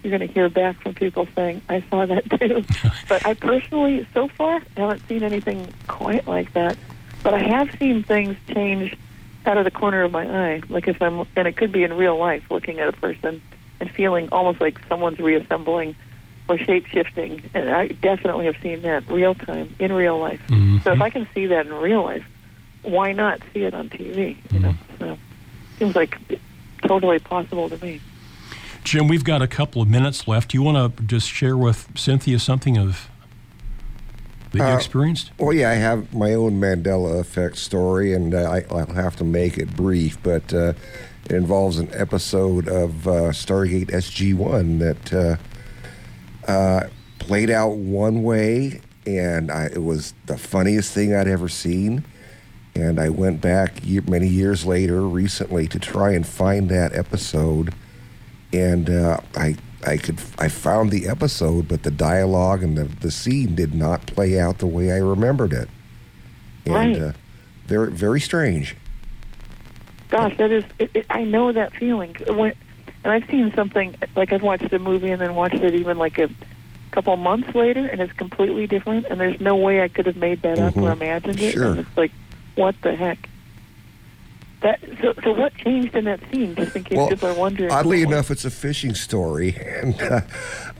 you're 0.02 0.18
going 0.18 0.28
to 0.28 0.34
hear 0.34 0.50
back 0.50 0.82
from 0.82 0.96
people 0.96 1.28
saying, 1.36 1.62
"I 1.70 1.84
saw 1.90 2.08
that 2.08 2.28
too." 2.40 2.66
but 3.08 3.26
I 3.28 3.36
personally, 3.36 4.08
so 4.16 4.28
far, 4.28 4.60
haven't 4.76 5.08
seen 5.08 5.22
anything 5.22 5.72
quite 5.88 6.28
like 6.28 6.54
that. 6.54 6.78
But 7.22 7.36
I 7.36 7.40
have 7.40 7.70
seen 7.78 8.02
things 8.02 8.38
change 8.54 8.98
out 9.46 9.58
of 9.58 9.64
the 9.64 9.72
corner 9.72 10.04
of 10.04 10.12
my 10.12 10.26
eye, 10.26 10.62
like 10.70 10.88
if 10.88 11.02
I'm, 11.02 11.26
and 11.36 11.48
it 11.48 11.58
could 11.58 11.72
be 11.72 11.84
in 11.84 11.94
real 11.94 12.18
life, 12.18 12.44
looking 12.50 12.80
at 12.80 12.90
a 12.90 12.94
person 12.94 13.42
and 13.80 13.92
feeling 13.92 14.30
almost 14.32 14.60
like 14.62 14.80
someone's 14.88 15.20
reassembling 15.20 15.96
or 16.48 16.58
shape 16.58 16.86
shifting. 16.88 17.50
And 17.54 17.70
I 17.70 17.88
definitely 17.88 18.46
have 18.46 18.58
seen 18.62 18.82
that 18.82 19.08
real 19.10 19.36
time 19.36 19.74
in 19.80 19.94
real 19.94 20.20
life. 20.20 20.42
Mm-hmm. 20.48 20.80
So 20.80 20.92
if 20.92 21.02
I 21.02 21.10
can 21.10 21.28
see 21.34 21.46
that 21.48 21.66
in 21.66 21.74
real 21.74 22.04
life, 22.04 22.26
why 22.82 23.12
not 23.14 23.42
see 23.54 23.64
it 23.64 23.74
on 23.74 23.90
TV? 23.90 24.38
You 24.52 24.60
know, 24.60 24.76
so 24.98 25.18
seems 25.78 25.96
like 25.96 26.18
totally 26.84 27.20
possible 27.20 27.70
to 27.70 27.78
me. 27.84 28.02
Jim, 28.84 29.08
we've 29.08 29.24
got 29.24 29.42
a 29.42 29.48
couple 29.48 29.82
of 29.82 29.88
minutes 29.88 30.28
left. 30.28 30.52
Do 30.52 30.58
you 30.58 30.64
want 30.64 30.98
to 30.98 31.04
just 31.04 31.30
share 31.30 31.58
with 31.58 31.90
Cynthia 31.98 32.40
something 32.40 32.78
of 32.78 33.10
that 34.52 34.58
you 34.58 34.64
Uh, 34.64 34.76
experienced? 34.76 35.32
Well, 35.38 35.54
yeah, 35.54 35.70
I 35.70 35.76
have 35.76 36.14
my 36.14 36.34
own 36.34 36.60
Mandela 36.60 37.20
effect 37.20 37.58
story, 37.58 38.14
and 38.14 38.34
uh, 38.34 38.50
I, 38.50 38.66
I'll 38.70 38.86
have 38.94 39.16
to 39.18 39.24
make 39.24 39.58
it 39.58 39.76
brief, 39.76 40.18
but 40.24 40.54
uh, 40.54 40.74
it 41.26 41.32
involves 41.32 41.78
an 41.78 41.90
episode 41.94 42.68
of 42.68 43.08
uh, 43.08 43.12
Stargate 43.32 43.92
SG 43.92 44.34
1 44.34 44.80
that 44.80 45.14
uh, 45.14 46.52
uh, 46.52 46.88
played 47.20 47.50
out 47.50 47.76
one 47.76 48.24
way, 48.24 48.82
and 49.06 49.52
I, 49.52 49.66
it 49.66 49.84
was 49.84 50.14
the 50.26 50.38
funniest 50.38 50.94
thing 50.94 51.14
I'd 51.14 51.28
ever 51.28 51.48
seen. 51.50 52.04
And 52.76 53.00
I 53.00 53.10
went 53.10 53.42
back 53.42 53.84
many 54.08 54.28
years 54.28 54.66
later, 54.66 55.02
recently, 55.02 55.68
to 55.68 55.80
try 55.80 56.14
and 56.14 56.26
find 56.26 56.70
that 56.70 56.96
episode. 56.96 57.74
And 58.54 58.90
uh, 58.90 59.18
I, 59.36 59.58
I 59.86 59.98
could, 59.98 60.20
I 60.38 60.50
found 60.50 60.92
the 60.92 61.08
episode, 61.08 61.68
but 61.68 61.84
the 61.84 61.92
dialogue 61.92 62.64
and 62.64 62.78
the, 62.78 62.84
the 62.84 63.12
scene 63.12 63.56
did 63.56 63.74
not 63.74 64.06
play 64.06 64.40
out 64.40 64.58
the 64.58 64.68
way 64.68 64.92
I 64.92 64.98
remembered 64.98 65.54
it. 65.54 65.70
And 66.66 66.74
Right. 66.76 66.96
uh, 67.02 67.12
very, 67.66 67.92
very 67.92 68.20
strange. 68.20 68.76
Gosh, 70.10 70.36
that 70.38 70.52
is. 70.52 70.64
It, 70.80 70.92
it, 70.94 71.06
I 71.10 71.24
know 71.24 71.52
that 71.52 71.72
feeling. 71.74 72.16
When, 72.28 72.54
and 73.04 73.14
I've 73.14 73.30
seen 73.30 73.54
something 73.56 73.96
like 74.16 74.34
I've 74.34 74.42
watched 74.42 74.74
a 74.74 74.80
movie 74.80 75.12
and 75.12 75.22
then 75.22 75.36
watched 75.36 75.56
it 75.56 75.76
even 75.76 75.98
like 75.98 76.18
a 76.18 76.30
couple 76.92 77.16
months 77.16 77.54
later, 77.56 77.86
and 77.86 78.02
it's 78.02 78.14
completely 78.14 78.66
different. 78.68 79.06
And 79.06 79.20
there's 79.20 79.40
no 79.40 79.56
way 79.56 79.82
I 79.84 79.88
could 79.88 80.08
have 80.08 80.18
made 80.18 80.42
that 80.42 80.58
up 80.60 80.76
or 80.76 80.90
Mhm. 80.90 80.94
imagined 80.94 81.40
it. 81.40 81.54
Sure. 81.54 81.66
And 81.68 81.80
it's 81.82 81.96
like, 81.98 82.12
what 82.56 82.76
the 82.82 82.96
heck? 82.96 83.29
That 84.62 84.80
so. 85.02 85.14
So 85.24 85.32
what 85.32 85.56
changed 85.56 85.96
in 85.96 86.06
that 86.06 86.20
scene? 86.32 86.54
Just 86.56 86.76
in 86.76 86.84
case 86.84 86.98
Well, 86.98 87.08
people 87.08 87.30
are 87.30 87.34
wondering. 87.34 87.72
Oddly 87.72 88.02
enough, 88.02 88.30
it's 88.30 88.44
a 88.44 88.52
fishing 88.52 88.94
story, 88.94 89.56
and 89.82 90.02
uh, 90.02 90.22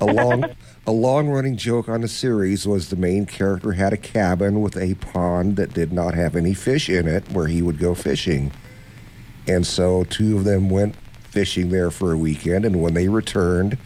a 0.02 0.06
long, 0.06 0.46
a 0.86 0.92
long-running 0.92 1.56
joke 1.56 1.88
on 1.88 2.02
the 2.02 2.08
series 2.10 2.68
was 2.68 2.90
the 2.90 2.98
main 2.98 3.26
character 3.26 3.74
had 3.74 3.94
a 3.94 3.98
cabin 3.98 4.62
with 4.62 4.76
a 4.76 4.96
pond 4.96 5.56
that 5.56 5.74
did 5.74 5.94
not 5.94 6.14
have 6.14 6.36
any 6.36 6.54
fish 6.54 6.90
in 6.90 7.08
it, 7.08 7.30
where 7.32 7.48
he 7.48 7.62
would 7.62 7.80
go 7.80 7.96
fishing, 7.96 8.52
and 9.48 9.66
so 9.66 10.04
two 10.04 10.38
of 10.38 10.44
them 10.44 10.70
went 10.70 10.96
fishing 11.24 11.70
there 11.70 11.92
for 11.92 12.12
a 12.12 12.18
weekend, 12.18 12.66
and 12.66 12.82
when 12.82 12.96
they 12.96 13.08
returned, 13.08 13.78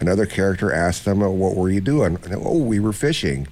another 0.00 0.26
character 0.26 0.72
asked 0.72 1.04
them, 1.04 1.22
"Oh, 1.22 1.30
"What 1.30 1.54
were 1.54 1.70
you 1.70 1.80
doing?" 1.80 2.18
And, 2.24 2.34
oh, 2.34 2.58
we 2.58 2.80
were 2.80 2.92
fishing, 2.92 3.46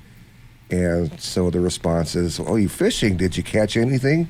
and 0.72 1.20
so 1.20 1.50
the 1.50 1.60
response 1.60 2.16
is, 2.16 2.40
"Oh, 2.40 2.56
you 2.56 2.68
fishing? 2.68 3.16
Did 3.16 3.36
you 3.36 3.44
catch 3.44 3.76
anything?" 3.76 4.28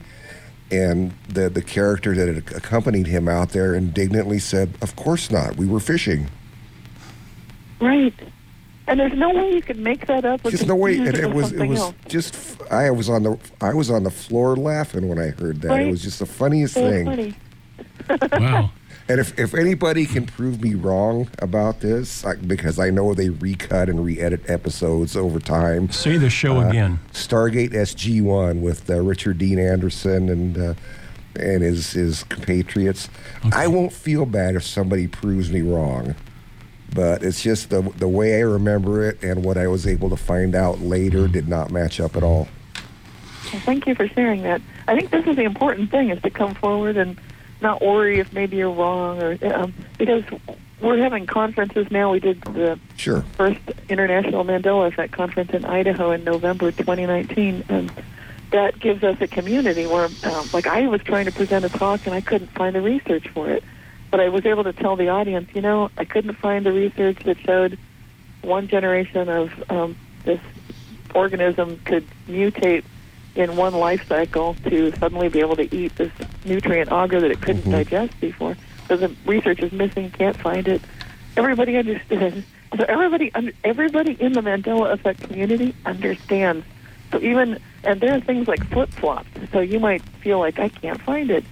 And 0.70 1.12
the 1.28 1.48
the 1.48 1.62
character 1.62 2.14
that 2.14 2.28
had 2.28 2.36
accompanied 2.56 3.06
him 3.06 3.26
out 3.28 3.50
there 3.50 3.74
indignantly 3.74 4.38
said, 4.38 4.74
"Of 4.82 4.96
course 4.96 5.30
not. 5.30 5.56
We 5.56 5.66
were 5.66 5.80
fishing. 5.80 6.28
Right. 7.80 8.12
And 8.86 8.98
there's 9.00 9.12
no 9.14 9.30
way 9.34 9.52
you 9.52 9.62
could 9.62 9.78
make 9.78 10.06
that 10.06 10.24
up. 10.24 10.44
or 10.44 10.50
There's 10.50 10.66
no 10.66 10.76
way." 10.76 10.96
confuse 10.96 11.18
And 11.20 11.24
it 11.30 11.34
was 11.34 11.52
it 11.52 11.66
was 11.66 11.78
else. 11.80 11.94
just 12.08 12.34
f- 12.34 12.72
I 12.72 12.90
was 12.90 13.08
on 13.08 13.22
the 13.22 13.38
I 13.62 13.72
was 13.72 13.90
on 13.90 14.02
the 14.02 14.10
floor 14.10 14.56
laughing 14.56 15.08
when 15.08 15.18
I 15.18 15.28
heard 15.28 15.62
that. 15.62 15.68
Right. 15.68 15.86
It 15.86 15.90
was 15.90 16.02
just 16.02 16.18
the 16.18 16.26
funniest 16.26 16.74
So 16.74 16.82
thing. 16.90 17.04
funny. 17.06 17.34
Wow. 18.32 18.70
And 19.10 19.20
if, 19.20 19.38
if 19.38 19.54
anybody 19.54 20.04
can 20.04 20.26
prove 20.26 20.60
me 20.62 20.74
wrong 20.74 21.28
about 21.38 21.80
this, 21.80 22.24
I, 22.26 22.34
because 22.34 22.78
I 22.78 22.90
know 22.90 23.14
they 23.14 23.30
recut 23.30 23.88
and 23.88 24.04
re-edit 24.04 24.50
episodes 24.50 25.16
over 25.16 25.38
time, 25.40 25.90
Say 25.90 26.18
the 26.18 26.28
show 26.28 26.58
Uh, 26.58 26.68
again. 26.68 27.00
Stargate 27.12 27.72
SG 27.72 28.22
One 28.22 28.60
with 28.60 28.88
uh, 28.90 29.00
Richard 29.00 29.38
Dean 29.38 29.58
Anderson 29.58 30.28
and 30.28 30.58
uh, 30.58 30.74
and 31.40 31.62
his 31.62 31.92
his 31.92 32.24
compatriots. 32.24 33.08
I 33.52 33.66
won't 33.66 33.92
feel 33.92 34.26
bad 34.26 34.56
if 34.56 34.64
somebody 34.64 35.06
proves 35.06 35.50
me 35.50 35.62
wrong, 35.62 36.14
but 36.94 37.22
it's 37.22 37.42
just 37.42 37.70
the 37.70 37.80
the 37.96 38.08
way 38.08 38.36
I 38.36 38.40
remember 38.40 39.08
it 39.08 39.22
and 39.22 39.42
what 39.42 39.56
I 39.56 39.68
was 39.68 39.86
able 39.86 40.10
to 40.10 40.16
find 40.16 40.54
out 40.54 40.80
later 40.80 41.28
did 41.28 41.48
not 41.48 41.70
match 41.70 41.98
up 41.98 42.14
at 42.16 42.22
all. 42.22 42.48
Well, 43.52 43.62
thank 43.62 43.86
you 43.86 43.94
for 43.94 44.06
sharing 44.08 44.42
that. 44.42 44.60
I 44.86 44.94
think 44.96 45.10
this 45.10 45.26
is 45.26 45.36
the 45.36 45.44
important 45.44 45.90
thing: 45.90 46.10
is 46.10 46.20
to 46.22 46.30
come 46.30 46.54
forward 46.54 46.98
and 46.98 47.16
not 47.60 47.82
worry 47.82 48.20
if 48.20 48.32
maybe 48.32 48.56
you're 48.56 48.70
wrong, 48.72 49.20
or 49.22 49.38
um, 49.54 49.74
because 49.98 50.22
we're 50.80 50.98
having 50.98 51.26
conferences 51.26 51.90
now. 51.90 52.12
We 52.12 52.20
did 52.20 52.40
the 52.42 52.78
Sure. 52.96 53.22
first 53.36 53.60
International 53.88 54.44
Mandela 54.44 54.88
Effect 54.88 55.12
conference 55.12 55.50
in 55.52 55.64
Idaho 55.64 56.12
in 56.12 56.24
November 56.24 56.70
2019, 56.70 57.64
and 57.68 57.92
that 58.50 58.78
gives 58.78 59.02
us 59.02 59.20
a 59.20 59.26
community 59.26 59.86
where, 59.86 60.08
um, 60.24 60.48
like, 60.52 60.66
I 60.66 60.86
was 60.86 61.02
trying 61.02 61.26
to 61.26 61.32
present 61.32 61.64
a 61.64 61.68
talk 61.68 62.06
and 62.06 62.14
I 62.14 62.20
couldn't 62.20 62.48
find 62.52 62.74
the 62.74 62.80
research 62.80 63.28
for 63.28 63.50
it, 63.50 63.62
but 64.10 64.20
I 64.20 64.28
was 64.28 64.46
able 64.46 64.64
to 64.64 64.72
tell 64.72 64.96
the 64.96 65.08
audience, 65.08 65.50
you 65.54 65.60
know, 65.60 65.90
I 65.98 66.04
couldn't 66.04 66.34
find 66.34 66.64
the 66.64 66.72
research 66.72 67.18
that 67.24 67.38
showed 67.40 67.78
one 68.42 68.68
generation 68.68 69.28
of 69.28 69.50
um, 69.70 69.96
this 70.24 70.40
organism 71.14 71.80
could 71.84 72.06
mutate 72.28 72.84
in 73.38 73.56
one 73.56 73.72
life 73.72 74.06
cycle 74.08 74.56
to 74.64 74.90
suddenly 74.98 75.28
be 75.28 75.38
able 75.40 75.54
to 75.56 75.74
eat 75.74 75.94
this 75.96 76.10
nutrient 76.44 76.90
agar 76.90 77.20
that 77.20 77.30
it 77.30 77.40
couldn't 77.40 77.62
Mhm. 77.62 77.70
digest 77.70 78.20
before. 78.20 78.56
So 78.88 78.96
the 78.96 79.14
research 79.24 79.60
is 79.60 79.70
missing, 79.72 80.10
can't 80.10 80.36
find 80.36 80.66
it. 80.66 80.82
Everybody 81.36 81.76
understands. 81.76 82.44
So 82.76 82.84
everybody, 82.88 83.30
everybody 83.64 84.16
in 84.18 84.32
the 84.32 84.40
Mandela 84.42 84.92
effect 84.92 85.22
community 85.22 85.72
understands. 85.86 86.66
So 87.12 87.20
even, 87.22 87.58
and 87.84 88.00
there 88.00 88.14
are 88.14 88.20
things 88.20 88.48
like 88.48 88.62
flip 88.70 88.90
flops. 88.90 89.28
So 89.52 89.60
you 89.60 89.78
might 89.78 90.02
feel 90.20 90.40
like 90.40 90.58
I 90.58 90.68
can't 90.68 91.00
find 91.00 91.30
it, 91.30 91.44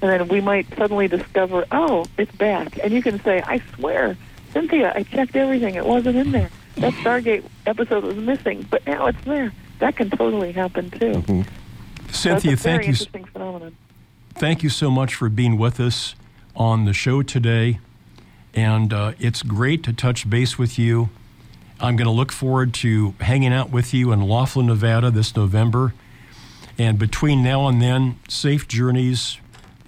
and 0.00 0.10
then 0.10 0.28
we 0.28 0.40
might 0.40 0.66
suddenly 0.76 1.08
discover, 1.08 1.66
oh, 1.70 2.06
it's 2.16 2.34
back, 2.36 2.78
and 2.82 2.92
you 2.92 3.02
can 3.02 3.22
say, 3.22 3.42
I 3.46 3.60
swear, 3.76 4.16
Cynthia, 4.52 4.92
I 4.96 5.02
checked 5.02 5.36
everything, 5.36 5.74
it 5.74 5.84
wasn't 5.84 6.16
in 6.16 6.32
there. 6.32 6.50
That 6.78 6.94
Stargate 6.94 7.44
episode 7.66 8.02
was 8.02 8.16
missing, 8.16 8.66
but 8.70 8.84
now 8.86 9.06
it's 9.06 9.22
there. 9.24 9.52
That 9.78 9.96
can 9.96 10.10
totally 10.10 10.52
happen 10.52 10.90
too. 10.90 11.22
So 12.08 12.30
Cynthia, 12.30 12.52
it's 12.52 12.60
a 12.60 12.64
very 12.64 12.92
thank 12.92 13.16
you. 13.26 13.26
phenomenon. 13.32 13.76
Thank 14.34 14.62
you 14.62 14.68
so 14.68 14.90
much 14.90 15.14
for 15.14 15.28
being 15.28 15.58
with 15.58 15.80
us 15.80 16.14
on 16.56 16.84
the 16.84 16.92
show 16.92 17.22
today. 17.22 17.80
And 18.54 18.92
uh, 18.92 19.12
it's 19.18 19.42
great 19.42 19.82
to 19.84 19.92
touch 19.92 20.28
base 20.30 20.58
with 20.58 20.78
you. 20.78 21.10
I'm 21.80 21.96
going 21.96 22.06
to 22.06 22.12
look 22.12 22.32
forward 22.32 22.72
to 22.74 23.14
hanging 23.20 23.52
out 23.52 23.70
with 23.70 23.92
you 23.92 24.12
in 24.12 24.20
Laughlin, 24.22 24.66
Nevada 24.66 25.10
this 25.10 25.34
November. 25.34 25.92
And 26.78 26.98
between 26.98 27.42
now 27.42 27.66
and 27.68 27.82
then, 27.82 28.18
safe 28.28 28.66
journeys. 28.68 29.38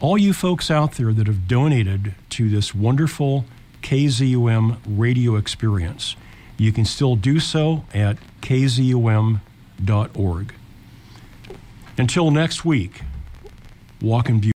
all 0.00 0.16
you 0.16 0.32
folks 0.32 0.70
out 0.70 0.92
there 0.92 1.12
that 1.12 1.26
have 1.26 1.46
donated 1.46 2.14
to 2.30 2.48
this 2.48 2.74
wonderful 2.74 3.44
KZUM 3.82 4.78
radio 4.86 5.36
experience. 5.36 6.16
You 6.56 6.72
can 6.72 6.86
still 6.86 7.14
do 7.14 7.40
so 7.40 7.84
at 7.92 8.16
kzum.org. 8.40 9.42
Until 11.98 12.30
next 12.30 12.64
week, 12.64 13.02
walk 14.00 14.30
in 14.30 14.40
beauty. 14.40 14.46